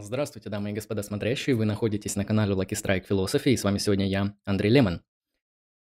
Здравствуйте, 0.00 0.50
дамы 0.50 0.70
и 0.70 0.72
господа 0.72 1.04
смотрящие. 1.04 1.54
Вы 1.54 1.66
находитесь 1.66 2.16
на 2.16 2.24
канале 2.24 2.52
Lucky 2.54 2.70
Strike 2.70 3.06
Philosophy, 3.08 3.52
и 3.52 3.56
с 3.56 3.62
вами 3.62 3.78
сегодня 3.78 4.08
я, 4.08 4.34
Андрей 4.44 4.70
Лемон. 4.70 5.02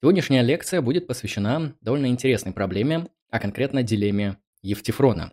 Сегодняшняя 0.02 0.42
лекция 0.42 0.82
будет 0.82 1.08
посвящена 1.08 1.76
довольно 1.80 2.08
интересной 2.08 2.52
проблеме, 2.52 3.08
а 3.30 3.40
конкретно 3.40 3.84
дилемме 3.84 4.38
Евтифрона. 4.64 5.32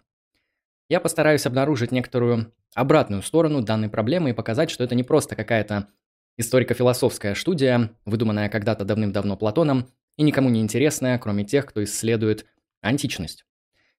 Я 0.88 1.00
постараюсь 1.00 1.44
обнаружить 1.44 1.90
некоторую 1.90 2.54
обратную 2.72 3.22
сторону 3.22 3.62
данной 3.62 3.88
проблемы 3.88 4.30
и 4.30 4.32
показать, 4.32 4.70
что 4.70 4.84
это 4.84 4.94
не 4.94 5.02
просто 5.02 5.34
какая-то 5.34 5.88
историко-философская 6.36 7.34
студия, 7.34 7.90
выдуманная 8.04 8.48
когда-то 8.48 8.84
давным-давно 8.84 9.36
Платоном 9.36 9.88
и 10.16 10.22
никому 10.22 10.50
не 10.50 10.60
интересная, 10.60 11.18
кроме 11.18 11.44
тех, 11.44 11.66
кто 11.66 11.82
исследует 11.82 12.46
античность. 12.80 13.44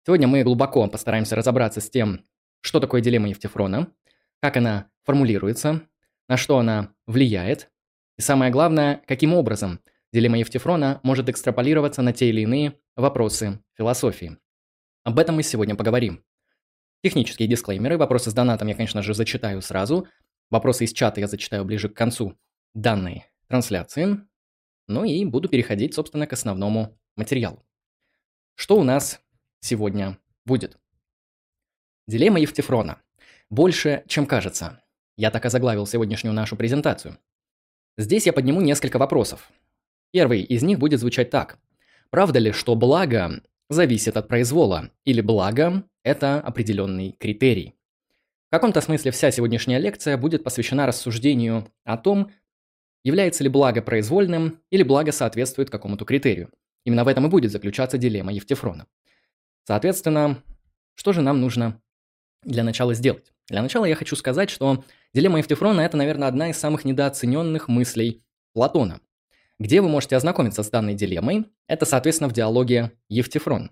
Сегодня 0.06 0.30
мы 0.30 0.44
глубоко 0.44 0.88
постараемся 0.88 1.36
разобраться 1.36 1.82
с 1.82 1.90
тем, 1.90 2.24
что 2.62 2.80
такое 2.80 3.02
дилемма 3.02 3.30
Евтифрона, 3.30 3.92
как 4.42 4.58
она 4.58 4.90
формулируется, 5.04 5.88
на 6.28 6.38
что 6.38 6.58
она 6.60 6.94
влияет, 7.08 7.72
и 8.18 8.22
самое 8.22 8.52
главное, 8.52 9.02
каким 9.08 9.34
образом 9.34 9.80
дилемма 10.12 10.40
Евтифрона 10.40 11.00
может 11.04 11.30
экстраполироваться 11.30 12.02
на 12.02 12.14
те 12.14 12.30
или 12.30 12.42
иные 12.42 12.80
вопросы 12.96 13.64
философии. 13.76 14.38
Об 15.04 15.20
этом 15.20 15.36
мы 15.36 15.44
сегодня 15.44 15.76
поговорим. 15.76 16.24
Технические 17.02 17.48
дисклеймеры, 17.48 17.98
вопросы 17.98 18.30
с 18.30 18.34
донатом 18.34 18.68
я, 18.68 18.76
конечно 18.76 19.02
же, 19.02 19.14
зачитаю 19.14 19.62
сразу, 19.62 20.08
вопросы 20.50 20.84
из 20.84 20.94
чата 20.94 21.22
я 21.22 21.28
зачитаю 21.28 21.64
ближе 21.64 21.88
к 21.88 21.96
концу 21.96 22.38
данной 22.74 23.26
трансляции, 23.48 24.20
ну 24.88 25.06
и 25.06 25.24
буду 25.24 25.48
переходить, 25.48 25.94
собственно, 25.94 26.28
к 26.28 26.34
основному 26.34 27.00
материалу. 27.16 27.66
Что 28.56 28.78
у 28.78 28.84
нас 28.84 29.22
сегодня 29.62 30.20
будет? 30.46 30.78
Дилемма 32.08 32.40
Евтифрона– 32.40 33.02
больше, 33.50 34.04
чем 34.08 34.26
кажется. 34.26 34.82
Я 35.18 35.32
так 35.32 35.46
озаглавил 35.46 35.86
сегодняшнюю 35.86 36.34
нашу 36.34 36.56
презентацию. 36.56 37.18
Здесь 37.98 38.26
я 38.26 38.34
подниму 38.34 38.62
несколько 38.62 38.98
вопросов. 38.98 39.52
Первый 40.12 40.42
из 40.42 40.64
них 40.64 40.80
будет 40.80 41.00
звучать 41.00 41.30
так. 41.30 41.60
Правда 42.10 42.40
ли, 42.40 42.52
что 42.52 42.76
благо 42.76 43.42
зависит 43.70 44.18
от 44.18 44.28
произвола, 44.28 44.90
или 45.04 45.22
благо– 45.22 45.84
это 46.04 46.40
определенный 46.40 47.12
критерий? 47.20 47.76
В 48.48 48.52
каком-то 48.52 48.82
смысле 48.82 49.12
вся 49.12 49.30
сегодняшняя 49.30 49.78
лекция 49.78 50.18
будет 50.18 50.44
посвящена 50.44 50.88
рассуждению 50.88 51.72
о 51.84 51.98
том, 51.98 52.32
является 53.04 53.44
ли 53.44 53.50
благо 53.50 53.82
произвольным 53.82 54.60
или 54.72 54.84
благо 54.84 55.12
соответствует 55.12 55.70
какому-то 55.70 56.06
критерию. 56.06 56.50
Именно 56.84 57.04
в 57.04 57.08
этом 57.08 57.28
и 57.28 57.30
будет 57.30 57.52
заключаться 57.52 57.98
дилемма 57.98 58.34
Евтифрона. 58.34 58.88
Соответственно, 59.66 60.42
что 60.96 61.14
же 61.14 61.22
нам 61.22 61.40
нужно 61.42 61.80
для 62.44 62.64
начала 62.64 62.94
сделать? 62.94 63.32
Для 63.50 63.62
начала 63.62 63.86
я 63.86 63.96
хочу 63.96 64.16
сказать, 64.16 64.50
что 64.50 64.84
дилемма 65.14 65.40
Евтифрона– 65.40 65.82
это, 65.82 65.98
наверное, 65.98 66.28
одна 66.28 66.50
из 66.50 66.58
самых 66.58 66.86
недооцененных 66.86 67.68
мыслей 67.68 68.22
Платона. 68.54 69.00
Где 69.58 69.82
вы 69.82 69.90
можете 69.90 70.16
ознакомиться 70.16 70.64
с 70.64 70.70
данной 70.70 70.94
дилеммой? 70.94 71.46
Это, 71.68 71.86
соответственно, 71.86 72.30
в 72.30 72.34
диалоге 72.34 72.92
Евтифрон. 73.10 73.72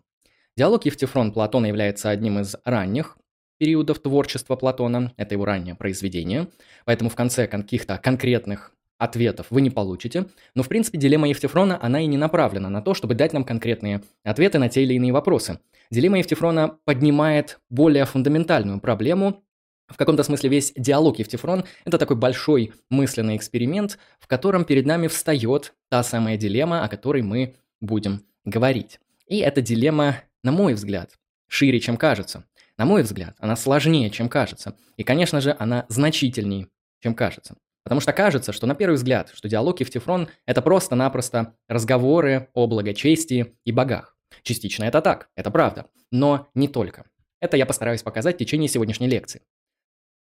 Диалог 0.58 0.86
Евтифрон 0.86 1.32
Платона 1.32 1.68
является 1.68 2.10
одним 2.10 2.40
из 2.40 2.56
ранних 2.66 3.18
периодов 3.60 4.00
творчества 4.00 4.56
Платона, 4.56 5.14
это 5.18 5.36
его 5.36 5.46
раннее 5.46 5.76
произведение, 5.76 6.48
поэтому 6.86 7.10
в 7.10 7.16
конце 7.16 7.48
каких-то 7.48 7.98
конкретных 7.98 8.72
ответов 8.98 9.48
вы 9.52 9.62
не 9.62 9.70
получите. 9.70 10.26
Но, 10.56 10.64
в 10.64 10.68
принципе, 10.68 10.98
дилемма 10.98 11.30
Евтифрона, 11.30 11.80
она 11.82 12.02
и 12.02 12.08
не 12.08 12.18
направлена 12.18 12.70
на 12.70 12.82
то, 12.82 12.94
чтобы 12.94 13.16
дать 13.16 13.34
нам 13.34 13.44
конкретные 13.44 14.02
ответы 14.24 14.58
на 14.58 14.70
те 14.70 14.84
или 14.84 14.96
иные 14.96 15.14
вопросы. 15.14 15.60
Дилемма 15.92 16.18
Евтифрона 16.18 16.80
поднимает 16.84 17.60
более 17.70 18.06
фундаментальную 18.06 18.80
проблему, 18.80 19.44
в 19.88 19.98
каком-то 19.98 20.24
смысле 20.24 20.50
весь 20.50 20.74
диалог 20.76 21.20
Евтифрон– 21.20 21.64
это 21.86 21.98
такой 21.98 22.18
большой 22.18 22.74
мысленный 22.90 23.38
эксперимент, 23.38 23.98
в 24.20 24.28
котором 24.28 24.66
перед 24.66 24.86
нами 24.86 25.08
встает 25.08 25.74
та 25.90 26.04
самая 26.04 26.38
дилемма, 26.38 26.84
о 26.84 26.90
которой 26.90 27.22
мы 27.22 27.56
будем 27.80 28.24
говорить. 28.44 29.00
И 29.28 29.40
эта 29.40 29.62
дилемма, 29.62 30.18
на 30.44 30.52
мой 30.52 30.74
взгляд, 30.74 31.12
шире, 31.48 31.80
чем 31.80 31.98
кажется. 31.98 32.46
На 32.78 32.86
мой 32.86 33.02
взгляд, 33.02 33.36
она 33.40 33.56
сложнее, 33.56 34.10
чем 34.10 34.30
кажется. 34.30 34.76
И, 34.98 35.04
конечно 35.04 35.42
же, 35.42 35.56
она 35.58 35.86
значительнее, 35.90 36.68
чем 37.02 37.16
кажется. 37.16 37.56
Потому 37.84 38.02
что 38.02 38.12
кажется, 38.12 38.52
что 38.52 38.68
на 38.68 38.76
первый 38.76 38.96
взгляд, 38.96 39.32
что 39.34 39.48
диалог 39.48 39.80
Евтифрон– 39.80 40.28
это 40.46 40.62
просто-напросто 40.62 41.56
разговоры 41.70 42.50
о 42.54 42.68
благочестии 42.68 43.56
и 43.64 43.72
богах. 43.72 44.18
Частично 44.44 44.84
это 44.84 45.02
так, 45.02 45.30
это 45.36 45.50
правда, 45.50 45.86
но 46.12 46.50
не 46.54 46.68
только. 46.68 47.06
Это 47.40 47.56
я 47.56 47.66
постараюсь 47.66 48.04
показать 48.04 48.36
в 48.36 48.40
течение 48.40 48.68
сегодняшней 48.68 49.08
лекции. 49.08 49.42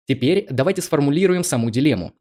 Теперь 0.06 0.46
давайте 0.50 0.82
сформулируем 0.82 1.42
саму 1.42 1.70
дилемму. 1.70 2.12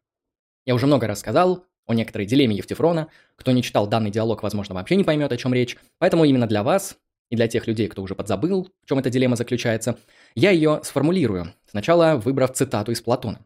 Я 0.65 0.73
уже 0.73 0.87
много 0.87 1.07
раз 1.07 1.19
сказал 1.19 1.65
о 1.85 1.93
некоторой 1.93 2.25
дилемме 2.25 2.55
Евтифрона. 2.55 3.09
Кто 3.35 3.51
не 3.51 3.61
читал 3.61 3.87
данный 3.87 4.09
диалог, 4.09 4.41
возможно, 4.41 4.73
вообще 4.73 4.95
не 4.95 5.03
поймет, 5.03 5.31
о 5.31 5.37
чем 5.37 5.53
речь. 5.53 5.77
Поэтому 5.99 6.25
именно 6.25 6.47
для 6.47 6.63
вас 6.63 6.97
и 7.29 7.35
для 7.35 7.47
тех 7.47 7.67
людей, 7.67 7.87
кто 7.87 8.01
уже 8.01 8.15
подзабыл, 8.15 8.69
в 8.83 8.87
чем 8.87 8.97
эта 8.97 9.11
дилемма 9.11 9.35
заключается, 9.35 9.97
я 10.33 10.49
ее 10.49 10.81
сформулирую, 10.83 11.53
сначала 11.67 12.15
выбрав 12.15 12.53
цитату 12.53 12.91
из 12.91 13.01
Платона. 13.01 13.45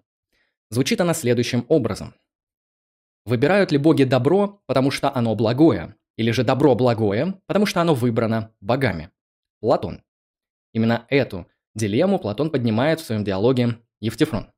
Звучит 0.70 1.02
она 1.02 1.14
следующим 1.14 1.66
образом. 1.68 2.14
«Выбирают 3.26 3.72
ли 3.72 3.78
боги 3.78 4.06
добро, 4.06 4.62
потому 4.66 4.92
что 4.92 5.14
оно 5.14 5.36
благое, 5.36 5.96
или 6.16 6.32
же 6.32 6.44
добро 6.44 6.76
благое, 6.76 7.40
потому 7.46 7.66
что 7.66 7.82
оно 7.82 7.94
выбрано 7.94 8.54
богами?» 8.62 9.10
Платон. 9.60 10.02
Именно 10.74 11.06
эту 11.10 11.48
дилемму 11.76 12.20
Платон 12.20 12.50
поднимает 12.50 13.02
в 13.02 13.06
своем 13.06 13.24
диалоге 13.26 13.80
Евтифрон. 14.00 14.52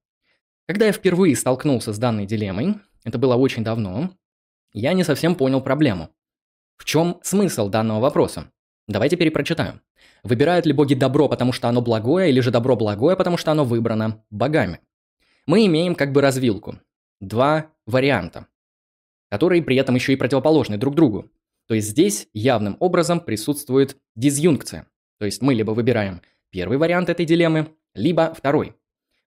Когда 0.67 0.85
я 0.85 0.91
впервые 0.91 1.35
столкнулся 1.35 1.93
с 1.93 1.97
данной 1.97 2.25
дилеммой, 2.25 2.75
это 3.03 3.17
было 3.17 3.35
очень 3.35 3.63
давно, 3.63 4.11
я 4.73 4.93
не 4.93 5.03
совсем 5.03 5.35
понял 5.35 5.61
проблему. 5.61 6.09
В 6.77 6.85
чем 6.85 7.19
смысл 7.23 7.69
данного 7.69 7.99
вопроса? 7.99 8.51
Давайте 8.87 9.17
перепрочитаем. 9.17 9.81
Выбирают 10.23 10.65
ли 10.65 10.73
боги 10.73 10.93
добро, 10.93 11.27
потому 11.27 11.51
что 11.51 11.67
оно 11.67 11.81
благое, 11.81 12.29
или 12.29 12.39
же 12.39 12.51
добро 12.51 12.75
благое, 12.75 13.17
потому 13.17 13.37
что 13.37 13.51
оно 13.51 13.65
выбрано 13.65 14.23
богами? 14.29 14.79
Мы 15.45 15.65
имеем 15.65 15.95
как 15.95 16.11
бы 16.11 16.21
развилку. 16.21 16.79
Два 17.19 17.67
варианта, 17.85 18.47
которые 19.29 19.61
при 19.63 19.75
этом 19.75 19.95
еще 19.95 20.13
и 20.13 20.15
противоположны 20.15 20.77
друг 20.77 20.95
другу. 20.95 21.31
То 21.67 21.75
есть 21.75 21.89
здесь 21.89 22.27
явным 22.33 22.77
образом 22.79 23.19
присутствует 23.19 23.97
дизъюнкция. 24.15 24.87
То 25.19 25.25
есть 25.25 25.41
мы 25.41 25.53
либо 25.53 25.71
выбираем 25.71 26.21
первый 26.49 26.77
вариант 26.77 27.09
этой 27.09 27.25
дилеммы, 27.25 27.75
либо 27.93 28.33
второй. 28.33 28.75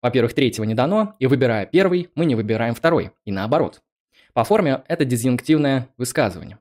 Во-первых, 0.04 0.34
третьего 0.34 0.64
не 0.64 0.74
дано, 0.74 1.16
и 1.18 1.26
выбирая 1.26 1.64
первый, 1.64 2.10
мы 2.14 2.26
не 2.26 2.34
выбираем 2.34 2.74
второй, 2.74 3.12
и 3.24 3.32
наоборот. 3.32 3.80
По 4.34 4.44
форме 4.44 4.84
это 4.86 5.06
дизъюнктивное 5.06 5.88
высказывание. 5.96 6.58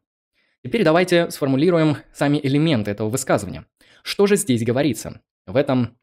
Теперь 0.63 0.85
давайте 0.85 1.29
сформулируем 1.29 1.97
сами 2.13 2.39
элементы 2.41 2.91
этого 2.91 3.09
высказывания. 3.09 3.65
Что 4.01 4.27
же 4.27 4.37
здесь 4.37 4.63
говорится 4.63 5.19
в 5.45 5.57
этом 5.57 5.97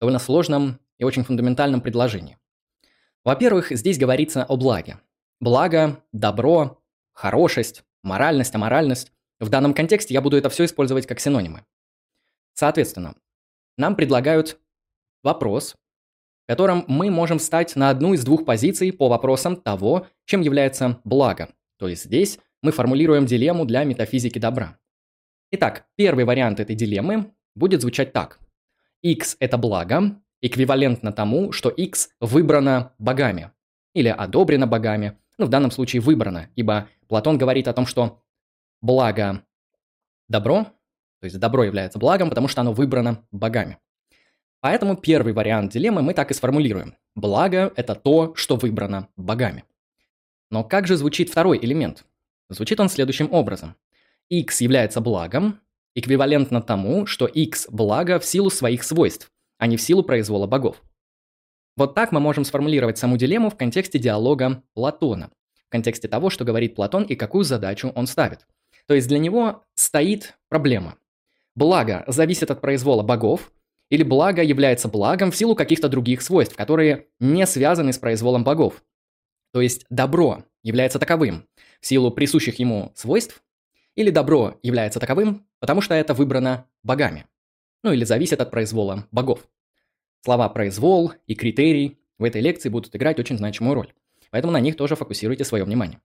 довольно 0.00 0.18
сложном 0.18 0.80
и 0.98 1.04
очень 1.04 1.22
фундаментальном 1.22 1.82
предложении? 1.82 2.36
Во-первых, 3.22 3.70
здесь 3.70 3.96
говорится 3.96 4.42
о 4.42 4.56
благе. 4.56 4.98
Благо, 5.38 6.02
добро, 6.10 6.82
хорошесть, 7.12 7.84
моральность, 8.02 8.56
аморальность. 8.56 9.12
В 9.38 9.48
данном 9.50 9.72
контексте 9.72 10.14
я 10.14 10.20
буду 10.20 10.36
это 10.36 10.50
все 10.50 10.64
использовать 10.64 11.06
как 11.06 11.20
синонимы. 11.20 11.64
Соответственно, 12.54 13.14
нам 13.76 13.94
предлагают 13.94 14.58
вопрос, 15.22 15.76
котором 16.46 16.84
мы 16.88 17.10
можем 17.10 17.38
стать 17.38 17.76
на 17.76 17.90
одну 17.90 18.14
из 18.14 18.24
двух 18.24 18.44
позиций 18.44 18.92
по 18.92 19.08
вопросам 19.08 19.56
того, 19.56 20.06
чем 20.24 20.40
является 20.40 21.00
благо. 21.04 21.48
То 21.78 21.88
есть 21.88 22.04
здесь 22.04 22.38
мы 22.62 22.72
формулируем 22.72 23.26
дилемму 23.26 23.64
для 23.64 23.84
метафизики 23.84 24.38
добра. 24.38 24.78
Итак, 25.50 25.86
первый 25.96 26.24
вариант 26.24 26.60
этой 26.60 26.74
дилеммы 26.76 27.32
будет 27.54 27.82
звучать 27.82 28.12
так. 28.12 28.38
x– 29.02 29.36
это 29.40 29.58
благо, 29.58 30.20
эквивалентно 30.40 31.12
тому, 31.12 31.52
что 31.52 31.68
x 31.68 32.10
выбрано 32.20 32.94
богами. 32.98 33.50
Или 33.94 34.08
одобрено 34.08 34.66
богами. 34.66 35.18
Ну, 35.38 35.46
в 35.46 35.50
данном 35.50 35.70
случае 35.70 36.00
выбрано, 36.00 36.48
ибо 36.56 36.88
Платон 37.08 37.36
говорит 37.36 37.68
о 37.68 37.72
том, 37.72 37.86
что 37.86 38.22
благо– 38.80 39.44
добро, 40.28 40.64
то 41.20 41.24
есть 41.24 41.38
добро 41.38 41.64
является 41.64 41.98
благом, 41.98 42.30
потому 42.30 42.48
что 42.48 42.60
оно 42.62 42.72
выбрано 42.72 43.24
богами. 43.30 43.78
Поэтому 44.62 44.96
первый 44.96 45.32
вариант 45.32 45.72
дилеммы 45.72 46.02
мы 46.02 46.14
так 46.14 46.30
и 46.30 46.34
сформулируем. 46.34 46.94
Благо– 47.16 47.72
это 47.76 47.96
то, 47.96 48.32
что 48.36 48.54
выбрано 48.54 49.08
богами. 49.16 49.64
Но 50.50 50.62
как 50.62 50.86
же 50.86 50.96
звучит 50.96 51.30
второй 51.30 51.58
элемент? 51.58 52.04
Звучит 52.48 52.78
он 52.78 52.88
следующим 52.88 53.32
образом. 53.32 53.74
x 54.30 54.60
является 54.60 55.00
благом, 55.00 55.58
эквивалентно 55.96 56.62
тому, 56.62 57.06
что 57.06 57.26
x– 57.26 57.66
благо 57.70 58.20
в 58.20 58.24
силу 58.24 58.50
своих 58.50 58.84
свойств, 58.84 59.32
а 59.58 59.66
не 59.66 59.76
в 59.76 59.82
силу 59.82 60.04
произвола 60.04 60.46
богов. 60.46 60.80
Вот 61.76 61.96
так 61.96 62.12
мы 62.12 62.20
можем 62.20 62.44
сформулировать 62.44 62.98
саму 62.98 63.16
дилемму 63.16 63.50
в 63.50 63.56
контексте 63.56 63.98
диалога 63.98 64.62
Платона, 64.74 65.32
в 65.66 65.70
контексте 65.70 66.06
того, 66.06 66.30
что 66.30 66.44
говорит 66.44 66.76
Платон 66.76 67.02
и 67.02 67.16
какую 67.16 67.42
задачу 67.42 67.90
он 67.96 68.06
ставит. 68.06 68.46
То 68.86 68.94
есть 68.94 69.08
для 69.08 69.18
него 69.18 69.64
стоит 69.74 70.38
проблема. 70.48 70.98
Благо 71.56 72.04
зависит 72.06 72.52
от 72.52 72.60
произвола 72.60 73.02
богов, 73.02 73.50
или 73.90 74.02
благо 74.02 74.42
является 74.42 74.88
благом 74.88 75.30
в 75.30 75.36
силу 75.36 75.54
каких-то 75.54 75.88
других 75.88 76.22
свойств, 76.22 76.56
которые 76.56 77.08
не 77.20 77.46
связаны 77.46 77.92
с 77.92 77.98
произволом 77.98 78.44
богов. 78.44 78.82
То 79.52 79.60
есть 79.60 79.84
добро 79.90 80.44
является 80.62 80.98
таковым 80.98 81.46
в 81.80 81.86
силу 81.86 82.10
присущих 82.10 82.58
ему 82.58 82.92
свойств, 82.94 83.42
или 83.94 84.10
добро 84.10 84.58
является 84.62 85.00
таковым, 85.00 85.46
потому 85.60 85.80
что 85.80 85.94
это 85.94 86.14
выбрано 86.14 86.66
богами. 86.82 87.26
Ну 87.82 87.92
или 87.92 88.04
зависит 88.04 88.40
от 88.40 88.50
произвола 88.50 89.06
богов. 89.10 89.46
Слова 90.24 90.48
«произвол» 90.48 91.12
и 91.26 91.34
«критерий» 91.34 91.98
в 92.18 92.24
этой 92.24 92.40
лекции 92.40 92.68
будут 92.68 92.94
играть 92.94 93.18
очень 93.18 93.36
значимую 93.36 93.74
роль. 93.74 93.92
Поэтому 94.30 94.52
на 94.52 94.60
них 94.60 94.76
тоже 94.76 94.94
фокусируйте 94.94 95.44
свое 95.44 95.64
внимание. 95.64 96.00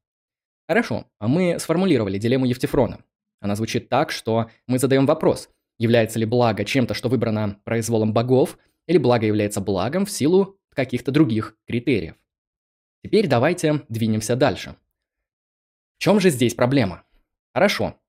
Хорошо, 0.68 1.06
а 1.20 1.28
мы 1.28 1.60
сформулировали 1.60 2.18
дилемму 2.18 2.46
Евтифрона. 2.46 3.00
Она 3.40 3.56
звучит 3.56 3.88
так, 3.90 4.12
что 4.12 4.50
мы 4.66 4.80
задаем 4.80 5.06
вопрос, 5.06 5.50
является 5.78 6.20
ли 6.20 6.26
благо 6.26 6.66
чем-то, 6.66 6.94
что 6.94 7.10
выбрано 7.10 7.60
произволом 7.64 8.14
богов, 8.14 8.58
или 8.88 8.98
благо 8.98 9.26
является 9.26 9.62
благом 9.62 10.06
в 10.06 10.12
силу 10.12 10.60
каких-то 10.70 11.12
других 11.12 11.56
критериев. 11.68 12.16
Теперь 13.04 13.28
давайте 13.28 13.86
двинемся 13.90 14.36
дальше. 14.36 14.76
В 15.98 16.02
чем 16.02 16.20
же 16.20 16.30
здесь 16.30 16.54
проблема? 16.54 17.04
Хорошо, 17.54 18.00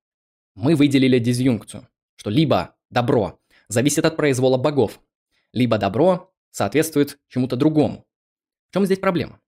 мы 0.54 0.74
выделили 0.74 1.18
дизъюнкцию, 1.18 1.88
что 2.16 2.30
либо 2.30 2.76
добро 2.90 3.40
зависит 3.68 4.04
от 4.04 4.16
произвола 4.16 4.58
богов, 4.58 5.00
либо 5.52 5.78
добро 5.78 6.34
соответствует 6.50 7.18
чему-то 7.28 7.56
другому. 7.56 8.06
В 8.68 8.74
чем 8.74 8.84
здесь 8.84 8.98
проблема? 8.98 9.40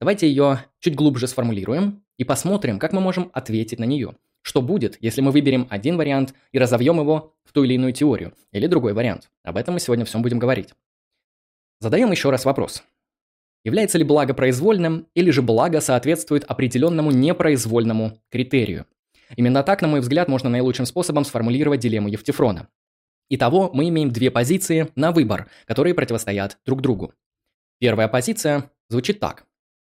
Давайте 0.00 0.28
ее 0.28 0.64
чуть 0.80 0.94
глубже 0.94 1.26
сформулируем 1.26 2.04
и 2.16 2.24
посмотрим, 2.24 2.78
как 2.78 2.92
мы 2.92 3.00
можем 3.00 3.30
ответить 3.32 3.78
на 3.78 3.84
нее. 3.84 4.16
Что 4.42 4.62
будет, 4.62 4.96
если 5.00 5.20
мы 5.20 5.30
выберем 5.30 5.66
один 5.70 5.96
вариант 5.96 6.34
и 6.52 6.58
разовьем 6.58 7.00
его 7.00 7.34
в 7.44 7.52
ту 7.52 7.64
или 7.64 7.74
иную 7.74 7.92
теорию, 7.92 8.34
или 8.52 8.66
другой 8.66 8.92
вариант? 8.92 9.30
Об 9.42 9.56
этом 9.56 9.74
мы 9.74 9.80
сегодня 9.80 10.04
всем 10.04 10.22
будем 10.22 10.38
говорить. 10.38 10.74
Задаем 11.80 12.10
еще 12.10 12.30
раз 12.30 12.44
вопрос. 12.44 12.82
Является 13.64 13.98
ли 13.98 14.04
благо 14.04 14.34
произвольным, 14.34 15.06
или 15.14 15.30
же 15.30 15.42
благо 15.42 15.80
соответствует 15.80 16.44
определенному 16.44 17.10
непроизвольному 17.10 18.18
критерию? 18.30 18.86
Именно 19.36 19.62
так, 19.62 19.82
на 19.82 19.88
мой 19.88 20.00
взгляд, 20.00 20.28
можно 20.28 20.48
наилучшим 20.48 20.86
способом 20.86 21.24
сформулировать 21.24 21.80
дилемму 21.80 22.08
Евтифрона. 22.08 22.68
Итого 23.28 23.70
мы 23.74 23.88
имеем 23.88 24.10
две 24.10 24.30
позиции 24.30 24.88
на 24.94 25.12
выбор, 25.12 25.50
которые 25.66 25.94
противостоят 25.94 26.58
друг 26.64 26.80
другу. 26.80 27.12
Первая 27.78 28.08
позиция 28.08 28.70
звучит 28.88 29.20
так. 29.20 29.44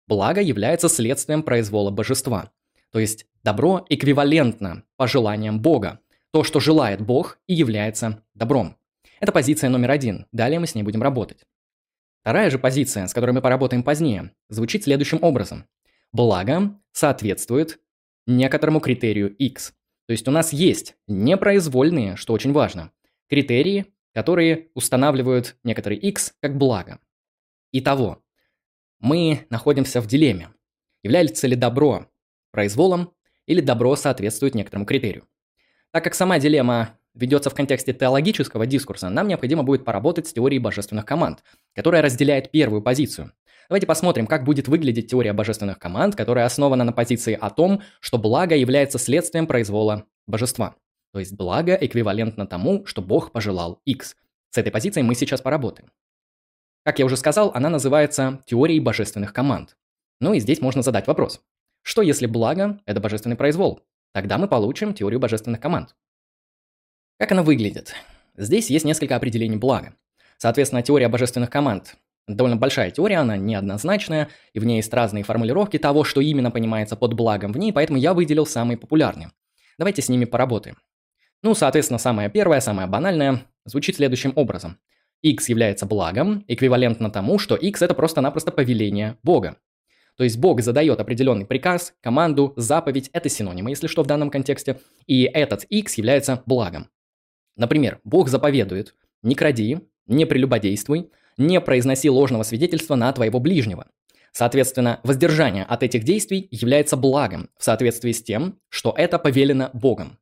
Благо 0.06 0.40
является 0.40 0.88
следствием 0.88 1.42
произвола 1.42 1.90
божества. 1.90 2.52
То 2.92 3.00
есть 3.00 3.26
добро 3.44 3.84
эквивалентно 3.88 4.84
пожеланиям 4.96 5.60
Бога. 5.60 6.00
То, 6.32 6.42
что 6.42 6.58
желает 6.58 7.00
Бог 7.00 7.38
и 7.46 7.54
является 7.54 8.24
добром. 8.34 8.76
Это 9.20 9.30
позиция 9.30 9.70
номер 9.70 9.92
один. 9.92 10.26
Далее 10.32 10.58
мы 10.58 10.66
с 10.66 10.74
ней 10.74 10.82
будем 10.82 11.02
работать. 11.02 11.44
Вторая 12.22 12.50
же 12.50 12.58
позиция, 12.58 13.06
с 13.06 13.14
которой 13.14 13.32
мы 13.32 13.42
поработаем 13.42 13.82
позднее, 13.82 14.32
звучит 14.48 14.84
следующим 14.84 15.18
образом. 15.22 15.66
Благо 16.10 16.80
соответствует 16.92 17.78
некоторому 18.26 18.80
критерию 18.80 19.34
X. 19.36 19.74
То 20.06 20.12
есть 20.12 20.26
у 20.26 20.30
нас 20.30 20.52
есть 20.52 20.96
непроизвольные, 21.06 22.16
что 22.16 22.32
очень 22.32 22.52
важно, 22.52 22.90
критерии, 23.28 23.86
которые 24.14 24.68
устанавливают 24.74 25.56
некоторый 25.64 25.98
x 25.98 26.34
как 26.40 26.56
благо. 26.56 26.98
Итого, 27.72 28.22
мы 29.00 29.46
находимся 29.50 30.00
в 30.00 30.06
дилемме. 30.06 30.50
Является 31.02 31.46
ли 31.46 31.56
добро 31.56 32.06
произволом 32.50 33.12
или 33.46 33.60
добро 33.60 33.96
соответствует 33.96 34.54
некоторому 34.54 34.86
критерию? 34.86 35.24
Так 35.90 36.04
как 36.04 36.14
сама 36.14 36.38
дилемма 36.38 36.98
ведется 37.14 37.50
в 37.50 37.54
контексте 37.54 37.92
теологического 37.92 38.66
дискурса, 38.66 39.08
нам 39.08 39.28
необходимо 39.28 39.62
будет 39.62 39.84
поработать 39.84 40.26
с 40.26 40.32
теорией 40.32 40.58
божественных 40.58 41.04
команд, 41.04 41.44
которая 41.74 42.02
разделяет 42.02 42.50
первую 42.50 42.82
позицию. 42.82 43.32
Давайте 43.68 43.86
посмотрим, 43.86 44.26
как 44.26 44.44
будет 44.44 44.68
выглядеть 44.68 45.10
теория 45.10 45.32
божественных 45.32 45.78
команд, 45.78 46.16
которая 46.16 46.44
основана 46.44 46.84
на 46.84 46.92
позиции 46.92 47.38
о 47.40 47.50
том, 47.50 47.82
что 48.00 48.18
благо 48.18 48.54
является 48.54 48.98
следствием 48.98 49.46
произвола 49.46 50.04
божества. 50.26 50.74
То 51.12 51.20
есть 51.20 51.32
благо 51.32 51.74
эквивалентно 51.74 52.46
тому, 52.46 52.84
что 52.86 53.00
Бог 53.00 53.30
пожелал 53.30 53.80
X. 53.84 54.16
С 54.50 54.58
этой 54.58 54.70
позицией 54.70 55.04
мы 55.04 55.14
сейчас 55.14 55.40
поработаем. 55.40 55.90
Как 56.84 56.98
я 56.98 57.06
уже 57.06 57.16
сказал, 57.16 57.52
она 57.54 57.70
называется 57.70 58.42
теорией 58.46 58.80
божественных 58.80 59.32
команд. 59.32 59.76
Ну 60.20 60.34
и 60.34 60.40
здесь 60.40 60.60
можно 60.60 60.82
задать 60.82 61.06
вопрос. 61.06 61.40
Что 61.84 62.02
если 62.02 62.26
благо– 62.26 62.80
это 62.86 62.98
божественный 62.98 63.36
произвол? 63.36 63.80
Тогда 64.12 64.36
мы 64.36 64.48
получим 64.48 64.92
теорию 64.92 65.20
божественных 65.20 65.60
команд. 65.60 65.94
Как 67.20 67.30
она 67.30 67.44
выглядит? 67.44 67.94
Здесь 68.36 68.70
есть 68.70 68.84
несколько 68.84 69.14
определений 69.14 69.56
блага. 69.56 69.94
Соответственно, 70.38 70.82
теория 70.82 71.08
божественных 71.08 71.50
команд 71.50 71.96
довольно 72.26 72.56
большая 72.56 72.90
теория, 72.90 73.18
она 73.18 73.36
неоднозначная, 73.36 74.28
и 74.52 74.58
в 74.58 74.64
ней 74.64 74.76
есть 74.76 74.92
разные 74.92 75.24
формулировки 75.24 75.78
того, 75.78 76.04
что 76.04 76.20
именно 76.20 76.50
понимается 76.50 76.96
под 76.96 77.14
благом 77.14 77.52
в 77.52 77.58
ней, 77.58 77.72
поэтому 77.72 77.98
я 77.98 78.14
выделил 78.14 78.46
самые 78.46 78.76
популярные. 78.76 79.30
Давайте 79.78 80.02
с 80.02 80.08
ними 80.08 80.24
поработаем. 80.24 80.78
Ну, 81.42 81.54
соответственно, 81.54 81.98
самое 81.98 82.30
первое, 82.30 82.60
самое 82.60 82.88
банальное, 82.88 83.42
звучит 83.64 83.96
следующим 83.96 84.32
образом. 84.36 84.78
x 85.22 85.48
является 85.48 85.86
благом, 85.86 86.44
эквивалентно 86.48 87.10
тому, 87.10 87.38
что 87.38 87.56
x 87.56 87.82
это 87.82 87.94
просто-напросто 87.94 88.50
повеление 88.50 89.18
Бога. 89.22 89.56
То 90.16 90.24
есть 90.24 90.38
Бог 90.38 90.60
задает 90.62 91.00
определенный 91.00 91.44
приказ, 91.44 91.94
команду, 92.00 92.52
заповедь, 92.56 93.10
это 93.12 93.28
синонимы, 93.28 93.70
если 93.70 93.86
что, 93.86 94.02
в 94.02 94.06
данном 94.06 94.30
контексте, 94.30 94.80
и 95.06 95.24
этот 95.24 95.64
x 95.64 95.94
является 95.94 96.42
благом. 96.46 96.88
Например, 97.56 98.00
Бог 98.04 98.28
заповедует 98.28 98.94
«не 99.22 99.34
кради, 99.34 99.80
не 100.06 100.24
прелюбодействуй, 100.24 101.10
не 101.36 101.60
произноси 101.60 102.08
ложного 102.08 102.42
свидетельства 102.42 102.94
на 102.94 103.12
твоего 103.12 103.40
ближнего». 103.40 103.86
Соответственно, 104.32 104.98
воздержание 105.04 105.64
от 105.64 105.84
этих 105.84 106.02
действий 106.02 106.48
является 106.50 106.96
благом 106.96 107.50
в 107.56 107.62
соответствии 107.62 108.10
с 108.10 108.22
тем, 108.22 108.58
что 108.68 108.92
это 108.96 109.20
повелено 109.20 109.70
Богом. 109.72 110.18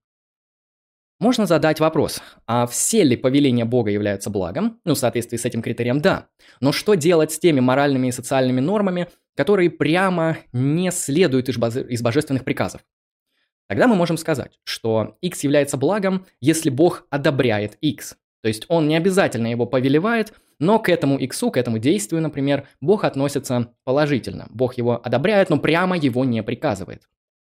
Можно 1.18 1.46
задать 1.46 1.80
вопрос, 1.80 2.20
а 2.46 2.66
все 2.66 3.04
ли 3.04 3.16
повеления 3.16 3.64
Бога 3.64 3.90
являются 3.90 4.28
благом? 4.28 4.80
Ну, 4.84 4.94
в 4.94 4.98
соответствии 4.98 5.38
с 5.38 5.44
этим 5.44 5.62
критерием, 5.62 6.00
да. 6.00 6.26
Но 6.60 6.72
что 6.72 6.94
делать 6.94 7.32
с 7.32 7.38
теми 7.38 7.60
моральными 7.60 8.08
и 8.08 8.12
социальными 8.12 8.60
нормами, 8.60 9.06
которые 9.36 9.70
прямо 9.70 10.38
не 10.52 10.90
следуют 10.90 11.48
из 11.48 12.02
божественных 12.02 12.44
приказов? 12.44 12.82
Тогда 13.68 13.86
мы 13.86 13.94
можем 13.94 14.18
сказать, 14.18 14.58
что 14.64 15.16
X 15.22 15.44
является 15.44 15.76
благом, 15.76 16.26
если 16.40 16.68
Бог 16.68 17.06
одобряет 17.10 17.76
X. 17.80 18.16
То 18.42 18.48
есть 18.48 18.66
он 18.68 18.88
не 18.88 18.96
обязательно 18.96 19.46
его 19.46 19.66
повелевает, 19.66 20.34
но 20.58 20.78
к 20.78 20.88
этому 20.88 21.18
X, 21.18 21.42
к 21.52 21.56
этому 21.56 21.78
действию, 21.78 22.20
например, 22.20 22.68
Бог 22.80 23.04
относится 23.04 23.72
положительно. 23.84 24.48
Бог 24.50 24.74
его 24.74 25.00
одобряет, 25.02 25.48
но 25.48 25.58
прямо 25.58 25.96
его 25.96 26.24
не 26.24 26.42
приказывает. 26.42 27.08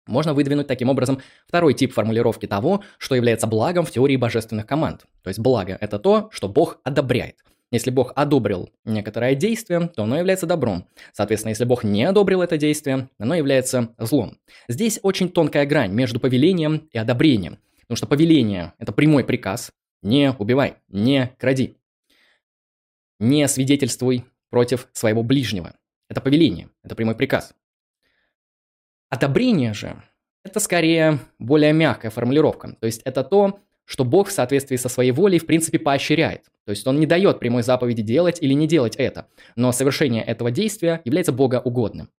Можно 0.06 0.34
выдвинуть 0.34 0.66
таким 0.66 0.90
образом 0.90 1.20
второй 1.46 1.72
тип 1.72 1.92
формулировки 1.92 2.46
того, 2.46 2.84
что 2.98 3.14
является 3.14 3.46
благом 3.46 3.86
в 3.86 3.90
теории 3.90 4.16
божественных 4.16 4.66
команд. 4.66 5.06
То 5.22 5.28
есть 5.28 5.40
благо– 5.40 5.78
это 5.80 5.98
то, 5.98 6.28
что 6.30 6.48
Бог 6.48 6.78
одобряет. 6.84 7.38
Если 7.70 7.90
Бог 7.90 8.12
одобрил 8.14 8.70
некоторое 8.84 9.34
действие, 9.34 9.88
то 9.88 10.04
оно 10.04 10.18
является 10.18 10.46
добром. 10.46 10.86
Соответственно, 11.12 11.50
если 11.50 11.64
Бог 11.64 11.82
не 11.82 12.04
одобрил 12.04 12.42
это 12.42 12.56
действие, 12.56 13.08
оно 13.18 13.34
является 13.34 13.94
злом. 13.98 14.38
Здесь 14.68 15.00
очень 15.02 15.28
тонкая 15.28 15.66
грань 15.66 15.92
между 15.92 16.20
повелением 16.20 16.88
и 16.92 16.98
одобрением. 16.98 17.58
Потому 17.80 17.96
что 17.96 18.06
повеление– 18.06 18.72
это 18.78 18.92
прямой 18.92 19.24
приказ. 19.24 19.72
Не 20.02 20.32
убивай, 20.38 20.76
не 20.88 21.34
кради. 21.38 21.76
Не 23.18 23.48
свидетельствуй 23.48 24.24
против 24.50 24.88
своего 24.92 25.22
ближнего. 25.22 25.74
Это 26.08 26.20
повеление, 26.20 26.68
это 26.82 26.94
прямой 26.94 27.16
приказ. 27.16 27.54
Одобрение 29.08 29.74
же– 29.74 30.02
это 30.44 30.60
скорее 30.60 31.18
более 31.38 31.72
мягкая 31.72 32.10
формулировка. 32.10 32.76
То 32.80 32.86
есть 32.86 33.02
это 33.04 33.24
то, 33.24 33.60
что 33.84 34.04
Бог 34.04 34.28
в 34.28 34.32
соответствии 34.32 34.76
со 34.76 34.88
своей 34.88 35.12
волей 35.12 35.38
в 35.38 35.46
принципе 35.46 35.78
поощряет. 35.78 36.44
То 36.64 36.70
есть 36.70 36.86
он 36.86 36.98
не 36.98 37.06
дает 37.06 37.38
прямой 37.38 37.62
заповеди 37.62 38.02
делать 38.02 38.38
или 38.40 38.54
не 38.54 38.66
делать 38.66 38.96
это, 38.96 39.28
но 39.56 39.72
совершение 39.72 40.22
этого 40.22 40.50
действия 40.50 41.00
является 41.04 41.32
богоугодным. 41.32 42.10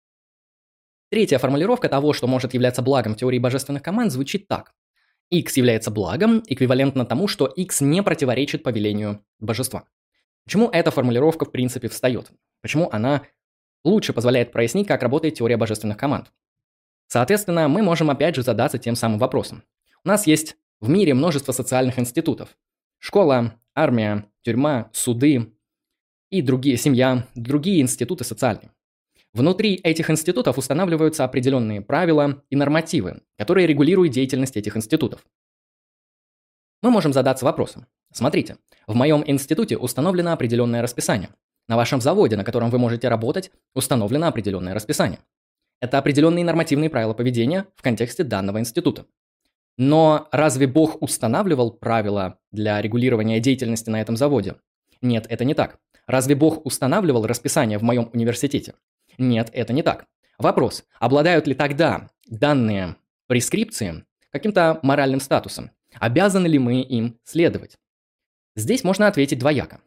Третья 1.09 1.37
формулировка 1.37 1.89
того, 1.89 2.13
что 2.13 2.27
может 2.27 2.53
являться 2.53 2.81
благом 2.81 3.13
в 3.13 3.17
теории 3.17 3.39
божественных 3.39 3.81
команд, 3.81 4.11
звучит 4.11 4.47
так. 4.47 4.73
X 5.31 5.57
является 5.57 5.91
благом, 5.91 6.43
эквивалентно 6.45 7.05
тому, 7.05 7.27
что 7.27 7.47
X 7.47 7.81
не 7.81 8.03
противоречит 8.03 8.63
повелению 8.63 9.23
божества. 9.39 9.85
Почему 10.45 10.69
эта 10.69 10.91
формулировка 10.91 11.45
в 11.45 11.51
принципе 11.51 11.89
встает? 11.89 12.31
Почему 12.61 12.89
она 12.91 13.23
лучше 13.83 14.13
позволяет 14.13 14.51
прояснить, 14.51 14.87
как 14.87 15.01
работает 15.01 15.35
теория 15.35 15.57
божественных 15.57 15.97
команд? 15.97 16.31
Соответственно, 17.07 17.67
мы 17.67 17.81
можем 17.81 18.09
опять 18.09 18.35
же 18.35 18.43
задаться 18.43 18.77
тем 18.77 18.95
самым 18.95 19.19
вопросом. 19.19 19.63
У 20.03 20.07
нас 20.07 20.27
есть 20.27 20.57
в 20.81 20.89
мире 20.89 21.13
множество 21.13 21.51
социальных 21.51 21.99
институтов. 21.99 22.57
Школа, 22.99 23.59
армия, 23.73 24.25
тюрьма, 24.43 24.89
суды 24.93 25.53
и 26.29 26.41
другие, 26.41 26.77
семья, 26.77 27.27
другие 27.35 27.81
институты 27.81 28.23
социальные. 28.23 28.71
Внутри 29.33 29.75
этих 29.75 30.09
институтов 30.09 30.57
устанавливаются 30.57 31.25
определенные 31.25 31.81
правила 31.81 32.43
и 32.49 32.55
нормативы, 32.55 33.21
которые 33.37 33.67
регулируют 33.67 34.13
деятельность 34.13 34.55
этих 34.55 34.77
институтов. 34.77 35.25
Мы 36.81 36.89
можем 36.89 37.11
задаться 37.11 37.43
вопросом. 37.43 37.87
Смотрите, 38.13 38.57
в 38.87 38.95
моем 38.95 39.23
институте 39.25 39.77
установлено 39.77 40.31
определенное 40.31 40.81
расписание. 40.81 41.31
На 41.67 41.75
вашем 41.75 41.99
заводе, 41.99 42.37
на 42.37 42.43
котором 42.43 42.69
вы 42.69 42.77
можете 42.77 43.09
работать, 43.09 43.51
установлено 43.73 44.27
определенное 44.27 44.73
расписание. 44.73 45.19
Это 45.81 45.97
определенные 45.97 46.45
нормативные 46.45 46.89
правила 46.89 47.13
поведения 47.13 47.65
в 47.75 47.81
контексте 47.81 48.23
данного 48.23 48.59
института. 48.59 49.05
Но 49.77 50.27
разве 50.31 50.67
Бог 50.67 51.01
устанавливал 51.01 51.71
правила 51.71 52.39
для 52.51 52.81
регулирования 52.81 53.39
деятельности 53.39 53.89
на 53.89 53.99
этом 54.01 54.15
заводе? 54.15 54.55
Нет, 55.01 55.25
это 55.29 55.43
не 55.43 55.53
так. 55.53 55.79
Разве 56.07 56.35
Бог 56.35 56.65
устанавливал 56.65 57.25
расписание 57.25 57.77
в 57.77 57.83
моем 57.83 58.09
университете? 58.13 58.75
Нет, 59.17 59.49
это 59.53 59.73
не 59.73 59.83
так. 59.83 60.05
Вопрос, 60.37 60.83
обладают 60.99 61.47
ли 61.47 61.53
тогда 61.53 62.09
данные 62.27 62.95
прескрипции 63.27 64.05
каким-то 64.31 64.79
моральным 64.81 65.19
статусом? 65.19 65.71
Обязаны 65.99 66.47
ли 66.47 66.59
мы 66.59 66.81
им 66.81 67.19
следовать? 67.23 67.77
Здесь 68.55 68.83
можно 68.83 69.07
ответить 69.07 69.39
двояко. 69.39 69.81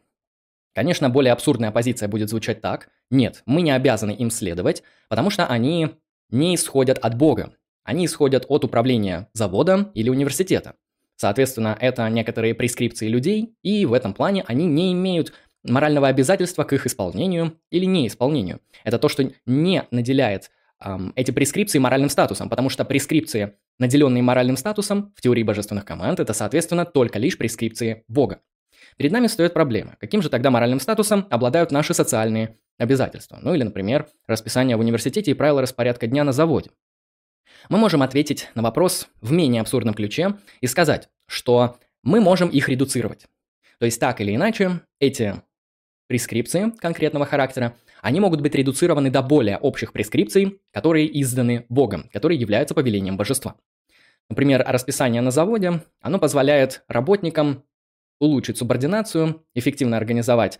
Конечно, 0.73 1.09
более 1.09 1.33
абсурдная 1.33 1.71
позиция 1.71 2.07
будет 2.07 2.29
звучать 2.29 2.61
так. 2.61 2.89
Нет, 3.09 3.41
мы 3.45 3.61
не 3.61 3.71
обязаны 3.71 4.11
им 4.11 4.29
следовать, 4.29 4.83
потому 5.07 5.29
что 5.29 5.45
они 5.45 5.95
не 6.29 6.55
исходят 6.55 6.99
от 6.99 7.17
Бога. 7.17 7.53
Они 7.89 8.05
исходят 8.05 8.45
от 8.49 8.63
управления 8.63 9.29
заводом 9.33 9.89
или 9.95 10.11
университета. 10.11 10.75
Соответственно, 11.15 11.75
это 11.81 12.07
некоторые 12.07 12.53
прескрипции 12.53 13.07
людей, 13.07 13.55
и 13.63 13.83
в 13.87 13.93
этом 13.93 14.13
плане 14.13 14.43
они 14.45 14.67
не 14.67 14.93
имеют 14.93 15.33
морального 15.63 16.07
обязательства 16.07 16.65
к 16.65 16.73
их 16.73 16.85
исполнению 16.85 17.57
или 17.71 17.85
неисполнению. 17.85 18.59
Это 18.83 18.99
то, 18.99 19.09
что 19.09 19.31
не 19.47 19.85
наделяет 19.89 20.51
эм, 20.85 21.13
эти 21.15 21.31
прескрипции 21.31 21.79
моральным 21.79 22.11
статусом, 22.11 22.47
потому 22.47 22.69
что 22.69 22.85
прескрипции, 22.85 23.55
наделенные 23.79 24.21
моральным 24.21 24.55
статусом 24.55 25.11
в 25.15 25.21
теории 25.21 25.41
божественных 25.41 25.83
команд, 25.83 26.19
это, 26.19 26.33
соответственно, 26.33 26.85
только 26.85 27.17
лишь 27.17 27.39
прескрипции 27.39 28.03
Бога. 28.07 28.41
Перед 28.97 29.11
нами 29.11 29.25
стоит 29.25 29.55
проблема. 29.55 29.95
Каким 29.99 30.21
же 30.21 30.29
тогда 30.29 30.51
моральным 30.51 30.79
статусом 30.79 31.25
обладают 31.31 31.71
наши 31.71 31.95
социальные 31.95 32.55
обязательства? 32.77 33.39
Ну 33.41 33.55
или, 33.55 33.63
например, 33.63 34.05
расписание 34.27 34.77
в 34.77 34.79
университете 34.79 35.31
и 35.31 35.33
правила 35.33 35.63
распорядка 35.63 36.05
дня 36.05 36.23
на 36.23 36.33
заводе. 36.33 36.69
Мы 37.69 37.77
можем 37.77 38.01
ответить 38.01 38.49
на 38.55 38.61
вопрос 38.61 39.07
в 39.21 39.31
менее 39.31 39.61
абсурдном 39.61 39.93
ключе 39.93 40.35
и 40.61 40.67
сказать, 40.67 41.09
что 41.27 41.77
мы 42.03 42.21
можем 42.21 42.49
их 42.49 42.69
редуцировать. 42.69 43.27
То 43.79 43.85
есть 43.85 43.99
так 43.99 44.21
или 44.21 44.35
иначе, 44.35 44.81
эти 44.99 45.41
прескрипции 46.07 46.71
конкретного 46.79 47.25
характера, 47.25 47.75
они 48.01 48.19
могут 48.19 48.41
быть 48.41 48.55
редуцированы 48.55 49.11
до 49.11 49.21
более 49.21 49.57
общих 49.57 49.93
прескрипций, 49.93 50.59
которые 50.71 51.21
изданы 51.21 51.65
Богом, 51.69 52.09
которые 52.11 52.39
являются 52.39 52.73
повелением 52.73 53.17
божества. 53.17 53.55
Например, 54.29 54.63
расписание 54.65 55.21
на 55.21 55.31
заводе, 55.31 55.83
оно 56.01 56.19
позволяет 56.19 56.83
работникам 56.87 57.63
улучшить 58.19 58.57
субординацию, 58.57 59.45
эффективно 59.53 59.97
организовать 59.97 60.59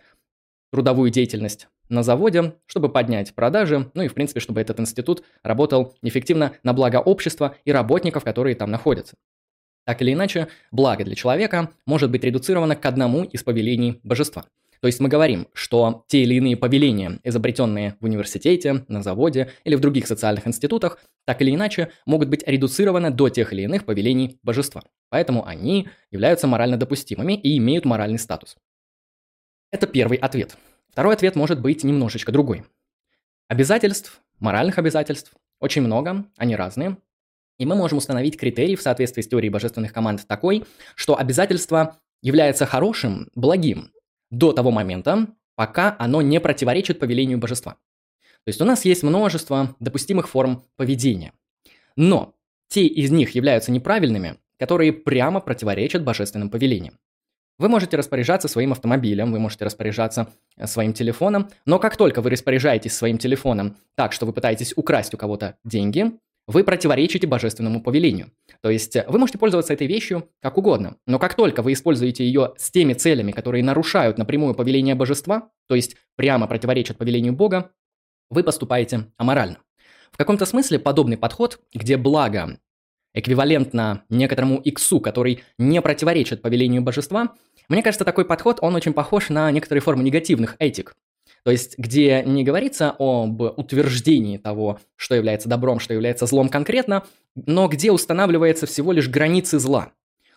трудовую 0.72 1.10
деятельность 1.10 1.68
на 1.88 2.02
заводе, 2.02 2.54
чтобы 2.66 2.88
поднять 2.88 3.34
продажи, 3.34 3.90
ну 3.94 4.02
и, 4.02 4.08
в 4.08 4.14
принципе, 4.14 4.40
чтобы 4.40 4.60
этот 4.60 4.80
институт 4.80 5.22
работал 5.42 5.94
эффективно 6.02 6.52
на 6.62 6.72
благо 6.72 6.96
общества 6.96 7.56
и 7.64 7.72
работников, 7.72 8.24
которые 8.24 8.54
там 8.54 8.70
находятся. 8.70 9.16
Так 9.84 10.02
или 10.02 10.12
иначе, 10.12 10.48
благо 10.70 11.04
для 11.04 11.14
человека 11.14 11.70
может 11.86 12.10
быть 12.10 12.22
редуцировано 12.22 12.76
к 12.76 12.86
одному 12.86 13.24
из 13.24 13.42
повелений 13.42 14.00
божества. 14.04 14.44
То 14.80 14.86
есть 14.86 14.98
мы 15.00 15.08
говорим, 15.08 15.46
что 15.52 16.04
те 16.06 16.22
или 16.22 16.36
иные 16.36 16.56
повеления, 16.56 17.18
изобретенные 17.22 17.96
в 18.00 18.04
университете, 18.04 18.84
на 18.88 19.02
заводе 19.02 19.50
или 19.64 19.74
в 19.74 19.80
других 19.80 20.06
социальных 20.06 20.46
институтах, 20.46 20.98
так 21.26 21.42
или 21.42 21.54
иначе 21.54 21.90
могут 22.06 22.28
быть 22.28 22.44
редуцированы 22.46 23.10
до 23.10 23.28
тех 23.28 23.52
или 23.52 23.62
иных 23.62 23.84
повелений 23.84 24.38
божества. 24.42 24.82
Поэтому 25.10 25.44
они 25.46 25.88
являются 26.10 26.46
морально 26.46 26.78
допустимыми 26.78 27.34
и 27.34 27.58
имеют 27.58 27.84
моральный 27.84 28.18
статус. 28.18 28.56
Это 29.70 29.86
первый 29.86 30.18
ответ. 30.18 30.56
Второй 30.90 31.14
ответ 31.14 31.36
может 31.36 31.60
быть 31.60 31.84
немножечко 31.84 32.32
другой. 32.32 32.64
Обязательств, 33.48 34.20
моральных 34.38 34.78
обязательств, 34.78 35.32
очень 35.60 35.82
много, 35.82 36.24
они 36.36 36.56
разные. 36.56 36.96
И 37.58 37.66
мы 37.66 37.76
можем 37.76 37.98
установить 37.98 38.38
критерий 38.38 38.74
в 38.74 38.82
соответствии 38.82 39.22
с 39.22 39.28
теорией 39.28 39.50
божественных 39.50 39.92
команд 39.92 40.26
такой, 40.26 40.64
что 40.94 41.18
обязательство 41.18 41.98
является 42.22 42.66
хорошим, 42.66 43.28
благим 43.34 43.92
до 44.30 44.52
того 44.52 44.70
момента, 44.70 45.28
пока 45.54 45.94
оно 45.98 46.22
не 46.22 46.40
противоречит 46.40 46.98
повелению 46.98 47.38
божества. 47.38 47.76
То 48.44 48.48
есть 48.48 48.60
у 48.60 48.64
нас 48.64 48.84
есть 48.84 49.02
множество 49.02 49.76
допустимых 49.78 50.28
форм 50.28 50.64
поведения. 50.76 51.32
Но 51.96 52.34
те 52.68 52.86
из 52.86 53.10
них 53.10 53.34
являются 53.34 53.70
неправильными, 53.70 54.38
которые 54.58 54.92
прямо 54.92 55.40
противоречат 55.40 56.02
божественным 56.02 56.48
повелениям. 56.48 56.98
Вы 57.60 57.68
можете 57.68 57.98
распоряжаться 57.98 58.48
своим 58.48 58.72
автомобилем, 58.72 59.32
вы 59.32 59.38
можете 59.38 59.66
распоряжаться 59.66 60.28
э, 60.56 60.66
своим 60.66 60.94
телефоном, 60.94 61.50
но 61.66 61.78
как 61.78 61.94
только 61.98 62.22
вы 62.22 62.30
распоряжаетесь 62.30 62.96
своим 62.96 63.18
телефоном 63.18 63.76
так, 63.96 64.14
что 64.14 64.24
вы 64.24 64.32
пытаетесь 64.32 64.72
украсть 64.76 65.12
у 65.12 65.18
кого-то 65.18 65.58
деньги, 65.62 66.10
вы 66.46 66.64
противоречите 66.64 67.26
божественному 67.26 67.82
повелению. 67.82 68.30
То 68.62 68.70
есть 68.70 68.96
э, 68.96 69.04
вы 69.08 69.18
можете 69.18 69.36
пользоваться 69.36 69.74
этой 69.74 69.86
вещью 69.86 70.26
как 70.40 70.56
угодно, 70.56 70.96
но 71.06 71.18
как 71.18 71.34
только 71.34 71.60
вы 71.60 71.74
используете 71.74 72.24
ее 72.24 72.54
с 72.56 72.70
теми 72.70 72.94
целями, 72.94 73.30
которые 73.30 73.62
нарушают 73.62 74.16
напрямую 74.16 74.54
повеление 74.54 74.94
божества, 74.94 75.50
то 75.68 75.74
есть 75.74 75.96
прямо 76.16 76.46
противоречат 76.46 76.96
повелению 76.96 77.34
Бога, 77.34 77.72
вы 78.30 78.42
поступаете 78.42 79.08
аморально. 79.18 79.58
В 80.12 80.16
каком-то 80.16 80.46
смысле 80.46 80.78
подобный 80.78 81.18
подход, 81.18 81.60
где 81.74 81.98
благо 81.98 82.58
эквивалентно 83.14 84.04
некоторому 84.08 84.58
иксу, 84.58 85.00
который 85.00 85.42
не 85.58 85.80
противоречит 85.82 86.42
повелению 86.42 86.82
божества, 86.82 87.34
мне 87.68 87.82
кажется, 87.82 88.04
такой 88.04 88.24
подход, 88.24 88.58
он 88.62 88.74
очень 88.74 88.92
похож 88.92 89.28
на 89.28 89.50
некоторые 89.50 89.82
формы 89.82 90.02
негативных 90.02 90.56
этик. 90.58 90.96
То 91.44 91.50
есть, 91.50 91.78
где 91.78 92.22
не 92.26 92.44
говорится 92.44 92.94
об 92.98 93.40
утверждении 93.40 94.36
того, 94.36 94.80
что 94.96 95.14
является 95.14 95.48
добром, 95.48 95.80
что 95.80 95.94
является 95.94 96.26
злом 96.26 96.48
конкретно, 96.48 97.04
но 97.34 97.68
где 97.68 97.92
устанавливается 97.92 98.66
всего 98.66 98.92
лишь 98.92 99.08
границы 99.08 99.58
зла. 99.58 99.92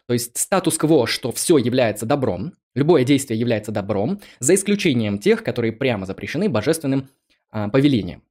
То 0.08 0.14
есть 0.14 0.38
статус-кво, 0.38 1.08
что 1.08 1.32
все 1.32 1.58
является 1.58 2.06
добром, 2.06 2.54
любое 2.76 3.04
действие 3.04 3.40
является 3.40 3.72
добром, 3.72 4.20
за 4.40 4.56
исключением 4.56 5.18
тех, 5.18 5.44
которые 5.44 5.72
прямо 5.72 6.06
запрещены 6.06 6.50
божественным 6.50 7.10
а, 7.50 7.70
повелением. 7.70 8.24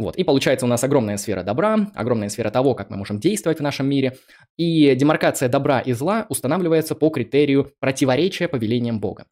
Вот. 0.00 0.16
И 0.16 0.24
получается 0.24 0.64
у 0.64 0.68
нас 0.68 0.82
огромная 0.82 1.18
сфера 1.18 1.42
добра, 1.42 1.90
огромная 1.94 2.30
сфера 2.30 2.50
того, 2.50 2.74
как 2.74 2.88
мы 2.88 2.96
можем 2.96 3.20
действовать 3.20 3.58
в 3.58 3.62
нашем 3.62 3.86
мире. 3.86 4.16
И 4.56 4.94
демаркация 4.94 5.50
добра 5.50 5.80
и 5.80 5.92
зла 5.92 6.24
устанавливается 6.30 6.94
по 6.94 7.10
критерию 7.10 7.70
противоречия 7.80 8.48
повелениям 8.48 8.98
Бога. 8.98 9.26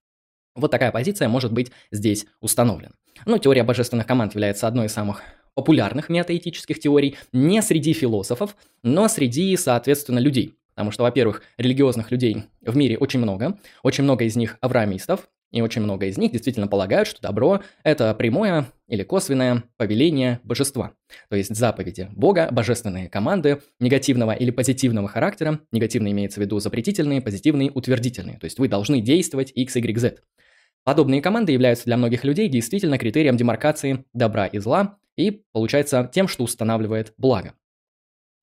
Вот 0.55 0.71
такая 0.71 0.93
позиция 0.93 1.31
может 1.31 1.55
быть 1.55 1.73
здесь 1.91 2.27
установлена. 2.43 2.93
Ну, 3.25 3.39
теория 3.39 3.63
божественных 3.63 4.07
команд 4.07 4.35
является 4.35 4.67
одной 4.67 4.87
из 4.87 4.93
самых 4.93 5.23
популярных 5.55 6.11
метаэтических 6.11 6.79
теорий 6.79 7.17
не 7.33 7.63
среди 7.63 7.95
философов, 7.95 8.55
но 8.83 9.09
среди, 9.09 9.57
соответственно, 9.57 10.19
людей. 10.19 10.55
Потому 10.75 10.91
что, 10.91 11.03
во-первых, 11.03 11.43
религиозных 11.57 12.11
людей 12.11 12.45
в 12.61 12.77
мире 12.77 12.99
очень 12.99 13.21
много, 13.21 13.59
очень 13.83 14.05
много 14.05 14.25
из 14.25 14.37
них 14.37 14.59
авраамистов, 14.61 15.31
и 15.51 15.61
очень 15.63 15.83
много 15.83 16.07
из 16.07 16.19
них 16.19 16.33
действительно 16.33 16.69
полагают, 16.69 17.09
что 17.09 17.23
добро– 17.23 17.63
это 17.83 18.13
прямое 18.15 18.67
или 18.87 19.03
косвенное 19.03 19.65
повеление 19.77 20.41
божества. 20.45 20.93
То 21.31 21.37
есть 21.37 21.55
заповеди 21.55 22.09
Бога, 22.13 22.49
божественные 22.51 23.09
команды 23.09 23.61
негативного 23.81 24.33
или 24.33 24.51
позитивного 24.51 25.09
характера. 25.09 25.61
Негативно 25.73 26.11
имеется 26.11 26.41
в 26.41 26.43
виду 26.43 26.59
запретительные, 26.59 27.23
позитивные– 27.23 27.71
утвердительные. 27.75 28.39
То 28.39 28.45
есть 28.45 28.59
вы 28.59 28.69
должны 28.69 29.01
действовать 29.01 29.53
x, 29.55 29.77
y, 29.77 29.99
z. 29.99 30.17
Подобные 30.85 31.21
команды 31.21 31.53
являются 31.53 31.85
для 31.85 31.97
многих 31.97 32.25
людей 32.25 32.49
действительно 32.49 32.99
критерием 32.99 33.37
демаркации 33.37 34.05
добра 34.13 34.47
и 34.47 34.59
зла 34.59 34.99
и, 35.17 35.43
получается, 35.53 36.09
тем, 36.13 36.29
что 36.29 36.45
устанавливает 36.45 37.13
благо. 37.17 37.55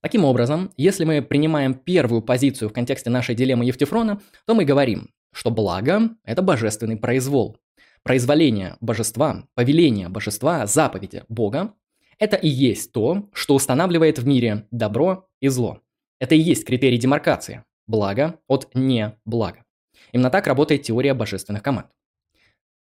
Таким 0.05 0.23
образом, 0.25 0.71
если 0.77 1.03
мы 1.03 1.23
принимаем 1.23 1.73
первую 1.73 2.21
позицию 2.21 2.69
в 2.69 2.73
контексте 2.73 3.09
нашей 3.09 3.33
дилеммы 3.33 3.65
Евтифрона, 3.65 4.21
то 4.45 4.53
мы 4.53 4.63
говорим, 4.63 5.09
что 5.35 5.51
благо– 5.51 6.11
это 6.23 6.41
божественный 6.41 6.95
произвол. 6.95 7.57
Произволение 8.03 8.77
божества, 8.79 9.43
повеление 9.53 10.07
божества, 10.07 10.65
заповеди 10.65 11.23
Бога– 11.27 11.73
это 12.19 12.37
и 12.37 12.47
есть 12.47 12.93
то, 12.93 13.29
что 13.33 13.55
устанавливает 13.55 14.17
в 14.17 14.25
мире 14.25 14.65
добро 14.71 15.27
и 15.41 15.49
зло. 15.49 15.81
Это 16.19 16.35
и 16.35 16.39
есть 16.39 16.65
критерий 16.65 16.97
демаркации– 16.97 17.65
благо 17.87 18.39
от 18.47 18.73
не 18.73 19.17
блага. 19.25 19.65
Именно 20.13 20.29
так 20.29 20.47
работает 20.47 20.83
теория 20.83 21.13
божественных 21.13 21.61
команд. 21.61 21.87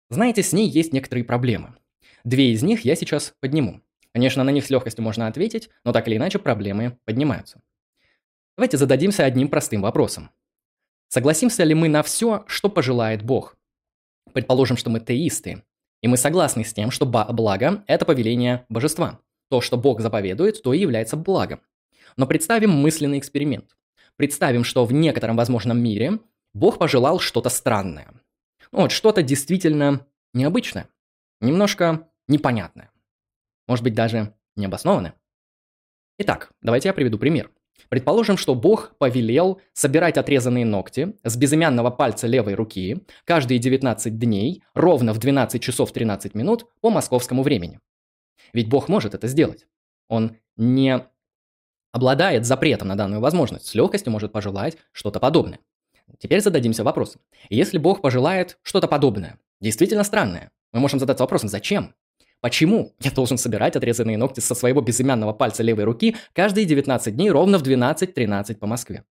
Знаете, 0.08 0.42
с 0.42 0.54
ней 0.54 0.66
есть 0.66 0.94
некоторые 0.94 1.24
проблемы. 1.24 1.74
Две 2.24 2.52
из 2.52 2.62
них 2.62 2.86
я 2.86 2.94
сейчас 2.94 3.34
подниму. 3.40 3.82
Конечно, 4.14 4.42
на 4.42 4.50
них 4.50 4.64
с 4.64 4.70
легкостью 4.70 5.04
можно 5.04 5.26
ответить, 5.26 5.68
но 5.84 5.92
так 5.92 6.08
или 6.08 6.16
иначе 6.16 6.38
проблемы 6.38 6.98
поднимаются. 7.04 7.60
Давайте 8.56 8.78
зададимся 8.78 9.26
одним 9.26 9.48
простым 9.48 9.82
вопросом. 9.82 10.30
Согласимся 11.08 11.64
ли 11.64 11.74
мы 11.74 11.88
на 11.88 12.02
все, 12.02 12.44
что 12.46 12.68
пожелает 12.68 13.22
Бог? 13.22 13.56
Предположим, 14.32 14.76
что 14.76 14.90
мы 14.90 15.00
теисты, 15.00 15.62
и 16.02 16.08
мы 16.08 16.16
согласны 16.16 16.64
с 16.64 16.74
тем, 16.74 16.90
что 16.90 17.06
благо– 17.06 17.82
это 17.86 18.04
повеление 18.04 18.66
божества. 18.68 19.20
То, 19.50 19.62
что 19.62 19.78
Бог 19.78 20.00
заповедует, 20.00 20.62
то 20.62 20.74
и 20.74 20.78
является 20.78 21.16
благом. 21.16 21.60
Но 22.16 22.26
представим 22.26 22.70
мысленный 22.70 23.18
эксперимент. 23.18 23.76
представим, 24.16 24.64
что 24.64 24.84
в 24.84 24.92
некотором 24.92 25.36
возможном 25.36 25.80
мире 25.80 26.18
Бог 26.52 26.78
пожелал 26.78 27.20
что-то 27.20 27.48
странное. 27.48 28.08
Ну, 28.72 28.82
вот 28.82 28.92
что-то 28.92 29.22
действительно 29.22 30.06
необычное, 30.34 30.88
немножко 31.40 32.08
непонятное. 32.26 32.90
Может 33.66 33.84
быть, 33.84 33.94
даже 33.94 34.34
необоснованное. 34.56 35.14
Итак, 36.18 36.50
давайте 36.60 36.88
я 36.88 36.92
приведу 36.92 37.18
пример. 37.18 37.50
Предположим, 37.88 38.36
что 38.36 38.54
Бог 38.54 38.94
повелел 38.98 39.60
собирать 39.72 40.18
отрезанные 40.18 40.64
ногти 40.64 41.14
с 41.22 41.36
безымянного 41.36 41.90
пальца 41.90 42.26
левой 42.26 42.54
руки 42.54 43.04
каждые 43.24 43.58
19 43.58 44.18
дней 44.18 44.62
ровно 44.74 45.12
в 45.12 45.18
12 45.18 45.62
часов 45.62 45.92
13 45.92 46.34
минут 46.34 46.66
по 46.80 46.90
московскому 46.90 47.42
времени. 47.42 47.80
Ведь 48.52 48.68
Бог 48.68 48.88
может 48.88 49.14
это 49.14 49.26
сделать. 49.28 49.66
Он 50.08 50.36
не 50.56 51.04
обладает 51.92 52.44
запретом 52.44 52.88
на 52.88 52.96
данную 52.96 53.20
возможность, 53.20 53.66
с 53.66 53.74
легкостью 53.74 54.12
может 54.12 54.32
пожелать 54.32 54.76
что-то 54.92 55.20
подобное. 55.20 55.60
Теперь 56.18 56.40
зададимся 56.40 56.84
вопросом. 56.84 57.20
Если 57.50 57.78
Бог 57.78 58.00
пожелает 58.00 58.58
что-то 58.62 58.88
подобное, 58.88 59.38
действительно 59.60 60.04
странное, 60.04 60.50
мы 60.72 60.80
можем 60.80 60.98
задаться 60.98 61.24
вопросом, 61.24 61.48
зачем? 61.48 61.94
Почему 62.40 62.94
я 63.00 63.10
должен 63.10 63.36
собирать 63.36 63.74
отрезанные 63.74 64.16
ногти 64.16 64.40
со 64.40 64.54
своего 64.54 64.80
безымянного 64.80 65.32
пальца 65.32 65.62
левой 65.62 65.84
руки 65.84 66.16
каждые 66.32 66.66
19 66.66 67.16
дней 67.16 67.30
ровно 67.30 67.58
в 67.58 67.62
12.13 67.62 68.56
по 68.56 68.66
Москве? 68.66 69.04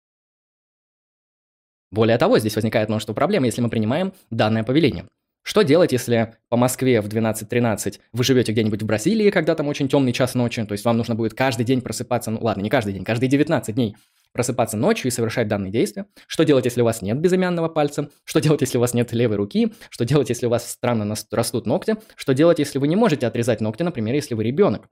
Более 1.90 2.18
того, 2.18 2.38
здесь 2.38 2.54
возникает 2.54 2.88
множество 2.88 3.14
проблем, 3.14 3.44
если 3.44 3.60
мы 3.60 3.68
принимаем 3.68 4.12
данное 4.30 4.64
повеление. 4.64 5.06
Что 5.42 5.62
делать, 5.62 5.92
если 5.92 6.34
по 6.48 6.56
Москве 6.56 7.00
в 7.00 7.06
12.13 7.06 8.00
вы 8.12 8.24
живете 8.24 8.50
где-нибудь 8.50 8.82
в 8.82 8.86
Бразилии, 8.86 9.30
когда 9.30 9.54
там 9.54 9.68
очень 9.68 9.88
темный 9.88 10.12
час 10.12 10.34
ночи, 10.34 10.64
то 10.64 10.72
есть 10.72 10.84
вам 10.84 10.96
нужно 10.96 11.14
будет 11.14 11.34
каждый 11.34 11.64
день 11.64 11.82
просыпаться, 11.82 12.32
ну 12.32 12.40
ладно, 12.42 12.62
не 12.62 12.70
каждый 12.70 12.92
день, 12.92 13.04
каждые 13.04 13.30
19 13.30 13.74
дней 13.74 13.96
просыпаться 14.36 14.76
ночью 14.76 15.08
и 15.08 15.10
совершать 15.10 15.48
данные 15.48 15.72
действия. 15.72 16.06
Что 16.26 16.44
делать, 16.44 16.66
если 16.66 16.82
у 16.82 16.84
вас 16.84 17.02
нет 17.02 17.18
безымянного 17.18 17.68
пальца? 17.68 18.10
Что 18.24 18.40
делать, 18.40 18.60
если 18.60 18.78
у 18.78 18.80
вас 18.80 18.94
нет 18.94 19.12
левой 19.12 19.36
руки? 19.36 19.72
Что 19.90 20.04
делать, 20.04 20.28
если 20.28 20.46
у 20.46 20.50
вас 20.50 20.70
странно 20.70 21.16
растут 21.32 21.66
ногти? 21.66 21.96
Что 22.14 22.34
делать, 22.34 22.58
если 22.58 22.78
вы 22.78 22.86
не 22.86 22.96
можете 22.96 23.26
отрезать 23.26 23.60
ногти, 23.60 23.82
например, 23.82 24.14
если 24.14 24.34
вы 24.34 24.44
ребенок? 24.44 24.88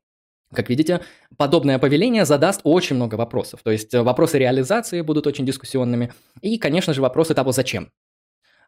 Как 0.52 0.68
видите, 0.70 1.00
подобное 1.36 1.78
повеление 1.78 2.24
задаст 2.24 2.60
очень 2.64 2.96
много 2.96 3.16
вопросов. 3.16 3.60
То 3.62 3.70
есть 3.70 3.92
э, 3.92 4.02
вопросы 4.02 4.38
реализации 4.38 5.00
будут 5.00 5.26
очень 5.26 5.44
дискуссионными. 5.44 6.12
И, 6.40 6.58
конечно 6.58 6.94
же, 6.94 7.02
вопросы 7.02 7.34
того, 7.34 7.52
зачем. 7.52 7.90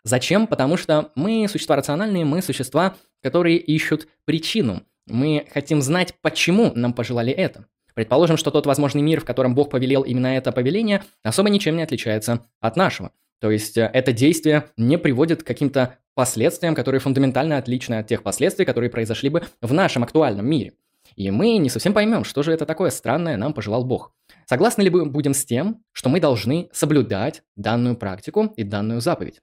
Зачем? 0.02 0.47
Потому 0.47 0.76
что 0.76 1.11
мы 1.14 1.49
существа 1.49 1.76
рациональные, 1.76 2.25
мы 2.25 2.42
существа, 2.42 2.97
которые 3.23 3.56
ищут 3.56 4.09
причину. 4.25 4.83
Мы 5.06 5.47
хотим 5.52 5.80
знать, 5.80 6.14
почему 6.21 6.73
нам 6.75 6.92
пожелали 6.92 7.33
это. 7.33 7.66
Предположим, 7.97 8.37
что 8.37 8.50
тот 8.50 8.67
возможный 8.67 9.00
мир, 9.00 9.23
в 9.23 9.25
котором 9.25 9.55
Бог 9.55 9.71
повелел 9.71 10.03
именно 10.03 10.26
это 10.26 10.53
повеление, 10.53 11.03
особо 11.23 11.49
ничем 11.49 11.76
не 11.76 11.83
отличается 11.83 12.45
от 12.61 12.76
нашего. 12.76 13.11
То 13.41 13.50
есть 13.50 13.79
э, 13.79 13.91
это 13.91 14.12
действие 14.12 14.67
не 14.76 14.99
приводит 14.99 15.43
к 15.43 15.47
каким-то 15.47 15.97
последствиям, 16.15 16.75
которые 16.75 17.00
фундаментально 17.00 17.57
отличны 17.57 17.95
от 17.95 18.07
тех 18.07 18.23
последствий, 18.23 18.67
которые 18.67 18.91
произошли 18.91 19.31
бы 19.31 19.45
в 19.62 19.73
нашем 19.73 20.05
актуальном 20.05 20.47
мире. 20.47 20.75
И 21.15 21.31
мы 21.31 21.57
не 21.57 21.71
совсем 21.71 21.95
поймем, 21.95 22.25
что 22.25 22.43
же 22.43 22.53
это 22.53 22.67
такое 22.67 22.91
странное 22.91 23.38
нам 23.38 23.55
пожелал 23.55 23.83
Бог. 23.83 24.12
Согласны 24.45 24.83
ли 24.83 24.91
мы 24.91 25.07
будем 25.07 25.33
с 25.33 25.47
тем, 25.47 25.83
что 25.93 26.11
мы 26.11 26.21
должны 26.21 26.69
соблюдать 26.73 27.45
данную 27.57 27.97
практику 27.97 28.53
и 28.57 28.62
данную 28.62 29.00
заповедь? 29.00 29.41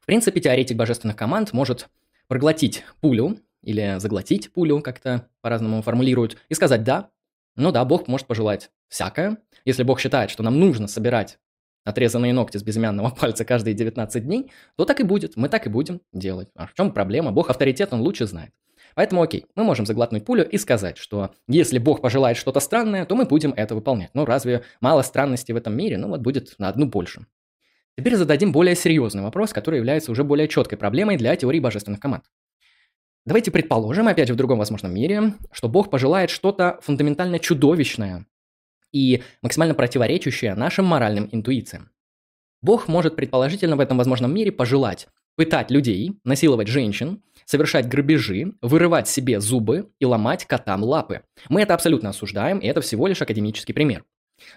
В 0.00 0.06
принципе, 0.06 0.40
теоретик 0.40 0.76
божественных 0.76 1.14
команд 1.14 1.52
может 1.52 1.88
проглотить 2.26 2.82
пулю 3.00 3.38
или 3.62 3.94
заглотить 3.98 4.52
пулю, 4.52 4.80
как-то 4.80 5.28
по-разному 5.40 5.82
формулируют, 5.82 6.36
и 6.48 6.54
сказать 6.54 6.82
«да, 6.82 7.10
ну 7.60 7.72
да, 7.72 7.84
Бог 7.84 8.08
может 8.08 8.26
пожелать 8.26 8.70
всякое. 8.88 9.38
Если 9.64 9.82
Бог 9.82 10.00
считает, 10.00 10.30
что 10.30 10.42
нам 10.42 10.58
нужно 10.58 10.88
собирать 10.88 11.38
отрезанные 11.84 12.32
ногти 12.32 12.56
с 12.56 12.62
безымянного 12.62 13.10
пальца 13.20 13.44
каждые 13.44 13.74
19 13.74 14.24
дней, 14.24 14.50
то 14.76 14.84
так 14.84 15.00
и 15.00 15.04
будет, 15.04 15.36
мы 15.36 15.48
так 15.48 15.66
и 15.66 15.70
будем 15.70 16.00
делать. 16.12 16.48
А 16.54 16.66
в 16.66 16.74
чем 16.74 16.92
проблема? 16.92 17.32
Бог 17.32 17.50
авторитет, 17.50 17.92
он 17.92 18.00
лучше 18.00 18.26
знает. 18.26 18.52
Поэтому 18.94 19.22
окей, 19.22 19.46
мы 19.54 19.64
можем 19.64 19.86
заглотнуть 19.86 20.24
пулю 20.24 20.44
и 20.48 20.58
сказать, 20.58 20.98
что 20.98 21.30
если 21.46 21.78
Бог 21.78 22.00
пожелает 22.00 22.36
что-то 22.36 22.60
странное, 22.60 23.04
то 23.04 23.14
мы 23.14 23.24
будем 23.24 23.52
это 23.56 23.74
выполнять. 23.74 24.10
Ну 24.14 24.24
разве 24.24 24.64
мало 24.80 25.02
странностей 25.02 25.52
в 25.52 25.56
этом 25.56 25.76
мире? 25.76 25.96
Ну 25.96 26.08
вот 26.08 26.20
будет 26.20 26.54
на 26.58 26.68
одну 26.68 26.86
больше. 26.86 27.26
Теперь 27.96 28.16
зададим 28.16 28.52
более 28.52 28.74
серьезный 28.74 29.22
вопрос, 29.22 29.52
который 29.52 29.76
является 29.76 30.10
уже 30.10 30.24
более 30.24 30.48
четкой 30.48 30.78
проблемой 30.78 31.16
для 31.16 31.36
теории 31.36 31.60
божественных 31.60 32.00
команд. 32.00 32.24
Давайте 33.26 33.50
предположим, 33.50 34.08
опять 34.08 34.30
в 34.30 34.36
другом 34.36 34.58
возможном 34.58 34.94
мире, 34.94 35.34
что 35.52 35.68
Бог 35.68 35.90
пожелает 35.90 36.30
что-то 36.30 36.78
фундаментально 36.82 37.38
чудовищное 37.38 38.26
и 38.92 39.22
максимально 39.42 39.74
противоречащее 39.74 40.54
нашим 40.54 40.86
моральным 40.86 41.28
интуициям. 41.30 41.90
Бог 42.62 42.88
может 42.88 43.16
предположительно 43.16 43.76
в 43.76 43.80
этом 43.80 43.98
возможном 43.98 44.34
мире 44.34 44.52
пожелать 44.52 45.08
пытать 45.40 45.70
людей, 45.70 46.20
насиловать 46.22 46.68
женщин, 46.68 47.22
совершать 47.46 47.88
грабежи, 47.88 48.52
вырывать 48.60 49.08
себе 49.08 49.40
зубы 49.40 49.90
и 49.98 50.04
ломать 50.04 50.44
котам 50.44 50.84
лапы. 50.84 51.22
Мы 51.48 51.62
это 51.62 51.72
абсолютно 51.72 52.10
осуждаем, 52.10 52.58
и 52.58 52.66
это 52.66 52.82
всего 52.82 53.06
лишь 53.06 53.22
академический 53.22 53.72
пример. 53.72 54.04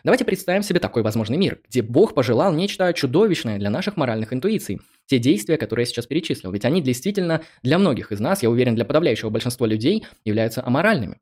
Давайте 0.04 0.26
представим 0.26 0.64
себе 0.64 0.80
такой 0.80 1.04
возможный 1.04 1.38
мир, 1.38 1.60
где 1.68 1.82
Бог 1.82 2.14
пожелал 2.14 2.54
нечто 2.54 2.92
чудовищное 2.94 3.58
для 3.58 3.70
наших 3.70 3.98
моральных 3.98 4.34
интуиций. 4.34 4.82
Те 5.06 5.20
действия, 5.20 5.58
которые 5.58 5.84
я 5.84 5.88
сейчас 5.88 6.06
перечислил, 6.06 6.52
ведь 6.52 6.66
они 6.66 6.82
действительно 6.82 7.42
для 7.62 7.78
многих 7.78 8.12
из 8.12 8.20
нас, 8.20 8.44
я 8.44 8.50
уверен, 8.50 8.76
для 8.76 8.86
подавляющего 8.86 9.30
большинства 9.30 9.68
людей, 9.68 10.06
являются 10.26 10.66
аморальными. 10.66 11.18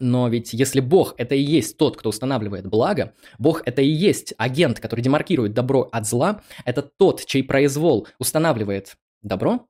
Но 0.00 0.28
ведь 0.28 0.52
если 0.52 0.80
Бог 0.80 1.14
это 1.18 1.34
и 1.34 1.40
есть 1.40 1.76
тот, 1.76 1.96
кто 1.96 2.10
устанавливает 2.10 2.66
благо, 2.66 3.14
Бог 3.38 3.62
это 3.66 3.82
и 3.82 3.88
есть 3.88 4.32
агент, 4.38 4.78
который 4.78 5.00
демаркирует 5.00 5.54
добро 5.54 5.88
от 5.90 6.06
зла, 6.06 6.42
это 6.64 6.82
тот, 6.82 7.24
чей 7.26 7.42
произвол 7.42 8.06
устанавливает 8.18 8.96
добро, 9.22 9.66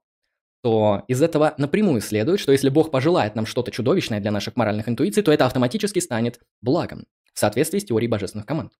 то 0.62 1.04
из 1.08 1.22
этого 1.22 1.54
напрямую 1.56 2.00
следует, 2.02 2.40
что 2.40 2.52
если 2.52 2.68
Бог 2.68 2.90
пожелает 2.90 3.36
нам 3.36 3.46
что-то 3.46 3.70
чудовищное 3.70 4.20
для 4.20 4.30
наших 4.30 4.56
моральных 4.56 4.88
интуиций, 4.88 5.22
то 5.22 5.32
это 5.32 5.46
автоматически 5.46 6.00
станет 6.00 6.40
благом 6.60 7.06
в 7.38 7.40
соответствии 7.40 7.78
с 7.78 7.84
теорией 7.84 8.10
божественных 8.10 8.46
команд. 8.46 8.72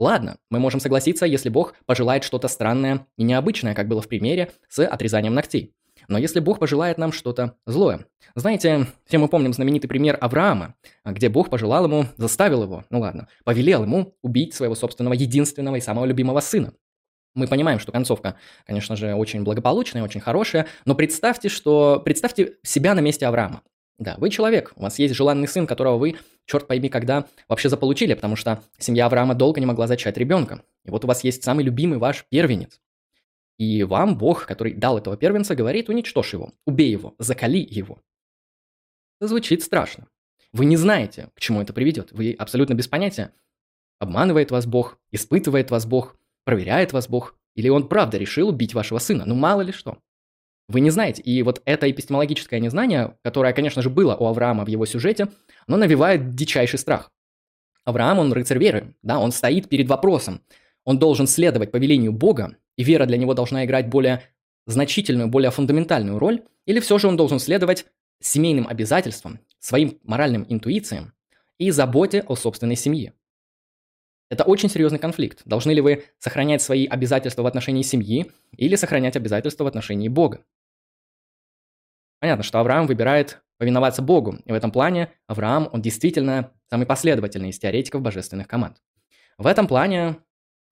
Ладно, 0.00 0.38
мы 0.50 0.58
можем 0.58 0.80
согласиться, 0.80 1.26
если 1.26 1.50
Бог 1.50 1.74
пожелает 1.84 2.24
что-то 2.24 2.48
странное 2.48 3.06
и 3.18 3.24
необычное, 3.24 3.74
как 3.74 3.88
было 3.88 4.00
в 4.00 4.08
примере 4.08 4.52
с 4.70 4.86
отрезанием 4.86 5.34
ногтей. 5.34 5.74
Но 6.08 6.16
если 6.16 6.40
Бог 6.40 6.58
пожелает 6.58 6.96
нам 6.96 7.12
что-то 7.12 7.56
злое. 7.66 8.06
Знаете, 8.34 8.86
все 9.04 9.18
мы 9.18 9.28
помним 9.28 9.52
знаменитый 9.52 9.88
пример 9.88 10.16
Авраама, 10.18 10.76
где 11.04 11.28
Бог 11.28 11.50
пожелал 11.50 11.84
ему, 11.84 12.06
заставил 12.16 12.62
его, 12.62 12.84
ну 12.88 13.00
ладно, 13.00 13.28
повелел 13.44 13.82
ему 13.82 14.14
убить 14.22 14.54
своего 14.54 14.74
собственного 14.74 15.12
единственного 15.12 15.76
и 15.76 15.80
самого 15.82 16.06
любимого 16.06 16.40
сына. 16.40 16.72
Мы 17.34 17.46
понимаем, 17.48 17.78
что 17.78 17.92
концовка, 17.92 18.36
конечно 18.66 18.96
же, 18.96 19.14
очень 19.14 19.42
благополучная, 19.42 20.02
очень 20.02 20.20
хорошая, 20.20 20.68
но 20.86 20.94
представьте, 20.94 21.50
что 21.50 22.00
представьте 22.02 22.54
себя 22.62 22.94
на 22.94 23.00
месте 23.00 23.26
Авраама. 23.26 23.60
Да, 23.98 24.16
вы 24.18 24.28
человек, 24.28 24.72
у 24.76 24.82
вас 24.82 24.98
есть 24.98 25.14
желанный 25.14 25.48
сын, 25.48 25.66
которого 25.66 25.96
вы, 25.96 26.16
черт 26.44 26.66
пойми, 26.66 26.90
когда 26.90 27.26
вообще 27.48 27.70
заполучили, 27.70 28.12
потому 28.12 28.36
что 28.36 28.62
семья 28.78 29.06
Авраама 29.06 29.34
долго 29.34 29.58
не 29.58 29.66
могла 29.66 29.86
зачать 29.86 30.18
ребенка. 30.18 30.62
И 30.84 30.90
вот 30.90 31.04
у 31.04 31.08
вас 31.08 31.24
есть 31.24 31.42
самый 31.42 31.64
любимый 31.64 31.98
ваш 31.98 32.26
первенец. 32.28 32.80
И 33.58 33.82
вам 33.84 34.18
Бог, 34.18 34.46
который 34.46 34.74
дал 34.74 34.98
этого 34.98 35.16
первенца, 35.16 35.54
говорит, 35.54 35.88
уничтожь 35.88 36.34
его, 36.34 36.52
убей 36.66 36.90
его, 36.90 37.14
закали 37.18 37.66
его. 37.68 38.02
Это 39.18 39.28
звучит 39.28 39.62
страшно. 39.62 40.08
Вы 40.52 40.66
не 40.66 40.76
знаете, 40.76 41.30
к 41.34 41.40
чему 41.40 41.62
это 41.62 41.72
приведет. 41.72 42.12
Вы 42.12 42.32
абсолютно 42.32 42.74
без 42.74 42.88
понятия. 42.88 43.32
Обманывает 43.98 44.50
вас 44.50 44.66
Бог, 44.66 44.98
испытывает 45.10 45.70
вас 45.70 45.86
Бог, 45.86 46.16
проверяет 46.44 46.92
вас 46.92 47.08
Бог. 47.08 47.34
Или 47.54 47.70
он 47.70 47.88
правда 47.88 48.18
решил 48.18 48.50
убить 48.50 48.74
вашего 48.74 48.98
сына. 48.98 49.24
Ну 49.24 49.34
мало 49.34 49.62
ли 49.62 49.72
что. 49.72 49.98
Вы 50.68 50.80
не 50.80 50.90
знаете. 50.90 51.22
И 51.22 51.42
вот 51.42 51.62
это 51.64 51.88
эпистемологическое 51.90 52.58
незнание, 52.58 53.16
которое, 53.22 53.52
конечно 53.52 53.82
же, 53.82 53.90
было 53.90 54.16
у 54.16 54.26
Авраама 54.26 54.64
в 54.64 54.68
его 54.68 54.84
сюжете, 54.84 55.28
оно 55.66 55.76
навевает 55.76 56.34
дичайший 56.34 56.78
страх. 56.78 57.12
Авраам, 57.84 58.18
он 58.18 58.32
рыцарь 58.32 58.58
веры, 58.58 58.96
да, 59.02 59.20
он 59.20 59.30
стоит 59.30 59.68
перед 59.68 59.88
вопросом. 59.88 60.42
Он 60.84 60.98
должен 60.98 61.28
следовать 61.28 61.70
повелению 61.70 62.12
Бога, 62.12 62.56
и 62.76 62.82
вера 62.82 63.06
для 63.06 63.16
него 63.16 63.32
должна 63.34 63.64
играть 63.64 63.88
более 63.88 64.22
значительную, 64.66 65.28
более 65.28 65.52
фундаментальную 65.52 66.18
роль, 66.18 66.42
или 66.66 66.80
все 66.80 66.98
же 66.98 67.06
он 67.06 67.16
должен 67.16 67.38
следовать 67.38 67.86
семейным 68.20 68.66
обязательствам, 68.66 69.38
своим 69.60 69.98
моральным 70.02 70.44
интуициям 70.48 71.12
и 71.58 71.70
заботе 71.70 72.24
о 72.26 72.34
собственной 72.34 72.76
семье. 72.76 73.12
Это 74.28 74.42
очень 74.42 74.68
серьезный 74.68 74.98
конфликт. 74.98 75.42
Должны 75.44 75.70
ли 75.70 75.80
вы 75.80 76.04
сохранять 76.18 76.60
свои 76.60 76.86
обязательства 76.86 77.42
в 77.42 77.46
отношении 77.46 77.82
семьи 77.82 78.32
или 78.56 78.74
сохранять 78.74 79.16
обязательства 79.16 79.62
в 79.62 79.68
отношении 79.68 80.08
Бога? 80.08 80.44
Понятно, 82.26 82.42
что 82.42 82.58
Авраам 82.58 82.88
выбирает 82.88 83.40
повиноваться 83.56 84.02
Богу, 84.02 84.38
и 84.44 84.50
в 84.50 84.54
этом 84.56 84.72
плане 84.72 85.12
Авраам, 85.28 85.70
он 85.72 85.80
действительно 85.80 86.50
самый 86.68 86.84
последовательный 86.84 87.50
из 87.50 87.58
теоретиков 87.60 88.02
божественных 88.02 88.48
команд. 88.48 88.82
В 89.38 89.46
этом 89.46 89.68
плане 89.68 90.16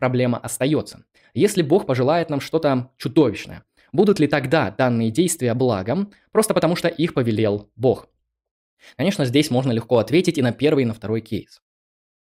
проблема 0.01 0.37
остается. 0.39 1.05
Если 1.33 1.63
Бог 1.63 1.87
пожелает 1.87 2.29
нам 2.29 2.41
что-то 2.41 2.91
чудовищное, 2.97 3.63
будут 3.93 4.19
ли 4.19 4.27
тогда 4.27 4.73
данные 4.73 5.13
действия 5.13 5.55
благом, 5.55 6.11
просто 6.33 6.55
потому 6.55 6.75
что 6.75 6.89
их 6.89 7.15
повелел 7.15 7.71
Бог? 7.77 8.09
Конечно, 8.97 9.25
здесь 9.25 9.49
можно 9.49 9.71
легко 9.71 9.99
ответить 9.99 10.39
и 10.39 10.43
на 10.43 10.51
первый, 10.51 10.83
и 10.83 10.87
на 10.87 10.95
второй 10.95 11.21
кейс. 11.21 11.63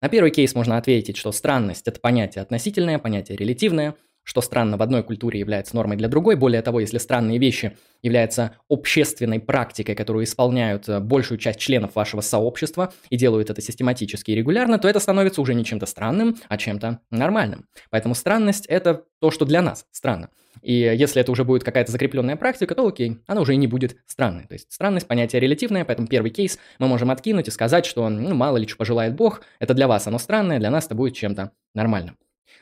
На 0.02 0.10
первый 0.10 0.30
кейс 0.30 0.54
можно 0.54 0.76
ответить, 0.76 1.16
что 1.16 1.32
странность– 1.32 1.84
это 1.88 1.98
понятие 2.00 2.42
относительное, 2.42 2.98
понятие 2.98 3.38
релятивное– 3.38 3.94
что 4.24 4.40
странно 4.40 4.76
в 4.76 4.82
одной 4.82 5.02
культуре 5.02 5.40
является 5.40 5.74
нормой 5.74 5.96
для 5.96 6.08
другой. 6.08 6.36
Более 6.36 6.62
того, 6.62 6.80
если 6.80 6.98
странные 6.98 7.38
вещи 7.38 7.76
являются 8.02 8.56
общественной 8.68 9.40
практикой, 9.40 9.94
которую 9.94 10.24
исполняют 10.24 10.88
э, 10.88 11.00
большую 11.00 11.38
часть 11.38 11.58
членов 11.58 11.94
вашего 11.94 12.20
сообщества 12.20 12.92
и 13.10 13.16
делают 13.16 13.50
это 13.50 13.60
систематически 13.60 14.30
и 14.30 14.34
регулярно, 14.34 14.78
то 14.78 14.88
это 14.88 15.00
становится 15.00 15.40
уже 15.40 15.54
не 15.54 15.64
чем-то 15.64 15.86
странным, 15.86 16.36
а 16.48 16.56
чем-то 16.56 17.00
нормальным. 17.10 17.66
Поэтому 17.90 18.14
странность– 18.14 18.66
это 18.68 19.04
то, 19.20 19.30
что 19.30 19.44
для 19.44 19.62
нас 19.62 19.86
странно. 19.90 20.30
И 20.60 20.74
если 20.74 21.20
это 21.20 21.32
уже 21.32 21.44
будет 21.44 21.64
какая-то 21.64 21.90
закрепленная 21.90 22.36
практика, 22.36 22.74
то 22.74 22.86
окей, 22.86 23.18
она 23.26 23.40
уже 23.40 23.54
и 23.54 23.56
не 23.56 23.66
будет 23.66 23.96
странной. 24.06 24.46
То 24.46 24.54
есть 24.54 24.70
странность– 24.72 25.06
понятие 25.08 25.40
релятивное, 25.40 25.84
поэтому 25.84 26.08
первый 26.08 26.30
кейс 26.30 26.58
мы 26.78 26.88
можем 26.88 27.10
откинуть 27.10 27.48
и 27.48 27.50
сказать, 27.50 27.86
что 27.86 28.08
ну, 28.08 28.34
мало 28.34 28.58
ли 28.58 28.68
что 28.68 28.76
пожелает 28.76 29.14
Бог, 29.14 29.42
это 29.58 29.74
для 29.74 29.88
вас 29.88 30.06
оно 30.06 30.18
странное, 30.18 30.58
для 30.58 30.70
нас 30.70 30.86
это 30.86 30.94
будет 30.94 31.14
чем-то 31.14 31.52
нормальным. 31.74 32.16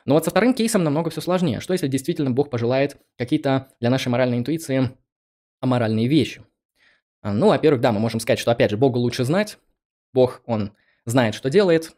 Но 0.05 0.14
вот 0.14 0.24
со 0.24 0.31
вторым 0.31 0.55
кейсом 0.55 0.85
намного 0.85 1.11
все 1.11 1.20
сложнее. 1.20 1.61
Что 1.61 1.72
если 1.72 1.88
действительно 1.88 2.31
Бог 2.31 2.50
пожелает 2.50 2.96
какие-то 3.16 3.68
для 3.81 3.90
нашей 3.90 4.09
моральной 4.09 4.38
интуиции 4.38 4.90
аморальные 5.61 6.09
вещи? 6.09 6.42
А, 7.22 7.33
ну, 7.33 7.48
во-первых, 7.48 7.81
да, 7.81 7.92
мы 7.92 8.00
можем 8.00 8.20
сказать, 8.20 8.38
что, 8.38 8.50
опять 8.50 8.70
же, 8.70 8.76
Богу 8.76 8.98
лучше 8.98 9.24
знать. 9.24 9.59
Бог, 10.12 10.42
Он 10.46 10.72
знает, 11.05 11.35
что 11.35 11.50
делает. 11.50 11.92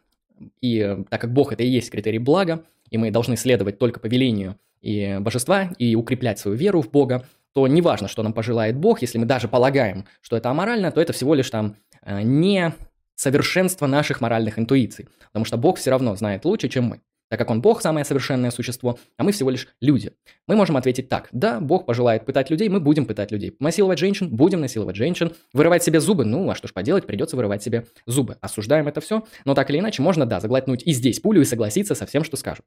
И 0.61 0.79
э, 0.79 1.03
так 1.09 1.21
как 1.21 1.33
Бог– 1.33 1.51
это 1.53 1.63
и 1.63 1.67
есть 1.67 1.91
критерий 1.91 2.19
блага, 2.19 2.65
и 2.89 2.97
мы 2.97 3.11
должны 3.11 3.37
следовать 3.37 3.79
только 3.79 3.99
повелению 3.99 4.59
и 4.81 5.17
божества, 5.21 5.69
и 5.77 5.95
укреплять 5.95 6.39
свою 6.39 6.57
веру 6.57 6.81
в 6.81 6.91
Бога, 6.91 7.25
то 7.53 7.67
неважно, 7.67 8.07
что 8.07 8.23
нам 8.23 8.33
пожелает 8.33 8.75
Бог, 8.75 9.01
если 9.01 9.17
мы 9.17 9.25
даже 9.25 9.47
полагаем, 9.47 10.05
что 10.21 10.35
это 10.35 10.49
аморально, 10.49 10.91
то 10.91 10.99
это 10.99 11.13
всего 11.13 11.35
лишь 11.35 11.49
там 11.49 11.77
э, 12.01 12.21
не 12.23 12.73
совершенство 13.15 13.87
наших 13.87 14.21
моральных 14.21 14.59
интуиций. 14.59 15.07
Потому 15.27 15.45
что 15.45 15.57
Бог 15.57 15.77
все 15.77 15.91
равно 15.91 16.15
знает 16.15 16.45
лучше, 16.45 16.67
чем 16.67 16.85
мы 16.85 17.01
так 17.29 17.39
как 17.39 17.49
он 17.49 17.61
Бог, 17.61 17.81
самое 17.81 18.05
совершенное 18.05 18.51
существо, 18.51 18.99
а 19.17 19.23
мы 19.23 19.31
всего 19.31 19.49
лишь 19.49 19.67
люди. 19.81 20.11
Мы 20.47 20.55
можем 20.55 20.77
ответить 20.77 21.09
так. 21.09 21.29
Да, 21.31 21.59
Бог 21.59 21.85
пожелает 21.85 22.25
пытать 22.25 22.49
людей, 22.49 22.69
мы 22.69 22.79
будем 22.79 23.05
пытать 23.05 23.31
людей. 23.31 23.55
Насиловать 23.59 23.99
женщин, 23.99 24.29
будем 24.29 24.61
насиловать 24.61 24.95
женщин. 24.95 25.33
Вырывать 25.53 25.83
себе 25.83 25.99
зубы, 25.99 26.25
ну, 26.25 26.49
а 26.49 26.55
что 26.55 26.67
ж 26.67 26.73
поделать, 26.73 27.05
придется 27.05 27.35
вырывать 27.35 27.63
себе 27.63 27.85
зубы. 28.05 28.37
Осуждаем 28.41 28.87
это 28.87 29.01
все, 29.01 29.25
но 29.45 29.53
так 29.53 29.69
или 29.69 29.79
иначе 29.79 30.01
можно, 30.01 30.25
да, 30.25 30.39
заглотнуть 30.39 30.83
и 30.83 30.91
здесь 30.91 31.19
пулю 31.19 31.41
и 31.41 31.45
согласиться 31.45 31.95
со 31.95 32.05
всем, 32.05 32.23
что 32.23 32.37
скажут. 32.37 32.65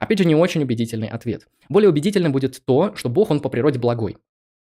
Опять 0.00 0.18
же, 0.18 0.24
не 0.24 0.34
очень 0.34 0.62
убедительный 0.62 1.08
ответ. 1.08 1.46
Более 1.68 1.90
убедительным 1.90 2.32
будет 2.32 2.62
то, 2.64 2.94
что 2.96 3.08
Бог, 3.08 3.30
он 3.30 3.40
по 3.40 3.48
природе 3.48 3.78
благой. 3.78 4.16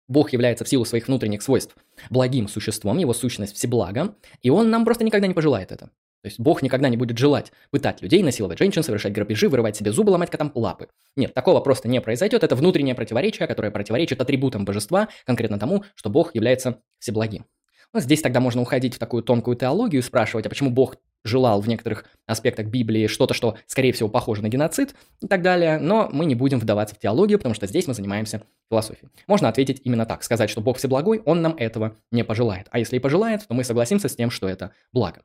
Бог 0.09 0.33
является 0.33 0.65
в 0.65 0.69
силу 0.69 0.85
своих 0.85 1.09
внутренних 1.09 1.43
свойств 1.43 1.75
благим 2.11 2.49
существом, 2.49 2.99
его 2.99 3.15
сущность 3.15 3.55
всеблага, 3.55 4.15
и 4.43 4.51
он 4.51 4.71
нам 4.71 4.85
просто 4.85 5.05
никогда 5.05 5.27
не 5.27 5.35
пожелает 5.35 5.73
это. 5.73 5.91
То 6.23 6.29
есть 6.29 6.39
Бог 6.39 6.63
никогда 6.63 6.89
не 6.89 6.97
будет 6.97 7.19
желать 7.19 7.53
пытать 7.71 8.01
людей, 8.01 8.23
насиловать 8.23 8.59
женщин, 8.59 8.83
совершать 8.83 9.13
грабежи, 9.13 9.49
вырывать 9.49 9.77
себе 9.77 9.91
зубы, 9.91 10.11
ломать 10.11 10.31
котам 10.31 10.53
лапы. 10.55 10.89
Нет, 11.17 11.35
такого 11.35 11.61
просто 11.61 11.89
не 11.89 12.01
произойдет. 12.01 12.45
Это 12.45 12.55
внутреннее 12.55 12.95
противоречие, 12.95 13.49
которое 13.49 13.73
противоречит 13.73 14.21
атрибутам 14.21 14.65
божества, 14.65 15.09
конкретно 15.27 15.59
тому, 15.59 15.85
что 15.97 16.11
Бог 16.11 16.35
является 16.35 16.79
всеблагим. 17.01 17.45
Ну, 17.93 18.01
здесь 18.01 18.23
тогда 18.23 18.41
можно 18.41 18.63
уходить 18.63 18.95
в 18.95 18.99
такую 18.99 19.23
тонкую 19.23 19.57
теологию 19.57 20.01
и 20.01 20.05
спрашивать, 20.05 20.47
а 20.47 20.49
почему 20.49 20.71
Бог 20.71 20.97
желал 21.25 21.61
в 21.61 21.69
некоторых 21.69 22.07
аспектах 22.27 22.67
Библии 22.67 23.07
что-то, 23.07 23.35
что, 23.35 23.57
скорее 23.67 23.93
всего, 23.93 24.09
похоже 24.09 24.43
на 24.43 24.49
геноцид 24.49 24.95
и 25.21 25.27
так 25.27 25.43
далее, 25.43 25.79
но 25.79 26.09
мы 26.13 26.25
не 26.25 26.35
будем 26.35 26.59
вдаваться 26.59 26.95
в 26.95 26.99
теологию, 26.99 27.39
потому 27.39 27.55
что 27.55 27.67
здесь 27.67 27.87
мы 27.87 27.95
занимаемся 27.95 28.43
философией. 28.71 29.11
Можно 29.27 29.49
ответить 29.49 29.83
именно 29.85 30.07
так, 30.07 30.23
сказать, 30.23 30.51
что 30.51 30.61
Бог 30.61 30.79
всеблагой, 30.79 31.21
Он 31.25 31.43
нам 31.43 31.55
этого 31.57 31.97
не 32.11 32.25
пожелает. 32.25 32.69
А 32.71 32.79
если 32.79 32.97
и 32.97 33.01
пожелает, 33.01 33.47
то 33.47 33.55
мы 33.55 33.65
согласимся 33.65 34.09
с 34.09 34.17
тем, 34.17 34.31
что 34.31 34.49
это 34.49 34.73
благо. 34.93 35.23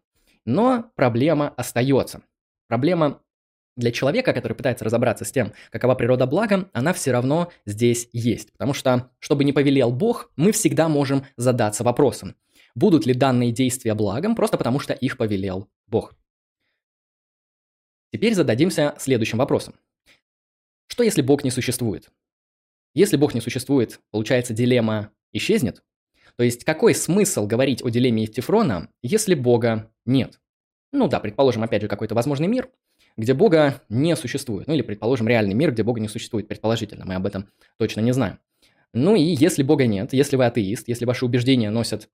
Но 0.48 0.90
проблема 0.96 1.50
остается. 1.50 2.24
Проблема 2.70 3.22
для 3.76 3.92
человека, 3.92 4.32
который 4.32 4.54
пытается 4.54 4.86
разобраться 4.86 5.26
с 5.26 5.32
тем, 5.32 5.52
какова 5.72 5.94
природа 5.94 6.26
блага, 6.26 6.70
она 6.72 6.94
все 6.94 7.12
равно 7.12 7.52
здесь 7.66 8.08
есть. 8.14 8.54
Потому 8.54 8.74
что, 8.74 9.12
чтобы 9.20 9.44
не 9.44 9.52
повелел 9.52 9.92
Бог, 9.92 10.32
мы 10.38 10.54
всегда 10.54 10.88
можем 10.88 11.26
задаться 11.36 11.84
вопросом, 11.84 12.36
будут 12.76 13.06
ли 13.06 13.14
данные 13.14 13.52
действия 13.52 13.94
благом 13.94 14.36
просто 14.36 14.58
потому, 14.58 14.80
что 14.80 14.94
их 14.94 15.18
повелел 15.18 15.70
Бог. 15.86 16.16
Теперь 18.14 18.34
зададимся 18.34 18.96
следующим 18.98 19.40
вопросом. 19.40 19.76
Что 20.88 21.04
если 21.04 21.22
Бог 21.22 21.44
не 21.44 21.52
существует? 21.52 22.10
Если 22.96 23.18
Бог 23.18 23.34
не 23.34 23.42
существует, 23.42 24.00
получается, 24.12 24.54
дилемма 24.54 25.12
исчезнет? 25.34 25.84
То 26.38 26.44
есть 26.44 26.64
какой 26.64 26.94
смысл 26.94 27.48
говорить 27.48 27.84
о 27.84 27.90
дилемме 27.90 28.24
Евтифрона, 28.24 28.90
если 29.02 29.34
Бога 29.34 29.92
нет? 30.06 30.40
Ну 30.92 31.08
да, 31.08 31.20
предположим, 31.20 31.64
опять 31.64 31.82
же, 31.82 31.88
какой-то 31.88 32.16
возможный 32.16 32.48
мир, 32.48 32.70
где 33.18 33.34
Бога 33.34 33.82
не 33.90 34.16
существует. 34.16 34.68
Ну 34.68 34.76
или, 34.76 34.84
предположим, 34.84 35.28
реальный 35.28 35.56
мир, 35.56 35.72
где 35.72 35.84
Бога 35.84 36.00
не 36.00 36.08
существует, 36.08 36.48
предположительно. 36.48 37.06
Мы 37.06 37.16
об 37.16 37.26
этом 37.26 37.50
точно 37.78 38.02
не 38.02 38.14
знаем. 38.14 38.40
Ну 38.94 39.16
и 39.16 39.22
если 39.22 39.64
Бога 39.64 39.88
нет, 39.88 40.14
если 40.14 40.36
вы 40.36 40.46
атеист, 40.46 40.88
если 40.88 41.06
ваши 41.06 41.26
убеждения 41.26 41.72
носят 41.72 42.08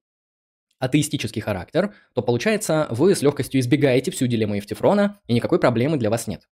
атеистический 0.79 1.41
характер, 1.41 1.93
то 2.13 2.21
получается, 2.21 2.87
вы 2.89 3.15
с 3.15 3.21
легкостью 3.21 3.59
избегаете 3.59 4.11
всю 4.11 4.27
дилемму 4.27 4.55
Евтифрона, 4.55 5.19
и 5.27 5.33
никакой 5.33 5.59
проблемы 5.59 5.97
для 5.97 6.09
вас 6.09 6.27
нет. 6.27 6.47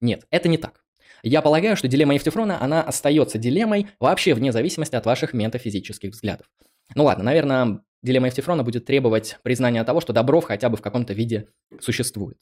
Нет, 0.00 0.26
это 0.30 0.48
не 0.48 0.56
так. 0.56 0.84
Я 1.22 1.42
полагаю, 1.42 1.76
что 1.76 1.88
дилемма 1.88 2.14
Евтифрона, 2.14 2.62
она 2.62 2.82
остается 2.82 3.38
дилеммой 3.38 3.88
вообще 3.98 4.34
вне 4.34 4.52
зависимости 4.52 4.96
от 4.96 5.04
ваших 5.04 5.34
метафизических 5.34 6.12
взглядов. 6.12 6.46
Ну 6.94 7.04
ладно, 7.04 7.24
наверное, 7.24 7.80
дилемма 8.02 8.28
Евтифрона 8.28 8.64
будет 8.64 8.84
требовать 8.84 9.38
признания 9.42 9.84
того, 9.84 10.00
что 10.00 10.12
добро 10.12 10.40
хотя 10.40 10.68
бы 10.68 10.76
в 10.76 10.82
каком-то 10.82 11.12
виде 11.12 11.48
существует. 11.80 12.38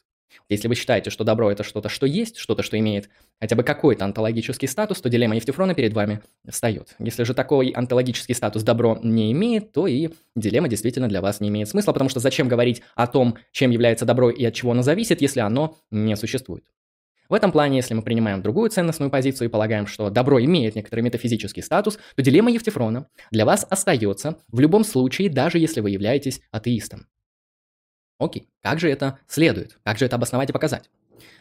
Если 0.49 0.69
вы 0.69 0.75
считаете, 0.75 1.11
что 1.11 1.25
добро 1.25 1.51
это 1.51 1.63
что-то, 1.63 1.89
что 1.89 2.07
есть, 2.07 2.37
что-то, 2.37 2.63
что 2.63 2.79
имеет 2.79 3.09
хотя 3.41 3.57
бы 3.57 3.63
какой-то 3.63 4.05
онтологический 4.05 4.69
статус, 4.69 5.01
то 5.01 5.09
дилемма 5.09 5.37
Евтифрона 5.37 5.75
перед 5.75 5.93
вами 5.93 6.23
встает. 6.49 6.95
Если 6.99 7.25
же 7.25 7.35
такой 7.35 7.71
онтологический 7.71 8.35
статус 8.35 8.63
добро 8.63 8.99
не 9.03 9.33
имеет, 9.33 9.73
то 9.73 9.87
и 9.87 10.11
дилемма 10.37 10.69
действительно 10.69 11.09
для 11.09 11.21
вас 11.21 11.41
не 11.41 11.49
имеет 11.49 11.69
смысла, 11.69 11.93
потому 11.93 12.11
что 12.11 12.21
зачем 12.21 12.49
говорить 12.49 12.83
о 12.95 13.07
том, 13.07 13.39
чем 13.53 13.71
является 13.71 14.05
добро 14.05 14.31
и 14.31 14.45
от 14.45 14.55
чего 14.55 14.73
оно 14.73 14.83
зависит, 14.83 15.23
если 15.23 15.41
оно 15.41 15.79
не 15.91 16.17
существует. 16.17 16.65
В 17.29 17.35
этом 17.35 17.53
плане, 17.53 17.77
если 17.77 17.93
мы 17.93 18.03
принимаем 18.03 18.41
другую 18.41 18.71
ценностную 18.71 19.11
позицию 19.11 19.49
и 19.49 19.51
полагаем, 19.51 19.87
что 19.87 20.09
добро 20.09 20.43
имеет 20.43 20.77
некоторый 20.77 21.01
метафизический 21.01 21.63
статус, 21.63 21.99
то 22.17 22.23
дилемма 22.23 22.51
Евтифрона 22.51 23.09
для 23.31 23.45
вас 23.45 23.67
остается 23.69 24.39
в 24.49 24.61
любом 24.61 24.83
случае, 24.83 25.29
даже 25.29 25.59
если 25.59 25.81
вы 25.81 25.91
являетесь 25.91 26.41
атеистом. 26.51 27.07
Окей, 28.19 28.49
как 28.63 28.81
же 28.81 28.91
это 28.91 29.19
следует? 29.29 29.79
Как 29.85 29.99
же 29.99 30.07
это 30.07 30.17
обосновать 30.17 30.49
и 30.49 30.53
показать? 30.53 30.91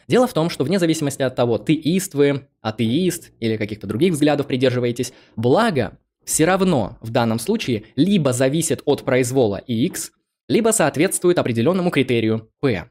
Дело 0.06 0.26
в 0.26 0.32
том, 0.32 0.50
что 0.50 0.64
вне 0.64 0.78
зависимости 0.78 1.22
от 1.22 1.34
того, 1.34 1.58
теист 1.58 2.14
вы, 2.14 2.48
атеист 2.60 3.32
или 3.40 3.56
каких-то 3.56 3.86
других 3.86 4.12
взглядов 4.12 4.46
придерживаетесь, 4.46 5.12
благо 5.36 5.98
все 6.24 6.44
равно 6.44 6.98
в 7.00 7.10
данном 7.10 7.38
случае 7.38 7.84
либо 7.96 8.32
зависит 8.32 8.82
от 8.84 9.04
произвола 9.04 9.56
x, 9.56 10.12
либо 10.48 10.70
соответствует 10.70 11.38
определенному 11.38 11.90
критерию 11.90 12.50
p. 12.60 12.90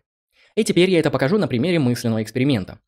И 0.55 0.63
теперь 0.63 0.89
я 0.89 0.99
это 0.99 1.11
покажу 1.11 1.37
на 1.37 1.47
примере 1.47 1.77
мысленного 1.77 2.23
эксперимента. 2.23 2.79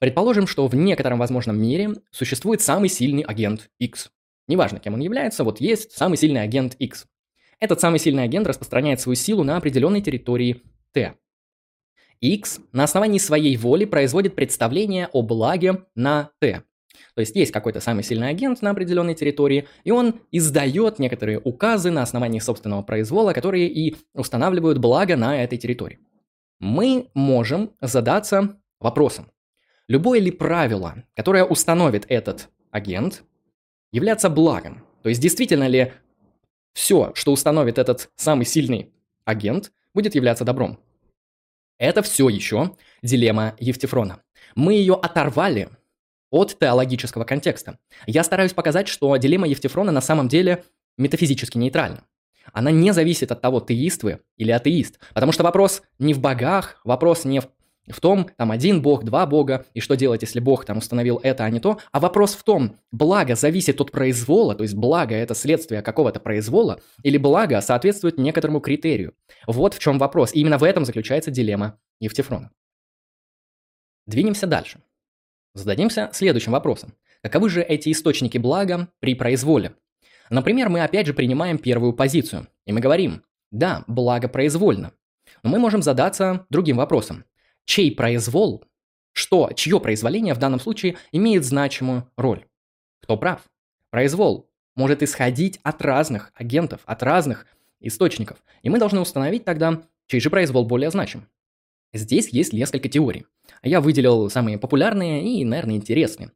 Предположим, 0.00 0.46
что 0.46 0.66
в 0.66 0.74
некотором 0.74 1.18
возможном 1.18 1.60
мире 1.60 1.90
существует 2.10 2.62
самый 2.62 2.88
сильный 2.88 3.22
агент 3.22 3.70
X. 3.78 4.10
Неважно, 4.48 4.80
кем 4.80 4.94
он 4.94 5.00
является, 5.00 5.44
вот 5.44 5.60
есть 5.60 5.92
самый 5.92 6.16
сильный 6.16 6.42
агент 6.42 6.74
X. 6.74 7.06
Этот 7.60 7.80
самый 7.80 7.98
сильный 7.98 8.24
агент 8.24 8.46
распространяет 8.46 9.00
свою 9.00 9.14
силу 9.14 9.44
на 9.44 9.58
определенной 9.58 10.00
территории 10.00 10.62
T. 10.92 11.14
X 12.20 12.60
на 12.72 12.84
основании 12.84 13.18
своей 13.18 13.56
воли 13.58 13.84
производит 13.84 14.34
представление 14.34 15.08
о 15.12 15.20
благе 15.20 15.84
на 15.94 16.30
T. 16.40 16.62
То 17.14 17.20
есть 17.20 17.36
есть 17.36 17.52
какой-то 17.52 17.80
самый 17.80 18.02
сильный 18.02 18.30
агент 18.30 18.62
на 18.62 18.70
определенной 18.70 19.14
территории, 19.14 19.68
и 19.84 19.90
он 19.90 20.20
издает 20.32 20.98
некоторые 20.98 21.38
указы 21.38 21.90
на 21.90 22.02
основании 22.02 22.38
собственного 22.38 22.82
произвола, 22.82 23.34
которые 23.34 23.68
и 23.68 23.96
устанавливают 24.14 24.78
благо 24.78 25.16
на 25.16 25.42
этой 25.42 25.58
территории. 25.58 25.98
Мы 26.58 27.10
можем 27.12 27.72
задаться 27.82 28.58
вопросом, 28.80 29.30
Любое 29.90 30.20
ли 30.20 30.30
правило, 30.30 31.02
которое 31.16 31.42
установит 31.42 32.06
этот 32.08 32.48
агент, 32.70 33.24
является 33.90 34.30
благом? 34.30 34.84
То 35.02 35.08
есть 35.08 35.20
действительно 35.20 35.66
ли 35.66 35.92
все, 36.74 37.10
что 37.16 37.32
установит 37.32 37.76
этот 37.76 38.08
самый 38.14 38.46
сильный 38.46 38.92
агент, 39.24 39.72
будет 39.92 40.14
являться 40.14 40.44
добром? 40.44 40.78
Это 41.76 42.02
все 42.02 42.28
еще 42.28 42.76
дилемма 43.02 43.56
Евтифрона. 43.58 44.22
Мы 44.54 44.74
ее 44.74 44.94
оторвали 44.94 45.70
от 46.30 46.56
теологического 46.56 47.24
контекста. 47.24 47.80
Я 48.06 48.22
стараюсь 48.22 48.52
показать, 48.52 48.86
что 48.86 49.16
дилемма 49.16 49.48
Евтифрона 49.48 49.90
на 49.90 50.00
самом 50.00 50.28
деле 50.28 50.62
метафизически 50.98 51.58
нейтральна. 51.58 52.04
Она 52.52 52.70
не 52.70 52.92
зависит 52.92 53.32
от 53.32 53.40
того, 53.40 53.58
теист 53.58 54.04
вы 54.04 54.20
или 54.36 54.52
атеист. 54.52 55.00
Потому 55.14 55.32
что 55.32 55.42
вопрос 55.42 55.82
не 55.98 56.14
в 56.14 56.20
богах, 56.20 56.80
вопрос 56.84 57.24
не 57.24 57.40
в 57.40 57.48
в 57.88 58.00
том, 58.00 58.30
там 58.36 58.50
один 58.50 58.82
бог, 58.82 59.04
два 59.04 59.26
бога, 59.26 59.66
и 59.74 59.80
что 59.80 59.96
делать, 59.96 60.22
если 60.22 60.40
бог 60.40 60.64
там 60.64 60.78
установил 60.78 61.20
это, 61.22 61.44
а 61.44 61.50
не 61.50 61.60
то. 61.60 61.78
А 61.92 62.00
вопрос 62.00 62.34
в 62.34 62.42
том, 62.44 62.76
благо 62.92 63.34
зависит 63.34 63.80
от 63.80 63.90
произвола, 63.90 64.54
то 64.54 64.62
есть 64.62 64.74
благо 64.74 65.14
это 65.14 65.34
следствие 65.34 65.82
какого-то 65.82 66.20
произвола, 66.20 66.80
или 67.02 67.16
благо 67.16 67.60
соответствует 67.60 68.18
некоторому 68.18 68.60
критерию. 68.60 69.14
Вот 69.46 69.74
в 69.74 69.78
чем 69.78 69.98
вопрос. 69.98 70.34
И 70.34 70.40
именно 70.40 70.58
в 70.58 70.64
этом 70.64 70.84
заключается 70.84 71.30
дилемма 71.30 71.78
Евтифрона. 72.00 72.50
Двинемся 74.06 74.46
дальше. 74.46 74.80
Зададимся 75.54 76.10
следующим 76.12 76.52
вопросом. 76.52 76.94
Каковы 77.22 77.50
же 77.50 77.62
эти 77.62 77.90
источники 77.92 78.38
блага 78.38 78.88
при 79.00 79.14
произволе? 79.14 79.74
Например, 80.30 80.68
мы 80.68 80.82
опять 80.82 81.06
же 81.06 81.14
принимаем 81.14 81.58
первую 81.58 81.92
позицию, 81.92 82.46
и 82.64 82.72
мы 82.72 82.80
говорим, 82.80 83.24
да, 83.50 83.84
благо 83.88 84.28
произвольно. 84.28 84.92
Но 85.42 85.50
мы 85.50 85.58
можем 85.58 85.82
задаться 85.82 86.46
другим 86.50 86.76
вопросом. 86.76 87.24
Чей 87.70 87.94
произвол, 87.94 88.64
что, 89.12 89.52
чье 89.54 89.78
произволение 89.78 90.34
в 90.34 90.38
данном 90.38 90.58
случае 90.58 90.96
имеет 91.12 91.44
значимую 91.44 92.10
роль? 92.16 92.44
Кто 93.00 93.16
прав? 93.16 93.42
Произвол 93.90 94.50
может 94.74 95.04
исходить 95.04 95.60
от 95.62 95.80
разных 95.80 96.32
агентов, 96.34 96.80
от 96.84 97.04
разных 97.04 97.46
источников. 97.78 98.38
И 98.62 98.70
мы 98.70 98.80
должны 98.80 98.98
установить 98.98 99.44
тогда, 99.44 99.82
чей 100.08 100.18
же 100.18 100.30
произвол 100.30 100.64
более 100.64 100.90
значим. 100.90 101.28
Здесь 101.92 102.30
есть 102.30 102.52
несколько 102.52 102.88
теорий. 102.88 103.26
Я 103.62 103.80
выделил 103.80 104.28
самые 104.30 104.58
популярные 104.58 105.22
и, 105.22 105.44
наверное, 105.44 105.76
интересные. 105.76 106.32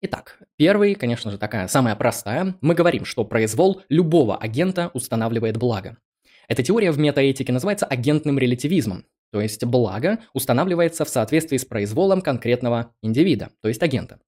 Итак, 0.00 0.40
первый, 0.56 0.96
конечно 0.96 1.30
же, 1.30 1.38
такая 1.38 1.68
самая 1.68 1.94
простая. 1.94 2.56
Мы 2.60 2.74
говорим, 2.74 3.04
что 3.04 3.24
произвол 3.24 3.82
любого 3.88 4.36
агента 4.36 4.90
устанавливает 4.94 5.58
благо. 5.58 5.96
Эта 6.48 6.64
теория 6.64 6.90
в 6.90 6.98
метаэтике 6.98 7.52
называется 7.52 7.86
агентным 7.86 8.36
релятивизмом. 8.36 9.04
То 9.32 9.40
есть 9.40 9.64
благо 9.64 10.18
устанавливается 10.34 11.06
в 11.06 11.08
соответствии 11.08 11.56
с 11.56 11.64
произволом 11.64 12.20
конкретного 12.20 12.94
индивида, 13.00 13.50
то 13.62 13.68
есть 13.68 13.82
агента. 13.82 14.20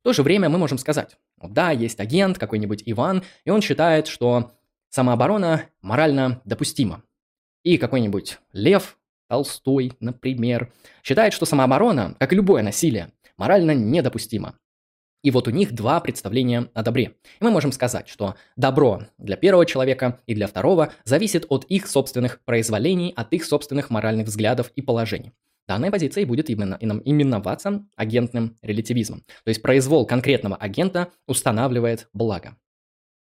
В 0.00 0.02
то 0.02 0.12
же 0.12 0.24
время 0.24 0.48
мы 0.48 0.58
можем 0.58 0.78
сказать, 0.78 1.16
ну 1.40 1.48
да, 1.48 1.70
есть 1.70 2.00
агент, 2.00 2.38
какой-нибудь 2.38 2.82
Иван, 2.86 3.22
и 3.44 3.50
он 3.50 3.62
считает, 3.62 4.08
что 4.08 4.50
самооборона 4.88 5.66
морально 5.80 6.42
допустима. 6.44 7.04
И 7.62 7.78
какой-нибудь 7.78 8.38
Лев, 8.52 8.98
Толстой, 9.28 9.92
например, 10.00 10.72
считает, 11.04 11.32
что 11.32 11.46
самооборона, 11.46 12.16
как 12.18 12.32
и 12.32 12.36
любое 12.36 12.64
насилие, 12.64 13.12
морально 13.36 13.76
недопустима. 13.76 14.58
И 15.22 15.30
вот 15.30 15.46
у 15.46 15.50
них 15.50 15.72
два 15.72 16.00
представления 16.00 16.68
о 16.74 16.82
добре. 16.82 17.14
И 17.40 17.44
мы 17.44 17.50
можем 17.50 17.72
сказать, 17.72 18.08
что 18.08 18.34
добро 18.56 19.02
для 19.18 19.36
первого 19.36 19.64
человека 19.64 20.20
и 20.26 20.34
для 20.34 20.46
второго 20.46 20.92
зависит 21.04 21.46
от 21.48 21.64
их 21.66 21.86
собственных 21.86 22.40
произволений, 22.44 23.12
от 23.14 23.32
их 23.32 23.44
собственных 23.44 23.90
моральных 23.90 24.26
взглядов 24.26 24.72
и 24.74 24.82
положений. 24.82 25.32
Данная 25.68 25.92
позиция 25.92 26.22
и 26.22 26.24
будет 26.24 26.50
именно, 26.50 26.76
именоваться 27.04 27.86
агентным 27.96 28.56
релятивизмом. 28.62 29.20
То 29.44 29.48
есть 29.48 29.62
произвол 29.62 30.06
конкретного 30.06 30.56
агента 30.56 31.08
устанавливает 31.28 32.08
благо. 32.12 32.56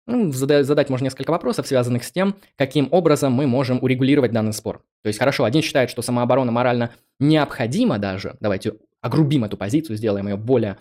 Ну, 0.07 0.31
задать, 0.31 0.65
задать 0.65 0.89
можно 0.89 1.05
несколько 1.05 1.31
вопросов, 1.31 1.67
связанных 1.67 2.03
с 2.03 2.11
тем, 2.11 2.35
каким 2.57 2.87
образом 2.91 3.33
мы 3.33 3.47
можем 3.47 3.81
урегулировать 3.81 4.31
данный 4.31 4.53
спор. 4.53 4.83
То 5.01 5.07
есть, 5.07 5.17
хорошо, 5.17 5.45
один 5.45 5.63
считает, 5.63 5.89
что 5.89 6.03
самооборона 6.03 6.51
морально 6.51 6.91
необходима 7.19 7.97
даже, 7.97 8.37
давайте 8.39 8.73
огрубим 9.01 9.45
эту 9.45 9.57
позицию, 9.57 9.97
сделаем 9.97 10.27
ее 10.27 10.35
более 10.35 10.77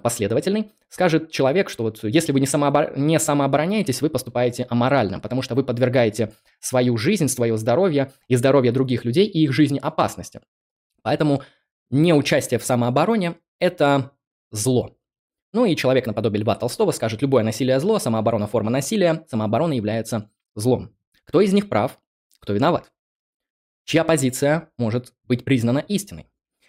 последовательный, 0.00 0.72
скажет 0.88 1.30
человек, 1.30 1.70
что 1.70 1.84
вот 1.84 2.02
если 2.04 2.32
вы 2.32 2.40
не, 2.40 2.46
самообор... 2.46 2.96
не 2.96 3.18
самообороняетесь, 3.18 4.02
вы 4.02 4.10
поступаете 4.10 4.66
аморально, 4.68 5.20
потому 5.20 5.42
что 5.42 5.54
вы 5.54 5.64
подвергаете 5.64 6.32
свою 6.60 6.96
жизнь, 6.96 7.28
свое 7.28 7.56
здоровье 7.56 8.12
и 8.28 8.36
здоровье 8.36 8.72
других 8.72 9.04
людей 9.04 9.26
и 9.26 9.44
их 9.44 9.52
жизни 9.52 9.78
опасности. 9.78 10.40
Поэтому 11.02 11.42
неучастие 11.90 12.58
в 12.58 12.64
самообороне– 12.64 13.36
это 13.58 14.12
зло. 14.50 14.96
Ну 15.52 15.64
и 15.64 15.76
человек 15.76 16.06
наподобие 16.06 16.42
Льва 16.42 16.56
Толстого 16.56 16.90
скажет, 16.90 17.22
любое 17.22 17.44
насилие– 17.44 17.78
зло, 17.80 17.98
самооборона– 17.98 18.46
форма 18.48 18.70
насилия, 18.70 19.24
самооборона 19.28 19.74
является 19.74 20.30
злом. 20.54 20.90
Кто 21.24 21.40
из 21.40 21.52
них 21.52 21.68
прав, 21.68 21.98
кто 22.40 22.52
виноват? 22.52 22.92
Чья 23.84 24.02
позиция 24.02 24.70
может 24.78 25.12
быть 25.24 25.44
признана 25.44 25.78
истиной? 25.78 26.26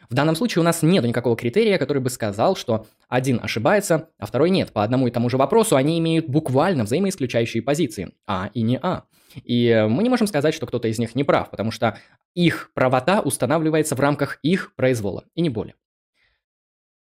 В 0.09 0.13
данном 0.13 0.35
случае 0.35 0.61
у 0.61 0.63
нас 0.63 0.83
нет 0.83 1.03
никакого 1.03 1.35
критерия, 1.35 1.77
который 1.77 2.01
бы 2.01 2.09
сказал, 2.09 2.55
что 2.55 2.87
один 3.07 3.39
ошибается, 3.41 4.09
а 4.17 4.25
второй 4.25 4.49
нет. 4.49 4.71
По 4.71 4.83
одному 4.83 5.07
и 5.07 5.11
тому 5.11 5.29
же 5.29 5.37
вопросу 5.37 5.75
они 5.75 5.99
имеют 5.99 6.27
буквально 6.27 6.83
взаимоисключающие 6.83 7.63
позиции. 7.63 8.11
А 8.27 8.49
и 8.53 8.61
не 8.61 8.77
А. 8.81 9.03
И 9.43 9.85
мы 9.89 10.03
не 10.03 10.09
можем 10.09 10.27
сказать, 10.27 10.53
что 10.53 10.65
кто-то 10.65 10.87
из 10.87 10.99
них 10.99 11.15
не 11.15 11.23
прав, 11.23 11.49
потому 11.49 11.71
что 11.71 11.97
их 12.33 12.71
правота 12.73 13.21
устанавливается 13.21 13.95
в 13.95 13.99
рамках 13.99 14.39
их 14.43 14.73
произвола, 14.75 15.25
и 15.35 15.41
не 15.41 15.49
более. 15.49 15.75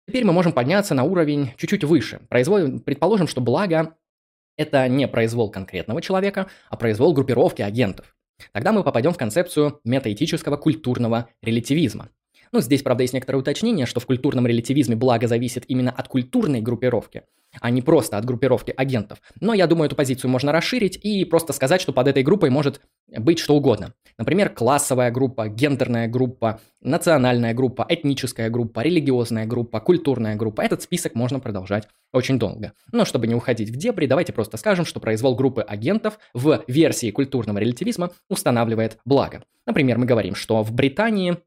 Теперь 0.06 0.24
мы 0.24 0.32
можем 0.32 0.52
подняться 0.52 0.94
на 0.94 1.04
уровень 1.04 1.52
чуть-чуть 1.56 1.84
выше. 1.84 2.20
Произвол... 2.28 2.80
Предположим, 2.80 3.26
что 3.26 3.40
благо– 3.40 3.94
это 4.56 4.86
не 4.88 5.08
произвол 5.08 5.50
конкретного 5.50 6.02
человека, 6.02 6.48
а 6.68 6.76
произвол 6.76 7.14
группировки 7.14 7.62
агентов. 7.62 8.16
Тогда 8.52 8.72
мы 8.72 8.82
попадем 8.82 9.12
в 9.12 9.16
концепцию 9.16 9.80
метаэтического 9.84 10.56
культурного 10.56 11.28
релятивизма. 11.40 12.10
Ну, 12.54 12.60
здесь, 12.60 12.82
правда, 12.82 13.02
есть 13.02 13.12
некоторое 13.12 13.38
уточнение, 13.38 13.84
что 13.84 13.98
в 13.98 14.06
культурном 14.06 14.46
релятивизме 14.46 14.94
благо 14.94 15.26
зависит 15.26 15.64
именно 15.66 15.90
от 15.90 16.06
культурной 16.06 16.60
группировки, 16.60 17.22
а 17.60 17.68
не 17.68 17.82
просто 17.82 18.16
от 18.16 18.24
группировки 18.24 18.72
агентов. 18.76 19.18
Но 19.40 19.54
я 19.54 19.66
думаю, 19.66 19.86
эту 19.86 19.96
позицию 19.96 20.30
можно 20.30 20.52
расширить 20.52 20.96
и 21.02 21.24
просто 21.24 21.52
сказать, 21.52 21.80
что 21.80 21.92
под 21.92 22.06
этой 22.06 22.22
группой 22.22 22.50
может 22.50 22.80
быть 23.08 23.40
что 23.40 23.56
угодно. 23.56 23.94
Например, 24.18 24.50
классовая 24.50 25.10
группа, 25.10 25.48
гендерная 25.48 26.06
группа, 26.06 26.60
национальная 26.80 27.54
группа, 27.54 27.84
этническая 27.88 28.50
группа, 28.50 28.84
религиозная 28.84 29.46
группа, 29.46 29.80
культурная 29.80 30.36
группа. 30.36 30.60
Этот 30.60 30.80
список 30.80 31.16
можно 31.16 31.40
продолжать 31.40 31.88
очень 32.12 32.38
долго. 32.38 32.72
Но 32.92 33.04
чтобы 33.04 33.26
не 33.26 33.34
уходить 33.34 33.70
в 33.70 33.76
дебри, 33.76 34.06
давайте 34.06 34.32
просто 34.32 34.58
скажем, 34.58 34.84
что 34.84 35.00
произвол 35.00 35.34
группы 35.34 35.62
агентов 35.62 36.20
в 36.34 36.62
версии 36.68 37.10
культурного 37.10 37.58
релятивизма 37.58 38.12
устанавливает 38.28 38.98
благо. 39.04 39.42
Например, 39.66 39.98
мы 39.98 40.06
говорим, 40.06 40.36
что 40.36 40.62
в 40.62 40.70
Британии 40.70 41.38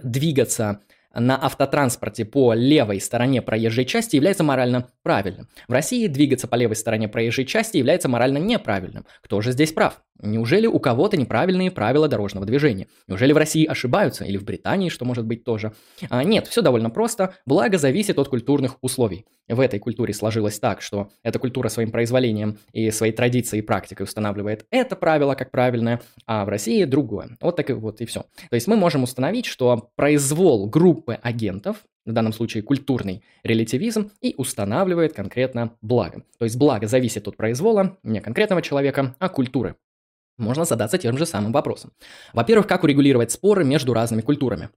двигаться 0.00 0.80
на 1.14 1.36
автотранспорте 1.44 2.24
по 2.24 2.54
левой 2.54 3.00
стороне 3.00 3.42
проезжей 3.42 3.84
части 3.84 4.16
является 4.16 4.44
морально 4.44 4.88
правильным. 5.02 5.48
В 5.68 5.72
России 5.72 6.06
двигаться 6.06 6.48
по 6.48 6.54
левой 6.54 6.76
стороне 6.76 7.08
проезжей 7.08 7.44
части 7.44 7.76
является 7.76 8.08
морально 8.08 8.38
неправильным. 8.38 9.04
Кто 9.22 9.40
же 9.40 9.52
здесь 9.52 9.72
прав? 9.72 10.02
Неужели 10.22 10.66
у 10.66 10.78
кого-то 10.78 11.16
неправильные 11.16 11.70
правила 11.70 12.08
дорожного 12.08 12.46
движения? 12.46 12.86
Неужели 13.08 13.32
в 13.32 13.36
России 13.36 13.66
ошибаются? 13.66 14.24
Или 14.24 14.36
в 14.36 14.44
Британии, 14.44 14.88
что 14.88 15.04
может 15.04 15.26
быть 15.26 15.44
тоже? 15.44 15.72
А, 16.08 16.22
нет, 16.22 16.46
все 16.46 16.62
довольно 16.62 16.90
просто. 16.90 17.34
Благо 17.44 17.76
зависит 17.76 18.18
от 18.18 18.28
культурных 18.28 18.78
условий. 18.80 19.26
В 19.48 19.58
этой 19.58 19.80
культуре 19.80 20.14
сложилось 20.14 20.58
так, 20.60 20.80
что 20.80 21.10
эта 21.24 21.38
культура 21.40 21.68
своим 21.68 21.90
произволением 21.90 22.58
и 22.72 22.90
своей 22.92 23.12
традицией 23.12 23.62
и 23.62 23.66
практикой 23.66 24.04
устанавливает 24.04 24.64
это 24.70 24.94
правило 24.94 25.34
как 25.34 25.50
правильное, 25.50 26.00
а 26.26 26.44
в 26.44 26.48
России 26.48 26.84
другое. 26.84 27.36
Вот 27.40 27.56
так 27.56 27.70
и 27.70 27.72
вот 27.72 28.00
и 28.00 28.06
все. 28.06 28.24
То 28.48 28.54
есть 28.54 28.68
мы 28.68 28.76
можем 28.76 29.02
установить, 29.02 29.46
что 29.46 29.90
произвол 29.96 30.68
группы 30.68 31.18
агентов 31.20 31.84
в 32.04 32.12
данном 32.12 32.32
случае 32.32 32.62
культурный 32.62 33.22
релятивизм, 33.44 34.10
и 34.20 34.34
устанавливает 34.36 35.12
конкретно 35.12 35.76
благо. 35.82 36.24
То 36.38 36.44
есть 36.44 36.56
благо 36.56 36.86
зависит 36.86 37.28
от 37.28 37.36
произвола 37.36 37.96
не 38.02 38.20
конкретного 38.20 38.62
человека, 38.62 39.14
а 39.18 39.28
культуры. 39.28 39.76
Можно 40.38 40.64
задаться 40.64 40.98
тем 40.98 41.18
же 41.18 41.26
самым 41.26 41.52
вопросом. 41.52 41.92
Во-первых, 42.32 42.66
как 42.66 42.84
урегулировать 42.84 43.32
споры 43.32 43.64
между 43.64 43.92
разными 43.92 44.22
культурами? 44.22 44.70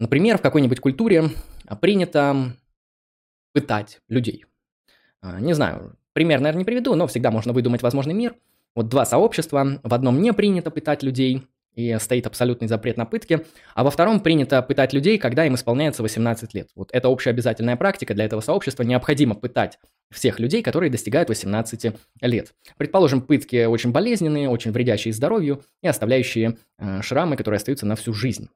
Например, 0.00 0.38
в 0.38 0.42
какой-нибудь 0.42 0.80
культуре 0.80 1.30
принято 1.80 2.56
пытать 3.52 4.00
людей. 4.08 4.46
А, 5.20 5.40
не 5.40 5.54
знаю, 5.54 5.96
пример, 6.12 6.40
наверное, 6.40 6.60
не 6.60 6.64
приведу, 6.64 6.94
но 6.94 7.06
всегда 7.06 7.30
можно 7.30 7.52
выдумать 7.52 7.82
возможный 7.82 8.14
мир. 8.14 8.34
Вот 8.74 8.88
два 8.88 9.06
сообщества, 9.06 9.78
в 9.82 9.94
одном 9.94 10.20
не 10.20 10.32
принято 10.32 10.70
пытать 10.70 11.02
людей, 11.02 11.46
и 11.74 11.96
стоит 11.98 12.26
абсолютный 12.26 12.68
запрет 12.68 12.96
на 12.96 13.04
пытки, 13.04 13.44
а 13.74 13.84
во 13.84 13.90
втором 13.90 14.20
принято 14.20 14.62
пытать 14.62 14.92
людей, 14.92 15.18
когда 15.18 15.46
им 15.46 15.54
исполняется 15.54 16.02
18 16.02 16.54
лет. 16.54 16.68
Вот 16.74 16.90
это 16.92 17.08
общеобязательная 17.08 17.76
практика 17.76 18.14
для 18.14 18.24
этого 18.24 18.40
сообщества. 18.40 18.82
Необходимо 18.82 19.34
пытать 19.34 19.78
всех 20.10 20.38
людей, 20.38 20.62
которые 20.62 20.90
достигают 20.90 21.28
18 21.28 21.92
лет. 22.22 22.54
Предположим, 22.76 23.22
пытки 23.22 23.64
очень 23.64 23.90
болезненные, 23.90 24.48
очень 24.48 24.70
вредящие 24.70 25.12
здоровью 25.12 25.62
и 25.82 25.88
оставляющие 25.88 26.56
э, 26.78 27.02
шрамы, 27.02 27.36
которые 27.36 27.56
остаются 27.56 27.86
на 27.86 27.96
всю 27.96 28.12
жизнь. 28.12 28.48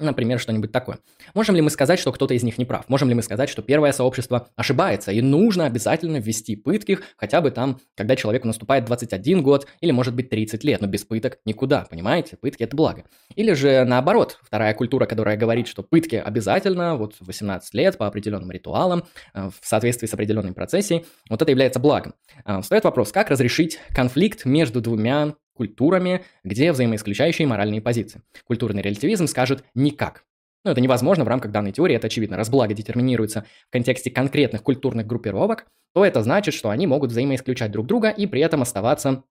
Например, 0.00 0.38
что-нибудь 0.40 0.72
такое. 0.72 0.98
Можем 1.34 1.54
ли 1.54 1.62
мы 1.62 1.70
сказать, 1.70 1.98
что 1.98 2.10
кто-то 2.12 2.34
из 2.34 2.42
них 2.42 2.58
не 2.58 2.64
прав? 2.64 2.88
Можем 2.88 3.08
ли 3.08 3.14
мы 3.14 3.22
сказать, 3.22 3.48
что 3.48 3.62
первое 3.62 3.92
сообщество 3.92 4.48
ошибается, 4.56 5.12
и 5.12 5.20
нужно 5.20 5.66
обязательно 5.66 6.16
ввести 6.16 6.56
пытки, 6.56 6.98
хотя 7.16 7.40
бы 7.40 7.50
там, 7.50 7.80
когда 7.96 8.16
человеку 8.16 8.46
наступает 8.46 8.86
21 8.86 9.42
год, 9.42 9.66
или 9.80 9.90
может 9.90 10.14
быть 10.14 10.30
30 10.30 10.64
лет, 10.64 10.80
но 10.80 10.86
без 10.86 11.04
пыток 11.04 11.38
никуда, 11.44 11.86
понимаете? 11.90 12.36
Пытки– 12.36 12.62
это 12.64 12.74
благо. 12.74 13.04
Или 13.34 13.52
же 13.52 13.84
наоборот, 13.84 14.38
вторая 14.42 14.74
культура, 14.74 15.06
которая 15.06 15.36
говорит, 15.36 15.68
что 15.68 15.82
пытки 15.82 16.16
обязательно, 16.16 16.96
вот 16.96 17.16
18 17.20 17.74
лет 17.74 17.98
по 17.98 18.06
определенным 18.06 18.50
ритуалам, 18.50 19.04
э, 19.34 19.50
в 19.50 19.66
соответствии 19.66 20.06
с 20.06 20.14
определенной 20.14 20.52
процессией, 20.52 21.04
вот 21.28 21.42
это 21.42 21.50
является 21.50 21.78
благом. 21.78 22.14
Э, 22.46 22.60
встает 22.62 22.84
вопрос, 22.84 23.12
как 23.12 23.30
разрешить 23.30 23.78
конфликт 23.94 24.44
между 24.44 24.80
двумя 24.80 25.34
культурами, 25.60 26.24
где 26.42 26.72
взаимоисключающие 26.72 27.46
моральные 27.46 27.82
позиции. 27.82 28.22
Культурный 28.46 28.80
релятивизм 28.80 29.26
скажет 29.26 29.62
«никак». 29.74 30.24
Но 30.64 30.70
это 30.70 30.80
невозможно 30.80 31.24
в 31.24 31.28
рамках 31.28 31.52
данной 31.52 31.72
теории, 31.72 31.96
это 31.96 32.06
очевидно. 32.06 32.38
Раз 32.38 32.48
благо 32.48 32.72
детерминируется 32.72 33.44
в 33.68 33.72
контексте 33.72 34.10
конкретных 34.10 34.62
культурных 34.62 35.06
группировок, 35.06 35.66
то 35.92 36.02
это 36.02 36.22
значит, 36.22 36.54
что 36.54 36.70
они 36.70 36.86
могут 36.86 37.10
взаимоисключать 37.10 37.70
друг 37.72 37.86
друга 37.86 38.08
и 38.08 38.26
при 38.26 38.40
этом 38.40 38.62
оставаться 38.62 39.22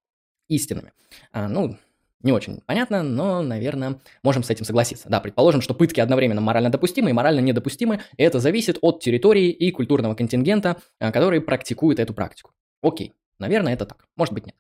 истинными. 0.49 0.91
А, 1.31 1.47
ну, 1.47 1.77
Не 2.21 2.33
очень 2.33 2.59
понятно, 2.65 3.01
но, 3.01 3.41
наверное, 3.41 3.99
можем 4.23 4.43
с 4.43 4.49
этим 4.49 4.65
согласиться. 4.65 5.07
Да, 5.09 5.19
предположим, 5.21 5.61
что 5.61 5.73
пытки 5.73 6.01
одновременно 6.01 6.41
морально 6.41 6.69
допустимы 6.69 7.09
и 7.09 7.13
морально 7.13 7.39
недопустимы, 7.39 8.01
это 8.17 8.39
зависит 8.39 8.77
от 8.81 8.99
территории 8.99 9.49
и 9.49 9.71
культурного 9.71 10.15
контингента, 10.15 10.77
а, 10.99 11.11
который 11.11 11.41
практикует 11.41 11.99
эту 11.99 12.13
практику. 12.13 12.51
Окей, 12.83 13.13
наверное, 13.39 13.73
это 13.73 13.85
так. 13.85 14.05
Может 14.17 14.33
быть, 14.33 14.45
нет. 14.45 14.55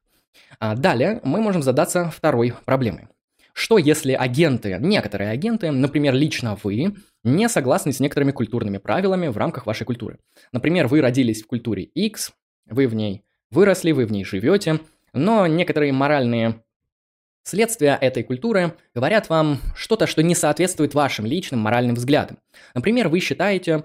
А 0.59 0.75
далее 0.75 1.19
мы 1.23 1.41
можем 1.41 1.61
задаться 1.61 2.09
второй 2.09 2.53
проблемой. 2.65 3.07
Что 3.53 3.77
если 3.77 4.13
агенты, 4.13 4.77
некоторые 4.79 5.31
агенты, 5.31 5.71
например, 5.71 6.13
лично 6.13 6.57
вы, 6.63 6.95
не 7.23 7.49
согласны 7.49 7.91
с 7.91 7.99
некоторыми 7.99 8.31
культурными 8.31 8.77
правилами 8.77 9.27
в 9.27 9.37
рамках 9.37 9.65
вашей 9.65 9.85
культуры? 9.85 10.19
Например, 10.51 10.87
вы 10.87 11.01
родились 11.01 11.43
в 11.43 11.47
культуре 11.47 11.83
X, 11.83 12.31
вы 12.67 12.87
в 12.87 12.95
ней 12.95 13.23
выросли, 13.51 13.91
вы 13.91 14.05
в 14.05 14.11
ней 14.11 14.23
живете, 14.23 14.79
но 15.13 15.47
некоторые 15.47 15.91
моральные 15.91 16.63
следствия 17.43 17.97
этой 17.99 18.23
культуры 18.23 18.75
говорят 18.93 19.27
вам 19.29 19.59
что-то, 19.75 20.07
что 20.07 20.23
не 20.23 20.35
соответствует 20.35 20.93
вашим 20.93 21.25
личным 21.25 21.59
моральным 21.59 21.95
взглядам. 21.95 22.37
Например, 22.75 23.09
вы 23.09 23.19
считаете, 23.19 23.83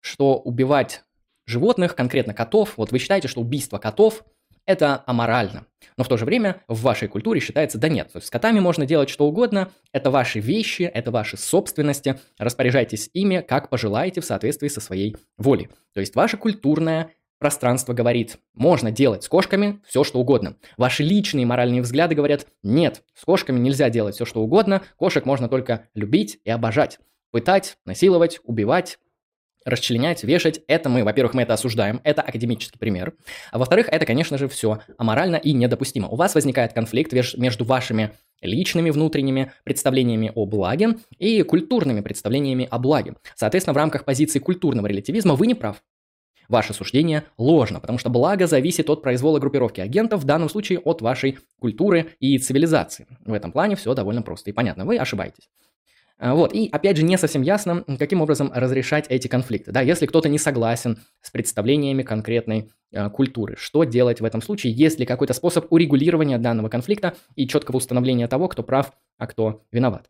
что 0.00 0.36
убивать 0.36 1.02
животных, 1.46 1.96
конкретно 1.96 2.34
котов, 2.34 2.74
вот 2.76 2.92
вы 2.92 2.98
считаете, 2.98 3.28
что 3.28 3.40
убийство 3.40 3.78
котов– 3.78 4.24
это 4.66 5.02
аморально. 5.06 5.66
Но 5.96 6.04
в 6.04 6.08
то 6.08 6.16
же 6.16 6.24
время 6.24 6.62
в 6.68 6.82
вашей 6.82 7.08
культуре 7.08 7.40
считается, 7.40 7.78
да 7.78 7.88
нет, 7.88 8.10
с 8.14 8.28
котами 8.28 8.60
можно 8.60 8.84
делать 8.84 9.08
что 9.08 9.26
угодно, 9.26 9.70
это 9.92 10.10
ваши 10.10 10.40
вещи, 10.40 10.82
это 10.82 11.10
ваши 11.10 11.36
собственности, 11.36 12.20
распоряжайтесь 12.38 13.08
ими, 13.14 13.44
как 13.46 13.70
пожелаете 13.70 14.20
в 14.20 14.24
соответствии 14.24 14.68
со 14.68 14.80
своей 14.80 15.16
волей. 15.38 15.68
То 15.94 16.00
есть 16.00 16.14
ваше 16.14 16.36
культурное 16.36 17.12
пространство 17.38 17.92
говорит, 17.92 18.38
можно 18.54 18.90
делать 18.90 19.22
с 19.22 19.28
кошками 19.28 19.80
все, 19.86 20.04
что 20.04 20.18
угодно. 20.18 20.56
Ваши 20.76 21.02
личные 21.02 21.46
моральные 21.46 21.82
взгляды 21.82 22.14
говорят, 22.14 22.46
нет, 22.62 23.02
с 23.14 23.24
кошками 23.24 23.58
нельзя 23.58 23.90
делать 23.90 24.14
все, 24.14 24.24
что 24.24 24.42
угодно, 24.42 24.82
кошек 24.96 25.24
можно 25.24 25.48
только 25.48 25.88
любить 25.94 26.40
и 26.44 26.50
обожать. 26.50 26.98
Пытать, 27.30 27.76
насиловать, 27.84 28.40
убивать, 28.44 28.98
расчленять, 29.66 30.22
вешать, 30.22 30.60
это 30.68 30.88
мы, 30.88 31.04
во-первых, 31.04 31.34
мы 31.34 31.42
это 31.42 31.52
осуждаем, 31.52 32.00
это 32.04 32.22
академический 32.22 32.78
пример, 32.78 33.12
а 33.50 33.58
во-вторых, 33.58 33.88
это, 33.90 34.06
конечно 34.06 34.38
же, 34.38 34.48
все 34.48 34.78
аморально 34.96 35.36
и 35.36 35.52
недопустимо. 35.52 36.08
У 36.08 36.16
вас 36.16 36.34
возникает 36.34 36.72
конфликт 36.72 37.12
между 37.12 37.64
вашими 37.64 38.12
личными 38.40 38.90
внутренними 38.90 39.52
представлениями 39.64 40.30
о 40.34 40.46
благе 40.46 40.96
и 41.18 41.42
культурными 41.42 42.00
представлениями 42.00 42.68
о 42.70 42.78
благе. 42.78 43.14
Соответственно, 43.34 43.74
в 43.74 43.78
рамках 43.78 44.04
позиции 44.04 44.38
культурного 44.38 44.86
релятивизма 44.86 45.34
вы 45.34 45.46
не 45.46 45.54
прав. 45.54 45.82
Ваше 46.48 46.74
суждение 46.74 47.24
ложно, 47.38 47.80
потому 47.80 47.98
что 47.98 48.08
благо 48.08 48.46
зависит 48.46 48.88
от 48.88 49.02
произвола 49.02 49.40
группировки 49.40 49.80
агентов, 49.80 50.22
в 50.22 50.24
данном 50.24 50.48
случае 50.48 50.78
от 50.78 51.02
вашей 51.02 51.38
культуры 51.58 52.12
и 52.20 52.38
цивилизации. 52.38 53.06
В 53.24 53.32
этом 53.32 53.50
плане 53.50 53.74
все 53.74 53.94
довольно 53.94 54.22
просто 54.22 54.50
и 54.50 54.52
понятно. 54.52 54.84
Вы 54.84 54.96
ошибаетесь. 54.96 55.48
А, 56.18 56.34
вот, 56.34 56.54
и 56.54 56.68
опять 56.72 56.96
же 56.96 57.02
не 57.02 57.18
совсем 57.18 57.42
ясно, 57.42 57.84
каким 57.98 58.22
образом 58.22 58.50
разрешать 58.54 59.06
эти 59.08 59.28
конфликты. 59.28 59.70
Да, 59.72 59.82
если 59.82 60.06
кто-то 60.06 60.28
не 60.28 60.38
согласен 60.38 60.98
с 61.20 61.30
представлениями 61.30 62.02
конкретной 62.02 62.70
э, 62.92 63.10
культуры, 63.10 63.56
что 63.58 63.84
делать 63.84 64.20
в 64.20 64.24
этом 64.24 64.40
случае, 64.40 64.72
есть 64.72 64.98
ли 64.98 65.04
какой-то 65.04 65.34
способ 65.34 65.70
урегулирования 65.70 66.38
данного 66.38 66.70
конфликта 66.70 67.14
и 67.34 67.46
четкого 67.46 67.76
установления 67.76 68.28
того, 68.28 68.48
кто 68.48 68.62
прав, 68.62 68.92
а 69.18 69.26
кто 69.26 69.64
виноват. 69.72 70.08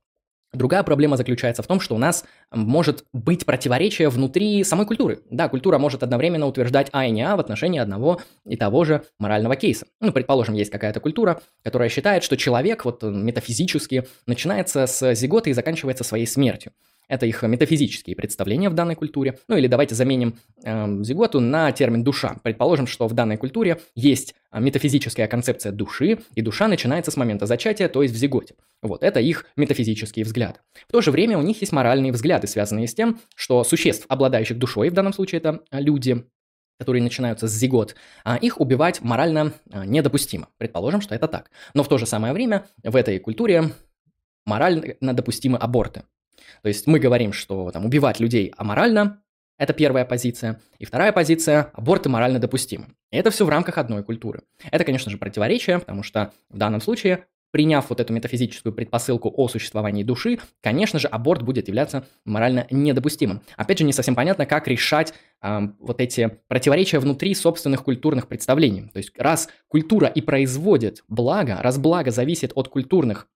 Другая 0.56 0.82
проблема 0.82 1.18
заключается 1.18 1.62
в 1.62 1.66
том, 1.66 1.80
что 1.80 1.94
у 1.94 1.98
нас 1.98 2.24
может 2.50 3.04
быть 3.12 3.44
противоречие 3.44 4.08
внутри 4.08 4.64
самой 4.64 4.86
культуры. 4.86 5.20
Да, 5.30 5.48
культура 5.50 5.76
может 5.76 6.02
одновременно 6.02 6.46
утверждать 6.46 6.88
А 6.92 7.04
и 7.04 7.10
не 7.10 7.22
А 7.22 7.36
в 7.36 7.40
отношении 7.40 7.78
одного 7.78 8.22
и 8.46 8.56
того 8.56 8.84
же 8.84 9.02
морального 9.18 9.54
кейса. 9.54 9.86
Ну, 10.00 10.12
предположим, 10.12 10.54
есть 10.54 10.70
какая-то 10.70 11.00
культура, 11.00 11.42
которая 11.62 11.90
считает, 11.90 12.24
что 12.24 12.38
человек 12.38 12.86
вот 12.86 13.02
метафизически 13.02 14.06
начинается 14.26 14.86
с 14.86 15.14
зиготы 15.14 15.50
и 15.50 15.52
заканчивается 15.52 16.04
своей 16.04 16.26
смертью. 16.26 16.72
Это 17.08 17.24
их 17.26 17.42
метафизические 17.42 18.16
представления 18.16 18.68
в 18.68 18.74
данной 18.74 18.96
культуре. 18.96 19.38
Ну 19.48 19.56
или 19.56 19.68
давайте 19.68 19.94
заменим 19.94 20.38
э, 20.64 21.02
зиготу 21.02 21.38
на 21.40 21.70
термин 21.70 22.02
душа. 22.02 22.36
Предположим, 22.42 22.86
что 22.86 23.06
в 23.06 23.12
данной 23.12 23.36
культуре 23.36 23.80
есть 23.94 24.34
а, 24.50 24.58
метафизическая 24.58 25.28
концепция 25.28 25.70
души, 25.70 26.18
и 26.34 26.42
душа 26.42 26.66
начинается 26.66 27.10
с 27.10 27.16
момента 27.16 27.46
зачатия, 27.46 27.88
то 27.88 28.02
есть 28.02 28.14
в 28.14 28.16
зиготе. 28.16 28.54
Вот, 28.82 29.04
это 29.04 29.20
их 29.20 29.46
метафизические 29.56 30.24
взгляды. 30.24 30.58
В 30.88 30.92
то 30.92 31.00
же 31.00 31.10
время 31.12 31.38
у 31.38 31.42
них 31.42 31.60
есть 31.60 31.72
моральные 31.72 32.10
взгляды, 32.10 32.48
связанные 32.48 32.88
с 32.88 32.94
тем, 32.94 33.20
что 33.34 33.62
существ, 33.62 34.06
обладающих 34.08 34.58
душой, 34.58 34.90
в 34.90 34.94
данном 34.94 35.12
случае 35.12 35.38
это 35.38 35.60
люди, 35.70 36.24
которые 36.78 37.02
начинаются 37.02 37.46
с 37.46 37.52
зигот, 37.52 37.94
а 38.24 38.36
их 38.36 38.60
убивать 38.60 39.00
морально 39.00 39.52
недопустимо. 39.72 40.48
Предположим, 40.58 41.00
что 41.00 41.14
это 41.14 41.28
так. 41.28 41.50
Но 41.74 41.82
в 41.82 41.88
то 41.88 41.98
же 41.98 42.06
самое 42.06 42.32
время 42.32 42.66
в 42.82 42.96
этой 42.96 43.18
культуре 43.18 43.70
морально 44.44 45.14
допустимы 45.14 45.58
аборты. 45.58 46.02
То 46.62 46.68
есть 46.68 46.86
мы 46.86 46.98
говорим, 46.98 47.32
что 47.32 47.70
там, 47.70 47.84
убивать 47.84 48.20
людей 48.20 48.52
аморально, 48.56 49.22
это 49.58 49.72
первая 49.72 50.04
позиция. 50.04 50.60
И 50.78 50.84
вторая 50.84 51.12
позиция– 51.12 51.70
аборты 51.74 52.08
морально 52.08 52.38
допустимы. 52.38 52.88
И 53.10 53.16
это 53.16 53.30
все 53.30 53.46
в 53.46 53.48
рамках 53.48 53.78
одной 53.78 54.02
культуры. 54.02 54.42
Это, 54.70 54.84
конечно 54.84 55.10
же, 55.10 55.16
противоречие, 55.16 55.78
потому 55.78 56.02
что 56.02 56.32
в 56.50 56.58
данном 56.58 56.80
случае, 56.82 57.24
приняв 57.52 57.88
вот 57.88 58.00
эту 58.00 58.12
метафизическую 58.12 58.74
предпосылку 58.74 59.32
о 59.34 59.48
существовании 59.48 60.02
души, 60.02 60.38
конечно 60.60 60.98
же, 60.98 61.08
аборт 61.08 61.42
будет 61.42 61.68
являться 61.68 62.06
морально 62.26 62.66
недопустимым. 62.70 63.40
Опять 63.56 63.78
же, 63.78 63.84
не 63.84 63.94
совсем 63.94 64.14
понятно, 64.14 64.44
как 64.44 64.68
решать 64.68 65.14
э, 65.40 65.60
вот 65.80 66.02
эти 66.02 66.38
противоречия 66.48 66.98
внутри 66.98 67.34
собственных 67.34 67.82
культурных 67.82 68.28
представлений. 68.28 68.90
То 68.92 68.98
есть, 68.98 69.12
раз 69.16 69.48
культура 69.68 70.06
и 70.08 70.20
производит 70.20 71.02
благо, 71.08 71.56
раз 71.62 71.78
благо 71.78 72.10
зависит 72.10 72.52
от 72.54 72.68
культурных 72.68 73.26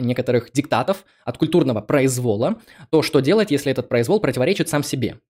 некоторых 0.00 0.52
диктатов, 0.52 1.04
от 1.24 1.38
культурного 1.38 1.80
произвола, 1.80 2.60
то 2.90 3.02
что 3.02 3.20
делать, 3.20 3.50
если 3.50 3.70
этот 3.70 3.88
произвол 3.88 4.20
противоречит 4.20 4.68
сам 4.68 4.82
себе? 4.82 5.20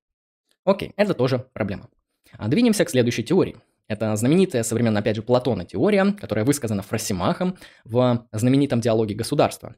Окей, 0.65 0.93
это 0.97 1.15
тоже 1.15 1.47
проблема. 1.53 1.89
А 2.33 2.49
двинемся 2.49 2.85
к 2.85 2.91
следующей 2.91 3.25
теории. 3.25 3.57
Это 3.89 4.15
знаменитая 4.15 4.63
современная, 4.63 5.01
опять 5.03 5.17
же, 5.17 5.23
Платона 5.23 5.65
теория, 5.65 6.13
которая 6.13 6.45
высказана 6.45 6.83
Фросимахом 6.83 7.57
в 7.85 8.27
знаменитом 8.31 8.81
диалоге 8.81 9.17
государства. 9.17 9.75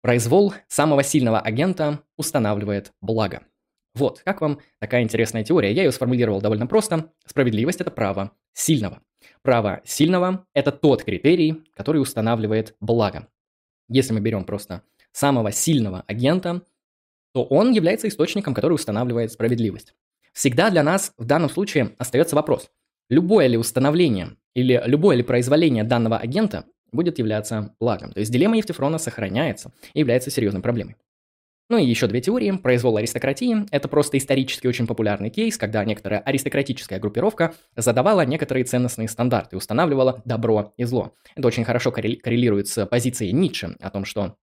Произвол 0.00 0.54
самого 0.68 1.02
сильного 1.02 1.38
агента 1.40 2.00
устанавливает 2.16 2.92
благо. 3.00 3.42
Вот, 3.94 4.22
как 4.24 4.40
вам 4.40 4.60
такая 4.80 5.02
интересная 5.02 5.44
теория? 5.44 5.72
Я 5.72 5.84
ее 5.84 5.92
сформулировал 5.92 6.40
довольно 6.40 6.66
просто. 6.66 7.12
Справедливость– 7.26 7.80
это 7.82 7.90
право 7.90 8.32
сильного. 8.52 9.00
Право 9.42 9.82
сильного– 9.84 10.46
это 10.54 10.72
тот 10.72 11.04
критерий, 11.04 11.62
который 11.74 12.00
устанавливает 12.00 12.74
благо. 12.80 13.28
Если 13.88 14.12
мы 14.12 14.20
берем 14.20 14.44
просто 14.44 14.82
самого 15.12 15.52
сильного 15.52 16.04
агента, 16.06 16.62
то 17.32 17.44
он 17.44 17.72
является 17.72 18.08
источником, 18.08 18.54
который 18.54 18.74
устанавливает 18.74 19.32
справедливость. 19.32 19.94
Всегда 20.32 20.70
для 20.70 20.82
нас 20.82 21.12
в 21.16 21.24
данном 21.24 21.50
случае 21.50 21.94
остается 21.98 22.36
вопрос, 22.36 22.70
любое 23.08 23.46
ли 23.46 23.56
установление 23.56 24.36
или 24.54 24.82
любое 24.86 25.16
ли 25.16 25.22
произволение 25.22 25.84
данного 25.84 26.18
агента 26.18 26.64
будет 26.92 27.18
являться 27.18 27.74
благом. 27.80 28.12
То 28.12 28.20
есть 28.20 28.32
дилемма 28.32 28.56
Евтифрона 28.56 28.98
сохраняется 28.98 29.72
и 29.92 30.00
является 30.00 30.30
серьезной 30.30 30.62
проблемой. 30.62 30.96
Ну 31.70 31.78
и 31.78 31.84
еще 31.84 32.06
две 32.06 32.20
теории. 32.20 32.50
Произвол 32.52 32.98
аристократии– 32.98 33.66
это 33.70 33.88
просто 33.88 34.18
исторически 34.18 34.66
очень 34.66 34.86
популярный 34.86 35.30
кейс, 35.30 35.56
когда 35.56 35.82
некоторая 35.84 36.20
аристократическая 36.20 36.98
группировка 36.98 37.54
задавала 37.74 38.26
некоторые 38.26 38.64
ценностные 38.64 39.08
стандарты, 39.08 39.56
устанавливала 39.56 40.20
добро 40.26 40.74
и 40.76 40.84
зло. 40.84 41.14
Это 41.34 41.48
очень 41.48 41.64
хорошо 41.64 41.90
коррелирует 41.90 42.68
с 42.68 42.84
позицией 42.84 43.32
Ницше 43.32 43.76
о 43.80 43.88
том, 43.88 44.04
что 44.04 44.36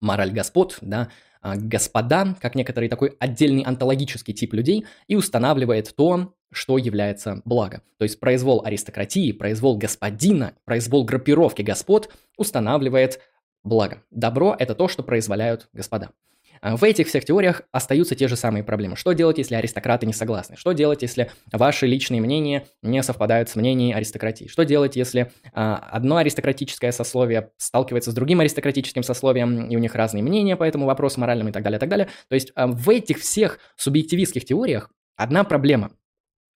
мораль 0.00 0.32
господ, 0.32 0.78
да, 0.80 1.08
а, 1.40 1.54
господа, 1.56 2.34
как 2.40 2.56
некоторый 2.56 2.88
такой 2.88 3.16
отдельный 3.20 3.62
онтологический 3.62 4.34
тип 4.34 4.52
людей, 4.52 4.84
и 5.06 5.14
устанавливает 5.14 5.94
то, 5.94 6.34
что 6.52 6.78
является 6.78 7.42
благо. 7.44 7.82
То 7.98 8.02
есть 8.02 8.18
произвол 8.18 8.64
аристократии, 8.64 9.30
произвол 9.30 9.76
господина, 9.78 10.54
произвол 10.64 11.04
группировки 11.04 11.62
господ 11.62 12.12
устанавливает 12.36 13.20
благо. 13.62 14.02
Добро– 14.10 14.56
это 14.58 14.74
то, 14.74 14.88
что 14.88 15.04
произволяют 15.04 15.68
господа. 15.72 16.10
А 16.60 16.76
в 16.76 16.84
этих 16.84 17.08
всех 17.08 17.24
теориях 17.24 17.62
остаются 17.72 18.14
те 18.14 18.28
же 18.28 18.36
самые 18.36 18.64
проблемы. 18.64 18.96
Что 18.96 19.12
делать, 19.12 19.38
если 19.38 19.54
аристократы 19.54 20.06
не 20.06 20.12
согласны? 20.12 20.56
Что 20.56 20.72
делать, 20.72 21.02
если 21.02 21.30
ваши 21.52 21.86
личные 21.86 22.20
мнения 22.20 22.66
не 22.82 23.02
совпадают 23.02 23.48
с 23.48 23.56
мнением 23.56 23.96
аристократии? 23.96 24.46
Что 24.46 24.64
делать, 24.64 24.96
если 24.96 25.32
а, 25.52 25.76
одно 25.90 26.16
аристократическое 26.16 26.92
сословие 26.92 27.50
сталкивается 27.56 28.10
с 28.10 28.14
другим 28.14 28.40
аристократическим 28.40 29.02
сословием, 29.02 29.68
и 29.68 29.76
у 29.76 29.78
них 29.78 29.94
разные 29.94 30.22
мнения 30.22 30.56
по 30.56 30.64
этому 30.64 30.86
вопросу 30.86 31.20
моральным 31.20 31.48
и 31.48 31.52
так 31.52 31.62
далее, 31.62 31.78
и 31.78 31.80
так 31.80 31.88
далее? 31.88 32.08
То 32.28 32.34
есть 32.34 32.52
а, 32.54 32.66
в 32.66 32.88
этих 32.90 33.18
всех 33.18 33.58
субъективистских 33.76 34.44
теориях 34.44 34.90
одна 35.16 35.44
проблема. 35.44 35.92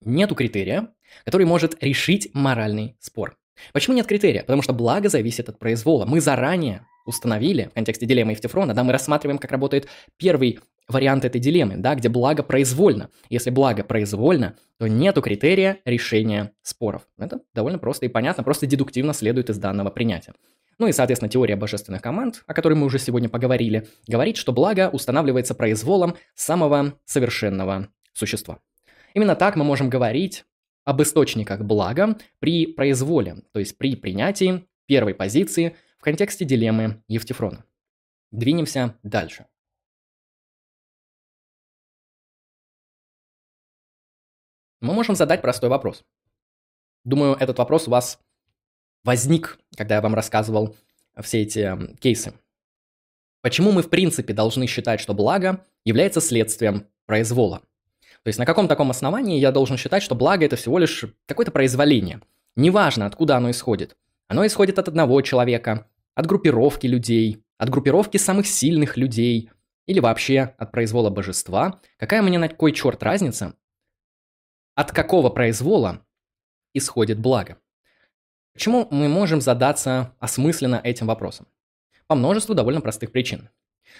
Нету 0.02 0.34
критерия, 0.34 0.88
который 1.24 1.46
может 1.46 1.82
решить 1.82 2.30
моральный 2.32 2.96
спор. 3.00 3.36
Почему 3.72 3.96
нет 3.96 4.06
критерия? 4.06 4.40
Потому 4.40 4.62
что 4.62 4.72
благо 4.72 5.08
зависит 5.08 5.48
от 5.48 5.58
произвола. 5.58 6.06
Мы 6.06 6.20
заранее 6.20 6.86
установили 7.04 7.68
в 7.70 7.74
контексте 7.74 8.06
дилеммы 8.06 8.32
Евтифрона, 8.32 8.74
да, 8.74 8.84
мы 8.84 8.92
рассматриваем, 8.92 9.38
как 9.38 9.50
работает 9.50 9.88
первый 10.16 10.60
вариант 10.88 11.24
этой 11.24 11.40
дилеммы, 11.40 11.76
да, 11.76 11.94
где 11.94 12.08
благо 12.08 12.42
произвольно. 12.42 13.10
Если 13.28 13.50
благо 13.50 13.84
произвольно, 13.84 14.56
то 14.78 14.86
нету 14.86 15.22
критерия 15.22 15.78
решения 15.84 16.52
споров. 16.62 17.02
Это 17.18 17.40
довольно 17.54 17.78
просто 17.78 18.06
и 18.06 18.08
понятно, 18.08 18.42
просто 18.42 18.66
дедуктивно 18.66 19.12
следует 19.12 19.50
из 19.50 19.58
данного 19.58 19.90
принятия. 19.90 20.34
Ну 20.78 20.86
и, 20.86 20.92
соответственно, 20.92 21.28
теория 21.28 21.56
божественных 21.56 22.00
команд, 22.00 22.42
о 22.46 22.54
которой 22.54 22.72
мы 22.72 22.86
уже 22.86 22.98
сегодня 22.98 23.28
поговорили, 23.28 23.86
говорит, 24.08 24.38
что 24.38 24.52
благо 24.52 24.88
устанавливается 24.90 25.54
произволом 25.54 26.16
самого 26.34 26.94
совершенного 27.04 27.88
существа. 28.14 28.60
Именно 29.12 29.36
так 29.36 29.56
мы 29.56 29.64
можем 29.64 29.90
говорить 29.90 30.44
об 30.84 31.02
источниках 31.02 31.60
блага 31.60 32.16
при 32.38 32.66
произволе, 32.66 33.42
то 33.52 33.60
есть 33.60 33.76
при 33.76 33.94
принятии 33.94 34.64
первой 34.86 35.14
позиции 35.14 35.76
в 36.00 36.02
контексте 36.02 36.46
дилеммы 36.46 37.02
Евтифрона. 37.08 37.62
Двинемся 38.30 38.98
дальше. 39.02 39.46
Мы 44.80 44.94
можем 44.94 45.14
задать 45.14 45.42
простой 45.42 45.68
вопрос. 45.68 46.02
Думаю, 47.04 47.34
этот 47.34 47.58
вопрос 47.58 47.86
у 47.86 47.90
вас 47.90 48.18
возник, 49.04 49.58
когда 49.76 49.96
я 49.96 50.00
вам 50.00 50.14
рассказывал 50.14 50.74
все 51.22 51.42
эти 51.42 51.94
кейсы. 51.96 52.32
Почему 53.42 53.70
мы 53.70 53.82
в 53.82 53.90
принципе 53.90 54.32
должны 54.32 54.66
считать, 54.66 55.00
что 55.00 55.12
благо 55.12 55.66
является 55.84 56.22
следствием 56.22 56.86
произвола? 57.04 57.60
То 58.22 58.28
есть 58.28 58.38
на 58.38 58.46
каком 58.46 58.68
таком 58.68 58.90
основании 58.90 59.38
я 59.38 59.52
должен 59.52 59.76
считать, 59.76 60.02
что 60.02 60.14
благо 60.14 60.46
это 60.46 60.56
всего 60.56 60.78
лишь 60.78 61.04
какое-то 61.26 61.52
произволение? 61.52 62.22
Неважно, 62.56 63.04
откуда 63.04 63.36
оно 63.36 63.50
исходит. 63.50 63.98
Оно 64.28 64.46
исходит 64.46 64.78
от 64.78 64.88
одного 64.88 65.20
человека, 65.22 65.89
от 66.14 66.26
группировки 66.26 66.86
людей, 66.86 67.42
от 67.58 67.68
группировки 67.70 68.16
самых 68.16 68.46
сильных 68.46 68.96
людей 68.96 69.50
или 69.86 70.00
вообще 70.00 70.54
от 70.58 70.72
произвола 70.72 71.10
божества. 71.10 71.80
Какая 71.98 72.22
мне 72.22 72.38
на 72.38 72.48
кой 72.48 72.72
черт 72.72 73.02
разница? 73.02 73.54
От 74.74 74.92
какого 74.92 75.30
произвола 75.30 76.06
исходит 76.74 77.18
благо? 77.18 77.58
Почему 78.52 78.88
мы 78.90 79.08
можем 79.08 79.40
задаться 79.40 80.14
осмысленно 80.18 80.80
этим 80.82 81.06
вопросом? 81.06 81.46
По 82.06 82.14
множеству 82.14 82.54
довольно 82.54 82.80
простых 82.80 83.12
причин. 83.12 83.48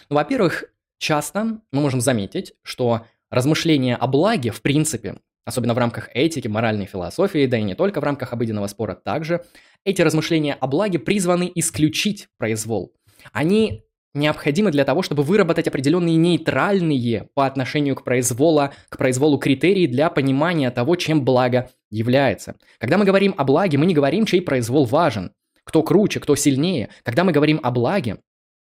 Ну, 0.09 0.17
во-первых, 0.17 0.65
часто 0.99 1.61
мы 1.73 1.81
можем 1.81 2.01
заметить, 2.01 2.55
что 2.63 3.07
размышления 3.31 3.97
о 3.97 4.07
благе, 4.07 4.51
в 4.51 4.63
принципе, 4.63 5.21
особенно 5.45 5.75
в 5.75 5.79
рамках 5.79 6.11
этики, 6.15 6.49
моральной 6.49 6.87
философии, 6.87 7.47
да 7.47 7.59
и 7.59 7.63
не 7.63 7.75
только 7.75 8.01
в 8.01 8.05
рамках 8.05 8.33
обыденного 8.33 8.67
спора 8.67 8.95
также, 8.95 9.43
эти 9.85 10.03
размышления 10.03 10.55
о 10.55 10.67
благе 10.67 10.99
призваны 10.99 11.51
исключить 11.55 12.29
произвол. 12.39 12.93
Они 13.33 13.85
необходимы 14.15 14.71
для 14.71 14.85
того, 14.85 15.03
чтобы 15.03 15.23
выработать 15.23 15.69
определенные 15.69 16.17
нейтральные 16.17 17.29
по 17.35 17.47
отношению 17.47 17.95
к, 17.95 18.05
произвола, 18.05 18.73
к 18.89 18.99
произволу 18.99 19.39
критерии 19.39 19.87
для 19.87 20.11
понимания 20.11 20.71
того, 20.71 20.97
чем 20.97 21.25
благо 21.25 21.71
является. 21.91 22.57
Когда 22.79 22.99
мы 22.99 23.05
говорим 23.05 23.35
о 23.37 23.45
благе, 23.45 23.79
мы 23.79 23.87
не 23.87 23.95
говорим, 23.95 24.27
чей 24.27 24.43
произвол 24.43 24.85
важен, 24.85 25.33
кто 25.65 25.83
круче, 25.83 26.21
кто 26.21 26.35
сильнее. 26.35 26.89
Когда 27.05 27.25
мы 27.25 27.33
говорим 27.33 27.61
о 27.63 27.71
благе, 27.71 28.19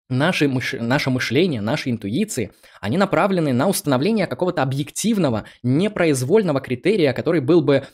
наши 0.10 0.48
мыш... 0.48 0.76
наше 0.80 1.10
мышление, 1.10 1.62
наши 1.62 1.90
интуиции, 1.90 2.52
они 2.82 2.98
направлены 2.98 3.54
на 3.54 3.68
установление 3.68 4.28
какого-то 4.28 4.62
объективного, 4.62 5.46
непроизвольного 5.64 6.62
критерия, 6.62 7.14
который 7.14 7.42
был 7.42 7.62
бы 7.62 7.86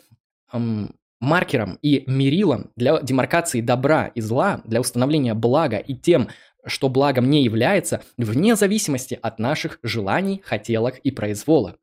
эм, 0.51 0.95
маркером 1.19 1.77
и 1.81 2.03
мерилом 2.07 2.71
для 2.75 2.99
демаркации 3.01 3.61
добра 3.61 4.07
и 4.07 4.21
зла, 4.21 4.61
для 4.65 4.79
установления 4.79 5.33
блага 5.33 5.77
и 5.77 5.95
тем, 5.95 6.29
что 6.65 6.89
благом 6.89 7.29
не 7.29 7.43
является, 7.43 8.01
вне 8.17 8.55
зависимости 8.55 9.17
от 9.21 9.39
наших 9.39 9.79
желаний, 9.83 10.41
хотелок 10.43 10.99
и 10.99 11.11
произвола. 11.11 11.75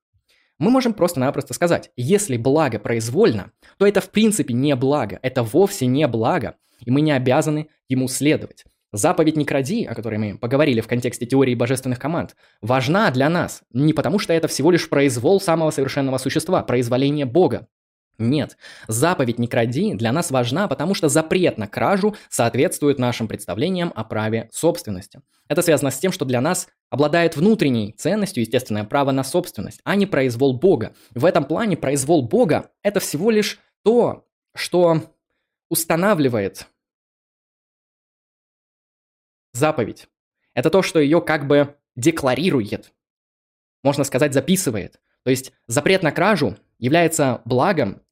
Мы 0.59 0.70
можем 0.70 0.95
просто-напросто 0.95 1.53
сказать, 1.53 1.91
если 1.97 2.37
благо 2.39 2.79
произвольно, 2.79 3.53
то 3.79 3.87
это 3.87 4.01
в 4.01 4.11
принципе 4.11 4.55
не 4.55 4.74
благо, 4.74 5.18
это 5.22 5.43
вовсе 5.43 5.87
не 5.87 6.07
благо, 6.09 6.57
и 6.85 6.91
мы 6.91 7.03
не 7.03 7.12
обязаны 7.12 7.68
ему 7.89 8.09
следовать. 8.09 8.64
Заповедь 8.93 9.37
«Не 9.37 9.45
кради», 9.45 9.84
о 9.84 9.95
которой 9.95 10.18
мы 10.18 10.39
поговорили 10.39 10.80
в 10.80 10.87
контексте 10.87 11.26
теории 11.26 11.55
божественных 11.55 11.99
команд, 11.99 12.37
важна 12.62 13.11
для 13.11 13.28
нас 13.28 13.62
не 13.72 13.93
потому, 13.93 14.18
что 14.18 14.32
это 14.32 14.49
всего 14.49 14.70
лишь 14.70 14.89
произвол 14.89 15.41
самого 15.41 15.70
совершенного 15.70 16.18
существа, 16.18 16.62
произволение 16.62 17.26
Бога. 17.26 17.68
Нет, 18.18 18.57
заповедь 18.89 19.39
«не 19.39 19.47
кради» 19.47 19.93
для 19.93 20.12
нас 20.12 20.30
важна, 20.30 20.68
потому 20.68 20.95
что 20.95 21.09
запрет 21.09 21.59
на 21.59 21.66
кражу 21.66 22.16
соответствует 22.30 22.99
нашим 22.99 23.28
представлениям 23.28 23.93
о 23.95 24.05
праве 24.05 24.49
собственности. 24.53 25.20
Это 25.49 25.61
связано 25.62 25.91
с 25.91 25.99
тем, 25.99 26.12
что 26.12 26.24
для 26.24 26.41
нас 26.41 26.68
обладает 26.89 27.37
внутренней 27.37 27.93
ценностью 27.93 28.43
естественное 28.43 28.84
право 28.84 29.11
на 29.11 29.22
собственность, 29.22 29.80
а 29.84 29.97
не 29.97 30.07
произвол 30.07 30.59
Бога. 30.59 30.95
В 31.14 31.24
этом 31.24 31.45
плане 31.45 31.76
произвол 31.76 32.22
Бога– 32.22 32.70
это 32.82 33.01
всего 33.01 33.30
лишь 33.30 33.59
то, 33.84 34.26
что 34.55 35.03
устанавливает 35.68 36.66
заповедь. 39.57 40.09
Это 40.54 40.70
то, 40.70 40.82
что 40.82 41.00
ее 41.00 41.20
как 41.20 41.46
бы 41.46 41.76
декларирует, 41.96 42.92
можно 43.82 44.04
сказать, 44.04 44.32
записывает. 44.32 45.00
То 45.22 45.30
есть 45.30 45.52
запрет 45.66 46.02
на 46.02 46.12
кражу 46.12 46.57
является 46.78 47.42
благом 47.44 48.02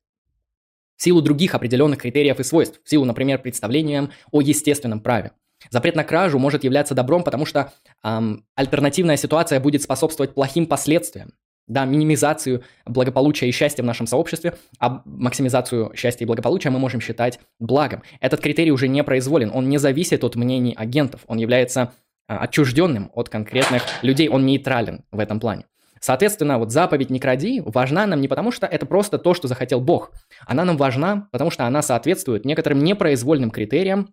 в 0.97 1.03
силу 1.03 1.23
других 1.23 1.55
определенных 1.55 1.99
критериев 2.01 2.41
и 2.41 2.45
свойств, 2.45 2.81
в 2.83 2.89
силу, 2.89 3.05
например, 3.05 3.41
представления 3.41 4.11
о 4.31 4.41
естественном 4.41 5.01
праве. 5.01 5.33
Запрет 5.71 5.97
на 5.97 6.05
кражу 6.05 6.39
может 6.39 6.65
являться 6.65 6.95
добром, 6.95 7.25
потому 7.25 7.47
что 7.47 7.73
эм, 8.03 8.47
альтернативная 8.55 9.17
ситуация 9.17 9.61
будет 9.61 9.83
способствовать 9.83 10.35
плохим 10.35 10.67
последствиям. 10.67 11.33
Да, 11.67 11.87
минимизацию 11.87 12.63
благополучия 12.85 13.49
и 13.49 13.53
счастья 13.53 13.83
в 13.83 13.87
нашем 13.87 14.07
сообществе, 14.07 14.55
а 14.79 15.01
максимизацию 15.07 15.93
счастья 15.95 16.25
и 16.25 16.27
благополучия 16.27 16.69
мы 16.69 16.79
можем 16.79 17.01
считать 17.01 17.41
благом. 17.59 18.03
Этот 18.21 18.41
критерий 18.41 18.71
уже 18.71 18.87
не 18.87 19.03
произволен, 19.03 19.51
он 19.53 19.69
не 19.71 19.79
зависит 19.79 20.25
от 20.25 20.37
мнений 20.37 20.75
агентов, 20.77 21.23
он 21.27 21.39
является 21.39 21.93
э, 22.29 22.37
отчужденным 22.37 23.11
от 23.15 23.31
конкретных 23.31 23.83
людей, 24.03 24.29
он 24.29 24.45
нейтрален 24.45 25.05
в 25.11 25.19
этом 25.19 25.41
плане. 25.41 25.65
Соответственно, 26.01 26.59
вот 26.59 26.71
заповедь 26.71 27.09
«не 27.09 27.19
кради» 27.19 27.63
важна 27.65 28.07
нам 28.07 28.21
не 28.21 28.29
потому, 28.29 28.53
что 28.53 28.67
это 28.67 28.85
просто 28.85 29.17
то, 29.17 29.33
что 29.33 29.49
захотел 29.49 29.81
Бог. 29.81 30.13
Она 30.47 30.67
нам 30.67 30.77
важна, 30.77 31.29
потому 31.33 31.51
что 31.51 31.65
она 31.65 31.81
соответствует 31.81 32.45
некоторым 32.45 32.85
непроизвольным 32.85 33.51
критериям 33.51 34.13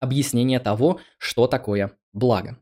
объяснения 0.00 0.58
того, 0.58 0.98
что 1.18 1.46
такое 1.46 1.92
благо. 2.12 2.58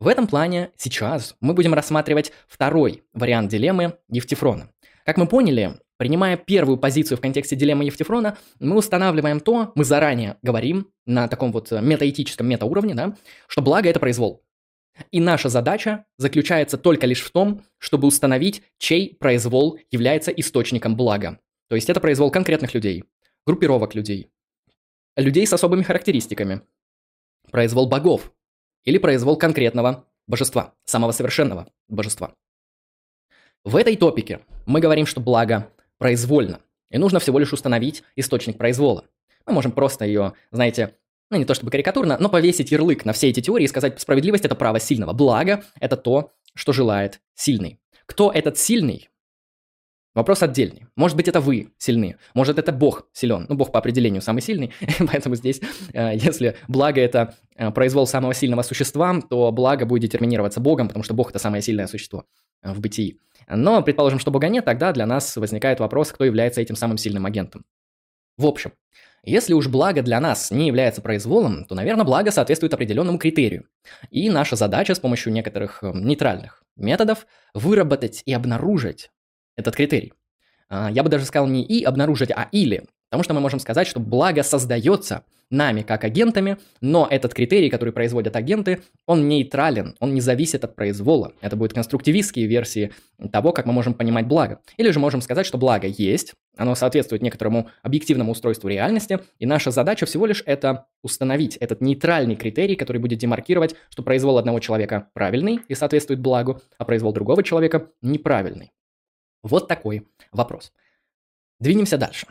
В 0.00 0.06
этом 0.06 0.28
плане 0.28 0.70
сейчас 0.76 1.34
мы 1.40 1.54
будем 1.54 1.74
рассматривать 1.74 2.32
второй 2.46 3.02
вариант 3.12 3.50
дилеммы 3.50 3.98
Евтифрона. 4.08 4.70
Как 5.04 5.16
мы 5.16 5.26
поняли, 5.26 5.80
принимая 5.96 6.36
первую 6.36 6.78
позицию 6.78 7.18
в 7.18 7.20
контексте 7.20 7.56
дилеммы 7.56 7.84
Евтифрона, 7.84 8.38
мы 8.60 8.76
устанавливаем 8.76 9.40
то, 9.40 9.72
мы 9.74 9.84
заранее 9.84 10.36
говорим 10.42 10.92
на 11.04 11.26
таком 11.26 11.50
вот 11.50 11.72
метаэтическом 11.72 12.46
метауровне, 12.46 12.94
да, 12.94 13.16
что 13.48 13.60
благо– 13.60 13.88
это 13.90 13.98
произвол. 13.98 14.44
И 15.10 15.18
наша 15.18 15.48
задача 15.48 16.04
заключается 16.16 16.78
только 16.78 17.06
лишь 17.06 17.22
в 17.22 17.32
том, 17.32 17.62
чтобы 17.78 18.06
установить, 18.06 18.62
чей 18.78 19.16
произвол 19.18 19.80
является 19.90 20.30
источником 20.30 20.96
блага. 20.96 21.40
То 21.68 21.74
есть 21.74 21.90
это 21.90 21.98
произвол 21.98 22.30
конкретных 22.30 22.72
людей, 22.72 23.04
группировок 23.44 23.96
людей, 23.96 24.30
людей 25.16 25.44
с 25.44 25.52
особыми 25.52 25.82
характеристиками, 25.82 26.62
произвол 27.50 27.88
богов 27.88 28.32
или 28.88 28.96
произвол 28.96 29.36
конкретного 29.36 30.06
божества, 30.26 30.72
самого 30.86 31.12
совершенного 31.12 31.68
божества. 31.88 32.32
В 33.62 33.76
этой 33.76 33.96
топике 33.96 34.40
мы 34.64 34.80
говорим, 34.80 35.04
что 35.04 35.20
благо 35.20 35.70
произвольно, 35.98 36.60
и 36.90 36.96
нужно 36.96 37.20
всего 37.20 37.38
лишь 37.38 37.52
установить 37.52 38.02
источник 38.16 38.56
произвола. 38.56 39.04
Мы 39.44 39.52
можем 39.52 39.72
просто 39.72 40.06
ее, 40.06 40.32
знаете, 40.50 40.94
ну 41.28 41.36
не 41.36 41.44
то 41.44 41.52
чтобы 41.52 41.70
карикатурно, 41.70 42.16
но 42.18 42.30
повесить 42.30 42.72
ярлык 42.72 43.04
на 43.04 43.12
все 43.12 43.28
эти 43.28 43.40
теории 43.40 43.64
и 43.64 43.68
сказать, 43.68 44.00
справедливость– 44.00 44.44
это 44.46 44.54
право 44.54 44.80
сильного, 44.80 45.12
благо– 45.12 45.62
это 45.80 45.98
то, 45.98 46.32
что 46.54 46.72
желает 46.72 47.20
сильный. 47.34 47.78
Кто 48.06 48.32
этот 48.32 48.56
сильный? 48.56 49.10
Вопрос 50.18 50.42
отдельный. 50.42 50.86
Может 50.96 51.16
быть, 51.16 51.28
это 51.28 51.40
вы 51.40 51.74
сильны, 51.78 52.16
может, 52.34 52.58
это 52.58 52.72
Бог 52.72 53.06
силен. 53.12 53.46
Ну, 53.48 53.54
Бог 53.54 53.70
по 53.70 53.78
определению 53.78 54.20
самый 54.20 54.42
сильный, 54.42 54.72
поэтому 54.98 55.36
здесь, 55.36 55.60
э, 55.92 56.16
если 56.16 56.56
благо– 56.66 57.00
это 57.08 57.36
э, 57.54 57.70
произвол 57.70 58.04
самого 58.04 58.34
сильного 58.34 58.62
существа, 58.62 59.20
то 59.30 59.52
благо 59.52 59.86
будет 59.86 60.02
детерминироваться 60.02 60.58
Богом, 60.58 60.88
потому 60.88 61.04
что 61.04 61.14
Бог– 61.14 61.30
это 61.30 61.38
самое 61.38 61.62
сильное 61.62 61.86
существо 61.86 62.24
э, 62.64 62.72
в 62.72 62.80
бытии. 62.80 63.20
Но, 63.48 63.80
предположим, 63.80 64.18
что 64.18 64.32
Бога 64.32 64.48
нет, 64.48 64.64
тогда 64.64 64.90
для 64.90 65.06
нас 65.06 65.36
возникает 65.36 65.78
вопрос, 65.78 66.10
кто 66.10 66.24
является 66.24 66.60
этим 66.60 66.74
самым 66.74 66.98
сильным 66.98 67.24
агентом. 67.24 67.64
В 68.36 68.46
общем, 68.46 68.72
если 69.22 69.54
уж 69.54 69.68
благо 69.68 70.02
для 70.02 70.18
нас 70.18 70.50
не 70.50 70.66
является 70.66 71.00
произволом, 71.00 71.64
то, 71.64 71.76
наверное, 71.76 72.04
благо 72.04 72.32
соответствует 72.32 72.74
определенному 72.74 73.18
критерию. 73.18 73.68
И 74.10 74.30
наша 74.30 74.56
задача 74.56 74.96
с 74.96 74.98
помощью 74.98 75.32
некоторых 75.32 75.84
нейтральных 75.84 76.64
методов 76.74 77.24
выработать 77.54 78.24
и 78.26 78.32
обнаружить 78.32 79.10
этот 79.58 79.76
критерий. 79.76 80.14
А, 80.70 80.90
я 80.90 81.02
бы 81.02 81.10
даже 81.10 81.24
сказал 81.24 81.46
не 81.46 81.64
и 81.64 81.84
обнаружить, 81.84 82.30
а 82.30 82.48
или. 82.52 82.84
Потому 83.10 83.24
что 83.24 83.34
мы 83.34 83.40
можем 83.40 83.58
сказать, 83.58 83.86
что 83.86 84.00
благо 84.00 84.42
создается 84.42 85.24
нами 85.50 85.80
как 85.80 86.04
агентами, 86.04 86.58
но 86.82 87.08
этот 87.10 87.32
критерий, 87.32 87.70
который 87.70 87.90
производят 87.90 88.36
агенты, 88.36 88.82
он 89.06 89.28
нейтрален, 89.28 89.96
он 89.98 90.12
не 90.12 90.20
зависит 90.20 90.62
от 90.62 90.76
произвола. 90.76 91.32
Это 91.40 91.56
будут 91.56 91.72
конструктивистские 91.72 92.46
версии 92.46 92.92
того, 93.32 93.52
как 93.52 93.64
мы 93.64 93.72
можем 93.72 93.94
понимать 93.94 94.26
благо. 94.26 94.60
Или 94.76 94.90
же 94.90 95.00
можем 95.00 95.22
сказать, 95.22 95.46
что 95.46 95.56
благо 95.56 95.86
есть, 95.86 96.34
оно 96.58 96.74
соответствует 96.74 97.22
некоторому 97.22 97.70
объективному 97.82 98.32
устройству 98.32 98.68
реальности, 98.68 99.20
и 99.38 99.46
наша 99.46 99.70
задача 99.70 100.04
всего 100.04 100.26
лишь 100.26 100.42
это 100.44 100.86
установить 101.02 101.56
этот 101.56 101.80
нейтральный 101.80 102.36
критерий, 102.36 102.76
который 102.76 102.98
будет 102.98 103.18
демаркировать, 103.18 103.74
что 103.88 104.02
произвол 104.02 104.36
одного 104.36 104.60
человека 104.60 105.08
правильный 105.14 105.60
и 105.66 105.74
соответствует 105.74 106.20
благу, 106.20 106.60
а 106.76 106.84
произвол 106.84 107.14
другого 107.14 107.42
человека 107.42 107.88
неправильный. 108.02 108.70
Вот 109.42 109.68
такой 109.68 110.06
вопрос. 110.32 110.72
Двинемся 111.60 111.98
дальше. 111.98 112.26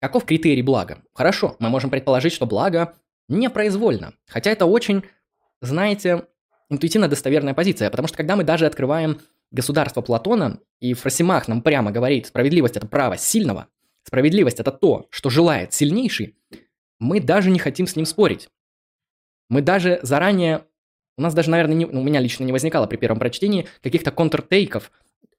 Каков 0.00 0.24
критерий 0.24 0.62
блага? 0.62 1.02
Хорошо, 1.12 1.56
мы 1.58 1.68
можем 1.68 1.90
предположить, 1.90 2.32
что 2.32 2.46
благо 2.46 2.94
непроизвольно. 3.28 4.14
Хотя 4.26 4.50
это 4.50 4.66
очень, 4.66 5.02
знаете, 5.60 6.26
интуитивно 6.70 7.08
достоверная 7.08 7.54
позиция, 7.54 7.90
потому 7.90 8.08
что 8.08 8.16
когда 8.16 8.36
мы 8.36 8.44
даже 8.44 8.66
открываем 8.66 9.20
государство 9.50 10.02
Платона, 10.02 10.60
и 10.80 10.94
Фросимах 10.94 11.48
нам 11.48 11.62
прямо 11.62 11.90
говорит, 11.90 12.26
справедливость– 12.26 12.76
это 12.76 12.86
право 12.86 13.16
сильного, 13.16 13.66
справедливость– 14.04 14.60
это 14.60 14.70
то, 14.70 15.06
что 15.10 15.30
желает 15.30 15.72
сильнейший, 15.72 16.36
мы 16.98 17.20
даже 17.20 17.50
не 17.50 17.58
хотим 17.58 17.86
с 17.86 17.96
ним 17.96 18.06
спорить. 18.06 18.48
Мы 19.48 19.62
даже 19.62 19.98
заранее, 20.02 20.64
у 21.16 21.22
нас 21.22 21.34
даже, 21.34 21.50
наверное, 21.50 21.74
не, 21.74 21.86
у 21.86 22.02
меня 22.02 22.20
лично 22.20 22.44
не 22.44 22.52
возникало 22.52 22.86
при 22.86 22.96
первом 22.96 23.18
прочтении 23.18 23.66
каких-то 23.82 24.10
контртейков 24.10 24.92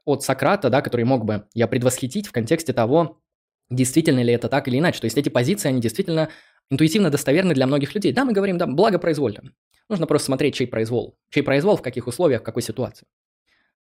от 0.09 0.23
Сократа, 0.23 0.69
да, 0.69 0.81
который 0.81 1.05
мог 1.05 1.25
бы 1.25 1.45
я 1.53 1.67
предвосхитить 1.67 2.27
в 2.27 2.31
контексте 2.31 2.73
того, 2.73 3.21
действительно 3.69 4.21
ли 4.21 4.33
это 4.33 4.49
так 4.49 4.67
или 4.67 4.79
иначе. 4.79 4.99
То 4.99 5.05
есть 5.05 5.17
эти 5.17 5.29
позиции, 5.29 5.69
они 5.69 5.81
действительно 5.81 6.29
интуитивно 6.69 7.09
достоверны 7.09 7.53
для 7.53 7.67
многих 7.67 7.95
людей. 7.95 8.11
Да, 8.11 8.25
мы 8.25 8.33
говорим, 8.33 8.57
да, 8.57 8.67
благо 8.67 8.99
произвольно. 8.99 9.53
Нужно 9.89 10.05
просто 10.05 10.27
смотреть, 10.27 10.55
чей 10.55 10.67
произвол. 10.67 11.17
Чей 11.29 11.43
произвол, 11.43 11.77
в 11.77 11.81
каких 11.81 12.07
условиях, 12.07 12.41
в 12.41 12.43
какой 12.43 12.61
ситуации. 12.61 13.07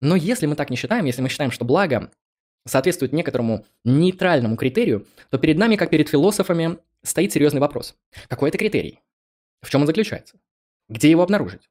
Но 0.00 0.16
если 0.16 0.46
мы 0.46 0.54
так 0.54 0.70
не 0.70 0.76
считаем, 0.76 1.04
если 1.04 1.22
мы 1.22 1.28
считаем, 1.28 1.50
что 1.50 1.64
благо 1.64 2.10
соответствует 2.66 3.12
некоторому 3.12 3.66
нейтральному 3.84 4.56
критерию, 4.56 5.06
то 5.30 5.38
перед 5.38 5.58
нами, 5.58 5.76
как 5.76 5.90
перед 5.90 6.08
философами, 6.08 6.78
стоит 7.02 7.32
серьезный 7.32 7.60
вопрос. 7.60 7.96
Какой 8.28 8.50
это 8.50 8.58
критерий? 8.58 9.00
В 9.62 9.70
чем 9.70 9.82
он 9.82 9.86
заключается? 9.86 10.38
Где 10.88 11.10
его 11.10 11.22
обнаружить? 11.22 11.68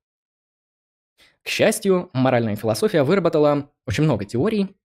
К 1.48 1.50
счастью, 1.50 2.10
моральная 2.12 2.58
философия 2.58 3.04
выработала 3.04 3.72
очень 3.86 4.04
много 4.04 4.26
теорий, 4.26 4.76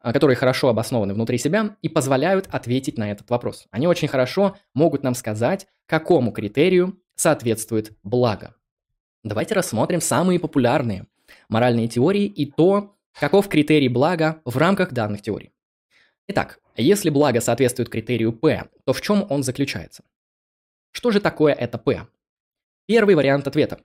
а, 0.00 0.12
которые 0.12 0.34
хорошо 0.34 0.68
обоснованы 0.68 1.14
внутри 1.14 1.38
себя 1.38 1.76
и 1.82 1.88
позволяют 1.88 2.48
ответить 2.50 2.98
на 2.98 3.12
этот 3.12 3.30
вопрос. 3.30 3.68
Они 3.70 3.86
очень 3.86 4.08
хорошо 4.08 4.56
могут 4.74 5.04
нам 5.04 5.14
сказать, 5.14 5.68
какому 5.86 6.32
критерию 6.32 7.00
соответствует 7.14 7.96
благо. 8.02 8.56
Давайте 9.22 9.54
рассмотрим 9.54 10.00
самые 10.00 10.40
популярные 10.40 11.06
моральные 11.48 11.86
теории 11.86 12.24
и 12.24 12.44
то, 12.50 12.96
каков 13.12 13.48
критерий 13.48 13.88
блага 13.88 14.42
в 14.44 14.56
рамках 14.56 14.92
данных 14.92 15.22
теорий. 15.22 15.52
Итак, 16.26 16.58
если 16.74 17.10
благо 17.10 17.40
соответствует 17.40 17.88
критерию 17.88 18.32
P, 18.32 18.64
то 18.84 18.92
в 18.92 19.00
чем 19.00 19.24
он 19.30 19.44
заключается? 19.44 20.02
Что 20.90 21.12
же 21.12 21.20
такое 21.20 21.52
это 21.52 21.78
P? 21.78 22.04
Первый 22.86 23.14
вариант 23.14 23.46
ответа. 23.46 23.78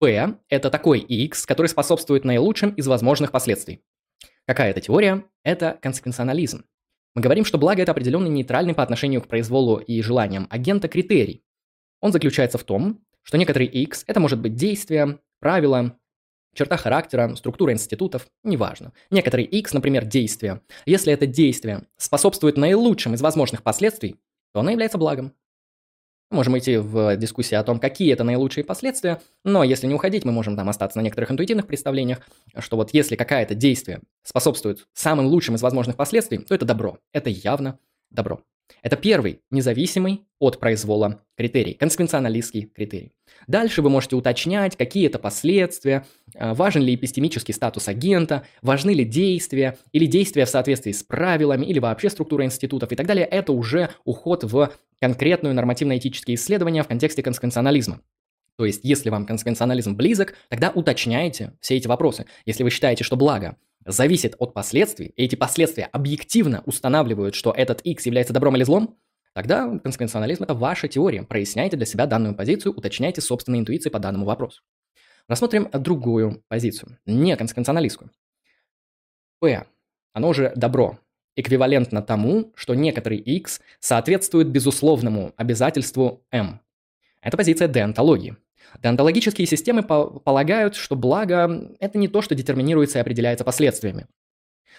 P– 0.00 0.34
это 0.48 0.70
такой 0.70 1.00
X, 1.00 1.44
который 1.44 1.66
способствует 1.66 2.24
наилучшим 2.24 2.70
из 2.70 2.86
возможных 2.86 3.32
последствий. 3.32 3.82
Какая 4.46 4.70
это 4.70 4.80
теория? 4.80 5.24
Это 5.42 5.78
консеквенционализм. 5.82 6.64
Мы 7.14 7.22
говорим, 7.22 7.44
что 7.44 7.58
благо– 7.58 7.82
это 7.82 7.92
определенный 7.92 8.30
нейтральный 8.30 8.74
по 8.74 8.82
отношению 8.82 9.22
к 9.22 9.26
произволу 9.26 9.78
и 9.78 10.00
желаниям 10.02 10.46
агента 10.50 10.86
критерий. 10.86 11.42
Он 12.00 12.12
заключается 12.12 12.58
в 12.58 12.64
том, 12.64 13.04
что 13.22 13.38
некоторый 13.38 13.66
X– 13.66 14.04
это 14.06 14.20
может 14.20 14.40
быть 14.40 14.54
действие, 14.54 15.18
правило, 15.40 15.98
черта 16.54 16.76
характера, 16.76 17.34
структура 17.34 17.72
институтов, 17.72 18.28
неважно. 18.44 18.92
Некоторый 19.10 19.44
X, 19.44 19.72
например, 19.72 20.04
действие. 20.04 20.60
Если 20.86 21.12
это 21.12 21.26
действие 21.26 21.86
способствует 21.96 22.56
наилучшим 22.56 23.14
из 23.14 23.20
возможных 23.20 23.64
последствий, 23.64 24.16
то 24.52 24.60
оно 24.60 24.70
является 24.70 24.98
благом. 24.98 25.34
Можем 26.30 26.58
идти 26.58 26.76
в 26.76 27.16
дискуссии 27.16 27.54
о 27.54 27.62
том, 27.62 27.80
какие 27.80 28.12
это 28.12 28.22
наилучшие 28.22 28.62
последствия, 28.62 29.20
но 29.44 29.64
если 29.64 29.86
не 29.86 29.94
уходить, 29.94 30.26
мы 30.26 30.32
можем 30.32 30.56
там 30.56 30.68
остаться 30.68 30.98
на 30.98 31.02
некоторых 31.02 31.30
интуитивных 31.30 31.66
представлениях, 31.66 32.20
что 32.58 32.76
вот 32.76 32.92
если 32.92 33.16
какое-то 33.16 33.54
действие 33.54 34.00
способствует 34.22 34.86
самым 34.92 35.26
лучшим 35.26 35.54
из 35.54 35.62
возможных 35.62 35.96
последствий, 35.96 36.38
то 36.38 36.54
это 36.54 36.66
добро. 36.66 36.98
Это 37.12 37.30
явно 37.30 37.78
добро. 38.10 38.42
Это 38.82 38.96
первый 38.96 39.40
независимый 39.50 40.24
от 40.38 40.60
произвола 40.60 41.20
критерий, 41.36 41.74
консеквенционалистский 41.74 42.62
критерий. 42.62 43.12
Дальше 43.46 43.82
вы 43.82 43.90
можете 43.90 44.16
уточнять, 44.16 44.76
какие 44.76 45.06
это 45.06 45.18
последствия, 45.18 46.06
а, 46.34 46.54
важен 46.54 46.82
ли 46.82 46.94
эпистемический 46.94 47.54
статус 47.54 47.88
агента, 47.88 48.44
важны 48.62 48.90
ли 48.90 49.04
действия, 49.04 49.76
или 49.92 50.06
действия 50.06 50.44
в 50.44 50.48
соответствии 50.48 50.92
с 50.92 51.02
правилами, 51.02 51.66
или 51.66 51.78
вообще 51.78 52.10
структура 52.10 52.44
институтов 52.44 52.92
и 52.92 52.96
так 52.96 53.06
далее. 53.06 53.26
Это 53.26 53.52
уже 53.52 53.90
уход 54.04 54.44
в 54.44 54.72
конкретную 55.00 55.54
нормативно-этические 55.54 56.36
исследования 56.36 56.82
в 56.82 56.88
контексте 56.88 57.22
консеквенционализма. 57.22 58.00
То 58.56 58.64
есть, 58.64 58.80
если 58.82 59.10
вам 59.10 59.24
консеквенционализм 59.24 59.94
близок, 59.94 60.34
тогда 60.48 60.70
уточняйте 60.70 61.52
все 61.60 61.76
эти 61.76 61.86
вопросы. 61.86 62.26
Если 62.44 62.64
вы 62.64 62.70
считаете, 62.70 63.04
что 63.04 63.16
благо 63.16 63.56
зависит 63.88 64.36
от 64.38 64.54
последствий, 64.54 65.06
и 65.16 65.24
эти 65.24 65.34
последствия 65.34 65.84
объективно 65.86 66.62
устанавливают, 66.66 67.34
что 67.34 67.52
этот 67.52 67.80
X 67.80 68.06
является 68.06 68.32
добром 68.32 68.56
или 68.56 68.64
злом, 68.64 68.98
тогда 69.32 69.78
консеквенционализм– 69.78 70.42
это 70.44 70.54
ваша 70.54 70.88
теория. 70.88 71.22
Проясняйте 71.22 71.76
для 71.76 71.86
себя 71.86 72.06
данную 72.06 72.34
позицию, 72.34 72.74
уточняйте 72.74 73.20
собственные 73.20 73.60
интуиции 73.60 73.90
по 73.90 73.98
данному 73.98 74.26
вопросу. 74.26 74.62
Рассмотрим 75.26 75.68
другую 75.72 76.42
позицию, 76.48 76.98
не 77.06 77.36
консеквенционалистскую. 77.36 78.10
P. 79.40 79.66
Оно 80.12 80.32
же 80.32 80.52
добро 80.54 80.98
эквивалентно 81.36 82.02
тому, 82.02 82.52
что 82.56 82.74
некоторый 82.74 83.18
x 83.18 83.60
соответствует 83.78 84.48
безусловному 84.48 85.32
обязательству 85.36 86.24
m. 86.32 86.60
Это 87.22 87.36
позиция 87.36 87.68
деонтологии. 87.68 88.36
Деонтологические 88.82 89.46
системы 89.46 89.82
полагают, 89.82 90.76
что 90.76 90.94
благо– 90.94 91.74
это 91.80 91.98
не 91.98 92.08
то, 92.08 92.22
что 92.22 92.34
детерминируется 92.34 92.98
и 92.98 93.02
определяется 93.02 93.44
последствиями. 93.44 94.06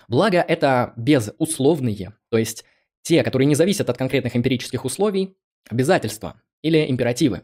Благо– 0.08 0.38
это 0.48 0.94
безусловные, 0.96 2.14
то 2.30 2.38
есть 2.38 2.64
те, 3.02 3.24
которые 3.24 3.46
не 3.46 3.56
зависят 3.56 3.90
от 3.90 3.98
конкретных 3.98 4.36
эмпирических 4.36 4.86
условий, 4.86 5.36
обязательства 5.70 6.42
или 6.62 6.90
императивы. 6.90 7.44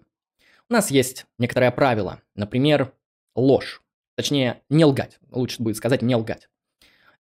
У 0.69 0.73
нас 0.73 0.91
есть 0.91 1.25
некоторое 1.37 1.71
правило, 1.71 2.21
например, 2.35 2.93
ложь. 3.35 3.81
Точнее, 4.15 4.61
не 4.69 4.85
лгать. 4.85 5.19
Лучше 5.31 5.61
будет 5.61 5.77
сказать 5.77 6.01
не 6.01 6.15
лгать. 6.15 6.49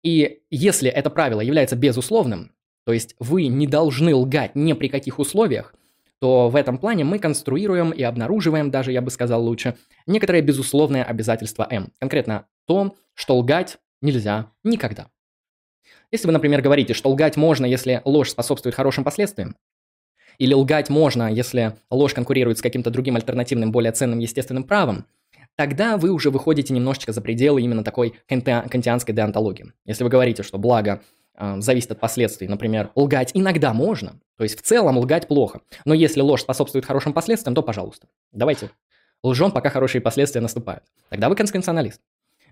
И 0.02 0.42
если 0.50 0.90
это 0.90 1.08
правило 1.08 1.40
является 1.40 1.76
безусловным, 1.76 2.52
то 2.84 2.92
есть 2.92 3.14
вы 3.18 3.46
не 3.46 3.66
должны 3.66 4.14
лгать 4.14 4.56
ни 4.56 4.72
при 4.72 4.88
каких 4.88 5.18
условиях, 5.18 5.74
то 6.20 6.48
в 6.50 6.56
этом 6.56 6.78
плане 6.78 7.04
мы 7.04 7.18
конструируем 7.18 7.90
и 7.90 8.02
обнаруживаем, 8.02 8.70
даже 8.70 8.92
я 8.92 9.00
бы 9.00 9.10
сказал 9.10 9.42
лучше, 9.42 9.76
некоторое 10.06 10.42
безусловное 10.42 11.02
обязательство 11.02 11.66
М. 11.70 11.92
Конкретно 11.98 12.46
то, 12.66 12.94
что 13.14 13.36
лгать 13.38 13.78
нельзя 14.02 14.52
никогда. 14.62 15.08
Если 16.12 16.26
вы, 16.26 16.32
например, 16.32 16.60
говорите, 16.60 16.92
что 16.92 17.10
лгать 17.10 17.36
можно, 17.36 17.64
если 17.64 18.02
ложь 18.04 18.30
способствует 18.30 18.74
хорошим 18.74 19.04
последствиям, 19.04 19.56
или 20.38 20.54
лгать 20.54 20.88
можно, 20.88 21.32
если 21.32 21.76
ложь 21.90 22.14
конкурирует 22.14 22.58
с 22.58 22.62
каким-то 22.62 22.90
другим 22.90 23.16
альтернативным, 23.16 23.72
более 23.72 23.92
ценным 23.92 24.18
естественным 24.18 24.64
правом, 24.64 25.06
тогда 25.56 25.96
вы 25.98 26.10
уже 26.10 26.30
выходите 26.30 26.72
немножечко 26.72 27.12
за 27.12 27.20
пределы 27.20 27.62
именно 27.62 27.84
такой 27.84 28.14
кантианской 28.26 29.14
деонтологии. 29.14 29.72
Если 29.84 30.02
вы 30.02 30.10
говорите, 30.10 30.42
что 30.42 30.58
благо 30.58 31.02
зависит 31.38 31.90
от 31.92 32.00
последствий, 32.00 32.48
например, 32.48 32.90
лгать 32.94 33.30
иногда 33.34 33.72
можно, 33.72 34.20
то 34.36 34.44
есть 34.44 34.58
в 34.58 34.62
целом 34.62 34.98
лгать 34.98 35.28
плохо, 35.28 35.60
но 35.84 35.94
если 35.94 36.20
ложь 36.20 36.42
способствует 36.42 36.84
хорошим 36.84 37.12
последствиям, 37.12 37.54
то 37.54 37.62
пожалуйста, 37.62 38.08
давайте 38.32 38.70
лжем, 39.22 39.52
пока 39.52 39.70
хорошие 39.70 40.00
последствия 40.00 40.40
наступают. 40.40 40.84
Тогда 41.08 41.28
вы 41.28 41.36
консеквенционалист. 41.36 42.00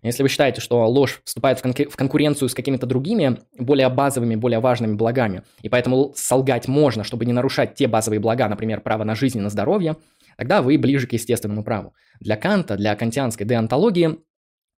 Если 0.02 0.22
вы 0.22 0.28
считаете, 0.28 0.60
что 0.60 0.86
ложь 0.88 1.20
вступает 1.24 1.58
в, 1.58 1.62
кон- 1.62 1.90
в 1.90 1.96
конкуренцию 1.96 2.48
с 2.48 2.54
какими-то 2.54 2.86
другими, 2.86 3.38
более 3.58 3.88
базовыми, 3.88 4.36
более 4.36 4.60
важными 4.60 4.94
благами, 4.94 5.42
и 5.62 5.68
поэтому 5.68 6.12
солгать 6.14 6.68
можно, 6.68 7.02
чтобы 7.02 7.26
не 7.26 7.32
нарушать 7.32 7.74
те 7.74 7.88
базовые 7.88 8.20
блага, 8.20 8.48
например, 8.48 8.80
право 8.80 9.04
на 9.04 9.14
жизнь 9.16 9.38
и 9.38 9.40
на 9.40 9.50
здоровье, 9.50 9.96
тогда 10.36 10.62
вы 10.62 10.78
ближе 10.78 11.08
к 11.08 11.12
естественному 11.12 11.64
праву. 11.64 11.94
Для 12.20 12.36
Канта, 12.36 12.76
для 12.76 12.94
кантианской 12.94 13.44
деонтологии, 13.44 14.18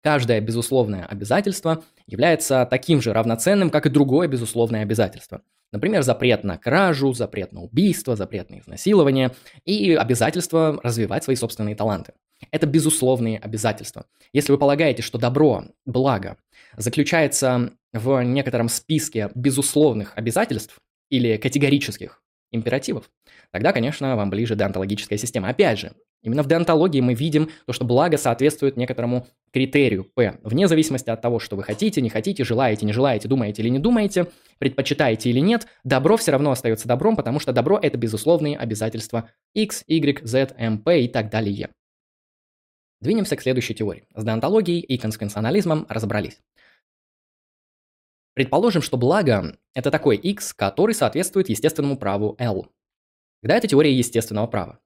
каждое 0.03 0.41
безусловное 0.41 1.05
обязательство 1.05 1.83
является 2.07 2.67
таким 2.71 3.01
же 3.01 3.13
равноценным, 3.13 3.71
как 3.71 3.87
и 3.87 3.91
другое 3.91 4.29
безусловное 4.29 4.83
обязательство. 4.83 5.43
Например, 5.73 6.03
запрет 6.03 6.43
на 6.43 6.59
кражу, 6.59 7.13
запрет 7.13 7.53
на 7.53 7.63
убийство, 7.63 8.17
запрет 8.17 8.51
на 8.51 8.59
изнасилование 8.59 9.33
и 9.65 9.95
обязательство 9.95 10.81
развивать 10.83 11.25
свои 11.25 11.37
собственные 11.37 11.77
таланты. 11.77 12.15
Это 12.51 12.67
безусловные 12.67 13.39
обязательства. 13.39 14.07
Если 14.33 14.51
вы 14.51 14.59
полагаете, 14.59 15.03
что 15.03 15.19
добро, 15.19 15.65
благо, 15.87 16.39
заключается 16.77 17.73
в 17.93 18.23
некотором 18.23 18.69
списке 18.69 19.31
безусловных 19.35 20.13
обязательств 20.17 20.79
или 21.11 21.37
категорических 21.37 22.23
императивов. 22.51 23.11
Тогда, 23.53 23.73
конечно, 23.73 24.17
вам 24.17 24.31
ближе 24.31 24.57
деонтологическая 24.57 25.19
система. 25.19 25.49
Опять 25.49 25.79
же, 25.79 25.93
именно 26.23 26.43
в 26.43 26.49
деонтологии 26.49 27.01
мы 27.01 27.15
видим 27.15 27.51
то, 27.67 27.73
что 27.73 27.85
благо 27.85 28.17
соответствует 28.17 28.77
некоторому 28.77 29.27
критерию 29.53 30.05
P. 30.05 30.39
Вне 30.43 30.69
зависимости 30.69 31.11
от 31.11 31.21
того, 31.21 31.39
что 31.39 31.57
вы 31.57 31.63
хотите, 31.63 32.01
не 32.01 32.11
хотите, 32.11 32.45
желаете, 32.45 32.87
не 32.87 32.93
желаете, 32.93 33.29
думаете 33.29 33.63
или 33.63 33.69
не 33.69 33.79
думаете, 33.79 34.29
предпочитаете 34.59 35.31
или 35.31 35.41
нет, 35.41 35.67
добро 35.85 36.17
все 36.17 36.33
равно 36.33 36.51
остается 36.51 36.89
добром, 36.89 37.17
потому 37.17 37.41
что 37.41 37.53
добро– 37.53 37.79
это 37.83 37.99
безусловные 37.99 38.57
обязательства 38.57 39.31
X, 39.55 39.85
Y, 39.87 40.21
Z, 40.25 40.55
M, 40.57 40.79
P 40.79 41.03
и 41.03 41.09
так 41.09 41.31
далее. 41.31 41.71
Двинемся 43.01 43.37
к 43.37 43.43
следующей 43.43 43.75
теории. 43.75 44.05
С 44.15 44.25
деонтологией 44.25 44.81
и 44.81 44.99
консеквенционализмом 44.99 45.87
разобрались. 45.89 46.39
Предположим, 48.35 48.83
что 48.83 48.97
благо– 48.97 49.59
это 49.75 49.91
такой 49.91 50.17
x, 50.17 50.53
который 50.53 50.95
соответствует 50.95 51.49
естественному 51.49 51.97
праву 51.97 52.37
L. 52.39 52.69
Когда 53.43 53.57
это 53.57 53.69
теория 53.69 53.93
естественного 53.93 54.47
права. 54.47 54.79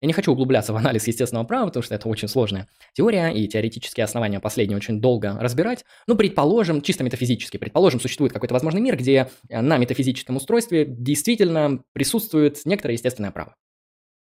Я 0.00 0.06
не 0.06 0.12
хочу 0.14 0.32
углубляться 0.32 0.72
в 0.72 0.76
анализ 0.76 1.06
естественного 1.06 1.44
права, 1.44 1.66
потому 1.66 1.82
что 1.82 1.94
это 1.94 2.08
очень 2.08 2.28
сложная 2.28 2.68
теория, 2.94 3.28
и 3.28 3.46
теоретические 3.46 4.04
основания 4.04 4.40
последние 4.40 4.76
очень 4.76 5.00
долго 5.00 5.36
разбирать. 5.38 5.84
Но 6.06 6.14
предположим, 6.14 6.80
чисто 6.80 7.04
метафизически, 7.04 7.58
предположим, 7.58 8.00
существует 8.00 8.32
какой-то 8.32 8.54
возможный 8.54 8.80
мир, 8.80 8.96
где 8.96 9.28
на 9.50 9.76
метафизическом 9.76 10.36
устройстве 10.36 10.86
действительно 10.86 11.82
присутствует 11.92 12.60
некоторое 12.64 12.94
естественное 12.94 13.30
право. 13.30 13.56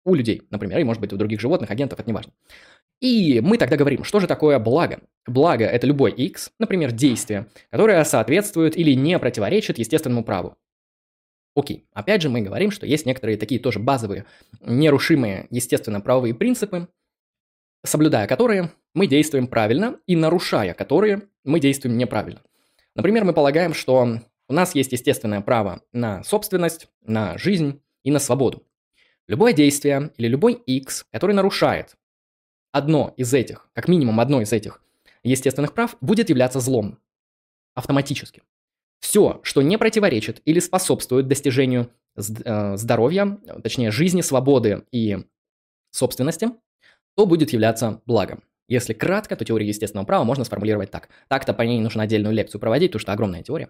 У 0.03 0.15
людей, 0.15 0.43
например, 0.49 0.79
и 0.79 0.83
может 0.83 1.01
быть 1.01 1.13
у 1.13 1.17
других 1.17 1.41
животных, 1.41 1.69
агентов, 1.69 1.99
это 1.99 2.09
не 2.09 2.13
важно. 2.13 2.31
И 2.99 3.39
мы 3.41 3.57
тогда 3.57 3.75
говорим, 3.75 4.03
что 4.03 4.19
же 4.19 4.25
такое 4.25 4.57
благо? 4.57 5.01
Благо– 5.27 5.65
это 5.65 5.85
любой 5.85 6.11
x, 6.11 6.51
например, 6.57 6.91
действие, 6.91 7.47
которое 7.69 8.03
соответствует 8.03 8.77
или 8.77 8.93
не 8.93 9.19
противоречит 9.19 9.77
естественному 9.77 10.23
праву. 10.23 10.55
Окей, 11.57 11.87
опять 11.91 12.21
же 12.21 12.29
мы 12.29 12.41
говорим, 12.41 12.69
что 12.69 12.85
есть 12.85 13.07
некоторые 13.07 13.35
такие 13.35 13.59
тоже 13.59 13.79
базовые, 13.79 14.25
нерушимые 14.61 15.47
естественно-правовые 15.49 16.35
принципы, 16.35 16.87
соблюдая 17.83 18.27
которые 18.27 18.71
мы 18.93 19.07
действуем 19.07 19.47
правильно 19.47 19.99
и 20.05 20.15
нарушая 20.15 20.75
которые 20.75 21.29
мы 21.43 21.59
действуем 21.59 21.97
неправильно. 21.97 22.43
Например, 22.93 23.23
мы 23.23 23.33
полагаем, 23.33 23.73
что 23.73 24.19
у 24.47 24.53
нас 24.53 24.75
есть 24.75 24.91
естественное 24.91 25.41
право 25.41 25.81
на 25.93 26.23
собственность, 26.23 26.89
на 27.01 27.39
жизнь 27.39 27.81
и 28.03 28.11
на 28.11 28.19
свободу. 28.19 28.63
Любое 29.27 29.51
действие 29.51 30.11
или 30.17 30.27
любой 30.27 30.53
x, 30.53 31.07
который 31.11 31.33
нарушает 31.33 31.97
одно 32.71 33.15
из 33.17 33.33
этих, 33.33 33.67
как 33.73 33.87
минимум 33.87 34.19
одно 34.19 34.41
из 34.41 34.53
этих 34.53 34.83
естественных 35.23 35.73
прав, 35.73 35.97
будет 36.01 36.29
являться 36.29 36.59
злом. 36.59 36.99
Автоматически. 37.73 38.43
Все, 38.99 39.39
что 39.43 39.61
не 39.61 39.77
противоречит 39.77 40.41
или 40.45 40.59
способствует 40.59 41.27
достижению 41.27 41.89
э, 42.15 42.77
здоровья, 42.77 43.37
точнее 43.63 43.91
жизни, 43.91 44.21
свободы 44.21 44.83
и 44.91 45.17
собственности, 45.91 46.49
то 47.15 47.25
будет 47.25 47.51
являться 47.51 48.01
благом. 48.05 48.43
Если 48.67 48.93
кратко, 48.93 49.35
то 49.35 49.45
теорию 49.45 49.67
естественного 49.67 50.05
права 50.05 50.23
можно 50.23 50.43
сформулировать 50.43 50.91
так. 50.91 51.09
Так-то 51.29 51.53
по 51.53 51.61
ней 51.61 51.79
нужно 51.79 52.03
отдельную 52.03 52.33
лекцию 52.33 52.59
проводить, 52.59 52.91
потому 52.91 53.01
что 53.01 53.13
огромная 53.13 53.43
теория. 53.43 53.69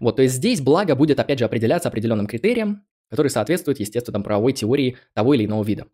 Вот, 0.00 0.16
то 0.16 0.22
есть 0.22 0.34
здесь 0.36 0.60
благо 0.60 0.94
будет 0.94 1.20
опять 1.20 1.38
же 1.38 1.44
определяться 1.44 1.88
определенным 1.88 2.26
критерием, 2.26 2.84
который 3.10 3.28
соответствует 3.28 3.80
естественной 3.80 4.22
правовой 4.22 4.52
теории 4.52 4.96
того 5.14 5.34
или 5.34 5.44
иного 5.44 5.64
вида. 5.64 5.86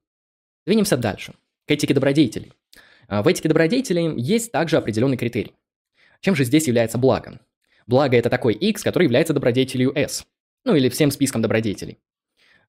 Двинемся 0.67 0.97
дальше 0.97 1.35
к 1.67 1.71
этике 1.71 1.95
добродетелей. 1.95 2.53
А, 3.09 3.23
в 3.23 3.29
этике 3.29 3.49
добродетелей 3.49 4.19
есть 4.21 4.53
также 4.53 4.77
определенный 4.77 5.17
критерий. 5.17 5.55
Чем 6.21 6.35
же 6.35 6.45
здесь 6.45 6.67
является 6.67 6.99
благо? 6.99 7.41
Благо– 7.87 8.17
это 8.19 8.31
такой 8.31 8.55
x, 8.55 8.83
который 8.83 9.05
является 9.05 9.33
добродетелью 9.33 9.93
s, 9.97 10.27
ну 10.65 10.75
или 10.75 10.89
всем 10.89 11.11
списком 11.11 11.43
добродетелей. 11.43 11.99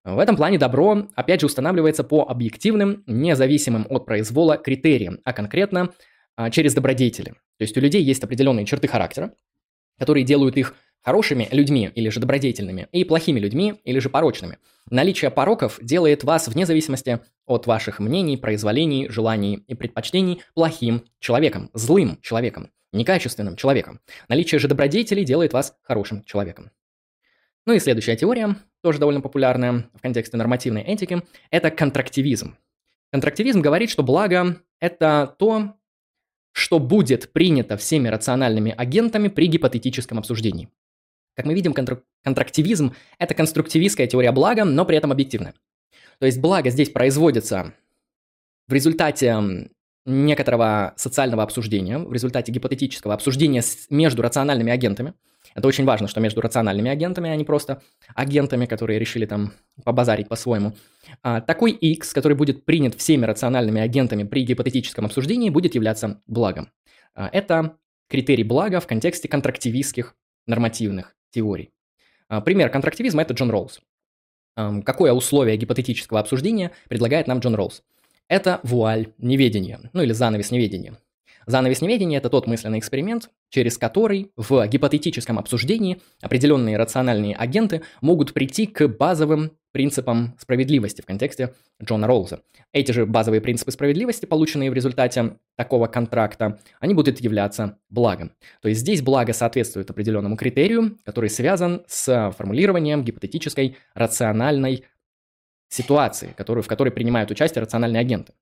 В 0.04 0.20
этом 0.20 0.38
плане 0.38 0.58
добро, 0.58 1.08
опять 1.16 1.42
же, 1.42 1.48
устанавливается 1.48 2.04
по 2.04 2.24
объективным, 2.24 3.04
независимым 3.08 3.86
от 3.90 4.06
произвола 4.06 4.58
критериям, 4.58 5.20
а 5.26 5.34
конкретно 5.34 5.92
а, 6.36 6.50
через 6.50 6.74
добродетели. 6.74 7.32
То 7.32 7.64
есть 7.64 7.76
у 7.76 7.82
людей 7.82 8.02
есть 8.02 8.24
определенные 8.24 8.66
черты 8.66 8.88
характера, 8.88 9.34
которые 10.00 10.24
делают 10.24 10.56
их 10.56 10.76
хорошими 11.02 11.48
людьми 11.52 11.92
или 11.94 12.10
же 12.10 12.20
добродетельными, 12.20 12.88
и 12.92 13.04
плохими 13.04 13.40
людьми 13.40 13.82
или 13.84 14.00
же 14.00 14.10
порочными. 14.10 14.60
Наличие 14.90 15.32
пороков 15.32 15.80
делает 15.82 16.24
вас, 16.24 16.48
вне 16.48 16.66
зависимости 16.66 17.20
от 17.46 17.68
ваших 17.68 18.00
мнений, 18.00 18.38
произволений, 18.38 19.10
желаний 19.10 19.64
и 19.68 19.74
предпочтений, 19.74 20.42
плохим 20.54 21.04
человеком, 21.20 21.70
злым 21.74 22.20
человеком, 22.22 22.72
некачественным 22.94 23.56
человеком. 23.56 24.00
Наличие 24.28 24.60
же 24.60 24.68
добродетелей 24.68 25.26
делает 25.26 25.54
вас 25.54 25.76
хорошим 25.82 26.24
человеком. 26.24 26.72
Ну 27.66 27.74
и 27.74 27.80
следующая 27.80 28.16
теория, 28.16 28.56
тоже 28.82 28.98
довольно 29.00 29.22
популярная 29.22 29.90
в 29.94 30.02
контексте 30.02 30.38
нормативной 30.38 30.84
этики, 30.84 31.22
это 31.52 31.70
контрактивизм. 31.70 32.58
Контрактивизм 33.12 33.62
говорит, 33.62 33.90
что 33.90 34.04
благо– 34.04 34.62
это 34.80 35.36
то, 35.38 35.76
что 36.54 36.80
будет 36.80 37.34
принято 37.34 37.78
всеми 37.78 38.08
рациональными 38.08 38.74
агентами 38.76 39.28
при 39.28 39.48
гипотетическом 39.48 40.18
обсуждении. 40.18 40.70
Как 41.36 41.46
мы 41.46 41.54
видим, 41.54 41.74
контр- 41.74 42.04
контрактивизм– 42.24 42.96
это 43.20 43.34
конструктивистская 43.34 44.08
теория 44.08 44.32
блага, 44.32 44.66
но 44.66 44.86
при 44.86 44.98
этом 44.98 45.12
объективная. 45.12 45.54
То 46.20 46.26
есть 46.26 46.40
благо 46.40 46.70
здесь 46.70 46.90
производится 46.90 47.74
в 48.68 48.74
результате 48.74 49.70
некоторого 50.08 50.94
социального 50.96 51.44
обсуждения, 51.44 52.00
в 52.00 52.12
результате 52.14 52.52
гипотетического 52.52 53.14
обсуждения 53.14 53.62
между 53.90 54.22
рациональными 54.22 54.72
агентами. 54.72 55.14
Это 55.54 55.68
очень 55.68 55.86
важно, 55.86 56.08
что 56.08 56.22
между 56.22 56.40
рациональными 56.42 56.90
агентами, 56.90 57.30
а 57.30 57.36
не 57.36 57.44
просто 57.44 57.82
агентами, 58.16 58.66
которые 58.66 59.00
решили 59.00 59.26
там 59.26 59.54
побазарить 59.84 60.30
по-своему. 60.30 60.74
А, 61.24 61.42
такой 61.42 61.72
X, 61.72 62.14
который 62.14 62.38
будет 62.38 62.64
принят 62.64 62.96
всеми 62.96 63.26
рациональными 63.26 63.82
агентами 63.82 64.24
при 64.24 64.44
гипотетическом 64.44 65.06
обсуждении, 65.06 65.50
будет 65.50 65.76
являться 65.76 66.22
благом. 66.26 66.72
А, 67.16 67.30
это 67.32 67.78
критерий 68.08 68.44
блага 68.44 68.80
в 68.80 68.88
контексте 68.88 69.28
контрактивистских 69.28 70.16
нормативных 70.46 71.16
теорий. 71.32 71.72
А, 72.30 72.40
пример 72.42 72.70
контрактивизма– 72.70 73.22
это 73.24 73.34
Джон 73.34 73.52
Роллс. 73.52 73.82
Какое 74.86 75.14
условие 75.14 75.56
гипотетического 75.56 76.20
обсуждения 76.20 76.72
предлагает 76.90 77.28
нам 77.28 77.40
Джон 77.40 77.54
Роллс? 77.54 77.84
Это 78.30 78.60
вуаль 78.64 79.08
неведения, 79.18 79.80
ну 79.94 80.02
или 80.02 80.12
занавес 80.12 80.52
неведения. 80.52 80.98
Занавес 81.46 81.80
неведения– 81.80 82.18
это 82.20 82.30
тот 82.30 82.46
мысленный 82.46 82.80
эксперимент, 82.80 83.30
через 83.50 83.78
который 83.78 84.32
в 84.36 84.68
гипотетическом 84.68 85.40
обсуждении 85.40 86.02
определенные 86.22 86.76
рациональные 86.76 87.38
агенты 87.38 87.84
могут 88.02 88.34
прийти 88.34 88.66
к 88.66 88.86
базовым 88.90 89.54
принципам 89.72 90.36
справедливости 90.40 91.02
в 91.02 91.06
контексте 91.06 91.54
Джона 91.82 92.06
Роллза. 92.06 92.42
Эти 92.74 92.92
же 92.92 93.06
базовые 93.06 93.40
принципы 93.40 93.72
справедливости, 93.72 94.26
полученные 94.26 94.72
в 94.72 94.74
результате 94.74 95.38
такого 95.56 95.88
контракта, 95.88 96.60
они 96.82 96.94
будут 96.94 97.22
являться 97.22 97.78
благом. 97.90 98.34
То 98.62 98.68
есть 98.68 98.82
здесь 98.82 99.02
благо 99.02 99.32
соответствует 99.32 99.90
определенному 99.90 100.36
критерию, 100.36 100.98
который 101.06 101.30
связан 101.30 101.84
с 101.88 102.34
формулированием 102.38 103.04
гипотетической 103.04 103.78
рациональной 103.94 104.84
ситуации, 105.70 106.34
которую, 106.38 106.64
в 106.64 106.68
которой 106.68 106.90
принимают 106.90 107.32
участие 107.32 107.62
рациональные 107.62 108.02
агенты. 108.02 108.34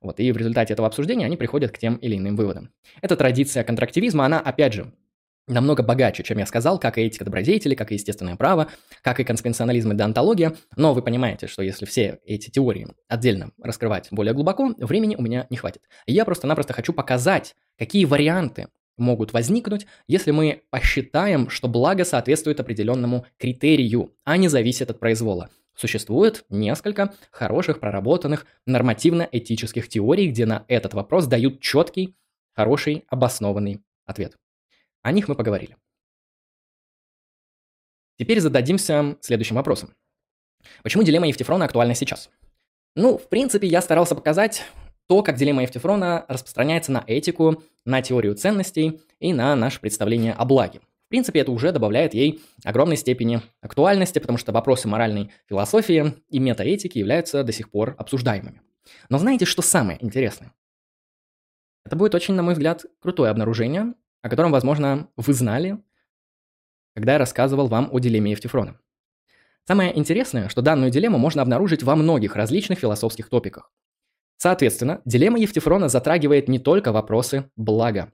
Вот, 0.00 0.20
и 0.20 0.30
в 0.30 0.36
результате 0.36 0.74
этого 0.74 0.86
обсуждения 0.86 1.26
они 1.26 1.36
приходят 1.36 1.72
к 1.72 1.78
тем 1.78 1.96
или 1.96 2.16
иным 2.16 2.36
выводам. 2.36 2.70
Эта 3.02 3.16
традиция 3.16 3.64
контрактивизма, 3.64 4.24
она, 4.24 4.38
опять 4.40 4.72
же, 4.72 4.92
намного 5.48 5.82
богаче, 5.82 6.22
чем 6.22 6.38
я 6.38 6.46
сказал, 6.46 6.78
как 6.78 6.98
и 6.98 7.02
этика 7.02 7.24
добродетели, 7.24 7.74
как 7.74 7.90
и 7.90 7.94
естественное 7.94 8.36
право, 8.36 8.68
как 9.02 9.18
и 9.18 9.24
конспенсионализм 9.24 9.92
и 9.92 9.96
деонтология. 9.96 10.54
Но 10.76 10.94
вы 10.94 11.02
понимаете, 11.02 11.46
что 11.46 11.62
если 11.62 11.86
все 11.86 12.20
эти 12.24 12.50
теории 12.50 12.88
отдельно 13.08 13.50
раскрывать 13.60 14.08
более 14.10 14.34
глубоко, 14.34 14.74
времени 14.78 15.16
у 15.16 15.22
меня 15.22 15.46
не 15.50 15.56
хватит. 15.56 15.82
Я 16.06 16.24
просто-напросто 16.24 16.74
хочу 16.74 16.92
показать, 16.92 17.56
какие 17.78 18.04
варианты 18.04 18.68
могут 18.96 19.32
возникнуть, 19.32 19.86
если 20.06 20.32
мы 20.32 20.62
посчитаем, 20.70 21.48
что 21.50 21.68
благо 21.68 22.04
соответствует 22.04 22.60
определенному 22.60 23.26
критерию, 23.38 24.12
а 24.24 24.36
не 24.36 24.48
зависит 24.48 24.90
от 24.90 24.98
произвола. 24.98 25.50
Существует 25.78 26.44
несколько 26.48 27.14
хороших, 27.30 27.78
проработанных 27.78 28.46
нормативно-этических 28.66 29.88
теорий, 29.88 30.28
где 30.28 30.44
на 30.44 30.64
этот 30.66 30.92
вопрос 30.92 31.28
дают 31.28 31.60
четкий, 31.60 32.16
хороший, 32.52 33.04
обоснованный 33.06 33.80
ответ. 34.04 34.36
О 35.02 35.12
них 35.12 35.28
мы 35.28 35.36
поговорили. 35.36 35.76
Теперь 38.18 38.40
зададимся 38.40 39.18
следующим 39.20 39.54
вопросом. 39.54 39.94
Почему 40.82 41.04
дилемма 41.04 41.28
Евтифрона 41.28 41.66
актуальна 41.66 41.94
сейчас? 41.94 42.28
Ну, 42.96 43.16
в 43.16 43.28
принципе, 43.28 43.68
я 43.68 43.80
старался 43.80 44.16
показать 44.16 44.64
то, 45.06 45.22
как 45.22 45.36
дилемма 45.36 45.62
Евтифрона 45.62 46.24
распространяется 46.26 46.90
на 46.90 47.04
этику, 47.06 47.62
на 47.84 48.02
теорию 48.02 48.34
ценностей 48.34 49.00
и 49.20 49.32
на 49.32 49.54
наше 49.54 49.78
представление 49.78 50.32
о 50.32 50.44
благе. 50.44 50.80
В 51.08 51.10
принципе, 51.10 51.40
это 51.40 51.52
уже 51.52 51.72
добавляет 51.72 52.12
ей 52.12 52.42
огромной 52.64 52.98
степени 52.98 53.40
актуальности, 53.62 54.18
потому 54.18 54.36
что 54.36 54.52
вопросы 54.52 54.88
моральной 54.88 55.32
философии 55.48 56.12
и 56.28 56.38
метаэтики 56.38 56.98
являются 56.98 57.42
до 57.42 57.50
сих 57.50 57.70
пор 57.70 57.94
обсуждаемыми. 57.96 58.60
Но 59.08 59.16
знаете, 59.16 59.46
что 59.46 59.62
самое 59.62 59.98
интересное? 60.04 60.52
Это 61.86 61.96
будет 61.96 62.14
очень, 62.14 62.34
на 62.34 62.42
мой 62.42 62.52
взгляд, 62.52 62.84
крутое 63.00 63.30
обнаружение, 63.30 63.94
о 64.20 64.28
котором, 64.28 64.52
возможно, 64.52 65.08
вы 65.16 65.32
знали, 65.32 65.78
когда 66.94 67.14
я 67.14 67.18
рассказывал 67.18 67.68
вам 67.68 67.88
о 67.90 68.00
дилемме 68.00 68.32
Евтифрона. 68.32 68.78
Самое 69.66 69.98
интересное, 69.98 70.50
что 70.50 70.60
данную 70.60 70.90
дилемму 70.90 71.16
можно 71.16 71.40
обнаружить 71.40 71.82
во 71.82 71.96
многих 71.96 72.36
различных 72.36 72.80
философских 72.80 73.30
топиках. 73.30 73.72
Соответственно, 74.36 75.00
дилемма 75.06 75.38
Евтифрона 75.38 75.88
затрагивает 75.88 76.48
не 76.48 76.58
только 76.58 76.92
вопросы 76.92 77.50
блага. 77.56 78.12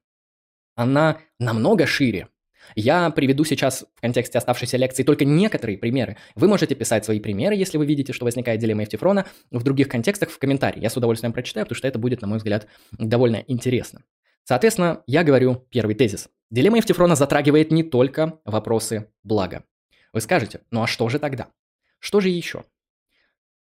Она 0.77 1.19
намного 1.41 1.89
шире. 1.89 2.29
Я 2.75 3.11
приведу 3.11 3.45
сейчас 3.45 3.85
в 3.95 4.01
контексте 4.01 4.39
оставшейся 4.39 4.77
лекции 4.77 5.03
только 5.03 5.25
некоторые 5.25 5.79
примеры. 5.79 6.17
Вы 6.35 6.49
можете 6.49 6.75
писать 6.75 7.05
свои 7.05 7.21
примеры, 7.21 7.55
если 7.55 7.79
вы 7.79 7.87
видите, 7.87 8.13
что 8.13 8.25
возникает 8.25 8.61
дилемма 8.61 8.83
Евтифрона, 8.83 9.27
в 9.51 9.63
других 9.63 9.89
контекстах 9.89 10.31
в 10.31 10.39
комментарии. 10.39 10.81
Я 10.81 10.91
с 10.91 10.97
удовольствием 10.97 11.33
прочитаю, 11.33 11.67
потому 11.67 11.77
что 11.77 11.89
это 11.89 11.99
будет, 11.99 12.23
на 12.23 12.29
мой 12.29 12.39
взгляд, 12.39 12.67
довольно 12.93 13.45
интересно. 13.47 14.03
Соответственно, 14.45 15.03
я 15.07 15.25
говорю 15.25 15.67
первый 15.71 15.95
тезис. 15.95 16.29
Дилемма 16.51 16.77
Евтифрона 16.77 17.17
затрагивает 17.17 17.71
не 17.73 17.83
только 17.83 18.41
вопросы 18.45 19.09
блага. 19.23 19.65
Вы 20.13 20.21
скажете, 20.21 20.61
ну 20.71 20.83
а 20.83 20.87
что 20.87 21.09
же 21.09 21.19
тогда? 21.19 21.49
Что 21.99 22.21
же 22.21 22.29
еще? 22.29 22.65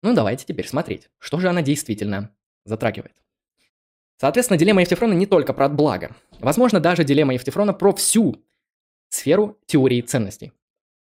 Ну 0.01 0.13
давайте 0.15 0.45
теперь 0.45 0.67
смотреть, 0.67 1.09
что 1.19 1.39
же 1.39 1.47
она 1.47 1.61
действительно 1.61 2.35
затрагивает. 2.65 3.13
Соответственно, 4.17 4.57
дилемма 4.57 4.81
Евтифрона 4.81 5.13
не 5.13 5.25
только 5.25 5.53
про 5.53 5.69
благо. 5.69 6.15
Возможно, 6.39 6.79
даже 6.79 7.03
дилемма 7.03 7.33
Евтифрона 7.33 7.73
про 7.73 7.93
всю 7.93 8.43
сферу 9.13 9.59
теории 9.65 10.01
ценностей. 10.01 10.53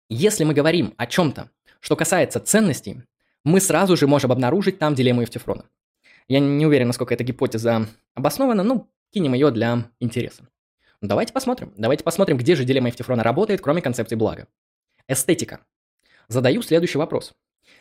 Если 0.08 0.44
мы 0.44 0.54
говорим 0.54 0.94
о 0.96 1.06
чем-то, 1.06 1.50
что 1.80 1.96
касается 1.96 2.40
ценностей, 2.40 3.02
мы 3.44 3.60
сразу 3.60 3.96
же 3.96 4.06
можем 4.06 4.32
обнаружить 4.32 4.78
там 4.78 4.94
дилемму 4.94 5.22
Евтифрона. 5.22 5.64
Я 6.28 6.40
не 6.40 6.64
уверен, 6.66 6.86
насколько 6.86 7.14
эта 7.14 7.24
гипотеза 7.24 7.88
обоснована, 8.14 8.62
ну, 8.62 8.90
кинем 9.12 9.34
ее 9.34 9.50
для 9.50 9.90
интереса. 10.00 10.48
Давайте 11.00 11.32
посмотрим. 11.32 11.72
Давайте 11.76 12.04
посмотрим, 12.04 12.38
где 12.38 12.54
же 12.54 12.64
дилемма 12.64 12.88
Евтифрона 12.88 13.22
работает, 13.22 13.60
кроме 13.60 13.82
концепции 13.82 14.16
блага. 14.16 14.48
Эстетика. 15.06 15.60
Задаю 16.28 16.62
следующий 16.62 16.98
вопрос. 16.98 17.34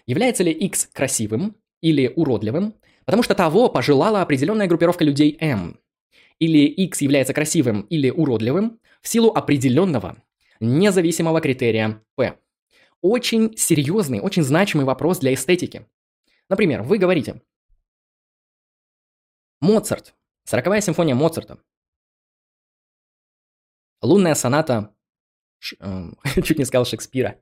Является 0.06 0.44
ли 0.44 0.52
X 0.52 0.90
красивым 0.92 1.56
или 1.82 2.12
уродливым, 2.14 2.76
потому 3.06 3.24
что 3.24 3.36
того 3.36 3.70
пожелала 3.70 4.22
определенная 4.22 4.68
группировка 4.68 5.06
людей 5.06 5.38
M? 5.40 5.80
Или 6.44 6.68
X 6.68 7.00
является 7.00 7.34
красивым 7.34 7.84
или 7.84 8.10
уродливым 8.10 8.82
в 9.02 9.08
силу 9.08 9.32
определенного 9.32 10.22
независимого 10.60 11.40
критерия 11.40 12.04
P? 12.16 12.38
Очень 13.00 13.56
серьезный, 13.56 14.20
очень 14.20 14.44
значимый 14.44 14.86
вопрос 14.86 15.20
для 15.20 15.34
эстетики. 15.34 15.88
Например, 16.50 16.84
вы 16.84 16.98
говорите, 16.98 17.42
Моцарт, 19.62 20.14
сороковая 20.44 20.82
симфония 20.82 21.16
Моцарта, 21.16 21.64
лунная 24.02 24.36
соната, 24.36 24.94
э, 25.80 26.10
чуть 26.44 26.60
не 26.60 26.66
сказал 26.66 26.84
Шекспира, 26.84 27.40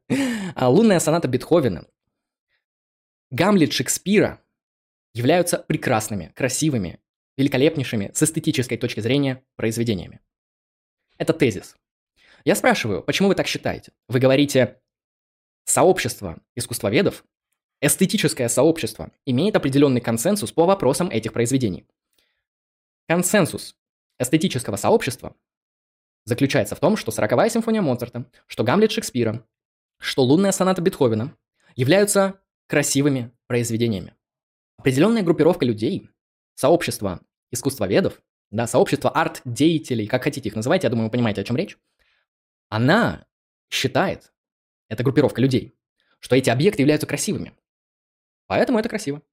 а 0.53 0.69
лунная 0.69 0.99
соната 0.99 1.27
Бетховена, 1.27 1.85
Гамлет 3.31 3.73
Шекспира 3.73 4.39
являются 5.15 5.57
прекрасными, 5.57 6.31
красивыми, 6.35 6.99
великолепнейшими 7.37 8.11
с 8.13 8.23
эстетической 8.23 8.77
точки 8.77 8.99
зрения 8.99 9.43
произведениями. 9.55 10.19
Это 11.17 11.33
тезис. 11.33 11.75
Я 12.43 12.55
спрашиваю, 12.55 13.03
почему 13.03 13.27
вы 13.27 13.35
так 13.35 13.47
считаете? 13.47 13.91
Вы 14.07 14.19
говорите, 14.19 14.81
сообщество 15.65 16.41
искусствоведов, 16.55 17.23
эстетическое 17.81 18.49
сообщество, 18.49 19.11
имеет 19.25 19.55
определенный 19.55 20.01
консенсус 20.01 20.51
по 20.51 20.65
вопросам 20.65 21.09
этих 21.09 21.33
произведений. 21.33 21.87
Консенсус 23.07 23.75
эстетического 24.19 24.75
сообщества 24.75 25.35
заключается 26.25 26.75
в 26.75 26.79
том, 26.79 26.97
что 26.97 27.11
«Сороковая 27.11 27.49
симфония 27.49 27.81
Моцарта», 27.81 28.29
что 28.47 28.63
«Гамлет» 28.63 28.91
Шекспира, 28.91 29.45
что 29.99 30.23
«Лунная 30.23 30.51
соната 30.51 30.81
Бетховена» 30.81 31.35
являются 31.75 32.39
красивыми 32.67 33.31
произведениями. 33.47 34.15
Определенная 34.77 35.23
группировка 35.23 35.65
людей, 35.65 36.09
сообщество 36.61 37.21
искусствоведов, 37.49 38.21
да, 38.51 38.67
сообщество 38.67 39.09
арт-деятелей, 39.09 40.05
как 40.05 40.23
хотите 40.23 40.47
их 40.47 40.55
называть, 40.55 40.83
я 40.83 40.91
думаю, 40.91 41.05
вы 41.05 41.11
понимаете, 41.11 41.41
о 41.41 41.43
чем 41.43 41.57
речь, 41.57 41.75
она 42.69 43.25
считает, 43.71 44.31
эта 44.87 45.03
группировка 45.03 45.41
людей, 45.41 45.73
что 46.19 46.35
эти 46.35 46.51
объекты 46.51 46.83
являются 46.83 47.07
красивыми. 47.07 47.53
Поэтому 48.45 48.77
это 48.77 48.89
красиво. 48.89 49.23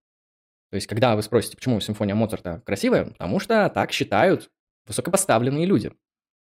То 0.70 0.76
есть, 0.76 0.86
когда 0.86 1.16
вы 1.16 1.22
спросите, 1.22 1.56
почему 1.56 1.80
симфония 1.80 2.14
Моцарта 2.14 2.62
красивая, 2.64 3.04
потому 3.04 3.40
что 3.40 3.68
так 3.68 3.92
считают 3.92 4.50
высокопоставленные 4.86 5.66
люди. 5.66 5.92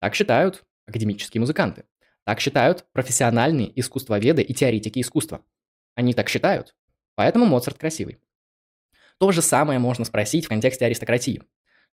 Так 0.01 0.15
считают 0.15 0.65
академические 0.85 1.39
музыканты. 1.39 1.85
Так 2.25 2.41
считают 2.41 2.85
профессиональные 2.91 3.79
искусствоведы 3.79 4.41
и 4.41 4.53
теоретики 4.53 4.99
искусства. 4.99 5.45
Они 5.95 6.13
так 6.13 6.27
считают, 6.27 6.75
Поэтому 7.15 7.45
Моцарт 7.45 7.77
красивый. 7.77 8.19
То 9.23 9.31
же 9.31 9.41
самое 9.41 9.79
можно 9.79 10.03
спросить 10.03 10.47
в 10.47 10.49
контексте 10.49 10.85
аристократии. 10.85 11.41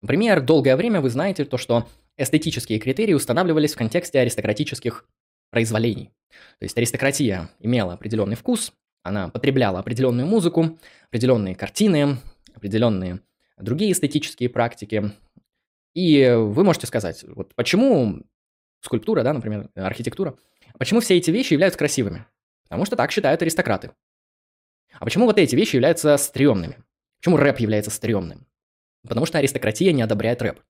Например, 0.02 0.40
долгое 0.40 0.74
время 0.74 1.00
вы 1.00 1.10
знаете 1.10 1.44
то, 1.44 1.58
что 1.58 1.86
эстетические 2.16 2.80
критерии 2.80 3.12
устанавливались 3.12 3.74
в 3.74 3.76
контексте 3.76 4.18
аристократических 4.18 5.06
произволений. 5.52 6.10
То 6.58 6.64
есть 6.64 6.76
аристократия 6.76 7.48
имела 7.60 7.92
определенный 7.92 8.34
вкус, 8.34 8.72
она 9.04 9.28
потребляла 9.28 9.78
определенную 9.78 10.26
музыку, 10.26 10.76
определенные 11.06 11.54
картины, 11.54 12.16
определенные 12.52 13.20
другие 13.58 13.92
эстетические 13.92 14.48
практики. 14.48 15.12
И 15.94 16.34
вы 16.36 16.64
можете 16.64 16.88
сказать, 16.88 17.24
вот 17.28 17.54
почему 17.54 18.24
скульптура, 18.80 19.22
да, 19.22 19.32
например, 19.32 19.70
архитектура, 19.76 20.36
почему 20.80 20.98
все 20.98 21.16
эти 21.16 21.30
вещи 21.30 21.52
являются 21.52 21.78
красивыми? 21.78 22.26
Потому 22.64 22.86
что 22.86 22.96
так 22.96 23.12
считают 23.12 23.40
аристократы. 23.40 23.92
А 24.94 25.04
почему 25.04 25.26
вот 25.26 25.38
эти 25.38 25.54
вещи 25.54 25.76
являются 25.76 26.16
стрёмными? 26.16 26.82
Почему 27.20 27.36
рэп 27.36 27.58
является 27.58 27.90
стрёмным? 27.90 28.46
Потому 29.06 29.26
что 29.26 29.38
аристократия 29.38 29.92
не 29.92 30.02
одобряет 30.02 30.42
рэп. 30.42 30.60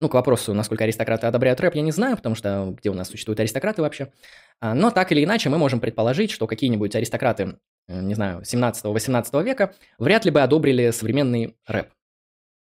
Ну, 0.00 0.08
к 0.08 0.14
вопросу, 0.14 0.54
насколько 0.54 0.84
аристократы 0.84 1.26
одобряют 1.26 1.60
рэп, 1.60 1.74
я 1.74 1.82
не 1.82 1.90
знаю, 1.90 2.16
потому 2.16 2.36
что 2.36 2.76
где 2.78 2.90
у 2.90 2.94
нас 2.94 3.08
существуют 3.08 3.40
аристократы 3.40 3.82
вообще. 3.82 4.12
А, 4.60 4.74
но 4.74 4.90
так 4.90 5.10
или 5.10 5.24
иначе 5.24 5.48
мы 5.48 5.58
можем 5.58 5.80
предположить, 5.80 6.30
что 6.30 6.46
какие-нибудь 6.46 6.94
аристократы, 6.94 7.58
э, 7.88 8.00
не 8.00 8.14
знаю, 8.14 8.44
17-18 8.44 9.42
века 9.42 9.74
вряд 9.98 10.24
ли 10.24 10.30
бы 10.30 10.40
одобрили 10.40 10.90
современный 10.90 11.56
рэп. 11.66 11.88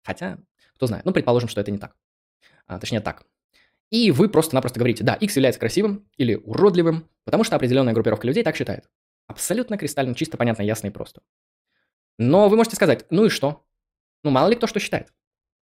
Хотя, 0.03 0.37
кто 0.75 0.85
знает, 0.85 1.05
ну, 1.05 1.11
предположим, 1.11 1.49
что 1.49 1.59
это 1.61 1.71
не 1.71 1.79
так. 1.79 1.95
А, 2.67 2.77
точнее, 2.77 2.99
так. 2.99 3.23
И 3.89 4.11
вы 4.11 4.29
просто-напросто 4.29 4.79
говорите, 4.79 5.03
да, 5.03 5.15
X 5.15 5.35
является 5.35 5.59
красивым 5.59 6.07
или 6.17 6.35
уродливым, 6.35 7.09
потому 7.25 7.43
что 7.43 7.55
определенная 7.55 7.93
группировка 7.93 8.27
людей 8.27 8.43
так 8.43 8.55
считает. 8.55 8.89
Абсолютно 9.27 9.77
кристально 9.77 10.13
чисто, 10.13 10.37
понятно, 10.37 10.61
ясно 10.61 10.87
и 10.87 10.91
просто. 10.91 11.21
Но 12.17 12.49
вы 12.49 12.57
можете 12.57 12.75
сказать, 12.75 13.05
ну 13.09 13.25
и 13.25 13.29
что? 13.29 13.63
Ну, 14.23 14.31
мало 14.31 14.49
ли 14.49 14.55
кто 14.55 14.67
что 14.67 14.79
считает. 14.79 15.13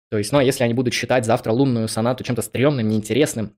То 0.10 0.18
есть, 0.18 0.32
ну, 0.32 0.40
а 0.40 0.44
если 0.44 0.64
они 0.64 0.74
будут 0.74 0.94
считать 0.94 1.26
завтра 1.26 1.52
лунную 1.52 1.88
сонату 1.88 2.24
чем-то 2.24 2.42
стрёмным, 2.42 2.88
неинтересным, 2.88 3.56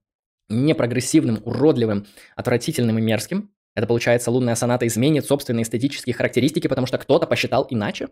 непрогрессивным, 0.49 1.41
уродливым, 1.43 2.05
отвратительным 2.35 2.99
и 2.99 3.01
мерзким, 3.01 3.51
это 3.75 3.87
получается, 3.87 4.29
лунная 4.29 4.55
соната 4.55 4.85
изменит 4.85 5.25
собственные 5.25 5.63
эстетические 5.63 6.13
характеристики, 6.13 6.67
потому 6.67 6.85
что 6.85 6.99
кто-то 6.99 7.25
посчитал 7.25 7.65
иначе? 7.69 8.09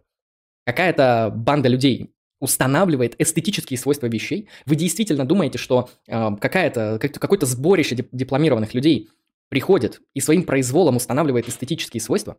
Какая-то 0.65 1.31
банда 1.35 1.69
людей 1.69 2.15
устанавливает 2.39 3.19
эстетические 3.21 3.77
свойства 3.77 4.07
вещей? 4.07 4.49
Вы 4.65 4.75
действительно 4.75 5.25
думаете, 5.25 5.59
что 5.59 5.89
э, 6.07 6.35
какая-то, 6.39 6.97
какое-то 6.99 7.45
сборище 7.45 7.95
дипломированных 8.11 8.73
людей 8.73 9.09
приходит 9.49 10.01
и 10.15 10.19
своим 10.19 10.43
произволом 10.43 10.95
устанавливает 10.95 11.47
эстетические 11.47 12.01
свойства? 12.01 12.37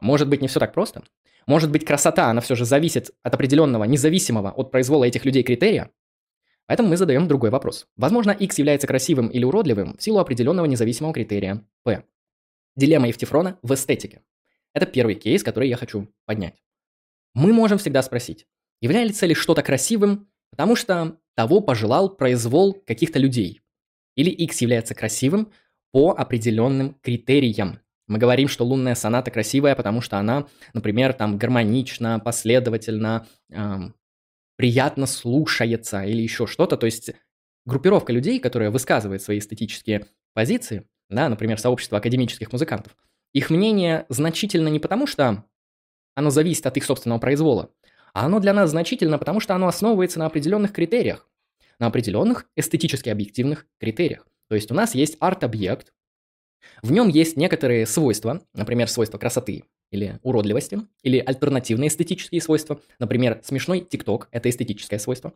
Может 0.00 0.28
быть, 0.28 0.42
не 0.42 0.48
все 0.48 0.60
так 0.60 0.72
просто? 0.72 1.02
Может 1.46 1.70
быть, 1.70 1.84
красота, 1.84 2.30
она 2.30 2.40
все 2.40 2.54
же 2.54 2.64
зависит 2.64 3.10
от 3.22 3.34
определенного, 3.34 3.84
независимого 3.84 4.50
от 4.50 4.70
произвола 4.70 5.04
этих 5.04 5.24
людей 5.24 5.42
критерия? 5.42 5.90
Поэтому 6.66 6.88
мы 6.88 6.96
задаем 6.96 7.28
другой 7.28 7.50
вопрос. 7.50 7.86
Возможно, 7.96 8.30
X 8.30 8.58
является 8.58 8.86
красивым 8.86 9.28
или 9.28 9.44
уродливым 9.44 9.96
в 9.96 10.02
силу 10.02 10.18
определенного 10.18 10.66
независимого 10.66 11.12
критерия 11.12 11.66
P. 11.82 12.04
Дилемма 12.76 13.08
Евтифрона 13.08 13.58
в 13.62 13.74
эстетике. 13.74 14.22
Это 14.72 14.86
первый 14.86 15.14
кейс, 15.14 15.42
который 15.42 15.68
я 15.68 15.76
хочу 15.76 16.08
поднять. 16.24 16.62
Мы 17.34 17.52
можем 17.52 17.78
всегда 17.78 18.02
спросить, 18.02 18.46
является 18.80 19.26
ли 19.26 19.34
что-то 19.34 19.62
красивым, 19.62 20.28
потому 20.50 20.74
что 20.74 21.18
того 21.34 21.60
пожелал 21.60 22.08
произвол 22.08 22.72
каких-то 22.72 23.18
людей? 23.18 23.60
Или 24.16 24.30
X 24.30 24.62
является 24.62 24.94
красивым, 24.94 25.52
по 25.94 26.10
определенным 26.10 26.94
критериям. 27.02 27.78
Мы 28.06 28.18
говорим, 28.18 28.48
что 28.48 28.64
лунная 28.64 28.94
соната 28.94 29.30
красивая, 29.30 29.74
потому 29.74 30.00
что 30.00 30.18
она, 30.18 30.46
например, 30.74 31.14
там 31.14 31.38
гармонична, 31.38 32.20
последовательно, 32.20 33.26
эм, 33.50 33.94
приятно 34.56 35.06
слушается 35.06 36.04
или 36.04 36.20
еще 36.22 36.46
что-то. 36.46 36.76
То 36.76 36.86
есть 36.86 37.12
группировка 37.64 38.12
людей, 38.12 38.38
которая 38.38 38.70
высказывает 38.70 39.22
свои 39.22 39.38
эстетические 39.38 40.06
позиции, 40.34 40.86
да, 41.08 41.28
например, 41.28 41.58
сообщество 41.58 41.98
академических 41.98 42.52
музыкантов, 42.52 42.96
их 43.32 43.50
мнение 43.50 44.06
значительно 44.08 44.68
не 44.68 44.78
потому, 44.78 45.06
что 45.06 45.44
оно 46.14 46.30
зависит 46.30 46.66
от 46.66 46.76
их 46.76 46.84
собственного 46.84 47.18
произвола, 47.18 47.70
а 48.12 48.26
оно 48.26 48.38
для 48.38 48.52
нас 48.52 48.70
значительно, 48.70 49.18
потому 49.18 49.40
что 49.40 49.54
оно 49.54 49.66
основывается 49.66 50.18
на 50.18 50.26
определенных 50.26 50.72
критериях, 50.72 51.28
на 51.78 51.86
определенных 51.86 52.48
эстетически 52.54 53.08
объективных 53.08 53.66
критериях. 53.80 54.26
То 54.48 54.54
есть 54.54 54.70
у 54.70 54.74
нас 54.74 54.94
есть 54.94 55.16
арт-объект, 55.20 55.92
В 56.82 56.92
нем 56.92 57.08
есть 57.08 57.36
некоторые 57.36 57.86
свойства, 57.86 58.42
например, 58.54 58.88
свойства 58.88 59.18
красоты 59.18 59.64
или 59.90 60.18
уродливости, 60.22 60.80
или 61.02 61.18
альтернативные 61.18 61.88
эстетические 61.88 62.40
свойства, 62.40 62.80
например, 62.98 63.40
смешной 63.44 63.80
ТикТок– 63.80 64.28
это 64.32 64.50
эстетическое 64.50 64.98
свойство. 64.98 65.32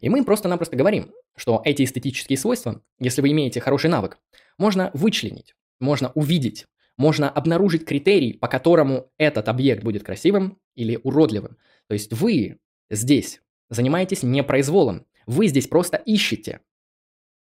И 0.00 0.08
мы 0.08 0.24
просто-напросто 0.24 0.76
говорим, 0.76 1.12
что 1.36 1.62
эти 1.64 1.84
эстетические 1.84 2.36
свойства, 2.38 2.82
если 2.98 3.22
вы 3.22 3.30
имеете 3.30 3.60
хороший 3.60 3.88
навык, 3.88 4.18
можно 4.58 4.90
вычленить, 4.94 5.54
можно 5.78 6.10
увидеть, 6.14 6.66
можно 6.96 7.30
обнаружить 7.30 7.86
критерий, 7.86 8.34
по 8.34 8.48
которому 8.48 9.10
этот 9.16 9.48
объект 9.48 9.82
будет 9.82 10.02
красивым 10.04 10.58
или 10.74 10.98
уродливым. 11.02 11.56
То 11.86 11.94
есть 11.94 12.12
вы 12.12 12.58
здесь 12.90 13.40
занимаетесь 13.70 14.22
не 14.22 14.42
произволом, 14.42 15.06
вы 15.26 15.46
здесь 15.46 15.66
просто 15.66 15.96
ищете 15.96 16.60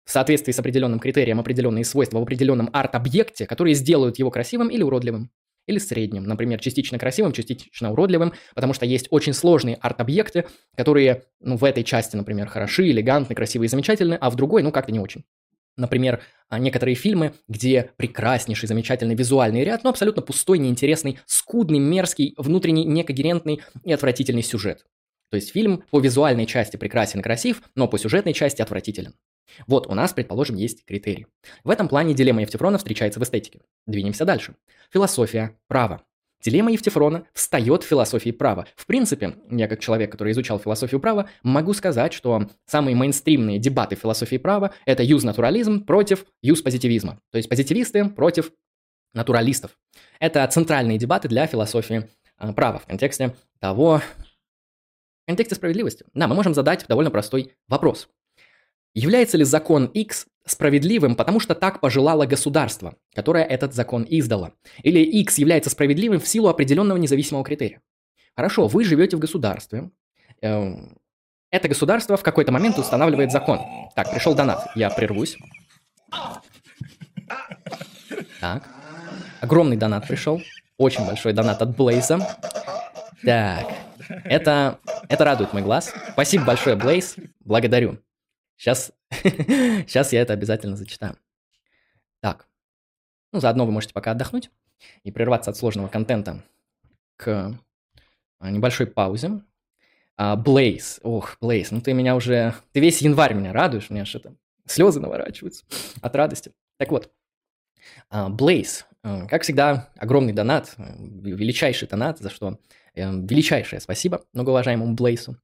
в 0.06 0.10
соответствии 0.12 0.52
с 0.52 0.58
определенным 0.58 1.00
критерием 1.00 1.40
определенные 1.40 1.84
свойства 1.84 2.18
в 2.18 2.22
определенном 2.22 2.70
арт-объекте, 2.72 3.44
которые 3.46 3.74
сделают 3.74 4.18
его 4.18 4.30
красивым 4.30 4.68
или 4.68 4.82
уродливым. 4.82 5.30
Или 5.66 5.78
средним, 5.78 6.22
например, 6.22 6.60
частично 6.60 6.96
красивым, 6.96 7.32
частично 7.32 7.90
уродливым, 7.90 8.32
потому 8.54 8.72
что 8.72 8.86
есть 8.86 9.08
очень 9.10 9.32
сложные 9.32 9.74
арт-объекты, 9.74 10.46
которые 10.76 11.24
ну, 11.40 11.56
в 11.56 11.64
этой 11.64 11.82
части, 11.82 12.14
например, 12.14 12.46
хороши, 12.46 12.88
элегантны, 12.88 13.34
красивые 13.34 13.66
и 13.66 13.68
замечательны, 13.68 14.14
а 14.14 14.30
в 14.30 14.36
другой, 14.36 14.62
ну, 14.62 14.70
как-то 14.70 14.92
не 14.92 15.00
очень. 15.00 15.24
Например, 15.76 16.22
а, 16.48 16.60
некоторые 16.60 16.94
фильмы, 16.94 17.34
где 17.48 17.90
прекраснейший, 17.96 18.68
замечательный 18.68 19.16
визуальный 19.16 19.64
ряд, 19.64 19.82
но 19.82 19.90
абсолютно 19.90 20.22
пустой, 20.22 20.58
неинтересный, 20.58 21.18
скудный, 21.26 21.80
мерзкий, 21.80 22.34
внутренний, 22.38 22.84
некогерентный 22.84 23.60
и 23.84 23.92
отвратительный 23.92 24.44
сюжет. 24.44 24.86
То 25.30 25.36
есть 25.36 25.50
фильм 25.50 25.82
по 25.90 25.98
визуальной 25.98 26.46
части 26.46 26.76
прекрасен 26.76 27.18
и 27.18 27.22
красив, 27.24 27.60
но 27.74 27.88
по 27.88 27.98
сюжетной 27.98 28.32
части 28.32 28.62
отвратителен. 28.62 29.14
Вот 29.66 29.86
у 29.86 29.94
нас, 29.94 30.12
предположим, 30.12 30.56
есть 30.56 30.84
критерий. 30.84 31.26
В 31.64 31.70
этом 31.70 31.88
плане 31.88 32.14
дилемма 32.14 32.42
Евтефрона 32.42 32.78
встречается 32.78 33.20
в 33.20 33.22
эстетике. 33.22 33.60
Двинемся 33.86 34.24
дальше. 34.24 34.56
Философия 34.92 35.58
права. 35.68 36.02
Дилемма 36.42 36.70
Евтефрона 36.70 37.26
встает 37.32 37.82
в 37.82 37.86
философии 37.86 38.30
права. 38.30 38.66
В 38.76 38.86
принципе, 38.86 39.36
я 39.50 39.68
как 39.68 39.80
человек, 39.80 40.12
который 40.12 40.32
изучал 40.32 40.58
философию 40.58 41.00
права, 41.00 41.28
могу 41.42 41.72
сказать, 41.72 42.12
что 42.12 42.48
самые 42.66 42.94
мейнстримные 42.94 43.58
дебаты 43.58 43.96
философии 43.96 44.36
права– 44.36 44.72
это 44.86 45.02
юз-натурализм 45.02 45.84
против 45.84 46.26
юз-позитивизма. 46.42 47.20
То 47.32 47.38
есть 47.38 47.48
позитивисты 47.48 48.04
против 48.10 48.52
натуралистов. 49.14 49.78
Это 50.20 50.46
центральные 50.46 50.98
дебаты 50.98 51.28
для 51.28 51.46
философии 51.46 52.08
э, 52.38 52.52
права 52.52 52.78
в 52.78 52.86
контексте 52.86 53.34
того, 53.58 53.98
в 53.98 55.26
контексте 55.26 55.54
справедливости. 55.54 56.04
Да, 56.14 56.28
мы 56.28 56.34
можем 56.34 56.54
задать 56.54 56.86
довольно 56.86 57.10
простой 57.10 57.54
вопрос. 57.66 58.08
Является 58.96 59.36
ли 59.36 59.44
закон 59.44 59.84
X 59.84 60.24
справедливым, 60.46 61.16
потому 61.16 61.38
что 61.38 61.54
так 61.54 61.80
пожелало 61.82 62.24
государство, 62.24 62.96
которое 63.14 63.44
этот 63.44 63.74
закон 63.74 64.06
издало? 64.08 64.54
Или 64.82 65.00
X 65.00 65.36
является 65.36 65.68
справедливым 65.68 66.18
в 66.18 66.26
силу 66.26 66.48
определенного 66.48 66.96
независимого 66.96 67.44
критерия? 67.44 67.82
Хорошо, 68.34 68.68
вы 68.68 68.84
живете 68.84 69.18
в 69.18 69.20
государстве. 69.20 69.90
Эм, 70.40 70.96
это 71.50 71.68
государство 71.68 72.16
в 72.16 72.22
какой-то 72.22 72.52
момент 72.52 72.78
устанавливает 72.78 73.32
закон. 73.32 73.60
Так, 73.94 74.10
пришел 74.10 74.34
донат. 74.34 74.66
Я 74.74 74.88
прервусь. 74.88 75.36
Так. 78.40 78.66
Огромный 79.42 79.76
донат 79.76 80.08
пришел. 80.08 80.40
Очень 80.78 81.04
большой 81.04 81.34
донат 81.34 81.60
от 81.60 81.76
Блейза. 81.76 82.18
Так. 83.22 83.66
Это, 84.24 84.78
это 85.10 85.24
радует 85.24 85.52
мой 85.52 85.60
глаз. 85.60 85.92
Спасибо 86.12 86.46
большое, 86.46 86.76
Блейз. 86.76 87.16
Благодарю. 87.40 87.98
Сейчас, 88.56 88.92
сейчас 89.10 90.12
я 90.12 90.22
это 90.22 90.32
обязательно 90.32 90.76
зачитаю. 90.76 91.16
Так. 92.20 92.48
Ну, 93.32 93.40
заодно 93.40 93.66
вы 93.66 93.72
можете 93.72 93.92
пока 93.92 94.12
отдохнуть 94.12 94.50
и 95.02 95.10
прерваться 95.10 95.50
от 95.50 95.56
сложного 95.56 95.88
контента 95.88 96.42
к 97.16 97.58
а, 98.38 98.50
небольшой 98.50 98.86
паузе. 98.86 99.42
Блейз. 100.38 101.00
А, 101.02 101.08
Ох, 101.08 101.36
Блейз, 101.40 101.70
ну 101.70 101.80
ты 101.80 101.92
меня 101.92 102.16
уже... 102.16 102.54
Ты 102.72 102.80
весь 102.80 103.02
январь 103.02 103.34
меня 103.34 103.52
радуешь, 103.52 103.90
мне 103.90 104.04
что-то 104.04 104.34
слезы 104.64 105.00
наворачиваются 105.00 105.64
от 106.00 106.16
радости. 106.16 106.52
Так 106.78 106.90
вот, 106.90 107.12
Блейз. 108.10 108.86
А, 109.02 109.26
как 109.26 109.42
всегда, 109.42 109.90
огромный 109.96 110.32
донат, 110.32 110.74
величайший 110.78 111.88
донат, 111.88 112.18
за 112.18 112.30
что 112.30 112.58
величайшее 112.94 113.80
спасибо 113.80 114.24
многоуважаемому 114.32 114.94
Блейсу. 114.94 115.36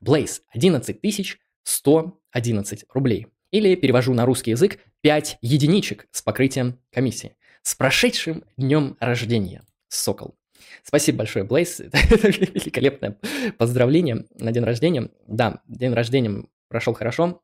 Блейз, 0.00 0.42
11 0.50 1.00
тысяч 1.00 1.40
111 1.64 2.84
рублей. 2.92 3.26
Или 3.50 3.74
перевожу 3.74 4.14
на 4.14 4.26
русский 4.26 4.52
язык 4.52 4.78
5 5.02 5.38
единичек 5.40 6.06
с 6.12 6.22
покрытием 6.22 6.78
комиссии. 6.92 7.36
С 7.62 7.74
прошедшим 7.74 8.44
днем 8.56 8.96
рождения, 9.00 9.62
Сокол. 9.88 10.36
Спасибо 10.82 11.18
большое, 11.18 11.44
Блейз. 11.44 11.80
Это 11.80 12.28
великолепное 12.28 13.18
поздравление 13.58 14.24
на 14.38 14.52
день 14.52 14.64
рождения. 14.64 15.10
Да, 15.26 15.62
день 15.66 15.92
рождения 15.92 16.44
прошел 16.68 16.94
хорошо. 16.94 17.42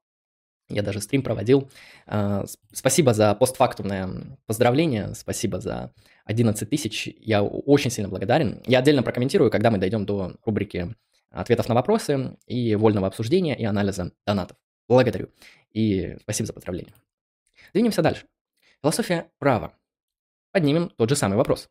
Я 0.68 0.82
даже 0.82 1.00
стрим 1.00 1.22
проводил. 1.22 1.70
А, 2.06 2.44
спасибо 2.72 3.14
за 3.14 3.34
постфактумное 3.34 4.38
поздравление. 4.46 5.14
Спасибо 5.14 5.60
за 5.60 5.92
11 6.24 6.68
тысяч. 6.68 7.08
Я 7.20 7.42
очень 7.42 7.90
сильно 7.90 8.08
благодарен. 8.08 8.60
Я 8.66 8.80
отдельно 8.80 9.02
прокомментирую, 9.02 9.50
когда 9.50 9.70
мы 9.70 9.78
дойдем 9.78 10.06
до 10.06 10.34
рубрики 10.44 10.94
ответов 11.30 11.68
на 11.68 11.74
вопросы 11.74 12.36
и 12.46 12.74
вольного 12.74 13.06
обсуждения 13.06 13.56
и 13.56 13.64
анализа 13.64 14.12
донатов. 14.26 14.56
Благодарю. 14.88 15.28
И 15.72 16.16
спасибо 16.22 16.46
за 16.46 16.52
поздравление. 16.52 16.94
Двинемся 17.72 18.02
дальше. 18.02 18.26
Философия 18.82 19.30
права. 19.38 19.74
Поднимем 20.52 20.90
тот 20.90 21.08
же 21.08 21.16
самый 21.16 21.36
вопрос. 21.36 21.68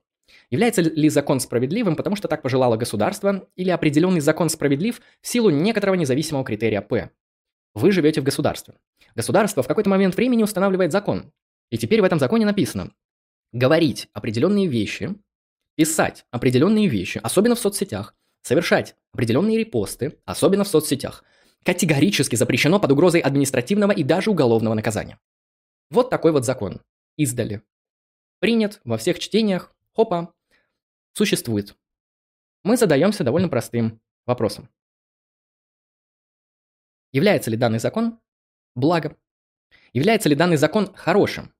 Является 0.50 0.82
ли 0.82 1.10
закон 1.10 1.40
справедливым, 1.40 1.96
потому 1.96 2.16
что 2.16 2.28
так 2.28 2.42
пожелало 2.42 2.78
государство, 2.78 3.48
или 3.56 3.70
определенный 3.70 4.20
закон 4.22 4.50
справедлив 4.50 5.02
в 5.22 5.28
силу 5.28 5.50
некоторого 5.50 5.96
независимого 5.96 6.44
критерия 6.44 6.82
П? 6.82 7.12
Вы 7.74 7.92
живете 7.92 8.22
в 8.22 8.24
государстве. 8.24 8.76
Государство 9.16 9.62
в 9.62 9.68
какой-то 9.68 9.90
момент 9.90 10.16
времени 10.16 10.44
устанавливает 10.44 10.92
закон. 10.92 11.32
И 11.70 11.78
теперь 11.78 12.02
в 12.02 12.06
этом 12.06 12.20
законе 12.20 12.46
написано 12.46 12.92
говорить 13.52 14.10
определенные 14.14 14.68
вещи, 14.68 15.16
писать 15.76 16.26
определенные 16.32 16.88
вещи, 16.88 17.20
особенно 17.24 17.56
в 17.56 17.60
соцсетях, 17.60 18.16
совершать 18.46 18.96
определенные 19.12 19.58
репосты, 19.58 20.20
особенно 20.24 20.64
в 20.64 20.68
соцсетях, 20.68 21.24
категорически 21.64 22.36
запрещено 22.36 22.80
под 22.80 22.92
угрозой 22.92 23.20
административного 23.20 23.92
и 23.92 24.04
даже 24.04 24.30
уголовного 24.30 24.76
наказания. 24.76 25.20
Вот 25.90 26.12
такой 26.12 26.32
вот 26.32 26.46
закон. 26.46 26.82
Издали. 27.18 27.64
Принят 28.40 28.82
во 28.84 28.98
всех 28.98 29.18
чтениях. 29.18 29.74
Хопа. 29.96 30.36
Существует. 31.14 31.76
Мы 32.64 32.78
задаемся 32.78 33.24
довольно 33.24 33.50
простым 33.50 34.00
вопросом. 34.28 34.70
Является 37.14 37.50
ли 37.50 37.58
данный 37.58 37.80
закон 37.80 38.20
благом? 38.76 39.18
Является 39.92 40.30
ли 40.30 40.36
данный 40.36 40.58
закон 40.58 40.94
хорошим? 40.94 41.52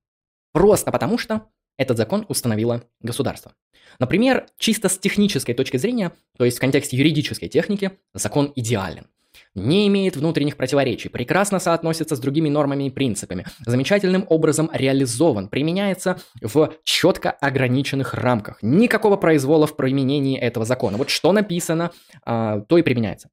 Просто 0.52 0.92
потому 0.92 1.18
что 1.18 1.50
этот 1.78 1.96
закон 1.96 2.24
установило 2.28 2.82
государство. 3.00 3.52
Например, 3.98 4.46
чисто 4.58 4.88
с 4.88 4.98
технической 4.98 5.54
точки 5.54 5.76
зрения, 5.76 6.12
то 6.36 6.44
есть 6.44 6.58
в 6.58 6.60
контексте 6.60 6.96
юридической 6.96 7.48
техники, 7.48 7.92
закон 8.14 8.52
идеален. 8.56 9.06
Не 9.54 9.86
имеет 9.88 10.16
внутренних 10.16 10.56
противоречий, 10.56 11.08
прекрасно 11.08 11.58
соотносится 11.58 12.16
с 12.16 12.20
другими 12.20 12.48
нормами 12.48 12.84
и 12.84 12.90
принципами, 12.90 13.46
замечательным 13.64 14.26
образом 14.28 14.70
реализован, 14.72 15.48
применяется 15.48 16.18
в 16.40 16.74
четко 16.84 17.30
ограниченных 17.30 18.14
рамках. 18.14 18.58
Никакого 18.62 19.16
произвола 19.16 19.66
в 19.66 19.76
применении 19.76 20.38
этого 20.38 20.64
закона. 20.66 20.96
Вот 20.96 21.10
что 21.10 21.32
написано, 21.32 21.92
а, 22.24 22.60
то 22.60 22.78
и 22.78 22.82
применяется. 22.82 23.30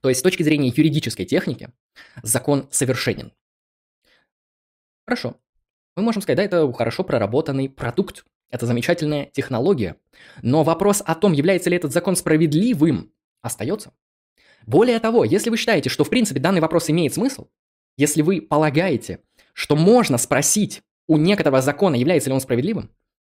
То 0.00 0.08
есть 0.08 0.20
с 0.20 0.22
точки 0.22 0.42
зрения 0.42 0.68
юридической 0.68 1.24
техники 1.24 1.70
закон 2.22 2.68
совершенен. 2.70 3.32
Хорошо. 5.06 5.36
Мы 5.98 6.04
можем 6.04 6.22
сказать, 6.22 6.36
да, 6.36 6.44
это 6.44 6.72
хорошо 6.72 7.02
проработанный 7.02 7.68
продукт. 7.68 8.24
Это 8.50 8.66
замечательная 8.66 9.26
технология. 9.32 9.96
Но 10.42 10.62
вопрос 10.62 11.02
о 11.04 11.16
том, 11.16 11.32
является 11.32 11.70
ли 11.70 11.76
этот 11.76 11.92
закон 11.92 12.14
справедливым, 12.14 13.10
остается. 13.42 13.92
Более 14.64 15.00
того, 15.00 15.24
если 15.24 15.50
вы 15.50 15.56
считаете, 15.56 15.90
что 15.90 16.04
в 16.04 16.08
принципе 16.08 16.38
данный 16.38 16.60
вопрос 16.60 16.88
имеет 16.88 17.14
смысл, 17.14 17.48
если 17.96 18.22
вы 18.22 18.40
полагаете, 18.40 19.18
что 19.54 19.74
можно 19.74 20.18
спросить 20.18 20.82
у 21.08 21.16
некоторого 21.16 21.60
закона, 21.62 21.96
является 21.96 22.30
ли 22.30 22.34
он 22.34 22.40
справедливым, 22.40 22.92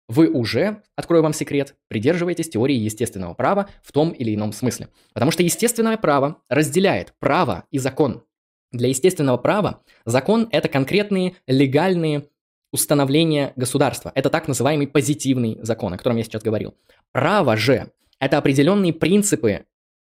вы 0.08 0.28
уже, 0.28 0.82
открою 0.96 1.22
вам 1.22 1.34
секрет, 1.34 1.76
придерживаетесь 1.86 2.48
теории 2.48 2.74
естественного 2.74 3.34
права 3.34 3.68
в 3.84 3.92
том 3.92 4.10
или 4.10 4.34
ином 4.34 4.52
смысле. 4.52 4.88
Потому 5.12 5.30
что 5.30 5.44
естественное 5.44 5.96
право 5.96 6.42
разделяет 6.48 7.14
право 7.20 7.66
и 7.70 7.78
закон. 7.78 8.24
Для 8.72 8.88
естественного 8.88 9.36
права 9.36 9.84
закон– 10.04 10.48
это 10.50 10.68
конкретные 10.68 11.36
легальные 11.46 12.26
установление 12.72 13.52
государства. 13.56 14.12
Это 14.14 14.30
так 14.30 14.48
называемый 14.48 14.86
позитивный 14.86 15.58
закон, 15.62 15.94
о 15.94 15.96
котором 15.96 16.16
я 16.16 16.24
сейчас 16.24 16.42
говорил. 16.42 16.74
Право 17.12 17.56
же– 17.56 17.90
это 18.20 18.38
определенные 18.38 18.92
принципы, 18.92 19.64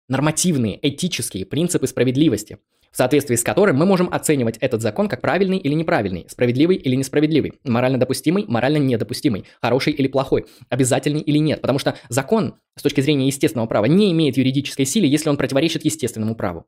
нормативные, 0.08 0.80
этические 0.82 1.46
принципы 1.46 1.88
справедливости. 1.88 2.58
в 2.92 2.98
соответствии 2.98 3.36
с 3.36 3.44
которым 3.44 3.78
мы 3.78 3.86
можем 3.86 4.10
оценивать 4.12 4.58
этот 4.58 4.82
закон 4.82 5.08
как 5.08 5.22
правильный 5.22 5.58
или 5.58 5.74
неправильный, 5.74 6.26
справедливый 6.28 6.76
или 6.76 6.96
несправедливый, 6.96 7.54
морально 7.64 8.00
допустимый, 8.00 8.46
морально 8.48 8.78
недопустимый, 8.78 9.46
хороший 9.62 9.94
или 9.94 10.08
плохой, 10.08 10.46
обязательный 10.70 11.22
или 11.22 11.38
нет. 11.38 11.62
Потому 11.62 11.80
что 11.80 11.96
закон 12.10 12.56
с 12.76 12.82
точки 12.82 13.02
зрения 13.02 13.28
естественного 13.28 13.68
права 13.68 13.86
не 13.86 14.12
имеет 14.12 14.38
юридической 14.38 14.86
силы, 14.86 15.06
если 15.06 15.30
он 15.30 15.38
противоречит 15.38 15.86
естественному 15.86 16.36
праву. 16.36 16.66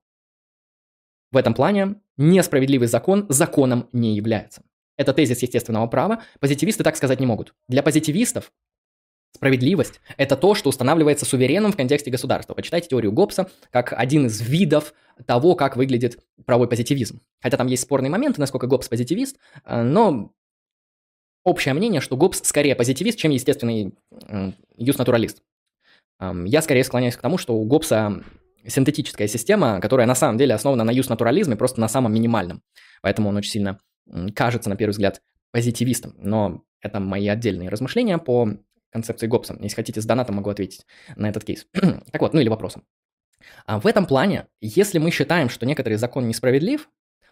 В 1.32 1.38
этом 1.38 1.54
плане 1.54 1.96
несправедливый 2.18 2.88
закон 2.88 3.26
законом 3.30 3.88
не 3.94 4.16
является. 4.16 4.62
Это 5.02 5.14
тезис 5.14 5.42
естественного 5.42 5.88
права. 5.88 6.22
Позитивисты 6.40 6.84
так 6.84 6.96
сказать 6.96 7.20
не 7.20 7.26
могут. 7.26 7.56
Для 7.68 7.82
позитивистов 7.82 8.52
Справедливость– 9.34 10.02
это 10.18 10.36
то, 10.36 10.54
что 10.54 10.70
устанавливается 10.70 11.26
сувереном 11.26 11.72
в 11.72 11.78
контексте 11.78 12.12
государства. 12.12 12.54
Почитайте 12.54 12.90
теорию 12.90 13.12
Гоббса 13.12 13.50
как 13.72 13.94
один 13.94 14.28
из 14.28 14.42
видов 14.42 14.94
того, 15.26 15.56
как 15.56 15.78
выглядит 15.78 16.20
правовой 16.46 16.68
позитивизм. 16.68 17.22
Хотя 17.42 17.58
там 17.58 17.68
есть 17.68 17.82
спорные 17.82 18.12
моменты, 18.12 18.40
насколько 18.40 18.68
Гоббс 18.68 18.90
позитивист, 18.90 19.38
э, 19.66 19.82
но 19.82 20.34
общее 21.44 21.74
мнение, 21.74 22.02
что 22.02 22.18
Гоббс 22.18 22.42
скорее 22.44 22.76
позитивист, 22.76 23.18
чем 23.18 23.32
естественный 23.32 23.96
э, 24.28 24.52
юс-натуралист. 24.78 25.42
Я 26.20 26.62
скорее 26.62 26.84
склоняюсь 26.84 27.16
к 27.16 27.22
тому, 27.22 27.40
что 27.40 27.56
у 27.56 27.66
Гоббса 27.66 28.22
синтетическая 28.68 29.28
система, 29.28 29.80
которая 29.82 30.06
на 30.06 30.14
самом 30.14 30.38
деле 30.38 30.54
основана 30.54 30.84
на 30.84 30.92
юс-натурализме, 30.92 31.56
просто 31.56 31.82
на 31.82 31.88
самом 31.88 32.14
минимальном. 32.14 32.62
Поэтому 33.02 33.30
он 33.30 33.38
очень 33.38 33.52
сильно 33.52 33.80
кажется, 34.36 34.70
на 34.70 34.76
первый 34.76 34.92
взгляд, 34.92 35.22
позитивистом. 35.52 36.16
Но 36.18 36.64
это 36.82 37.00
мои 37.00 37.28
отдельные 37.28 37.70
размышления 37.70 38.18
по 38.18 38.50
концепции 38.92 39.28
Гоббса. 39.28 39.58
Если 39.60 39.76
хотите, 39.76 40.02
с 40.02 40.06
донатом 40.06 40.36
могу 40.36 40.50
ответить 40.50 40.86
на 41.16 41.30
этот 41.30 41.44
кейс. 41.44 41.68
так 41.74 42.22
вот, 42.22 42.34
ну 42.34 42.40
или 42.40 42.50
вопросом. 42.50 42.84
А 43.66 43.80
в 43.80 43.88
этом 43.88 44.06
плане, 44.06 44.48
если 44.60 45.00
мы 45.00 45.12
считаем, 45.12 45.50
что 45.50 45.66
некоторый 45.66 45.96
закон 45.96 46.28
несправедлив, 46.28 46.90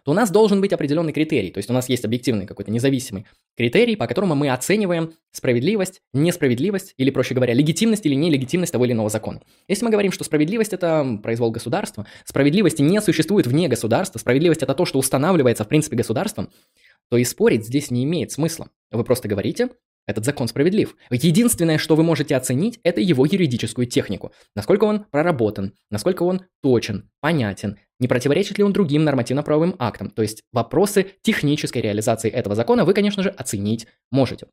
то 0.10 0.14
у 0.14 0.16
нас 0.16 0.32
должен 0.32 0.60
быть 0.60 0.74
определенный 0.74 1.14
критерий. 1.14 1.52
То 1.52 1.60
есть 1.60 1.70
у 1.70 1.74
нас 1.74 1.88
есть 1.88 2.04
объективный 2.04 2.48
какой-то 2.48 2.72
независимый 2.72 3.28
критерий, 3.56 3.96
по 3.96 4.08
которому 4.08 4.34
мы 4.34 4.50
оцениваем 4.50 5.14
справедливость, 5.32 6.02
несправедливость, 6.14 6.96
или, 6.98 7.12
проще 7.12 7.36
говоря, 7.36 7.54
легитимность 7.54 8.08
или 8.08 8.16
нелегитимность 8.16 8.72
того 8.72 8.86
или 8.86 8.94
иного 8.94 9.10
закона. 9.10 9.44
Если 9.68 9.86
мы 9.86 9.92
говорим, 9.92 10.12
что 10.12 10.24
справедливость– 10.24 10.74
это 10.74 11.20
произвол 11.22 11.52
государства, 11.52 12.08
справедливости 12.26 12.82
не 12.82 13.00
существует 13.02 13.46
вне 13.46 13.68
государства, 13.68 14.18
справедливость– 14.18 14.64
это 14.64 14.74
то, 14.74 14.84
что 14.84 14.98
устанавливается, 14.98 15.64
в 15.64 15.68
принципе, 15.68 15.96
государством, 15.96 16.50
то 17.12 17.18
и 17.18 17.24
спорить 17.24 17.68
здесь 17.68 17.92
не 17.92 18.04
имеет 18.04 18.32
смысла. 18.32 18.72
Вы 18.90 19.04
просто 19.04 19.28
говорите, 19.28 19.70
этот 20.08 20.26
закон 20.26 20.48
справедлив. 20.48 20.96
Единственное, 21.12 21.78
что 21.78 21.96
вы 21.96 22.02
можете 22.02 22.36
оценить, 22.36 22.80
это 22.82 23.00
его 23.00 23.28
юридическую 23.28 23.86
технику. 23.86 24.32
Насколько 24.56 24.86
он 24.86 25.06
проработан, 25.12 25.74
насколько 25.92 26.24
он 26.24 26.46
точен, 26.64 27.12
понятен, 27.22 27.78
не 28.00 28.08
противоречит 28.08 28.58
ли 28.58 28.64
он 28.64 28.74
другим 28.74 29.04
нормативно-правовым 29.04 29.76
актам. 29.78 30.10
То 30.10 30.22
есть 30.22 30.44
вопросы 30.52 31.08
технической 31.22 31.82
реализации 31.82 32.30
этого 32.30 32.56
закона 32.56 32.86
вы, 32.86 32.94
конечно 32.94 33.24
же, 33.24 33.30
оценить 33.30 33.88
можете. 34.12 34.48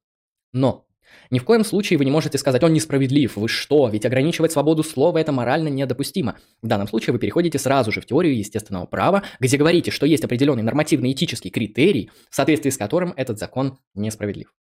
Но 0.53 0.87
ни 1.31 1.39
в 1.39 1.45
коем 1.45 1.65
случае 1.65 1.99
вы 1.99 2.05
не 2.05 2.11
можете 2.11 2.39
сказать, 2.39 2.63
он 2.63 2.73
несправедлив, 2.73 3.37
вы 3.37 3.49
что, 3.49 3.89
ведь 3.89 4.07
ограничивать 4.07 4.53
свободу 4.53 4.83
слова 4.83 5.19
это 5.19 5.33
морально 5.33 5.69
недопустимо. 5.69 6.37
В 6.63 6.67
данном 6.67 6.89
случае 6.89 7.13
вы 7.13 7.19
переходите 7.19 7.59
сразу 7.59 7.93
же 7.93 8.01
в 8.01 8.07
теорию 8.07 8.37
естественного 8.37 8.87
права, 8.87 9.23
где 9.41 9.57
говорите, 9.57 9.91
что 9.91 10.07
есть 10.07 10.25
определенный 10.25 10.63
нормативный 10.63 11.13
этический 11.13 11.51
критерий, 11.51 12.11
в 12.31 12.35
соответствии 12.35 12.71
с 12.71 12.77
которым 12.77 13.13
этот 13.17 13.39
закон 13.39 13.79
несправедлив. 13.95 14.53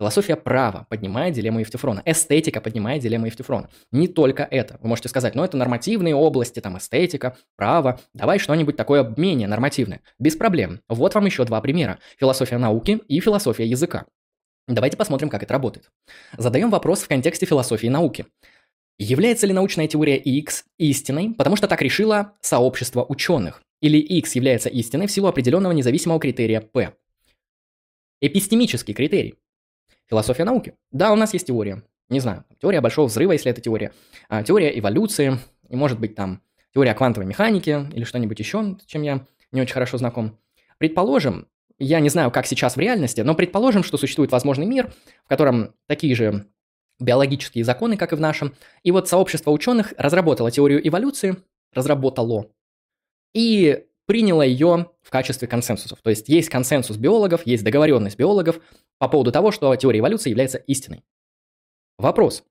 Философия 0.00 0.34
права 0.34 0.86
поднимает 0.88 1.34
дилемму 1.34 1.60
Евтифрона. 1.60 2.02
Эстетика 2.04 2.60
поднимает 2.60 3.02
дилемму 3.02 3.26
Евтифрона. 3.26 3.70
Не 3.92 4.08
только 4.08 4.42
это. 4.42 4.78
Вы 4.82 4.88
можете 4.88 5.08
сказать, 5.08 5.36
ну 5.36 5.44
это 5.44 5.56
нормативные 5.56 6.16
области, 6.16 6.60
там 6.60 6.78
эстетика, 6.78 7.36
право. 7.56 8.00
Давай 8.12 8.40
что-нибудь 8.40 8.76
такое 8.76 9.14
менее 9.16 9.46
нормативное. 9.46 10.00
Без 10.18 10.34
проблем. 10.34 10.80
Вот 10.88 11.14
вам 11.14 11.26
еще 11.26 11.44
два 11.44 11.60
примера. 11.60 12.00
Философия 12.18 12.58
науки 12.58 13.00
и 13.06 13.20
философия 13.20 13.66
языка. 13.66 14.06
Давайте 14.66 14.96
посмотрим, 14.96 15.28
как 15.28 15.42
это 15.42 15.52
работает. 15.52 15.90
Задаем 16.36 16.70
вопрос 16.70 17.02
в 17.02 17.08
контексте 17.08 17.46
философии 17.46 17.86
науки. 17.86 18.26
Является 18.98 19.46
ли 19.46 19.52
научная 19.52 19.86
теория 19.86 20.16
X 20.16 20.64
истиной, 20.78 21.34
потому 21.34 21.56
что 21.56 21.68
так 21.68 21.82
решило 21.82 22.32
сообщество 22.40 23.04
ученых? 23.04 23.62
Или 23.80 23.98
X 23.98 24.34
является 24.34 24.68
истиной 24.70 25.06
в 25.06 25.12
силу 25.12 25.28
определенного 25.28 25.72
независимого 25.72 26.18
критерия 26.18 26.60
P? 26.60 26.94
Эпистемический 28.20 28.94
критерий. 28.94 29.34
Философия 30.08 30.44
науки. 30.44 30.74
Да, 30.90 31.12
у 31.12 31.16
нас 31.16 31.32
есть 31.32 31.46
теория. 31.46 31.82
Не 32.08 32.20
знаю, 32.20 32.44
теория 32.60 32.80
большого 32.80 33.06
взрыва, 33.06 33.32
если 33.32 33.50
это 33.50 33.60
теория. 33.60 33.92
А, 34.28 34.42
теория 34.42 34.78
эволюции. 34.78 35.38
И 35.68 35.76
может 35.76 35.98
быть 35.98 36.14
там 36.14 36.42
теория 36.74 36.94
квантовой 36.94 37.26
механики 37.26 37.86
или 37.92 38.04
что-нибудь 38.04 38.38
еще, 38.38 38.76
чем 38.86 39.02
я 39.02 39.26
не 39.52 39.62
очень 39.62 39.72
хорошо 39.72 39.96
знаком. 39.96 40.38
Предположим, 40.78 41.48
я 41.78 42.00
не 42.00 42.08
знаю, 42.08 42.30
как 42.30 42.46
сейчас 42.46 42.76
в 42.76 42.80
реальности, 42.80 43.22
но 43.22 43.34
предположим, 43.34 43.82
что 43.82 43.96
существует 43.96 44.30
возможный 44.32 44.66
мир, 44.66 44.92
в 45.24 45.28
котором 45.28 45.74
такие 45.86 46.14
же 46.14 46.46
биологические 47.00 47.64
законы, 47.64 47.96
как 47.96 48.12
и 48.12 48.16
в 48.16 48.20
нашем. 48.20 48.54
И 48.82 48.90
вот 48.90 49.08
сообщество 49.08 49.50
ученых 49.50 49.94
разработало 49.96 50.50
теорию 50.50 50.86
эволюции, 50.86 51.36
разработало, 51.72 52.50
и 53.32 53.86
приняло 54.06 54.42
ее 54.42 54.90
в 55.02 55.10
качестве 55.10 55.48
консенсусов. 55.48 56.00
То 56.02 56.10
есть 56.10 56.28
есть 56.28 56.48
консенсус 56.48 56.96
биологов, 56.96 57.46
есть 57.46 57.64
договоренность 57.64 58.18
биологов 58.18 58.60
по 58.98 59.08
поводу 59.08 59.32
того, 59.32 59.50
что 59.50 59.74
теория 59.76 60.00
эволюции 60.00 60.30
является 60.30 60.58
истиной. 60.58 61.04
Вопрос. 61.98 62.44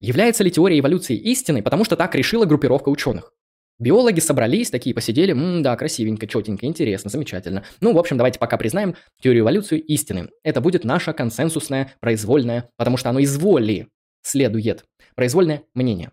Является 0.00 0.44
ли 0.44 0.50
теория 0.50 0.78
эволюции 0.78 1.16
истиной, 1.16 1.62
потому 1.62 1.84
что 1.84 1.96
так 1.96 2.14
решила 2.14 2.44
группировка 2.44 2.88
ученых? 2.88 3.32
Биологи 3.80 4.20
собрались, 4.20 4.70
такие 4.70 4.94
посидели, 4.94 5.32
М, 5.32 5.62
да, 5.62 5.76
красивенько, 5.76 6.28
четенько, 6.28 6.66
интересно, 6.66 7.10
замечательно. 7.10 7.64
Ну, 7.80 7.92
в 7.92 7.98
общем, 7.98 8.16
давайте 8.16 8.38
пока 8.38 8.56
признаем 8.56 8.94
теорию 9.20 9.42
эволюции 9.42 9.78
истины. 9.78 10.30
Это 10.44 10.60
будет 10.60 10.84
наше 10.84 11.12
консенсусное, 11.12 11.92
произвольное, 12.00 12.70
потому 12.76 12.96
что 12.96 13.10
оно 13.10 13.18
из 13.18 13.36
воли 13.36 13.88
следует. 14.22 14.84
Произвольное 15.16 15.62
мнение. 15.74 16.12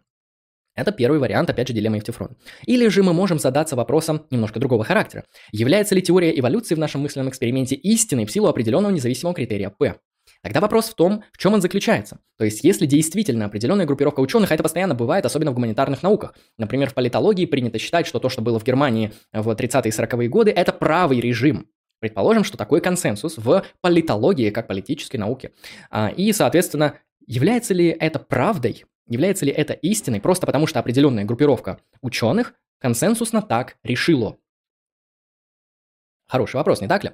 Это 0.75 0.91
первый 0.91 1.19
вариант, 1.19 1.49
опять 1.49 1.67
же, 1.67 1.73
дилеммы 1.73 1.97
Евтифрона. 1.97 2.35
Или 2.65 2.87
же 2.87 3.03
мы 3.03 3.13
можем 3.13 3.39
задаться 3.39 3.75
вопросом 3.75 4.25
немножко 4.31 4.59
другого 4.59 4.83
характера. 4.83 5.25
Является 5.51 5.95
ли 5.95 6.01
теория 6.01 6.37
эволюции 6.37 6.75
в 6.75 6.79
нашем 6.79 7.01
мысленном 7.01 7.29
эксперименте 7.29 7.75
истиной 7.75 8.25
в 8.25 8.31
силу 8.31 8.47
определенного 8.47 8.91
независимого 8.91 9.35
критерия 9.35 9.69
P? 9.69 9.95
Тогда 10.43 10.59
вопрос 10.59 10.89
в 10.89 10.95
том, 10.95 11.23
в 11.33 11.37
чем 11.37 11.53
он 11.53 11.61
заключается. 11.61 12.19
То 12.37 12.45
есть, 12.45 12.63
если 12.63 12.85
действительно 12.85 13.45
определенная 13.45 13.85
группировка 13.85 14.21
ученых, 14.21 14.51
а 14.51 14.53
это 14.55 14.63
постоянно 14.63 14.95
бывает, 14.95 15.25
особенно 15.25 15.51
в 15.51 15.55
гуманитарных 15.55 16.01
науках. 16.03 16.35
Например, 16.57 16.89
в 16.89 16.93
политологии 16.93 17.45
принято 17.45 17.77
считать, 17.77 18.07
что 18.07 18.19
то, 18.19 18.29
что 18.29 18.41
было 18.41 18.59
в 18.59 18.63
Германии 18.63 19.13
в 19.33 19.49
30-е 19.49 19.89
и 19.89 19.91
40-е 19.91 20.29
годы, 20.29 20.51
это 20.51 20.73
правый 20.73 21.19
режим. 21.19 21.67
Предположим, 21.99 22.43
что 22.43 22.57
такой 22.57 22.81
консенсус 22.81 23.37
в 23.37 23.63
политологии, 23.81 24.49
как 24.49 24.67
политической 24.67 25.17
науке. 25.17 25.51
А, 25.91 26.09
и, 26.09 26.31
соответственно, 26.31 26.95
является 27.27 27.75
ли 27.75 27.87
это 27.87 28.17
правдой 28.17 28.85
Является 29.07 29.45
ли 29.45 29.51
это 29.51 29.73
истиной 29.73 30.21
просто 30.21 30.45
потому, 30.45 30.67
что 30.67 30.79
определенная 30.79 31.25
группировка 31.25 31.79
ученых 32.01 32.53
консенсусно 32.79 33.41
так 33.41 33.77
решила? 33.83 34.37
Хороший 36.27 36.55
вопрос, 36.55 36.81
не 36.81 36.87
так 36.87 37.03
ли? 37.03 37.11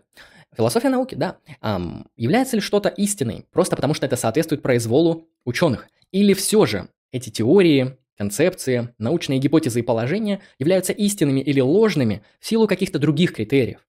Философия 0.55 0.89
науки, 0.89 1.15
да. 1.15 1.37
Эм, 1.61 2.07
является 2.15 2.55
ли 2.55 2.61
что-то 2.61 2.89
истиной 2.89 3.45
просто 3.51 3.75
потому, 3.75 3.93
что 3.93 4.05
это 4.05 4.15
соответствует 4.15 4.61
произволу 4.61 5.27
ученых? 5.43 5.87
Или 6.11 6.33
все 6.33 6.65
же 6.65 6.89
эти 7.11 7.29
теории, 7.29 7.97
концепции, 8.15 8.93
научные 8.97 9.39
гипотезы 9.39 9.79
и 9.79 9.83
положения 9.83 10.41
являются 10.59 10.93
истинными 10.93 11.39
или 11.41 11.59
ложными 11.59 12.23
в 12.39 12.45
силу 12.45 12.67
каких-то 12.67 12.99
других 12.99 13.33
критериев? 13.33 13.85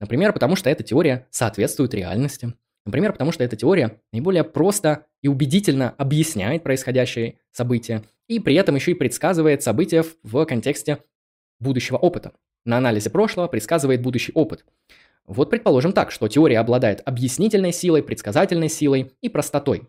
Например, 0.00 0.32
потому 0.32 0.56
что 0.56 0.70
эта 0.70 0.82
теория 0.82 1.26
соответствует 1.30 1.94
реальности, 1.94 2.54
Например, 2.90 3.12
потому 3.12 3.30
что 3.30 3.44
эта 3.44 3.54
теория 3.54 4.00
наиболее 4.12 4.42
просто 4.42 5.06
и 5.22 5.28
убедительно 5.28 5.94
объясняет 5.96 6.64
происходящие 6.64 7.36
события 7.52 8.02
и 8.26 8.40
при 8.40 8.56
этом 8.56 8.74
еще 8.74 8.90
и 8.90 8.94
предсказывает 8.94 9.62
события 9.62 10.04
в 10.24 10.44
контексте 10.44 10.98
будущего 11.60 11.96
опыта. 11.98 12.32
На 12.64 12.78
анализе 12.78 13.08
прошлого 13.08 13.46
предсказывает 13.46 14.02
будущий 14.02 14.32
опыт. 14.34 14.64
Вот 15.24 15.50
предположим 15.50 15.92
так, 15.92 16.10
что 16.10 16.26
теория 16.26 16.58
обладает 16.58 17.00
объяснительной 17.04 17.72
силой, 17.72 18.02
предсказательной 18.02 18.68
силой 18.68 19.12
и 19.20 19.28
простотой. 19.28 19.82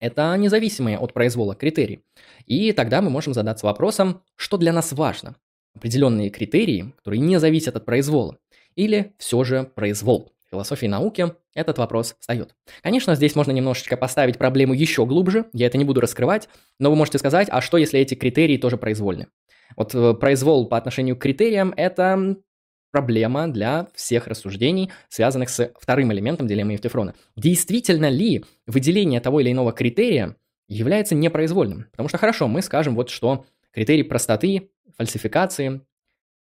Это 0.00 0.36
независимые 0.36 0.98
от 0.98 1.12
произвола 1.12 1.54
критерии. 1.54 2.02
И 2.46 2.72
тогда 2.72 3.00
мы 3.00 3.10
можем 3.10 3.32
задаться 3.32 3.64
вопросом, 3.64 4.22
что 4.34 4.56
для 4.56 4.72
нас 4.72 4.92
важно. 4.92 5.36
Определенные 5.76 6.30
критерии, 6.30 6.92
которые 6.96 7.20
не 7.20 7.38
зависят 7.38 7.76
от 7.76 7.84
произвола, 7.84 8.38
или 8.74 9.14
все 9.18 9.44
же 9.44 9.70
произвол 9.76 10.34
философии 10.54 10.86
науки 10.86 11.34
этот 11.54 11.78
вопрос 11.78 12.16
встает. 12.18 12.54
Конечно, 12.82 13.14
здесь 13.14 13.34
можно 13.34 13.52
немножечко 13.52 13.96
поставить 13.96 14.38
проблему 14.38 14.72
еще 14.72 15.04
глубже, 15.04 15.46
я 15.52 15.66
это 15.66 15.78
не 15.78 15.84
буду 15.84 16.00
раскрывать, 16.00 16.48
но 16.78 16.90
вы 16.90 16.96
можете 16.96 17.18
сказать, 17.18 17.48
а 17.50 17.60
что 17.60 17.76
если 17.76 18.00
эти 18.00 18.14
критерии 18.14 18.56
тоже 18.56 18.76
произвольны? 18.76 19.26
Вот 19.76 19.94
э, 19.94 20.14
произвол 20.14 20.68
по 20.68 20.76
отношению 20.76 21.16
к 21.16 21.20
критериям– 21.22 21.74
это 21.76 22.36
проблема 22.92 23.48
для 23.48 23.88
всех 23.94 24.28
рассуждений, 24.28 24.92
связанных 25.08 25.50
с 25.50 25.72
вторым 25.80 26.12
элементом 26.12 26.46
дилеммы 26.46 26.74
Евтефрона. 26.74 27.14
Действительно 27.34 28.08
ли 28.08 28.44
выделение 28.66 29.20
того 29.20 29.40
или 29.40 29.50
иного 29.50 29.72
критерия 29.72 30.36
является 30.68 31.16
непроизвольным? 31.16 31.86
Потому 31.90 32.08
что 32.08 32.18
хорошо, 32.18 32.46
мы 32.46 32.62
скажем 32.62 32.94
вот 32.94 33.10
что 33.10 33.46
критерий 33.72 34.04
простоты, 34.04 34.70
фальсификации, 34.96 35.80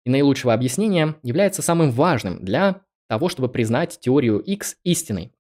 и 0.06 0.10
наилучшего 0.10 0.54
объяснения 0.54 1.16
является 1.24 1.62
самым 1.62 1.92
важным 1.92 2.46
для 2.46 2.82
того, 3.08 3.30
чтобы 3.30 3.50
признать 3.50 4.00
теорию 4.00 4.40
X 4.40 4.78
истиной, 4.84 5.32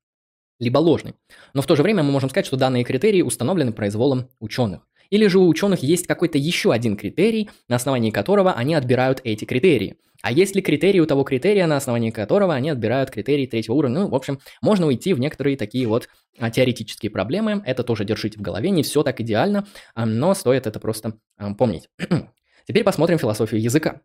либо 0.59 0.77
ложной. 0.77 1.15
Но 1.53 1.61
в 1.61 1.67
то 1.67 1.75
же 1.75 1.83
время 1.83 2.03
мы 2.03 2.11
можем 2.11 2.29
сказать, 2.29 2.45
что 2.45 2.57
данные 2.57 2.83
критерии 2.83 3.21
установлены 3.21 3.73
произволом 3.73 4.29
ученых. 4.39 4.87
Или 5.09 5.27
же 5.27 5.39
у 5.39 5.47
ученых 5.47 5.83
есть 5.83 6.07
какой-то 6.07 6.37
еще 6.37 6.71
один 6.71 6.97
критерий, 6.97 7.49
на 7.67 7.75
основании 7.75 8.11
которого 8.11 8.53
они 8.53 8.73
отбирают 8.73 9.21
эти 9.23 9.45
критерии. 9.45 9.97
А 10.21 10.31
есть 10.31 10.55
ли 10.55 10.61
критерий 10.61 11.01
у 11.01 11.05
того 11.05 11.23
критерия, 11.23 11.67
на 11.67 11.77
основании 11.77 12.09
которого 12.09 12.55
они 12.55 12.71
отбирают 12.71 13.11
критерий 13.11 13.45
третьего 13.45 13.75
уровня? 13.75 13.99
Ну, 13.99 14.07
в 14.07 14.15
общем, 14.15 14.39
можно 14.61 14.87
уйти 14.87 15.13
в 15.13 15.19
некоторые 15.19 15.55
такие 15.57 15.87
вот 15.87 16.09
а, 16.39 16.49
теоретические 16.49 17.11
проблемы. 17.11 17.61
Это 17.65 17.83
тоже 17.83 18.05
держите 18.05 18.39
в 18.39 18.41
голове, 18.41 18.71
не 18.71 18.81
все 18.81 19.03
так 19.03 19.21
идеально, 19.21 19.67
а, 19.93 20.05
но 20.05 20.33
стоит 20.33 20.65
это 20.65 20.79
просто 20.79 21.19
а, 21.37 21.53
помнить. 21.53 21.89
Теперь 22.67 22.83
посмотрим 22.83 23.19
философию 23.19 23.61
языка. 23.61 24.01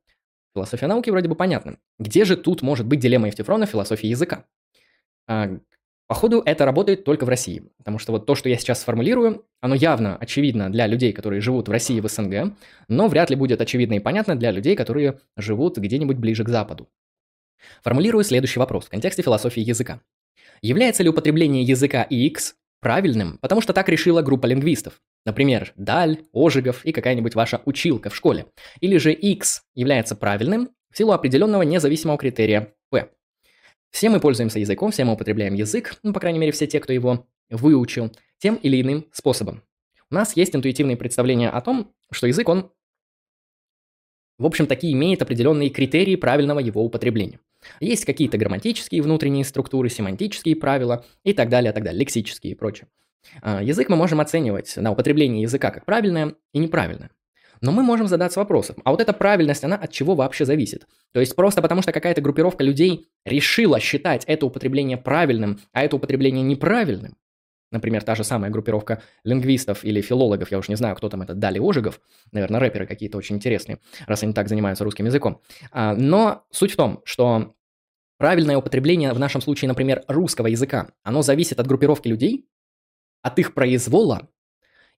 Философия 0.55 0.87
науки 0.87 1.11
вроде 1.11 1.29
бы 1.29 1.35
понятна. 1.35 1.79
Где 1.99 2.25
же 2.25 2.37
тут 2.37 2.63
может 2.63 2.87
быть 2.87 3.01
дилемма 3.01 3.29
Евтифрона 3.29 3.67
в 3.67 3.71
философии 3.71 4.09
языка? 4.09 4.47
Походу, 6.09 6.43
это 6.45 6.65
работает 6.65 7.05
только 7.05 7.25
в 7.25 7.29
России, 7.29 7.71
потому 7.79 8.01
что 8.01 8.11
вот 8.11 8.27
то, 8.27 8.35
что 8.35 8.49
я 8.49 8.57
сейчас 8.57 8.81
сформулирую, 8.81 9.47
оно 9.61 9.77
явно 9.77 10.17
очевидно 10.17 10.69
для 10.69 10.89
людей, 10.89 11.13
которые 11.13 11.41
живут 11.41 11.69
в 11.69 11.71
России 11.71 11.99
и 11.99 12.01
в 12.01 12.09
СНГ, 12.09 12.57
но 12.89 13.07
вряд 13.07 13.31
ли 13.31 13.37
будет 13.37 13.61
очевидно 13.61 13.95
и 13.95 14.01
понятно 14.01 14.35
для 14.35 14.51
людей, 14.51 14.75
которые 14.75 15.21
живут 15.37 15.79
где-нибудь 15.79 16.17
ближе 16.17 16.43
к 16.43 16.49
Западу. 16.49 16.89
Формулирую 17.83 18.25
следующий 18.25 18.59
вопрос 18.59 18.87
в 18.87 18.91
контексте 18.91 19.23
философии 19.23 19.61
языка. 19.61 20.01
Является 20.63 21.05
ли 21.05 21.11
употребление 21.11 21.63
языка 21.63 22.03
X 22.03 22.57
правильным, 22.81 23.39
потому 23.39 23.61
что 23.61 23.73
так 23.73 23.89
решила 23.89 24.21
группа 24.21 24.47
лингвистов? 24.47 25.01
Например, 25.25 25.73
Даль, 25.77 26.25
Ожегов 26.33 26.85
и 26.85 26.93
какая-нибудь 26.93 27.35
ваша 27.35 27.61
училка 27.64 28.11
в 28.11 28.16
школе. 28.16 28.47
Или 28.81 28.97
же 28.97 29.12
X 29.12 29.62
является 29.75 30.16
правильным 30.16 30.71
в 30.91 30.97
силу 30.97 31.12
определенного 31.12 31.62
независимого 31.62 32.18
критерия 32.18 32.75
P. 32.91 33.11
Все 33.91 34.09
мы 34.09 34.21
пользуемся 34.21 34.59
языком, 34.59 34.91
все 34.91 35.05
мы 35.05 35.12
употребляем 35.12 35.55
язык, 35.55 35.97
ну, 36.03 36.12
по 36.12 36.21
крайней 36.21 36.39
мере, 36.39 36.53
все 36.53 36.66
те, 36.66 36.81
кто 36.81 36.93
его 36.93 37.27
выучил, 37.51 38.12
тем 38.39 38.55
или 38.57 38.81
иным 38.81 39.07
способом. 39.12 39.62
У 40.11 40.14
нас 40.14 40.37
есть 40.37 40.57
интуитивные 40.57 40.97
представления 40.97 41.51
о 41.51 41.61
том, 41.61 41.93
что 42.11 42.27
язык, 42.27 42.49
он, 42.49 42.73
в 44.39 44.47
общем, 44.47 44.66
таки 44.66 44.91
имеет 44.93 45.23
определенные 45.23 45.71
критерии 45.71 46.16
правильного 46.16 46.61
его 46.61 46.83
употребления. 46.85 47.41
Есть 47.79 48.07
какие-то 48.07 48.39
грамматические 48.39 49.03
внутренние 49.03 49.45
структуры, 49.45 49.91
семантические 49.91 50.57
правила 50.57 51.05
и 51.25 51.35
так 51.35 51.49
далее, 51.49 51.73
так 51.73 51.85
далее, 51.85 52.01
лексические 52.01 52.53
и 52.53 52.57
прочее. 52.57 52.89
А, 53.43 53.62
язык 53.62 53.89
мы 53.89 53.97
можем 53.97 54.21
оценивать 54.21 54.77
на 54.77 54.93
употребление 54.93 55.43
языка 55.43 55.71
как 55.71 55.85
правильное 55.85 56.35
и 56.53 56.59
неправильное. 56.59 57.11
Но 57.61 57.73
мы 57.73 57.83
можем 57.83 58.07
задаться 58.07 58.41
вопросом, 58.41 58.77
а 58.85 58.91
вот 58.91 59.03
эта 59.03 59.12
правильность, 59.12 59.64
она 59.64 59.77
от 59.77 59.93
чего 59.93 60.14
вообще 60.14 60.47
зависит? 60.47 60.87
То 61.12 61.21
есть 61.21 61.37
просто 61.37 61.61
потому, 61.61 61.83
что 61.83 61.93
какая-то 61.93 62.23
группировка 62.23 62.64
людей 62.64 63.09
решила 63.27 63.79
считать 63.81 64.25
это 64.27 64.47
употребление 64.47 64.97
правильным, 64.97 65.61
а 65.73 65.83
это 65.83 65.97
употребление 65.97 66.43
неправильным, 66.43 67.16
Например, 67.71 68.03
та 68.03 68.14
же 68.14 68.25
самая 68.25 68.51
группировка 68.51 69.03
лингвистов 69.23 69.85
или 69.85 70.01
филологов, 70.01 70.51
я 70.51 70.59
уж 70.59 70.68
не 70.68 70.75
знаю, 70.75 70.97
кто 70.97 71.09
там 71.09 71.23
это, 71.23 71.35
Дали 71.35 71.61
Ожегов, 71.61 72.01
наверное, 72.33 72.61
рэперы 72.61 72.87
какие-то 72.87 73.16
очень 73.16 73.37
интересные, 73.37 73.79
раз 74.07 74.23
они 74.23 74.33
так 74.33 74.49
занимаются 74.49 74.85
русским 74.85 75.07
языком. 75.07 75.41
А, 75.71 75.95
но 75.95 76.45
суть 76.51 76.73
в 76.73 76.77
том, 76.77 77.01
что 77.05 77.55
правильное 78.18 78.57
употребление 78.57 79.12
в 79.12 79.18
нашем 79.18 79.41
случае, 79.41 79.68
например, 79.68 80.03
русского 80.09 80.49
языка, 80.49 80.89
оно 81.05 81.23
зависит 81.23 81.61
от 81.61 81.68
группировки 81.68 82.09
людей, 82.09 82.49
от 83.23 83.39
их 83.39 83.55
произвола, 83.55 84.29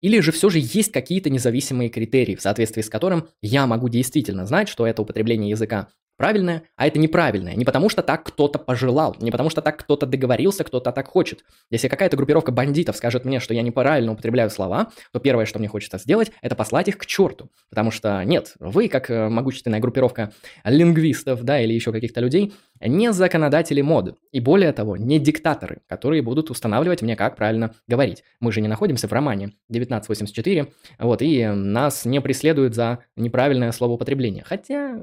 или 0.01 0.19
же 0.21 0.33
все 0.33 0.51
же 0.51 0.59
есть 0.61 0.93
какие-то 0.93 1.31
независимые 1.31 1.89
критерии, 1.89 2.35
в 2.35 2.43
соответствии 2.43 2.83
с 2.83 2.91
которым 2.91 3.29
я 3.41 3.67
могу 3.67 3.89
действительно 3.89 4.47
знать, 4.47 4.69
что 4.69 4.87
это 4.87 5.03
употребление 5.03 5.51
языка 5.51 5.89
правильное, 6.17 6.63
а 6.77 6.87
это 6.87 6.99
неправильное. 6.99 7.55
Не 7.55 7.65
потому 7.65 7.89
что 7.89 8.03
так 8.03 8.25
кто-то 8.25 8.59
пожелал, 8.59 9.17
не 9.21 9.31
потому 9.31 9.51
что 9.51 9.63
так 9.63 9.79
кто-то 9.79 10.07
договорился, 10.07 10.65
кто-то 10.65 10.93
так 10.93 11.09
хочет. 11.09 11.45
Если 11.71 11.89
какая-то 11.89 12.17
группировка 12.17 12.53
бандитов 12.53 12.97
скажет 12.97 13.25
мне, 13.25 13.41
что 13.41 13.55
я 13.55 13.63
неправильно 13.63 14.13
употребляю 14.13 14.51
слова, 14.51 14.91
то 15.13 15.21
первое, 15.21 15.47
что 15.47 15.59
мне 15.59 15.69
хочется 15.69 15.99
сделать, 15.99 16.33
это 16.43 16.55
послать 16.55 16.89
их 16.89 16.99
к 16.99 17.07
черту. 17.07 17.51
Потому 17.71 17.91
что 17.91 18.23
нет, 18.25 18.55
вы, 18.59 18.89
как 18.89 19.11
э, 19.11 19.29
могущественная 19.29 19.81
группировка 19.81 20.33
лингвистов, 20.65 21.43
да, 21.43 21.61
или 21.61 21.73
еще 21.73 21.93
каких-то 21.93 22.21
людей, 22.21 22.53
не 22.81 23.13
законодатели 23.13 23.81
моды. 23.81 24.15
И 24.33 24.41
более 24.41 24.73
того, 24.73 24.97
не 24.97 25.19
диктаторы, 25.19 25.83
которые 25.87 26.23
будут 26.23 26.51
устанавливать 26.51 27.03
мне, 27.03 27.17
как 27.17 27.37
правильно 27.37 27.75
говорить. 27.87 28.25
Мы 28.41 28.53
же 28.53 28.61
не 28.61 28.69
находимся 28.69 29.09
в 29.09 29.13
романе 29.13 29.53
1984, 29.69 30.69
вот, 30.99 31.23
и 31.23 31.47
нас 31.47 32.05
не 32.05 32.21
преследуют 32.21 32.75
за 32.75 33.01
неправильное 33.17 33.73
словоупотребление. 33.73 34.45
Хотя, 34.45 35.01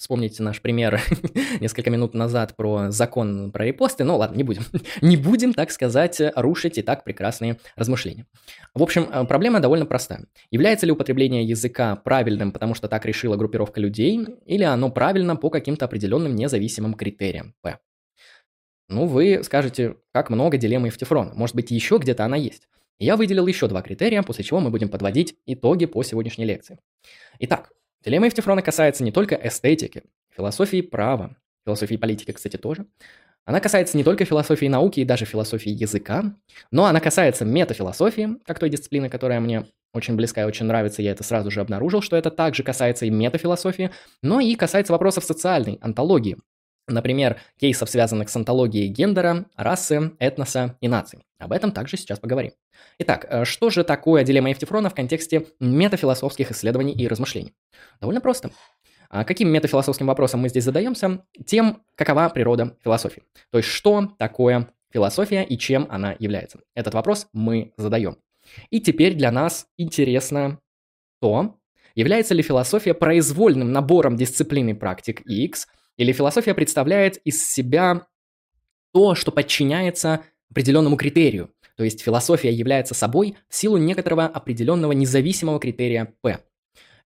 Вспомните 0.00 0.42
наш 0.42 0.62
пример 0.62 0.98
несколько 1.60 1.90
минут 1.90 2.14
назад 2.14 2.56
про 2.56 2.90
закон 2.90 3.52
про 3.52 3.66
репосты. 3.66 4.02
Ну 4.02 4.16
ладно, 4.16 4.34
не 4.34 4.44
будем. 4.44 4.62
не 5.02 5.18
будем, 5.18 5.52
так 5.52 5.70
сказать, 5.70 6.22
рушить 6.36 6.78
и 6.78 6.82
так 6.82 7.04
прекрасные 7.04 7.58
размышления. 7.76 8.24
В 8.72 8.82
общем, 8.82 9.10
э, 9.12 9.26
проблема 9.26 9.60
довольно 9.60 9.84
простая. 9.84 10.24
Является 10.50 10.86
ли 10.86 10.92
употребление 10.92 11.44
языка 11.44 11.96
правильным, 11.96 12.50
потому 12.50 12.74
что 12.74 12.88
так 12.88 13.04
решила 13.04 13.36
группировка 13.36 13.78
людей, 13.78 14.26
или 14.46 14.62
оно 14.62 14.90
правильно 14.90 15.36
по 15.36 15.50
каким-то 15.50 15.84
определенным 15.84 16.34
независимым 16.34 16.94
критериям? 16.94 17.54
П. 17.60 17.78
Ну, 18.88 19.04
вы 19.04 19.42
скажете, 19.44 19.96
как 20.14 20.30
много 20.30 20.56
дилеммы 20.56 20.86
Евтифрона. 20.86 21.34
Может 21.34 21.54
быть, 21.54 21.70
еще 21.70 21.98
где-то 21.98 22.24
она 22.24 22.38
есть. 22.38 22.68
Я 22.98 23.18
выделил 23.18 23.46
еще 23.46 23.68
два 23.68 23.82
критерия, 23.82 24.22
после 24.22 24.44
чего 24.44 24.60
мы 24.60 24.70
будем 24.70 24.88
подводить 24.88 25.36
итоги 25.44 25.84
по 25.84 26.02
сегодняшней 26.02 26.46
лекции. 26.46 26.78
Итак, 27.38 27.70
Дилемма 28.04 28.26
Евтифрона 28.26 28.62
касается 28.62 29.04
не 29.04 29.12
только 29.12 29.34
эстетики, 29.34 30.04
философии 30.34 30.80
права, 30.80 31.36
философии 31.66 31.96
политики, 31.96 32.32
кстати, 32.32 32.56
тоже. 32.56 32.86
Она 33.44 33.60
касается 33.60 33.96
не 33.96 34.04
только 34.04 34.24
философии 34.24 34.66
науки 34.66 35.00
и 35.00 35.04
даже 35.04 35.24
философии 35.24 35.70
языка, 35.70 36.34
но 36.70 36.86
она 36.86 37.00
касается 37.00 37.44
метафилософии, 37.44 38.36
как 38.44 38.58
той 38.58 38.70
дисциплины, 38.70 39.08
которая 39.08 39.40
мне 39.40 39.66
очень 39.92 40.14
близка 40.14 40.42
и 40.42 40.44
очень 40.44 40.66
нравится, 40.66 41.02
я 41.02 41.12
это 41.12 41.24
сразу 41.24 41.50
же 41.50 41.60
обнаружил, 41.60 42.00
что 42.00 42.16
это 42.16 42.30
также 42.30 42.62
касается 42.62 43.06
и 43.06 43.10
метафилософии, 43.10 43.90
но 44.22 44.40
и 44.40 44.54
касается 44.54 44.92
вопросов 44.92 45.24
социальной, 45.24 45.78
антологии, 45.82 46.36
Например, 46.90 47.40
кейсов, 47.58 47.88
связанных 47.88 48.28
с 48.28 48.36
антологией 48.36 48.88
гендера, 48.88 49.46
расы, 49.56 50.12
этноса 50.18 50.76
и 50.80 50.88
наций. 50.88 51.20
Об 51.38 51.52
этом 51.52 51.72
также 51.72 51.96
сейчас 51.96 52.18
поговорим. 52.18 52.52
Итак, 52.98 53.26
э, 53.28 53.44
что 53.44 53.70
же 53.70 53.84
такое 53.84 54.24
дилемма 54.24 54.50
Евтифрона 54.50 54.90
в 54.90 54.94
контексте 54.94 55.46
метафилософских 55.60 56.50
исследований 56.50 56.92
и 56.92 57.06
размышлений? 57.06 57.54
Довольно 58.00 58.20
просто. 58.20 58.50
А 59.08 59.24
каким 59.24 59.48
метафилософским 59.48 60.06
вопросом 60.06 60.40
мы 60.40 60.48
здесь 60.48 60.64
задаемся? 60.64 61.24
Тем, 61.46 61.82
какова 61.94 62.28
природа 62.28 62.76
философии. 62.82 63.22
То 63.50 63.58
есть, 63.58 63.70
что 63.70 64.12
такое 64.18 64.68
философия 64.92 65.44
и 65.44 65.56
чем 65.56 65.86
она 65.90 66.14
является. 66.18 66.60
Этот 66.74 66.94
вопрос 66.94 67.28
мы 67.32 67.72
задаем. 67.76 68.18
И 68.70 68.80
теперь 68.80 69.14
для 69.14 69.30
нас 69.30 69.66
интересно 69.76 70.58
то, 71.20 71.56
является 71.94 72.34
ли 72.34 72.42
философия 72.42 72.94
произвольным 72.94 73.72
набором 73.72 74.16
дисциплин 74.16 74.70
и 74.70 74.74
практик 74.74 75.20
X– 75.20 75.68
или 76.00 76.12
философия 76.12 76.54
представляет 76.54 77.18
из 77.24 77.46
себя 77.46 78.06
то, 78.94 79.14
что 79.14 79.30
подчиняется 79.30 80.22
определенному 80.50 80.96
критерию. 80.96 81.50
То 81.76 81.84
есть 81.84 82.00
философия 82.00 82.50
является 82.50 82.94
собой 82.94 83.36
в 83.50 83.54
силу 83.54 83.76
некоторого 83.76 84.24
определенного 84.24 84.92
независимого 84.92 85.60
критерия 85.60 86.14
P. 86.22 86.38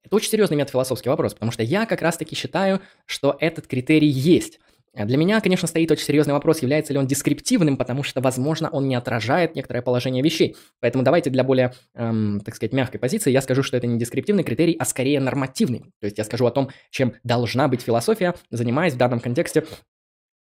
Это 0.02 0.16
очень 0.16 0.30
серьезный 0.30 0.56
метафилософский 0.56 1.08
вопрос, 1.08 1.34
потому 1.34 1.52
что 1.52 1.62
я 1.62 1.86
как 1.86 2.02
раз-таки 2.02 2.34
считаю, 2.34 2.80
что 3.06 3.36
этот 3.38 3.68
критерий 3.68 4.08
есть. 4.08 4.58
А 4.96 5.04
для 5.04 5.16
меня, 5.16 5.40
конечно, 5.40 5.68
стоит 5.68 5.90
очень 5.90 6.04
серьезный 6.04 6.34
вопрос, 6.34 6.62
является 6.62 6.92
ли 6.92 6.98
он 6.98 7.06
дескриптивным, 7.06 7.76
потому 7.76 8.02
что, 8.02 8.20
возможно, 8.20 8.68
он 8.70 8.88
не 8.88 8.96
отражает 8.96 9.54
некоторое 9.54 9.82
положение 9.82 10.22
вещей. 10.22 10.56
Поэтому 10.80 11.04
давайте 11.04 11.30
для 11.30 11.44
более, 11.44 11.72
эм, 11.94 12.40
так 12.44 12.56
сказать, 12.56 12.72
мягкой 12.72 12.98
позиции 12.98 13.30
я 13.30 13.40
скажу, 13.40 13.62
что 13.62 13.76
это 13.76 13.86
не 13.86 13.98
дескриптивный 14.00 14.42
критерий, 14.42 14.74
а 14.78 14.84
скорее 14.84 15.20
нормативный. 15.20 15.92
То 16.00 16.06
есть 16.06 16.18
я 16.18 16.24
скажу 16.24 16.44
о 16.46 16.50
том, 16.50 16.70
чем 16.90 17.14
должна 17.22 17.68
быть 17.68 17.82
философия, 17.82 18.34
занимаясь 18.50 18.94
в 18.94 18.96
данном 18.96 19.20
контексте 19.20 19.64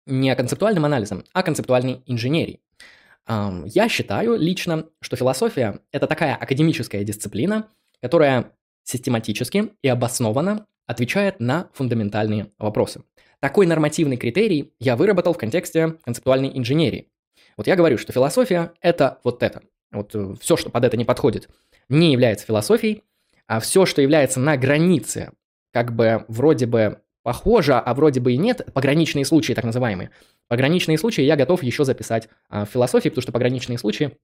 не 0.06 0.34
концептуальным 0.36 0.86
анализом, 0.86 1.26
а 1.34 1.44
концептуальной 1.44 2.02
инженерией. 2.06 2.62
Эм, 3.28 3.66
я 3.66 3.90
считаю 3.90 4.38
лично, 4.38 4.86
что 5.02 5.18
философия– 5.18 5.80
это 5.92 6.08
такая 6.08 6.36
академическая 6.36 7.04
дисциплина, 7.04 7.68
которая 8.02 8.54
систематически 8.84 9.74
и 9.82 9.88
обоснованно 9.90 10.66
отвечает 10.90 11.40
на 11.40 11.70
фундаментальные 11.74 12.48
вопросы. 12.58 13.04
Такой 13.40 13.68
нормативный 13.68 14.18
критерий 14.18 14.74
я 14.80 14.96
выработал 14.96 15.34
в 15.34 15.38
контексте 15.38 15.98
концептуальной 16.04 16.52
инженерии. 16.58 17.12
Вот 17.58 17.68
я 17.68 17.76
говорю, 17.76 18.00
что 18.00 18.12
философия– 18.12 18.74
это 18.82 19.20
вот 19.24 19.44
это. 19.44 19.62
Вот 19.92 20.16
э, 20.16 20.34
все, 20.42 20.58
что 20.58 20.72
под 20.72 20.84
это 20.84 20.98
не 20.98 21.06
подходит, 21.06 21.48
не 21.90 22.12
является 22.12 22.48
философией, 22.48 23.04
а 23.46 23.60
все, 23.60 23.86
что 23.86 24.02
является 24.02 24.40
на 24.40 24.58
границе, 24.58 25.32
как 25.72 25.96
бы 25.96 26.26
вроде 26.28 26.66
бы 26.66 27.02
похоже, 27.22 27.76
а 27.76 27.94
вроде 27.94 28.20
бы 28.20 28.34
и 28.34 28.38
нет, 28.38 28.66
пограничные 28.74 29.26
случаи 29.26 29.54
так 29.54 29.66
называемые. 29.66 30.10
Пограничные 30.48 30.98
случаи 30.98 31.22
я 31.22 31.36
готов 31.36 31.62
еще 31.62 31.86
записать 31.86 32.30
а, 32.50 32.66
в 32.66 32.70
философии, 32.70 33.10
потому 33.10 33.22
что 33.22 33.32
пограничные 33.32 33.78
случаи 33.78 34.18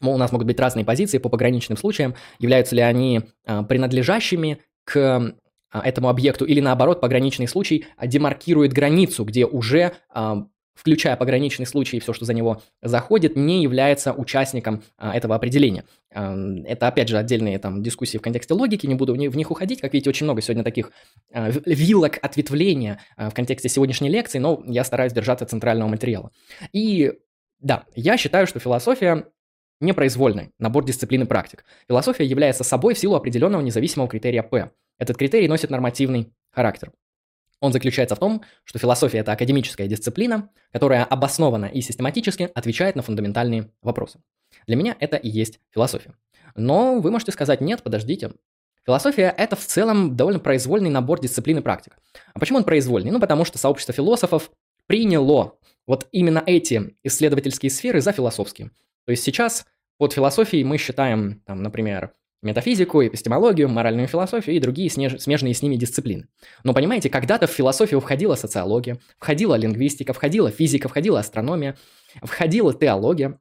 Мол, 0.00 0.14
у 0.14 0.18
нас 0.18 0.32
могут 0.32 0.46
быть 0.46 0.58
разные 0.58 0.84
позиции 0.84 1.18
по 1.18 1.28
пограничным 1.28 1.78
случаям. 1.78 2.14
Являются 2.38 2.74
ли 2.74 2.82
они 2.82 3.22
а, 3.46 3.62
принадлежащими 3.62 4.60
к 4.84 5.34
этому 5.80 6.08
объекту, 6.08 6.44
или 6.44 6.60
наоборот, 6.60 7.00
пограничный 7.00 7.48
случай 7.48 7.86
демаркирует 8.02 8.72
границу, 8.72 9.24
где 9.24 9.46
уже 9.46 9.92
а, 10.10 10.46
включая 10.74 11.16
пограничный 11.16 11.66
случай 11.66 11.96
и 11.96 12.00
все, 12.00 12.12
что 12.12 12.24
за 12.24 12.34
него 12.34 12.60
заходит, 12.82 13.36
не 13.36 13.62
является 13.62 14.12
участником 14.12 14.82
а, 14.98 15.14
этого 15.16 15.34
определения. 15.34 15.84
А, 16.12 16.36
это, 16.66 16.88
опять 16.88 17.08
же, 17.08 17.16
отдельные 17.16 17.58
там 17.58 17.82
дискуссии 17.82 18.18
в 18.18 18.22
контексте 18.22 18.54
логики, 18.54 18.86
не 18.86 18.94
буду 18.94 19.14
в 19.14 19.16
них, 19.16 19.50
уходить. 19.50 19.80
Как 19.80 19.92
видите, 19.92 20.10
очень 20.10 20.24
много 20.24 20.42
сегодня 20.42 20.64
таких 20.64 20.90
а, 21.32 21.50
вилок 21.64 22.18
ответвления 22.20 23.00
а, 23.16 23.30
в 23.30 23.34
контексте 23.34 23.68
сегодняшней 23.68 24.08
лекции, 24.08 24.38
но 24.38 24.62
я 24.66 24.84
стараюсь 24.84 25.12
держаться 25.12 25.46
центрального 25.46 25.88
материала. 25.88 26.30
И 26.72 27.12
да, 27.60 27.84
я 27.94 28.16
считаю, 28.16 28.46
что 28.46 28.58
философия 28.58 29.26
непроизвольный 29.84 30.50
набор 30.58 30.84
дисциплин 30.84 31.22
и 31.22 31.26
практик. 31.26 31.64
Философия 31.88 32.24
является 32.24 32.64
собой 32.64 32.94
в 32.94 32.98
силу 32.98 33.14
определенного 33.14 33.62
независимого 33.62 34.08
критерия 34.08 34.42
P. 34.42 34.70
Этот 34.98 35.16
критерий 35.16 35.48
носит 35.48 35.70
нормативный 35.70 36.32
характер. 36.50 36.92
Он 37.60 37.72
заключается 37.72 38.14
в 38.14 38.18
том, 38.18 38.42
что 38.64 38.78
философия– 38.78 39.18
это 39.20 39.32
академическая 39.32 39.86
дисциплина, 39.86 40.50
которая 40.72 41.04
обоснованно 41.04 41.66
и 41.66 41.80
систематически 41.80 42.50
отвечает 42.54 42.96
на 42.96 43.02
фундаментальные 43.02 43.70
вопросы. 43.80 44.20
Для 44.66 44.76
меня 44.76 44.96
это 45.00 45.16
и 45.16 45.28
есть 45.28 45.60
философия. 45.70 46.14
Но 46.54 47.00
вы 47.00 47.10
можете 47.10 47.32
сказать, 47.32 47.60
нет, 47.60 47.82
подождите. 47.82 48.32
Философия– 48.84 49.34
это 49.38 49.56
в 49.56 49.64
целом 49.64 50.14
довольно 50.14 50.40
произвольный 50.40 50.90
набор 50.90 51.20
дисциплин 51.20 51.58
и 51.58 51.62
практик. 51.62 51.96
А 52.34 52.38
почему 52.38 52.58
он 52.58 52.64
произвольный? 52.64 53.10
Ну, 53.10 53.18
потому 53.18 53.44
что 53.44 53.56
сообщество 53.56 53.94
философов 53.94 54.50
приняло 54.86 55.56
вот 55.86 56.06
именно 56.12 56.42
эти 56.44 56.94
исследовательские 57.02 57.70
сферы 57.70 58.00
за 58.00 58.12
философские. 58.12 58.70
То 59.06 59.10
есть 59.10 59.22
сейчас 59.22 59.66
под 59.98 60.12
философией 60.12 60.64
мы 60.64 60.78
считаем, 60.78 61.40
там, 61.46 61.62
например, 61.62 62.12
метафизику, 62.42 63.04
эпистемологию, 63.04 63.68
моральную 63.68 64.06
философию 64.06 64.56
и 64.56 64.60
другие 64.60 64.90
смежные 64.90 65.54
с 65.54 65.62
ними 65.62 65.76
дисциплины. 65.76 66.28
Но 66.62 66.74
понимаете, 66.74 67.08
когда-то 67.08 67.46
в 67.46 67.50
философию 67.50 68.00
входила 68.00 68.34
социология, 68.34 68.98
входила 69.18 69.54
лингвистика, 69.54 70.12
входила 70.12 70.50
физика, 70.50 70.88
входила 70.88 71.20
астрономия, 71.20 71.76
входила 72.22 72.74
теология 72.74 73.40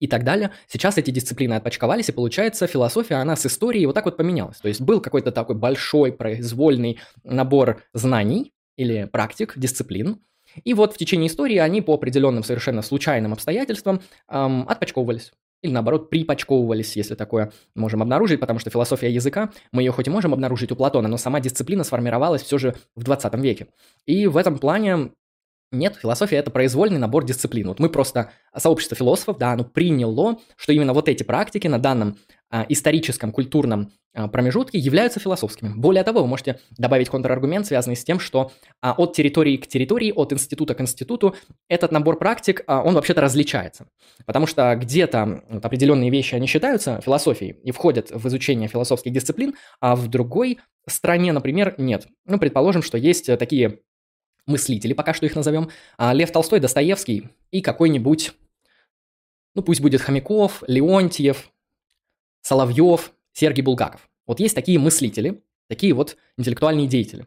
и 0.00 0.08
так 0.08 0.24
далее. 0.24 0.50
Сейчас 0.66 0.98
эти 0.98 1.12
дисциплины 1.12 1.54
отпочковались, 1.54 2.08
и 2.08 2.12
получается, 2.12 2.66
философия, 2.66 3.14
она 3.14 3.36
с 3.36 3.46
историей 3.46 3.86
вот 3.86 3.94
так 3.94 4.06
вот 4.06 4.16
поменялась. 4.16 4.58
То 4.58 4.66
есть 4.66 4.80
был 4.80 5.00
какой-то 5.00 5.30
такой 5.30 5.54
большой 5.54 6.12
произвольный 6.12 6.98
набор 7.22 7.84
знаний 7.94 8.52
или 8.76 9.04
практик, 9.04 9.52
дисциплин, 9.54 10.18
и 10.64 10.74
вот 10.74 10.94
в 10.94 10.98
течение 10.98 11.28
истории 11.28 11.56
они 11.56 11.80
по 11.82 11.94
определенным 11.94 12.44
совершенно 12.44 12.82
случайным 12.82 13.32
обстоятельствам 13.32 14.00
эм, 14.28 14.66
отпочковывались 14.68 15.32
или 15.62 15.72
наоборот 15.72 16.10
припочковывались, 16.10 16.96
если 16.96 17.14
такое 17.14 17.52
можем 17.74 18.02
обнаружить, 18.02 18.40
потому 18.40 18.58
что 18.58 18.70
философия 18.70 19.10
языка, 19.10 19.50
мы 19.70 19.82
ее 19.82 19.92
хоть 19.92 20.08
и 20.08 20.10
можем 20.10 20.34
обнаружить 20.34 20.72
у 20.72 20.76
Платона, 20.76 21.08
но 21.08 21.16
сама 21.16 21.40
дисциплина 21.40 21.84
сформировалась 21.84 22.42
все 22.42 22.58
же 22.58 22.74
в 22.96 23.04
20 23.04 23.34
веке. 23.36 23.68
И 24.04 24.26
в 24.26 24.36
этом 24.36 24.58
плане 24.58 25.12
нет, 25.72 25.96
философия 25.96 26.36
это 26.36 26.50
произвольный 26.50 26.98
набор 26.98 27.24
дисциплин. 27.24 27.68
Вот 27.68 27.78
мы 27.80 27.88
просто, 27.88 28.30
сообщество 28.56 28.96
философов, 28.96 29.38
да, 29.38 29.52
оно 29.52 29.64
приняло, 29.64 30.38
что 30.56 30.72
именно 30.72 30.92
вот 30.92 31.08
эти 31.08 31.22
практики 31.22 31.66
на 31.66 31.78
данном 31.78 32.18
а, 32.50 32.66
историческом, 32.68 33.32
культурном 33.32 33.90
а, 34.14 34.28
промежутке 34.28 34.78
являются 34.78 35.18
философскими. 35.18 35.72
Более 35.74 36.04
того, 36.04 36.20
вы 36.20 36.26
можете 36.26 36.60
добавить 36.76 37.08
контраргумент, 37.08 37.66
связанный 37.66 37.96
с 37.96 38.04
тем, 38.04 38.20
что 38.20 38.52
а, 38.82 38.92
от 38.92 39.14
территории 39.14 39.56
к 39.56 39.66
территории, 39.66 40.12
от 40.14 40.34
института 40.34 40.74
к 40.74 40.82
институту 40.82 41.34
этот 41.68 41.92
набор 41.92 42.18
практик, 42.18 42.62
а, 42.66 42.82
он 42.82 42.94
вообще-то 42.94 43.22
различается. 43.22 43.86
Потому 44.26 44.46
что 44.46 44.76
где-то 44.76 45.42
вот, 45.48 45.64
определенные 45.64 46.10
вещи, 46.10 46.34
они 46.34 46.46
считаются 46.46 47.00
философией 47.00 47.56
и 47.64 47.70
входят 47.70 48.10
в 48.10 48.28
изучение 48.28 48.68
философских 48.68 49.12
дисциплин, 49.12 49.54
а 49.80 49.96
в 49.96 50.08
другой 50.08 50.58
стране, 50.86 51.32
например, 51.32 51.74
нет. 51.78 52.06
Ну, 52.26 52.38
предположим, 52.38 52.82
что 52.82 52.98
есть 52.98 53.26
такие 53.38 53.78
мыслители, 54.46 54.92
пока 54.92 55.14
что 55.14 55.26
их 55.26 55.34
назовем, 55.36 55.70
а 55.96 56.12
Лев 56.12 56.32
Толстой, 56.32 56.60
Достоевский 56.60 57.28
и 57.50 57.60
какой-нибудь, 57.60 58.32
ну 59.54 59.62
пусть 59.62 59.80
будет 59.80 60.00
Хомяков, 60.00 60.62
Леонтьев, 60.66 61.50
Соловьев, 62.42 63.12
Сергей 63.32 63.62
Булгаков. 63.62 64.08
Вот 64.26 64.40
есть 64.40 64.54
такие 64.54 64.78
мыслители, 64.78 65.42
такие 65.68 65.94
вот 65.94 66.16
интеллектуальные 66.36 66.86
деятели. 66.86 67.26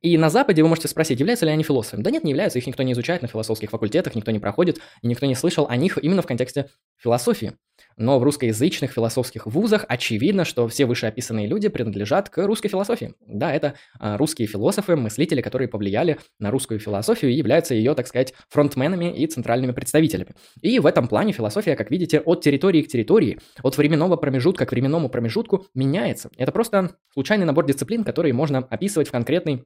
И 0.00 0.18
на 0.18 0.30
Западе 0.30 0.62
вы 0.62 0.68
можете 0.68 0.88
спросить, 0.88 1.20
являются 1.20 1.46
ли 1.46 1.52
они 1.52 1.62
философами. 1.62 2.02
Да 2.02 2.10
нет, 2.10 2.24
не 2.24 2.30
являются, 2.30 2.58
их 2.58 2.66
никто 2.66 2.82
не 2.82 2.92
изучает 2.92 3.22
на 3.22 3.28
философских 3.28 3.70
факультетах, 3.70 4.14
никто 4.14 4.30
не 4.30 4.38
проходит, 4.38 4.78
никто 5.02 5.26
не 5.26 5.34
слышал 5.34 5.66
о 5.68 5.76
них 5.76 5.98
именно 6.02 6.22
в 6.22 6.26
контексте 6.26 6.68
философии. 6.96 7.54
Но 7.96 8.18
в 8.18 8.22
русскоязычных 8.22 8.92
философских 8.92 9.46
вузах 9.46 9.84
очевидно, 9.88 10.44
что 10.44 10.66
все 10.68 10.86
вышеописанные 10.86 11.46
люди 11.46 11.68
принадлежат 11.68 12.28
к 12.28 12.44
русской 12.46 12.68
философии. 12.68 13.14
Да, 13.26 13.52
это 13.52 13.74
а, 13.98 14.16
русские 14.16 14.48
философы, 14.48 14.96
мыслители, 14.96 15.40
которые 15.40 15.68
повлияли 15.68 16.18
на 16.38 16.50
русскую 16.50 16.80
философию 16.80 17.30
и 17.30 17.34
являются 17.34 17.74
ее, 17.74 17.94
так 17.94 18.06
сказать, 18.06 18.34
фронтменами 18.48 19.14
и 19.16 19.26
центральными 19.26 19.72
представителями. 19.72 20.34
И 20.60 20.78
в 20.78 20.86
этом 20.86 21.08
плане 21.08 21.32
философия, 21.32 21.76
как 21.76 21.90
видите, 21.90 22.20
от 22.20 22.42
территории 22.42 22.82
к 22.82 22.88
территории, 22.88 23.38
от 23.62 23.76
временного 23.76 24.16
промежутка 24.16 24.66
к 24.66 24.72
временному 24.72 25.08
промежутку 25.08 25.66
меняется. 25.74 26.30
Это 26.36 26.52
просто 26.52 26.96
случайный 27.12 27.46
набор 27.46 27.66
дисциплин, 27.66 28.04
которые 28.04 28.32
можно 28.32 28.58
описывать 28.58 29.08
в 29.08 29.12
конкретный 29.12 29.64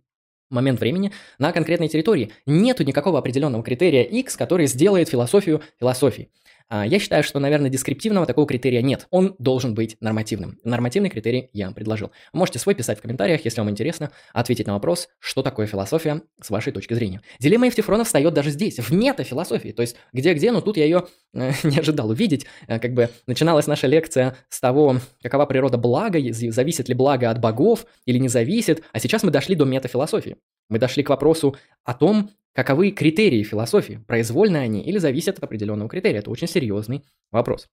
момент 0.51 0.81
времени 0.81 1.13
на 1.39 1.53
конкретной 1.53 1.89
территории. 1.89 2.33
Нету 2.47 2.85
никакого 2.85 3.19
определенного 3.19 3.63
критерия 3.63 4.03
X, 4.03 4.37
который 4.37 4.67
сделает 4.67 5.09
философию 5.09 5.63
философией. 5.79 6.31
А, 6.69 6.87
я 6.87 6.99
считаю, 6.99 7.23
что, 7.23 7.39
наверное, 7.39 7.71
дескриптивного 7.71 8.27
такого 8.27 8.47
критерия 8.47 8.83
нет. 8.83 9.07
Он 9.11 9.35
должен 9.39 9.75
быть 9.75 9.97
нормативным. 10.01 10.59
Нормативный 10.65 11.09
критерий 11.09 11.49
я 11.53 11.71
предложил. 11.71 12.11
Можете 12.33 12.59
свой 12.59 12.75
писать 12.75 12.99
в 12.99 13.03
комментариях, 13.03 13.45
если 13.45 13.61
вам 13.61 13.71
интересно, 13.71 14.11
ответить 14.33 14.67
на 14.67 14.75
вопрос, 14.75 15.09
что 15.19 15.43
такое 15.43 15.67
философия 15.67 16.23
с 16.41 16.51
вашей 16.51 16.73
точки 16.73 16.95
зрения. 16.95 17.23
Дилемма 17.39 17.67
Евтифрона 17.67 18.05
встает 18.05 18.35
даже 18.35 18.51
здесь, 18.51 18.79
в 18.79 18.93
метафилософии. 18.93 19.71
То 19.71 19.83
есть 19.83 19.97
где-где, 20.13 20.53
но 20.53 20.61
тут 20.61 20.77
я 20.77 20.85
ее 20.85 21.07
э, 21.33 21.53
не 21.63 21.79
ожидал 21.79 22.11
увидеть. 22.11 22.47
Э, 22.67 22.79
как 22.79 22.93
бы 22.93 23.09
начиналась 23.27 23.67
наша 23.67 23.87
лекция 23.87 24.37
с 24.51 24.61
того, 24.61 24.97
какова 25.23 25.47
природа 25.47 25.79
блага, 25.79 26.19
зависит 26.33 26.89
ли 26.89 26.95
благо 26.95 27.31
от 27.31 27.41
богов 27.41 27.87
или 28.05 28.19
не 28.19 28.29
зависит. 28.29 28.83
А 28.93 29.01
сейчас 29.01 29.23
мы 29.23 29.31
дошли 29.31 29.55
до 29.55 29.65
метафилософии. 29.65 30.37
Мы 30.69 30.79
дошли 30.79 31.03
к 31.03 31.09
вопросу 31.09 31.57
о 31.85 31.95
том, 31.95 32.31
Каковы 32.59 32.91
критерии 32.91 33.45
философии? 33.45 34.03
Произвольны 34.09 34.57
они 34.57 34.83
или 34.83 34.99
зависят 34.99 35.39
от 35.39 35.45
определенного 35.45 35.89
критерия? 35.89 36.19
Это 36.19 36.31
очень 36.33 36.49
серьезный 36.49 37.05
вопрос. 37.31 37.69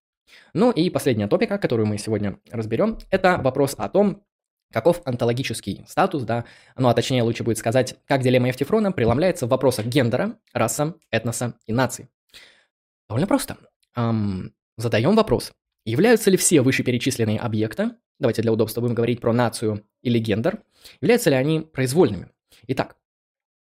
Ну 0.54 0.70
и 0.70 0.92
последняя 0.92 1.28
топика, 1.28 1.58
которую 1.58 1.88
мы 1.88 1.98
сегодня 1.98 2.38
разберем, 2.52 3.00
это 3.10 3.40
вопрос 3.44 3.74
о 3.80 3.90
том, 3.90 4.24
каков 4.72 5.02
онтологический 5.04 5.86
статус, 5.88 6.22
да, 6.22 6.46
ну 6.78 6.88
а 6.88 6.94
точнее 6.94 7.24
лучше 7.24 7.44
будет 7.44 7.58
сказать, 7.58 7.96
как 8.06 8.22
дилемма 8.22 8.50
Евтифрона 8.50 8.92
преломляется 8.92 9.48
в 9.48 9.50
вопросах 9.50 9.88
гендера, 9.88 10.38
раса, 10.54 10.94
этноса 11.10 11.58
и 11.66 11.74
нации. 11.74 12.08
Довольно 13.10 13.26
просто. 13.26 13.58
Эм, 13.96 14.54
задаем 14.78 15.16
вопрос. 15.16 15.52
Являются 15.84 16.30
ли 16.30 16.38
все 16.38 16.62
вышеперечисленные 16.62 17.40
объекты, 17.40 17.94
давайте 18.20 18.44
для 18.44 18.54
удобства 18.54 18.82
будем 18.82 18.94
говорить 18.94 19.20
про 19.20 19.34
нацию 19.34 19.84
или 20.04 20.20
гендер, 20.20 20.62
являются 21.02 21.32
ли 21.32 21.38
они 21.38 21.62
произвольными? 21.62 22.30
Итак, 22.68 22.98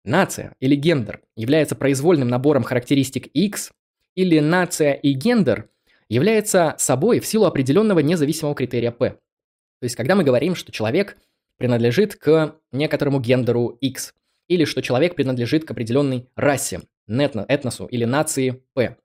Нация 0.04 0.54
или 0.60 0.74
гендер 0.74 1.22
является 1.36 1.74
произвольным 1.74 2.28
набором 2.28 2.62
характеристик 2.62 3.26
X, 3.28 3.72
или 4.14 4.38
нация 4.38 4.92
и 4.92 5.12
гендер 5.12 5.70
является 6.08 6.74
собой 6.78 7.20
в 7.20 7.26
силу 7.26 7.46
определенного 7.46 8.00
независимого 8.00 8.54
критерия 8.54 8.90
P. 8.90 9.10
То 9.10 9.84
есть, 9.84 9.96
когда 9.96 10.14
мы 10.14 10.24
говорим, 10.24 10.54
что 10.54 10.72
человек 10.72 11.16
принадлежит 11.56 12.16
к 12.16 12.56
некоторому 12.72 13.20
гендеру 13.20 13.68
X, 13.80 14.14
или 14.48 14.64
что 14.64 14.82
человек 14.82 15.14
принадлежит 15.14 15.64
к 15.64 15.70
определенной 15.70 16.28
расе, 16.36 16.82
этносу 17.06 17.86
или 17.86 18.04
нации 18.04 18.62
P. 18.74 18.96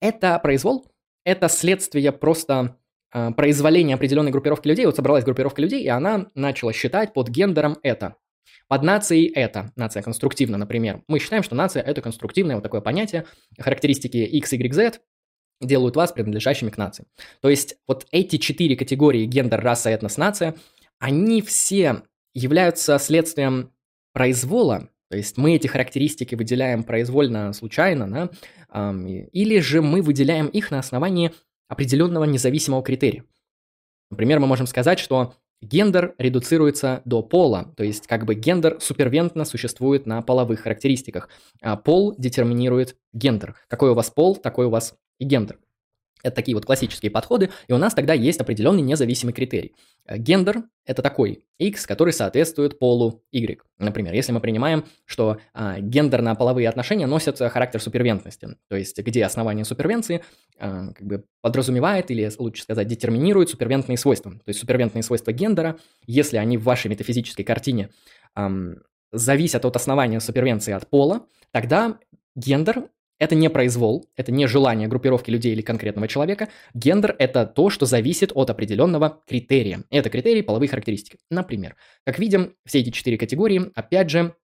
Это 0.00 0.38
произвол, 0.38 0.86
это 1.24 1.48
следствие 1.48 2.10
просто 2.12 2.78
э, 3.12 3.30
произволения 3.32 3.94
определенной 3.94 4.30
группировки 4.30 4.66
людей. 4.66 4.86
Вот 4.86 4.96
собралась 4.96 5.24
группировка 5.24 5.60
людей, 5.60 5.82
и 5.82 5.88
она 5.88 6.28
начала 6.34 6.72
считать 6.72 7.12
под 7.12 7.28
гендером 7.28 7.78
это. 7.82 8.16
Под 8.70 8.84
нацией 8.84 9.26
это, 9.26 9.72
нация 9.74 10.00
конструктивна, 10.00 10.56
например. 10.56 11.02
Мы 11.08 11.18
считаем, 11.18 11.42
что 11.42 11.56
нация 11.56 11.82
это 11.82 12.00
конструктивное 12.02 12.54
вот 12.54 12.62
такое 12.62 12.80
понятие, 12.80 13.26
характеристики 13.58 14.18
X, 14.18 14.52
Y, 14.52 14.72
Z 14.72 15.00
делают 15.60 15.96
вас 15.96 16.12
принадлежащими 16.12 16.70
к 16.70 16.78
нации. 16.78 17.04
То 17.42 17.48
есть 17.48 17.78
вот 17.88 18.06
эти 18.12 18.36
четыре 18.36 18.76
категории 18.76 19.26
гендер, 19.26 19.60
раса, 19.60 19.90
этнос, 19.90 20.18
нация, 20.18 20.54
они 21.00 21.42
все 21.42 22.02
являются 22.32 22.96
следствием 23.00 23.72
произвола, 24.12 24.88
то 25.08 25.16
есть 25.16 25.36
мы 25.36 25.56
эти 25.56 25.66
характеристики 25.66 26.36
выделяем 26.36 26.84
произвольно, 26.84 27.52
случайно, 27.52 28.08
да, 28.72 28.92
или 29.32 29.58
же 29.58 29.82
мы 29.82 30.00
выделяем 30.00 30.46
их 30.46 30.70
на 30.70 30.78
основании 30.78 31.32
определенного 31.66 32.22
независимого 32.22 32.84
критерия. 32.84 33.24
Например, 34.12 34.38
мы 34.38 34.46
можем 34.46 34.68
сказать, 34.68 35.00
что 35.00 35.34
Гендер 35.62 36.14
редуцируется 36.16 37.02
до 37.04 37.22
пола, 37.22 37.74
то 37.76 37.84
есть 37.84 38.06
как 38.06 38.24
бы 38.24 38.34
гендер 38.34 38.80
супервентно 38.80 39.44
существует 39.44 40.06
на 40.06 40.22
половых 40.22 40.60
характеристиках, 40.60 41.28
а 41.60 41.76
пол 41.76 42.14
детерминирует 42.16 42.96
гендер. 43.12 43.56
Какой 43.68 43.90
у 43.90 43.94
вас 43.94 44.10
пол, 44.10 44.36
такой 44.36 44.66
у 44.66 44.70
вас 44.70 44.94
и 45.18 45.24
гендер. 45.24 45.58
Это 46.22 46.36
такие 46.36 46.54
вот 46.54 46.64
классические 46.64 47.10
подходы, 47.10 47.50
и 47.68 47.72
у 47.72 47.78
нас 47.78 47.94
тогда 47.94 48.14
есть 48.14 48.40
определенный 48.40 48.82
независимый 48.82 49.32
критерий. 49.32 49.74
Э, 50.06 50.18
гендер– 50.18 50.64
это 50.84 51.02
такой 51.02 51.44
X, 51.58 51.86
который 51.86 52.12
соответствует 52.12 52.78
полу 52.78 53.22
Y. 53.32 53.60
Например, 53.78 54.12
если 54.14 54.32
мы 54.32 54.40
принимаем, 54.40 54.84
что 55.04 55.38
а, 55.54 55.78
гендерно-половые 55.80 56.68
отношения 56.68 57.06
носят 57.06 57.38
характер 57.38 57.80
супервентности, 57.80 58.56
то 58.68 58.76
есть 58.76 58.98
где 58.98 59.24
основание 59.24 59.64
супервенции 59.64 60.22
а, 60.58 60.92
как 60.92 61.06
бы 61.06 61.24
подразумевает 61.40 62.10
или, 62.10 62.30
лучше 62.38 62.62
сказать, 62.62 62.86
детерминирует 62.86 63.50
супервентные 63.50 63.96
свойства. 63.96 64.32
То 64.32 64.48
есть 64.48 64.60
супервентные 64.60 65.02
свойства 65.02 65.32
гендера, 65.32 65.78
если 66.06 66.36
они 66.36 66.58
в 66.58 66.64
вашей 66.64 66.88
метафизической 66.88 67.44
картине 67.44 67.90
ам, 68.34 68.76
зависят 69.12 69.64
от 69.64 69.76
основания 69.76 70.20
супервенции 70.20 70.72
от 70.72 70.88
пола, 70.88 71.26
тогда 71.52 71.98
гендер 72.36 72.88
это 73.20 73.34
не 73.34 73.50
произвол, 73.50 74.08
это 74.16 74.32
не 74.32 74.46
желание 74.48 74.88
группировки 74.88 75.30
людей 75.30 75.52
или 75.52 75.60
конкретного 75.60 76.08
человека. 76.08 76.48
Гендер– 76.74 77.14
это 77.18 77.46
то, 77.46 77.68
что 77.68 77.86
зависит 77.86 78.32
от 78.34 78.48
определенного 78.48 79.20
критерия. 79.28 79.84
Это 79.90 80.08
критерии 80.08 80.40
половые 80.40 80.70
характеристики. 80.70 81.18
Например, 81.30 81.76
как 82.04 82.18
видим, 82.18 82.54
все 82.64 82.80
эти 82.80 82.90
четыре 82.90 83.18
категории, 83.18 83.70
опять 83.74 84.10
же, 84.10 84.34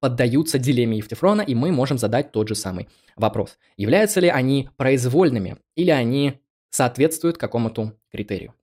поддаются 0.00 0.58
дилемме 0.58 0.98
Евтефрона, 0.98 1.40
и 1.40 1.54
мы 1.54 1.72
можем 1.72 1.96
задать 1.96 2.30
тот 2.30 2.48
же 2.48 2.54
самый 2.54 2.88
вопрос. 3.16 3.58
Являются 3.76 4.20
ли 4.20 4.28
они 4.28 4.68
произвольными 4.76 5.56
или 5.74 5.90
они 5.90 6.40
соответствуют 6.70 7.38
какому-то 7.38 7.94
критерию? 8.12 8.54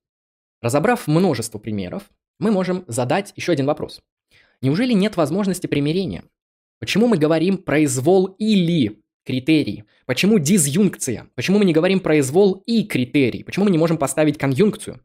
Разобрав 0.62 1.08
множество 1.08 1.58
примеров, 1.58 2.04
мы 2.38 2.52
можем 2.52 2.84
задать 2.86 3.32
еще 3.34 3.52
один 3.52 3.66
вопрос. 3.66 4.00
Неужели 4.62 4.92
нет 4.92 5.16
возможности 5.16 5.66
примирения? 5.66 6.22
Почему 6.78 7.08
мы 7.08 7.18
говорим 7.18 7.58
произвол 7.58 8.26
или 8.38 9.02
критерий. 9.28 9.84
Почему 10.06 10.38
дизъюнкция? 10.38 11.28
Почему 11.34 11.58
мы 11.58 11.66
не 11.66 11.74
говорим 11.74 12.00
произвол 12.00 12.62
и 12.64 12.82
критерий? 12.84 13.44
Почему 13.44 13.66
мы 13.66 13.70
не 13.70 13.76
можем 13.76 13.98
поставить 13.98 14.38
конъюнкцию? 14.38 15.02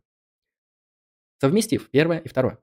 Совместив 1.41 1.89
первое 1.89 2.19
и 2.19 2.29
второе. 2.29 2.57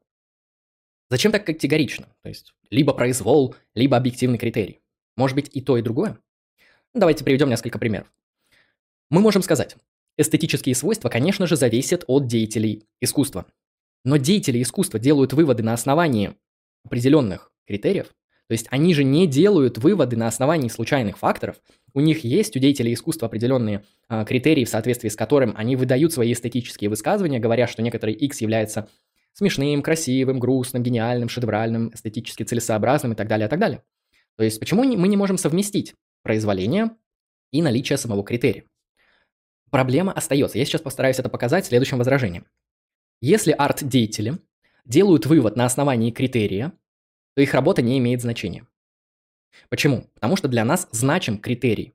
Зачем 1.10 1.32
так 1.32 1.44
категорично? 1.44 2.08
То 2.22 2.30
есть 2.30 2.54
либо 2.70 2.94
произвол, 2.94 3.56
либо 3.74 3.98
объективный 3.98 4.38
критерий. 4.38 4.80
Может 5.18 5.34
быть 5.34 5.50
и 5.52 5.60
то, 5.60 5.76
и 5.76 5.82
другое? 5.82 6.18
Давайте 6.94 7.24
приведем 7.24 7.50
несколько 7.50 7.78
примеров. 7.78 8.10
Мы 9.10 9.20
можем 9.20 9.42
сказать, 9.42 9.76
эстетические 10.16 10.74
свойства, 10.74 11.10
конечно 11.10 11.46
же, 11.46 11.56
зависят 11.56 12.04
от 12.06 12.26
деятелей 12.26 12.86
искусства. 13.02 13.44
Но 14.02 14.16
деятели 14.16 14.62
искусства 14.62 14.98
делают 14.98 15.34
выводы 15.34 15.62
на 15.62 15.74
основании 15.74 16.34
определенных 16.86 17.52
критериев, 17.66 18.14
то 18.50 18.54
есть 18.54 18.66
они 18.70 18.94
же 18.94 19.04
не 19.04 19.28
делают 19.28 19.78
выводы 19.78 20.16
на 20.16 20.26
основании 20.26 20.66
случайных 20.66 21.18
факторов. 21.18 21.60
У 21.94 22.00
них 22.00 22.24
есть, 22.24 22.56
у 22.56 22.58
деятелей 22.58 22.94
искусства, 22.94 23.28
определенные 23.28 23.84
э, 24.08 24.24
критерии, 24.24 24.64
в 24.64 24.68
соответствии 24.68 25.08
с 25.08 25.14
которым 25.14 25.54
они 25.56 25.76
выдают 25.76 26.12
свои 26.12 26.32
эстетические 26.32 26.90
высказывания, 26.90 27.38
говоря, 27.38 27.68
что 27.68 27.80
некоторый 27.80 28.12
X 28.12 28.40
является 28.40 28.88
смешным, 29.34 29.82
красивым, 29.82 30.40
грустным, 30.40 30.82
гениальным, 30.82 31.28
шедевральным, 31.28 31.92
эстетически 31.94 32.42
целесообразным 32.42 33.12
и 33.12 33.14
так 33.14 33.28
далее, 33.28 33.46
и 33.46 33.48
так 33.48 33.60
далее. 33.60 33.84
То 34.36 34.42
есть 34.42 34.58
почему 34.58 34.82
мы 34.82 35.06
не 35.06 35.16
можем 35.16 35.38
совместить 35.38 35.94
произволение 36.24 36.90
и 37.52 37.62
наличие 37.62 37.98
самого 37.98 38.24
критерия? 38.24 38.64
Проблема 39.70 40.10
остается. 40.10 40.58
Я 40.58 40.64
сейчас 40.64 40.80
постараюсь 40.80 41.20
это 41.20 41.28
показать 41.28 41.66
следующим 41.66 41.98
возражением. 41.98 42.46
Если 43.20 43.52
арт-деятели 43.52 44.38
делают 44.84 45.26
вывод 45.26 45.54
на 45.54 45.66
основании 45.66 46.10
критерия, 46.10 46.72
то 47.34 47.42
их 47.42 47.54
работа 47.54 47.82
не 47.82 47.98
имеет 47.98 48.20
значения. 48.20 48.66
Почему? 49.68 50.06
Потому 50.14 50.36
что 50.36 50.48
для 50.48 50.64
нас 50.64 50.88
значим 50.92 51.38
критерий. 51.38 51.94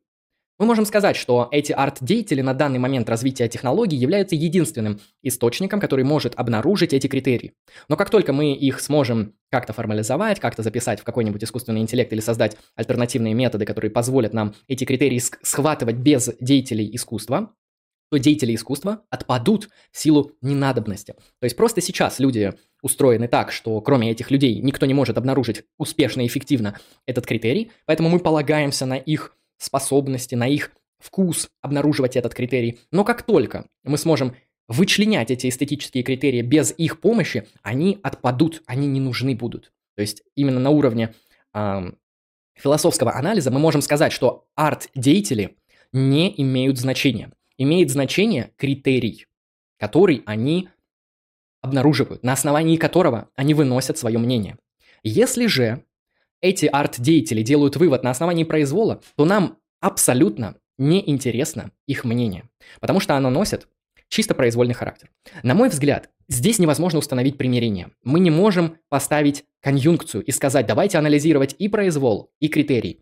Мы 0.57 0.65
можем 0.65 0.85
сказать, 0.85 1.17
что 1.17 1.49
эти 1.51 1.73
арт-деятели 1.73 2.39
на 2.39 2.53
данный 2.53 2.79
момент 2.79 3.09
развития 3.09 3.49
технологий 3.49 3.97
являются 3.97 4.35
единственным 4.35 5.01
источником, 5.21 5.81
который 5.81 6.05
может 6.05 6.33
обнаружить 6.37 6.93
эти 6.93 7.07
критерии. 7.07 7.53
Но 7.89 7.97
как 7.97 8.09
только 8.09 8.31
мы 8.31 8.53
их 8.53 8.79
сможем 8.79 9.33
как-то 9.51 9.73
формализовать, 9.73 10.39
как-то 10.39 10.63
записать 10.63 11.01
в 11.01 11.03
какой-нибудь 11.03 11.43
искусственный 11.43 11.81
интеллект 11.81 12.13
или 12.13 12.21
создать 12.21 12.55
альтернативные 12.75 13.33
методы, 13.33 13.65
которые 13.65 13.91
позволят 13.91 14.33
нам 14.33 14.55
эти 14.69 14.85
критерии 14.85 15.19
схватывать 15.19 15.97
без 15.97 16.31
деятелей 16.39 16.89
искусства, 16.95 17.51
то 18.09 18.17
деятели 18.17 18.55
искусства 18.55 19.03
отпадут 19.09 19.69
в 19.91 19.97
силу 19.97 20.31
ненадобности. 20.41 21.13
То 21.39 21.43
есть 21.45 21.55
просто 21.55 21.81
сейчас 21.81 22.19
люди 22.19 22.53
устроены 22.81 23.27
так, 23.27 23.51
что 23.51 23.81
кроме 23.81 24.11
этих 24.11 24.31
людей 24.31 24.59
никто 24.59 24.85
не 24.85 24.93
может 24.93 25.17
обнаружить 25.17 25.63
успешно 25.77 26.21
и 26.21 26.27
эффективно 26.27 26.79
этот 27.05 27.25
критерий, 27.25 27.71
поэтому 27.85 28.09
мы 28.09 28.19
полагаемся 28.19 28.85
на 28.85 28.95
их 28.97 29.35
способности, 29.57 30.35
на 30.35 30.47
их 30.47 30.71
вкус 30.99 31.49
обнаруживать 31.61 32.15
этот 32.15 32.33
критерий. 32.33 32.79
Но 32.91 33.03
как 33.03 33.23
только 33.23 33.67
мы 33.83 33.97
сможем 33.97 34.35
вычленять 34.67 35.31
эти 35.31 35.49
эстетические 35.49 36.03
критерии 36.03 36.41
без 36.41 36.73
их 36.77 36.99
помощи, 36.99 37.47
они 37.61 37.99
отпадут, 38.03 38.63
они 38.65 38.87
не 38.87 38.99
нужны 38.99 39.35
будут. 39.35 39.71
То 39.95 40.01
есть 40.01 40.23
именно 40.35 40.59
на 40.59 40.71
уровне 40.71 41.13
э, 41.53 41.91
философского 42.55 43.15
анализа 43.15 43.51
мы 43.51 43.59
можем 43.59 43.81
сказать, 43.81 44.11
что 44.11 44.47
арт-деятели 44.55 45.57
не 45.93 46.33
имеют 46.41 46.77
значения 46.77 47.31
имеет 47.57 47.91
значение 47.91 48.51
критерий, 48.57 49.27
который 49.79 50.23
они 50.25 50.69
обнаруживают, 51.61 52.23
на 52.23 52.33
основании 52.33 52.77
которого 52.77 53.29
они 53.35 53.53
выносят 53.53 53.97
свое 53.97 54.19
мнение. 54.19 54.57
Если 55.03 55.47
же 55.47 55.83
эти 56.41 56.67
арт-деятели 56.67 57.41
делают 57.41 57.75
вывод 57.75 58.03
на 58.03 58.11
основании 58.11 58.43
произвола, 58.43 59.01
то 59.15 59.25
нам 59.25 59.57
абсолютно 59.79 60.55
неинтересно 60.77 61.71
их 61.87 62.03
мнение, 62.03 62.49
потому 62.79 62.99
что 62.99 63.15
оно 63.15 63.29
носит 63.29 63.67
чисто 64.09 64.35
произвольный 64.35 64.73
характер. 64.73 65.09
На 65.43 65.53
мой 65.53 65.69
взгляд, 65.69 66.09
здесь 66.27 66.59
невозможно 66.59 66.99
установить 66.99 67.37
примирение. 67.37 67.91
Мы 68.03 68.19
не 68.19 68.29
можем 68.29 68.77
поставить 68.89 69.45
конъюнкцию 69.61 70.23
и 70.23 70.31
сказать, 70.31 70.67
давайте 70.67 70.97
анализировать 70.97 71.55
и 71.57 71.67
произвол, 71.67 72.31
и 72.39 72.47
критерий. 72.47 73.01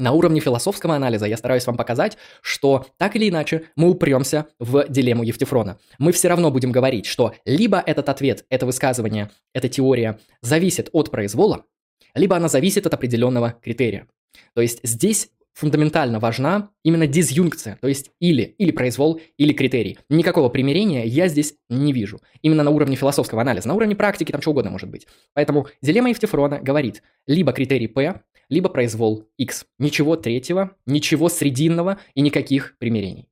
На 0.00 0.12
уровне 0.12 0.40
философского 0.40 0.96
анализа 0.96 1.26
я 1.26 1.36
стараюсь 1.36 1.66
вам 1.66 1.76
показать, 1.76 2.16
что 2.40 2.86
так 2.96 3.16
или 3.16 3.28
иначе 3.28 3.64
мы 3.76 3.90
упремся 3.90 4.46
в 4.58 4.86
дилемму 4.88 5.24
Евтифрона. 5.24 5.78
Мы 5.98 6.12
все 6.12 6.28
равно 6.28 6.50
будем 6.50 6.72
говорить, 6.72 7.04
что 7.04 7.34
либо 7.44 7.82
этот 7.84 8.08
ответ, 8.08 8.46
это 8.48 8.64
высказывание, 8.64 9.30
эта 9.52 9.68
теория 9.68 10.18
зависит 10.40 10.88
от 10.92 11.10
произвола, 11.10 11.66
либо 12.14 12.34
она 12.34 12.48
зависит 12.48 12.86
от 12.86 12.94
определенного 12.94 13.54
критерия. 13.62 14.06
То 14.54 14.62
есть 14.62 14.80
здесь 14.84 15.28
фундаментально 15.52 16.18
важна 16.18 16.70
именно 16.82 17.06
дизъюнкция, 17.06 17.76
то 17.82 17.88
есть 17.88 18.10
или, 18.20 18.54
или 18.56 18.70
произвол, 18.70 19.20
или 19.36 19.52
критерий. 19.52 19.98
Никакого 20.08 20.48
примирения 20.48 21.04
я 21.04 21.28
здесь 21.28 21.54
не 21.68 21.92
вижу. 21.92 22.20
Именно 22.40 22.62
на 22.62 22.70
уровне 22.70 22.96
философского 22.96 23.42
анализа, 23.42 23.68
на 23.68 23.74
уровне 23.74 23.94
практики 23.94 24.32
там 24.32 24.40
что 24.40 24.52
угодно 24.52 24.70
может 24.70 24.88
быть. 24.88 25.06
Поэтому 25.34 25.66
дилемма 25.82 26.08
Евтифрона 26.08 26.60
говорит, 26.60 27.02
либо 27.26 27.52
критерий 27.52 27.88
P, 27.88 28.22
либо 28.50 28.68
произвол 28.68 29.26
X. 29.38 29.64
Ничего 29.78 30.16
третьего, 30.16 30.76
ничего 30.84 31.30
срединного 31.30 31.98
и 32.14 32.20
никаких 32.20 32.76
примирений. 32.76 33.30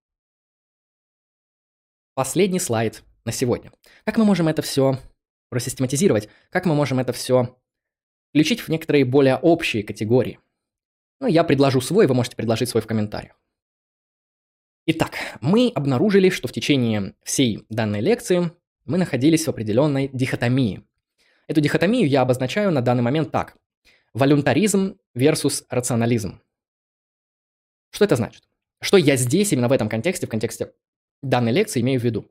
Последний 2.15 2.61
слайд 2.61 3.03
на 3.25 3.33
сегодня. 3.33 3.73
Как 4.05 4.17
мы 4.17 4.25
можем 4.25 4.49
это 4.49 4.63
все 4.63 4.99
просистематизировать? 5.51 6.29
Как 6.51 6.65
мы 6.65 6.75
можем 6.75 6.99
это 6.99 7.13
все 7.13 7.59
включить 8.31 8.61
в 8.61 8.69
некоторые 8.69 9.05
более 9.05 9.37
общие 9.37 9.83
категории? 9.83 10.39
Ну, 11.21 11.27
я 11.27 11.45
предложу 11.45 11.81
свой, 11.81 12.07
вы 12.07 12.15
можете 12.15 12.37
предложить 12.37 12.69
свой 12.69 12.83
в 12.83 12.87
комментариях. 12.87 13.41
Итак, 14.87 15.13
мы 15.41 15.71
обнаружили, 15.75 16.31
что 16.31 16.49
в 16.49 16.53
течение 16.53 17.15
всей 17.23 17.67
данной 17.69 18.01
лекции 18.01 18.51
мы 18.85 18.99
находились 18.99 19.45
в 19.45 19.51
определенной 19.51 20.09
дихотомии. 20.13 20.83
Эту 21.47 21.61
дихотомию 21.61 22.09
я 22.09 22.23
обозначаю 22.23 22.71
на 22.71 22.83
данный 22.83 23.03
момент 23.03 23.31
так. 23.31 23.57
Волюнтаризм 24.15 24.99
versus 25.15 25.65
рационализм. 25.69 26.41
Что 27.91 28.05
это 28.05 28.17
значит? 28.17 28.43
Что 28.81 28.97
я 28.97 29.17
здесь, 29.17 29.53
именно 29.53 29.69
в 29.69 29.73
этом 29.73 29.89
контексте, 29.89 30.27
в 30.27 30.31
контексте 30.31 30.73
данной 31.23 31.53
лекции 31.53 31.81
имею 31.81 32.01
в 32.01 32.05
виду? 32.05 32.27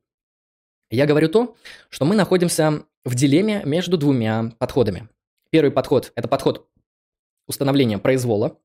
Я 0.90 1.06
говорю 1.06 1.30
то, 1.30 1.56
что 1.90 2.06
мы 2.06 2.16
находимся 2.16 2.86
в 3.04 3.16
дилемме 3.16 3.62
между 3.66 3.98
двумя 3.98 4.52
подходами. 4.58 5.10
Первый 5.50 5.72
подход– 5.72 6.12
это 6.16 6.28
подход 6.28 6.70
установления 7.48 7.98
произвола. 7.98 8.58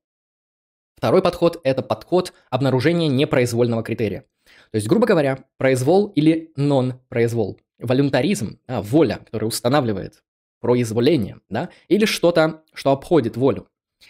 Второй 0.95 1.21
подход– 1.21 1.59
это 1.63 1.81
подход 1.81 2.33
обнаружения 2.49 3.09
непроизвольного 3.09 3.83
критерия. 3.83 4.25
То 4.71 4.75
есть, 4.75 4.87
грубо 4.87 5.05
говоря, 5.05 5.45
произвол 5.57 6.07
или 6.07 6.51
нон-произвол. 6.55 7.59
Волюнтаризм, 7.79 8.59
а, 8.67 8.81
воля, 8.81 9.19
которая 9.25 9.47
устанавливает 9.49 10.23
произволение, 10.63 11.41
да, 11.49 11.69
или 11.89 12.05
что-то, 12.05 12.63
что 12.73 12.91
обходит 12.93 13.35
волю. 13.35 13.67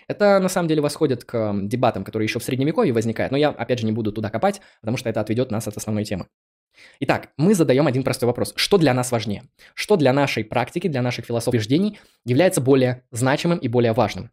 Это 0.08 0.38
на 0.40 0.50
самом 0.50 0.68
деле 0.68 0.82
восходит 0.82 1.24
к 1.24 1.52
дебатам, 1.64 2.04
которые 2.04 2.28
еще 2.28 2.38
в 2.38 2.44
средневековье 2.44 2.94
возникают, 2.94 3.32
но 3.32 3.38
я 3.38 3.50
опять 3.50 3.80
же 3.80 3.88
не 3.88 3.92
буду 3.92 4.12
туда 4.12 4.30
копать, 4.30 4.62
потому 4.82 4.98
что 4.98 5.10
это 5.10 5.20
отведет 5.20 5.50
нас 5.50 5.68
от 5.68 5.76
основной 5.76 6.06
темы. 6.06 6.28
Итак, 7.00 7.30
мы 7.38 7.56
задаем 7.56 7.88
один 7.88 8.04
простой 8.04 8.28
вопрос. 8.28 8.54
Что 8.56 8.78
для 8.78 8.94
нас 8.94 9.12
важнее? 9.12 9.44
Что 9.74 9.96
для 9.96 10.14
нашей 10.14 10.46
практики, 10.46 10.88
для 10.88 11.02
наших 11.02 11.26
философских 11.26 11.54
убеждений 11.54 12.00
является 12.24 12.62
более 12.62 13.04
значимым 13.12 13.58
и 13.58 13.68
более 13.68 13.94
важным? 13.94 14.30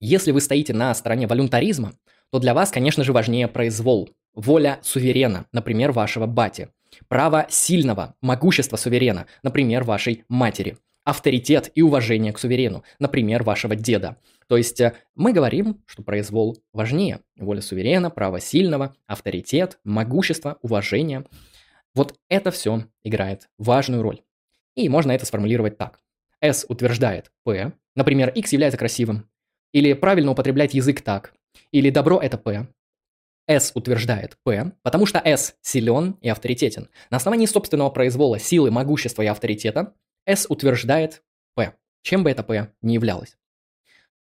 Если 0.00 0.30
вы 0.30 0.40
стоите 0.40 0.72
на 0.72 0.94
стороне 0.94 1.26
волюнтаризма, 1.26 1.94
то 2.30 2.38
для 2.38 2.54
вас, 2.54 2.70
конечно 2.70 3.02
же, 3.02 3.12
важнее 3.12 3.48
произвол. 3.48 4.10
воля 4.32 4.78
суверена, 4.82 5.46
например, 5.50 5.90
вашего 5.90 6.26
бати. 6.26 6.68
Право 7.08 7.46
сильного, 7.48 8.14
могущество 8.20 8.76
суверена, 8.76 9.26
например, 9.42 9.82
вашей 9.82 10.24
матери. 10.28 10.78
Авторитет 11.08 11.70
и 11.74 11.80
уважение 11.80 12.34
к 12.34 12.38
суверену, 12.38 12.84
например, 12.98 13.42
вашего 13.42 13.74
деда. 13.74 14.18
То 14.46 14.58
есть 14.58 14.78
э, 14.78 14.92
мы 15.14 15.32
говорим, 15.32 15.82
что 15.86 16.02
произвол 16.02 16.58
важнее. 16.74 17.20
Воля 17.38 17.62
суверена, 17.62 18.10
право 18.10 18.40
сильного, 18.40 18.94
авторитет, 19.06 19.78
могущество, 19.84 20.58
уважение. 20.60 21.24
Вот 21.94 22.14
это 22.28 22.50
все 22.50 22.84
играет 23.04 23.48
важную 23.56 24.02
роль. 24.02 24.20
И 24.74 24.90
можно 24.90 25.12
это 25.12 25.24
сформулировать 25.24 25.78
так. 25.78 25.98
S 26.42 26.66
утверждает 26.68 27.32
P, 27.42 27.72
например, 27.96 28.28
X 28.28 28.52
является 28.52 28.76
красивым, 28.76 29.30
или 29.72 29.94
правильно 29.94 30.32
употреблять 30.32 30.74
язык 30.74 31.00
так, 31.00 31.32
или 31.72 31.88
добро 31.88 32.20
это 32.20 32.36
P. 32.36 32.68
S 33.46 33.72
утверждает 33.74 34.36
P, 34.44 34.72
потому 34.82 35.06
что 35.06 35.22
S 35.24 35.54
силен 35.62 36.18
и 36.20 36.28
авторитетен. 36.28 36.90
На 37.08 37.16
основании 37.16 37.46
собственного 37.46 37.88
произвола, 37.88 38.38
силы, 38.38 38.70
могущества 38.70 39.22
и 39.22 39.26
авторитета 39.26 39.94
S 40.28 40.46
утверждает 40.48 41.22
P, 41.54 41.72
чем 42.02 42.22
бы 42.22 42.30
это 42.30 42.42
P 42.42 42.70
ни 42.82 42.92
являлось. 42.92 43.36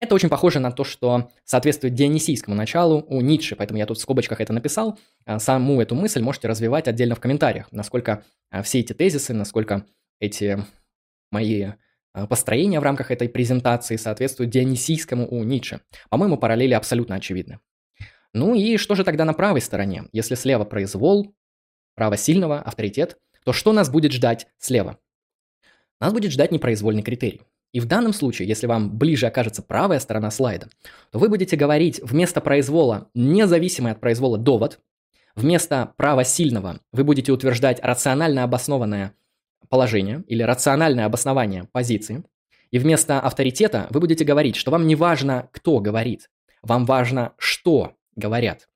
Это 0.01 0.17
очень 0.17 0.29
похоже 0.29 0.59
на 0.59 0.73
то, 0.73 0.83
что 0.83 1.31
соответствует 1.45 1.95
дионисийскому 1.95 2.57
началу 2.57 3.05
у 3.07 3.21
Ницше, 3.21 3.55
поэтому 3.55 3.79
я 3.79 3.87
тут 3.87 3.99
в 3.99 4.01
скобочках 4.01 4.41
это 4.41 4.53
написал. 4.53 4.99
А 5.27 5.39
саму 5.39 5.81
эту 5.81 5.95
мысль 5.95 6.21
можете 6.21 6.49
развивать 6.49 6.89
отдельно 6.89 7.15
в 7.15 7.21
комментариях, 7.21 7.71
насколько 7.71 8.25
а, 8.51 8.65
все 8.65 8.81
эти 8.81 8.95
тезисы, 8.95 9.33
насколько 9.33 9.87
эти 10.19 10.59
мои 11.31 11.69
а, 12.15 12.27
построения 12.27 12.81
в 12.81 12.83
рамках 12.83 13.13
этой 13.13 13.29
презентации 13.29 13.95
соответствуют 13.95 14.51
дионисийскому 14.51 15.29
у 15.31 15.45
Ницше. 15.45 15.83
По-моему, 16.11 16.37
параллели 16.37 16.75
абсолютно 16.75 17.15
очевидны. 17.15 17.61
Ну 18.35 18.57
и 18.57 18.79
что 18.79 18.97
же 18.97 19.05
тогда 19.05 19.25
на 19.25 19.35
правой 19.35 19.61
стороне? 19.61 20.07
Если 20.11 20.35
слева 20.35 20.65
произвол, 20.65 21.33
право 21.95 22.17
сильного, 22.17 22.61
авторитет, 22.61 23.19
то 23.45 23.53
что 23.53 23.73
нас 23.73 23.89
будет 23.89 24.11
ждать 24.11 24.49
слева? 24.59 24.99
Нас 26.03 26.13
будет 26.13 26.33
ждать 26.33 26.51
непроизвольный 26.51 27.05
критерий. 27.05 27.43
И 27.73 27.79
в 27.79 27.85
данном 27.85 28.13
случае, 28.13 28.49
если 28.49 28.67
вам 28.67 28.99
ближе 28.99 29.29
окажется 29.29 29.63
правая 29.63 30.01
сторона 30.01 30.33
слайда, 30.33 30.69
то 31.13 31.21
вы 31.21 31.29
будете 31.29 31.57
говорить 31.57 32.01
вместо 32.03 32.41
произвола 32.41 33.09
независимый 33.15 33.93
от 33.93 34.01
произвола 34.01 34.37
довод, 34.37 34.81
вместо 35.37 35.95
права 35.97 36.25
сильного 36.25 36.81
вы 36.91 37.05
будете 37.05 37.31
утверждать 37.31 37.79
рационально 37.85 38.43
обоснованное 38.43 39.15
положение 39.69 40.25
или 40.27 40.43
рациональное 40.43 41.07
обоснование 41.07 41.69
позиции, 41.71 42.25
и 42.73 42.81
вместо 42.81 43.21
авторитета 43.21 43.87
вы 43.91 44.01
будете 44.01 44.25
говорить, 44.25 44.57
что 44.57 44.73
вам 44.73 44.89
не 44.89 44.97
важно, 44.97 45.51
кто 45.53 45.79
говорит, 45.79 46.31
вам 46.63 46.85
важно, 46.85 47.35
что 47.39 47.93
говорят. 48.17 48.69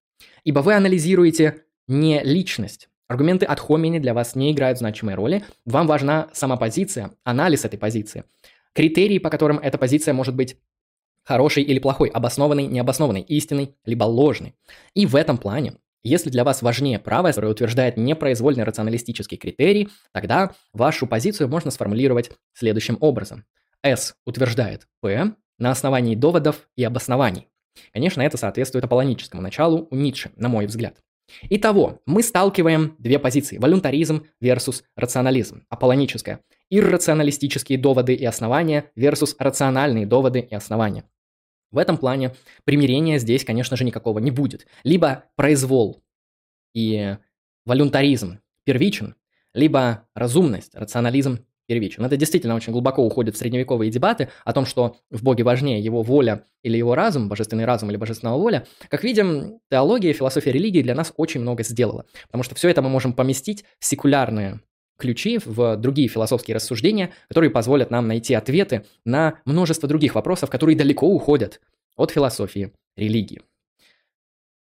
Ибо 0.44 0.60
вы 0.60 0.74
анализируете 0.74 1.64
не 1.88 2.22
личность. 2.22 2.88
Аргументы 3.08 3.46
от 3.46 3.60
хомини 3.60 3.98
для 3.98 4.14
вас 4.14 4.34
не 4.34 4.52
играют 4.52 4.78
значимой 4.78 5.14
роли. 5.14 5.44
Вам 5.64 5.86
важна 5.86 6.28
сама 6.32 6.56
позиция, 6.56 7.12
анализ 7.22 7.64
этой 7.64 7.78
позиции. 7.78 8.24
Критерии, 8.72 9.18
по 9.18 9.30
которым 9.30 9.58
эта 9.58 9.78
позиция 9.78 10.12
может 10.12 10.34
быть 10.34 10.56
хорошей 11.22 11.62
или 11.62 11.78
плохой, 11.78 12.08
обоснованной, 12.08 12.66
необоснованной, 12.66 13.22
истинной, 13.22 13.74
либо 13.84 14.04
ложной. 14.04 14.54
И 14.94 15.06
в 15.06 15.14
этом 15.16 15.38
плане, 15.38 15.74
если 16.02 16.30
для 16.30 16.44
вас 16.44 16.62
важнее 16.62 16.98
право, 16.98 17.28
которое 17.28 17.48
утверждает 17.48 17.96
непроизвольный 17.96 18.64
рационалистический 18.64 19.36
критерий, 19.36 19.88
тогда 20.12 20.52
вашу 20.72 21.06
позицию 21.06 21.48
можно 21.48 21.70
сформулировать 21.70 22.30
следующим 22.54 22.98
образом. 23.00 23.44
S 23.82 24.14
утверждает 24.24 24.88
P 25.00 25.32
на 25.58 25.70
основании 25.70 26.16
доводов 26.16 26.68
и 26.76 26.84
обоснований. 26.84 27.48
Конечно, 27.92 28.22
это 28.22 28.36
соответствует 28.36 28.84
аполлоническому 28.84 29.42
началу 29.42 29.86
у 29.90 29.96
Ницше, 29.96 30.30
на 30.36 30.48
мой 30.48 30.66
взгляд. 30.66 30.96
Итого, 31.48 32.00
мы 32.06 32.22
сталкиваем 32.22 32.96
две 32.98 33.18
позиции– 33.18 33.58
волюнтаризм 33.58 34.26
versus 34.42 34.82
рационализм, 34.94 35.64
аполлоническое, 35.68 36.40
иррационалистические 36.70 37.78
доводы 37.78 38.14
и 38.14 38.24
основания 38.24 38.90
versus 38.96 39.34
рациональные 39.38 40.06
доводы 40.06 40.40
и 40.40 40.54
основания. 40.54 41.04
В 41.70 41.78
этом 41.78 41.98
плане 41.98 42.34
примирения 42.64 43.18
здесь, 43.18 43.44
конечно 43.44 43.76
же, 43.76 43.84
никакого 43.84 44.18
не 44.18 44.30
будет. 44.30 44.66
Либо 44.84 45.24
произвол 45.34 46.02
и 46.74 47.16
волюнтаризм 47.64 48.40
первичен, 48.64 49.16
либо 49.52 50.06
разумность, 50.14 50.74
рационализм 50.74 51.44
первичен. 51.66 52.04
Это 52.04 52.16
действительно 52.16 52.54
очень 52.54 52.72
глубоко 52.72 53.04
уходит 53.04 53.34
в 53.34 53.38
средневековые 53.38 53.90
дебаты 53.90 54.28
о 54.44 54.52
том, 54.52 54.66
что 54.66 54.96
в 55.10 55.22
Боге 55.22 55.44
важнее 55.44 55.80
его 55.80 56.02
воля 56.02 56.44
или 56.62 56.76
его 56.76 56.94
разум, 56.94 57.28
божественный 57.28 57.64
разум 57.64 57.90
или 57.90 57.96
божественная 57.96 58.34
воля. 58.34 58.66
Как 58.88 59.04
видим, 59.04 59.60
теология, 59.70 60.12
философия 60.12 60.52
религии 60.52 60.82
для 60.82 60.94
нас 60.94 61.12
очень 61.16 61.40
много 61.40 61.62
сделала, 61.62 62.06
потому 62.26 62.42
что 62.42 62.54
все 62.54 62.68
это 62.68 62.82
мы 62.82 62.88
можем 62.88 63.12
поместить 63.12 63.64
в 63.78 63.84
секулярные 63.84 64.60
ключи 64.98 65.38
в 65.44 65.76
другие 65.76 66.08
философские 66.08 66.54
рассуждения, 66.54 67.12
которые 67.28 67.50
позволят 67.50 67.90
нам 67.90 68.08
найти 68.08 68.34
ответы 68.34 68.84
на 69.04 69.40
множество 69.44 69.88
других 69.88 70.14
вопросов, 70.14 70.50
которые 70.50 70.76
далеко 70.76 71.06
уходят 71.06 71.60
от 71.96 72.10
философии 72.10 72.72
религии. 72.96 73.42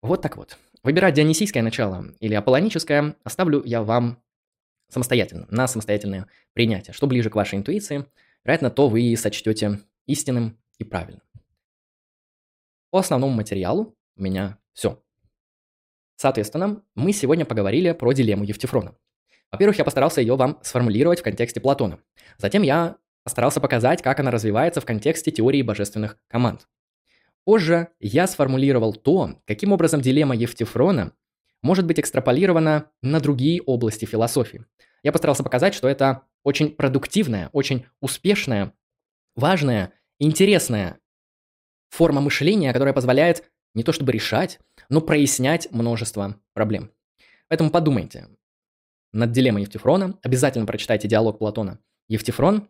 Вот 0.03 0.23
так 0.23 0.37
вот. 0.37 0.59
Выбирать 0.83 1.15
дионисийское 1.15 1.63
начало 1.63 2.07
или 2.21 2.35
аполлоническое 2.35 3.17
оставлю 3.25 3.63
я 3.65 3.83
вам 3.83 4.19
самостоятельно, 4.89 5.47
на 5.51 5.67
самостоятельное 5.67 6.27
принятие. 6.53 6.95
Что 6.95 7.07
ближе 7.07 7.31
к 7.31 7.35
вашей 7.35 7.59
интуиции, 7.59 8.07
вероятно, 8.45 8.71
то 8.71 8.89
вы 8.89 9.03
и 9.03 9.17
сочтете 9.17 9.81
истинным 10.07 10.59
и 10.79 10.85
правильным. 10.85 11.23
По 12.91 13.01
основному 13.01 13.35
материалу 13.35 13.97
у 14.17 14.23
меня 14.23 14.59
все. 14.73 15.03
Соответственно, 16.17 16.83
мы 16.95 17.13
сегодня 17.13 17.45
поговорили 17.45 17.93
про 17.93 18.13
дилемму 18.13 18.45
Евтифрона. 18.45 18.97
Во-первых, 19.53 19.79
я 19.79 19.85
постарался 19.85 20.21
ее 20.21 20.37
вам 20.37 20.59
сформулировать 20.63 21.21
в 21.21 21.23
контексте 21.23 21.61
Платона. 21.61 22.01
Затем 22.39 22.63
я 22.63 22.97
постарался 23.23 23.61
показать, 23.61 24.03
как 24.03 24.21
она 24.21 24.31
развивается 24.31 24.81
в 24.81 24.85
контексте 24.85 25.31
теории 25.31 25.63
божественных 25.63 26.17
команд. 26.29 26.69
Позже 27.45 27.89
я 28.01 28.27
сформулировал 28.27 28.95
то, 28.95 29.41
каким 29.47 29.73
образом 29.73 30.01
дилемма 30.01 30.35
Евтифрона 30.35 31.13
может 31.67 31.85
быть 31.85 31.99
экстраполирована 31.99 32.91
на 33.03 33.21
другие 33.21 33.61
области 33.61 34.05
философии. 34.05 34.65
Я 35.03 35.11
постарался 35.11 35.43
показать, 35.43 35.75
что 35.75 35.89
это 35.89 36.23
очень 36.45 36.71
продуктивная, 36.71 37.51
очень 37.53 37.87
успешная, 38.01 38.73
важная, 39.35 39.93
интересная 40.21 41.01
форма 41.91 42.21
мышления, 42.21 42.73
которая 42.73 42.95
позволяет 42.95 43.51
не 43.75 43.83
то 43.83 43.93
чтобы 43.93 44.13
решать, 44.13 44.61
но 44.89 45.01
прояснять 45.01 45.71
множество 45.73 46.41
проблем. 46.55 46.93
Поэтому 47.49 47.71
подумайте 47.71 48.29
над 49.13 49.33
дилеммой 49.33 49.63
Евтифрона, 49.63 50.19
обязательно 50.23 50.67
прочитайте 50.67 51.09
диалог 51.09 51.39
Платона 51.41 51.81
Евтифрон, 52.09 52.69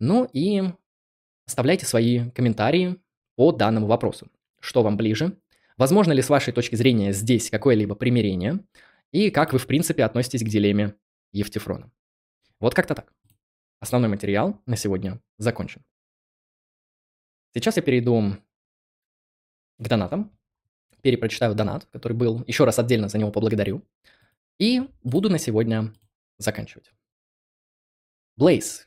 ну 0.00 0.28
и 0.32 0.62
оставляйте 1.46 1.84
свои 1.84 2.30
комментарии 2.30 2.96
по 3.36 3.52
данному 3.52 3.86
вопросу. 3.86 4.28
Что 4.60 4.82
вам 4.82 4.96
ближе? 4.96 5.36
Возможно 5.76 6.12
ли 6.12 6.22
с 6.22 6.30
вашей 6.30 6.52
точки 6.52 6.74
зрения 6.74 7.12
здесь 7.12 7.50
какое-либо 7.50 7.94
примирение? 7.94 8.60
И 9.12 9.30
как 9.30 9.52
вы, 9.52 9.58
в 9.58 9.66
принципе, 9.66 10.04
относитесь 10.04 10.42
к 10.42 10.48
дилемме 10.48 10.94
Евтифрона? 11.32 11.90
Вот 12.60 12.74
как-то 12.74 12.94
так. 12.94 13.12
Основной 13.80 14.08
материал 14.08 14.60
на 14.64 14.76
сегодня 14.76 15.20
закончен. 15.36 15.84
Сейчас 17.54 17.76
я 17.76 17.82
перейду 17.82 18.36
к 19.78 19.88
донатам. 19.88 20.32
Перепрочитаю 21.02 21.54
донат, 21.54 21.84
который 21.92 22.14
был. 22.14 22.42
Еще 22.46 22.64
раз 22.64 22.78
отдельно 22.78 23.08
за 23.08 23.18
него 23.18 23.30
поблагодарю. 23.30 23.82
И 24.58 24.82
буду 25.02 25.28
на 25.28 25.38
сегодня 25.38 25.92
заканчивать. 26.38 26.90
Блейз 28.36 28.86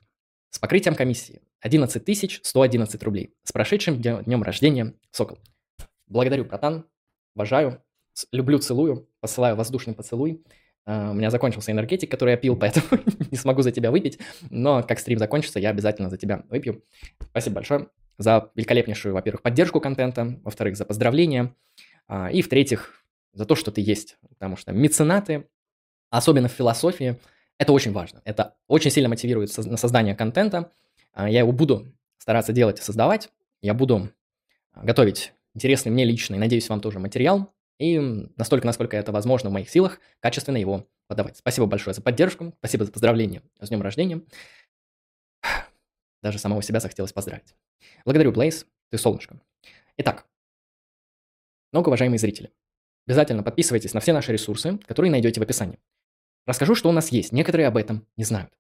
с 0.50 0.60
покрытием 0.60 0.96
комиссии 0.96 1.42
11 1.62 2.46
111 2.46 3.04
рублей. 3.04 3.36
С 3.44 3.52
прошедшим 3.52 4.02
днем 4.02 4.42
рождения, 4.42 4.96
Сокол. 5.12 5.40
Благодарю, 6.10 6.46
братан. 6.46 6.86
Обожаю. 7.36 7.84
Люблю, 8.32 8.58
целую. 8.58 9.08
Посылаю 9.22 9.56
воздушный 9.56 9.94
поцелуй. 9.94 10.44
Uh, 10.88 11.12
у 11.12 11.14
меня 11.14 11.30
закончился 11.30 11.72
энергетик, 11.72 12.10
который 12.10 12.32
я 12.32 12.38
пил, 12.38 12.56
поэтому 12.60 12.86
не 13.30 13.38
смогу 13.38 13.62
за 13.62 13.72
тебя 13.72 13.92
выпить. 13.92 14.18
Но 14.50 14.82
как 14.82 14.98
стрим 14.98 15.20
закончится, 15.20 15.60
я 15.60 15.70
обязательно 15.70 16.10
за 16.10 16.18
тебя 16.18 16.44
выпью. 16.50 16.84
Спасибо 17.30 17.56
большое 17.56 17.90
за 18.18 18.50
великолепнейшую, 18.56 19.14
во-первых, 19.14 19.44
поддержку 19.44 19.80
контента, 19.80 20.40
во-вторых, 20.44 20.78
за 20.78 20.86
поздравления, 20.86 21.56
uh, 22.10 22.32
и 22.32 22.42
в-третьих, 22.42 23.06
за 23.34 23.46
то, 23.46 23.54
что 23.54 23.72
ты 23.72 23.82
есть. 23.82 24.18
Потому 24.30 24.58
что 24.58 24.72
меценаты, 24.72 25.48
особенно 26.10 26.48
в 26.48 26.54
философии, 26.54 27.20
это 27.60 27.72
очень 27.72 27.92
важно. 27.92 28.22
Это 28.26 28.56
очень 28.68 28.90
сильно 28.90 29.10
мотивирует 29.10 29.56
на 29.58 29.78
создание 29.78 30.16
контента. 30.16 30.72
Uh, 31.16 31.30
я 31.30 31.40
его 31.40 31.52
буду 31.52 31.86
стараться 32.18 32.52
делать 32.52 32.80
и 32.80 32.82
создавать. 32.82 33.30
Я 33.62 33.76
буду 33.76 34.10
готовить 34.74 35.34
интересный 35.60 35.92
мне 35.92 36.06
лично, 36.06 36.36
и 36.36 36.40
надеюсь, 36.40 36.70
вам 36.70 36.82
тоже 36.82 37.00
материал. 37.00 37.54
И 37.80 38.00
настолько, 38.36 38.66
насколько 38.66 38.98
это 38.98 39.12
возможно 39.12 39.50
в 39.50 39.54
моих 39.54 39.70
силах, 39.70 40.00
качественно 40.20 40.58
его 40.58 40.88
подавать. 41.08 41.38
Спасибо 41.38 41.66
большое 41.66 41.94
за 41.94 42.02
поддержку, 42.02 42.54
спасибо 42.60 42.86
за 42.86 42.92
поздравление 42.92 43.42
с 43.60 43.70
днем 43.70 43.82
рождения. 43.82 44.22
Даже 46.22 46.40
самого 46.40 46.62
себя 46.62 46.80
захотелось 46.80 47.14
поздравить. 47.14 47.56
Благодарю, 48.06 48.32
Блейз, 48.32 48.66
ты 48.90 48.98
солнышко. 48.98 49.40
Итак, 49.98 50.26
многоуважаемые 51.72 52.20
зрители, 52.20 52.52
обязательно 53.08 53.44
подписывайтесь 53.44 53.94
на 53.94 54.00
все 54.00 54.14
наши 54.14 54.34
ресурсы, 54.34 54.78
которые 54.80 55.12
найдете 55.12 55.40
в 55.40 55.44
описании. 55.44 55.80
Расскажу, 56.46 56.76
что 56.76 56.90
у 56.90 56.92
нас 56.92 57.10
есть. 57.10 57.32
Некоторые 57.32 57.68
об 57.68 57.78
этом 57.78 58.08
не 58.18 58.24
знают. 58.24 58.52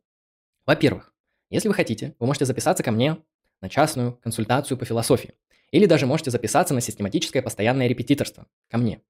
Во-первых, 0.66 1.14
если 1.50 1.68
вы 1.68 1.74
хотите, 1.74 2.16
вы 2.20 2.28
можете 2.28 2.46
записаться 2.46 2.84
ко 2.84 2.92
мне 2.92 3.18
на 3.62 3.70
частную 3.70 4.14
консультацию 4.18 4.78
по 4.78 4.86
философии. 4.86 5.34
Или 5.72 5.86
даже 5.86 6.06
можете 6.06 6.32
записаться 6.32 6.74
на 6.74 6.82
систематическое 6.82 7.42
постоянное 7.42 7.88
репетиторство 7.88 8.48
ко 8.70 8.78
мне. 8.78 9.02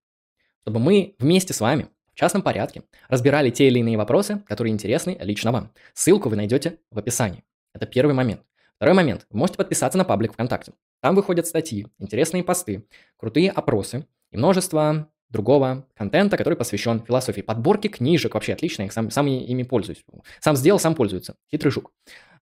Чтобы 0.62 0.80
мы 0.80 1.16
вместе 1.20 1.54
с 1.54 1.62
вами 1.62 1.88
в 2.14 2.16
частном 2.16 2.42
порядке 2.42 2.84
разбирали 3.08 3.50
те 3.50 3.68
или 3.68 3.80
иные 3.80 3.98
вопросы, 3.98 4.44
которые 4.46 4.74
интересны 4.74 5.18
лично 5.22 5.52
вам. 5.52 5.72
Ссылку 5.94 6.30
вы 6.30 6.36
найдете 6.36 6.80
в 6.92 7.00
описании. 7.00 7.44
Это 7.74 7.86
первый 7.86 8.14
момент. 8.14 8.42
Второй 8.76 8.96
момент. 8.96 9.26
Вы 9.30 9.40
можете 9.40 9.58
подписаться 9.58 9.98
на 9.98 10.06
паблик 10.06 10.34
ВКонтакте. 10.34 10.74
Там 11.02 11.16
выходят 11.16 11.48
статьи, 11.48 11.88
интересные 11.98 12.44
посты, 12.44 12.86
крутые 13.18 13.52
опросы 13.52 14.06
и 14.32 14.38
множество 14.38 15.10
другого 15.30 15.86
контента, 15.96 16.38
который 16.38 16.56
посвящен 16.56 17.02
философии. 17.06 17.42
Подборки 17.42 17.88
книжек 17.88 18.34
вообще 18.34 18.54
отличные, 18.54 18.88
я 18.88 18.92
сам, 18.92 19.12
сам 19.12 19.28
ими 19.28 19.64
пользуюсь. 19.64 20.04
Сам 20.40 20.56
сделал, 20.56 20.80
сам 20.80 20.96
пользуется. 20.96 21.36
Хитрый 21.52 21.72
жук. 21.72 21.92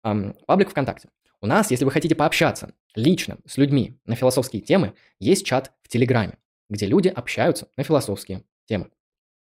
Эм, 0.04 0.36
паблик 0.46 0.70
ВКонтакте. 0.70 1.08
У 1.44 1.46
нас, 1.46 1.70
если 1.70 1.84
вы 1.84 1.90
хотите 1.90 2.14
пообщаться 2.14 2.72
лично 2.94 3.36
с 3.44 3.58
людьми 3.58 4.00
на 4.06 4.14
философские 4.14 4.62
темы, 4.62 4.94
есть 5.20 5.44
чат 5.44 5.72
в 5.82 5.88
Телеграме, 5.88 6.38
где 6.70 6.86
люди 6.86 7.08
общаются 7.08 7.68
на 7.76 7.84
философские 7.84 8.44
темы. 8.64 8.88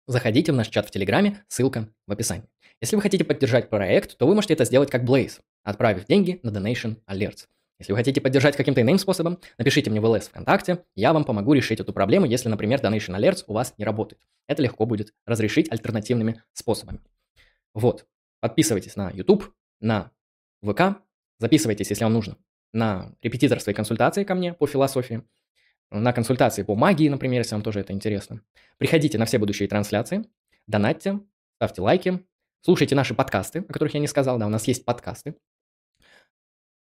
Заходите 0.06 0.52
в 0.52 0.56
наш 0.56 0.68
чат 0.68 0.86
в 0.86 0.92
Телеграме, 0.92 1.46
ссылка 1.48 1.88
в 2.06 2.12
описании. 2.12 2.50
Если 2.82 2.98
вы 2.98 3.02
хотите 3.02 3.24
поддержать 3.24 3.70
проект, 3.70 4.18
то 4.18 4.28
вы 4.28 4.36
можете 4.36 4.54
это 4.54 4.66
сделать 4.66 4.92
как 4.92 5.06
Blaze, 5.06 5.40
отправив 5.64 6.06
деньги 6.06 6.42
на 6.44 6.50
Donation 6.50 6.98
Alerts. 7.08 7.48
Если 7.80 7.94
вы 7.94 7.98
хотите 7.98 8.20
поддержать 8.20 8.58
каким-то 8.58 8.82
иным 8.82 8.98
способом, 8.98 9.40
напишите 9.58 9.90
мне 9.90 10.02
в 10.02 10.06
ЛС 10.06 10.28
ВКонтакте, 10.28 10.84
я 10.96 11.14
вам 11.14 11.24
помогу 11.24 11.54
решить 11.54 11.80
эту 11.80 11.94
проблему, 11.94 12.26
если, 12.26 12.50
например, 12.50 12.82
Donation 12.82 13.18
Alerts 13.18 13.46
у 13.48 13.54
вас 13.54 13.76
не 13.78 13.86
работает. 13.86 14.22
Это 14.48 14.62
легко 14.62 14.86
будет 14.86 15.14
разрешить 15.26 15.72
альтернативными 15.72 16.44
способами. 16.52 17.00
Вот. 17.74 18.06
Подписывайтесь 18.42 18.98
на 18.98 19.10
YouTube, 19.10 19.54
на 19.80 20.12
ВК, 20.62 21.02
записывайтесь, 21.44 21.90
если 21.90 22.06
вам 22.06 22.14
нужно, 22.14 22.38
на 22.72 23.14
репетиторство 23.22 23.72
и 23.72 23.74
консультации 23.74 24.24
ко 24.24 24.34
мне 24.34 24.54
по 24.54 24.66
философии, 24.66 25.24
на 25.92 26.14
консультации 26.14 26.64
по 26.64 26.76
магии, 26.76 27.10
например, 27.10 27.42
если 27.42 27.56
вам 27.56 27.62
тоже 27.62 27.82
это 27.82 27.92
интересно. 27.92 28.42
Приходите 28.78 29.18
на 29.18 29.26
все 29.26 29.38
будущие 29.38 29.68
трансляции, 29.68 30.26
донатьте, 30.68 31.20
ставьте 31.58 31.82
лайки, 31.82 32.26
слушайте 32.62 32.96
наши 32.96 33.14
подкасты, 33.14 33.60
о 33.60 33.74
которых 33.74 33.94
я 33.94 34.00
не 34.00 34.08
сказал, 34.08 34.40
да, 34.40 34.48
у 34.48 34.50
нас 34.50 34.68
есть 34.68 34.86
подкасты. 34.86 35.36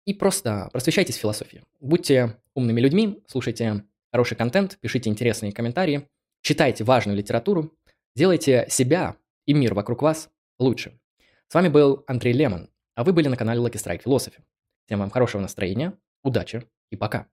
И 0.05 0.15
просто 0.15 0.69
просвещайтесь 0.71 1.17
в 1.17 1.19
философии. 1.19 1.63
Будьте 1.79 2.37
умными 2.55 2.81
людьми, 2.81 3.23
слушайте 3.27 3.85
хороший 4.11 4.35
контент, 4.35 4.79
пишите 4.81 5.11
интересные 5.11 5.51
комментарии, 5.51 6.09
читайте 6.41 6.83
важную 6.83 7.15
литературу, 7.15 7.77
делайте 8.15 8.65
себя 8.67 9.15
и 9.45 9.53
мир 9.53 9.75
вокруг 9.75 10.01
вас 10.01 10.31
лучше. 10.57 10.99
С 11.47 11.53
вами 11.53 11.67
был 11.67 12.03
Андрей 12.07 12.33
Лемон, 12.33 12.71
а 12.99 13.05
вы 13.05 13.13
были 13.13 13.29
на 13.29 13.37
канале 13.37 13.61
Lucky 13.61 13.77
Strike 13.81 14.03
Philosophy. 14.03 14.41
Всем 14.85 14.99
вам 14.99 15.09
хорошего 15.09 15.41
настроения, 15.41 15.93
удачи 16.21 16.67
и 16.89 16.97
пока. 16.97 17.27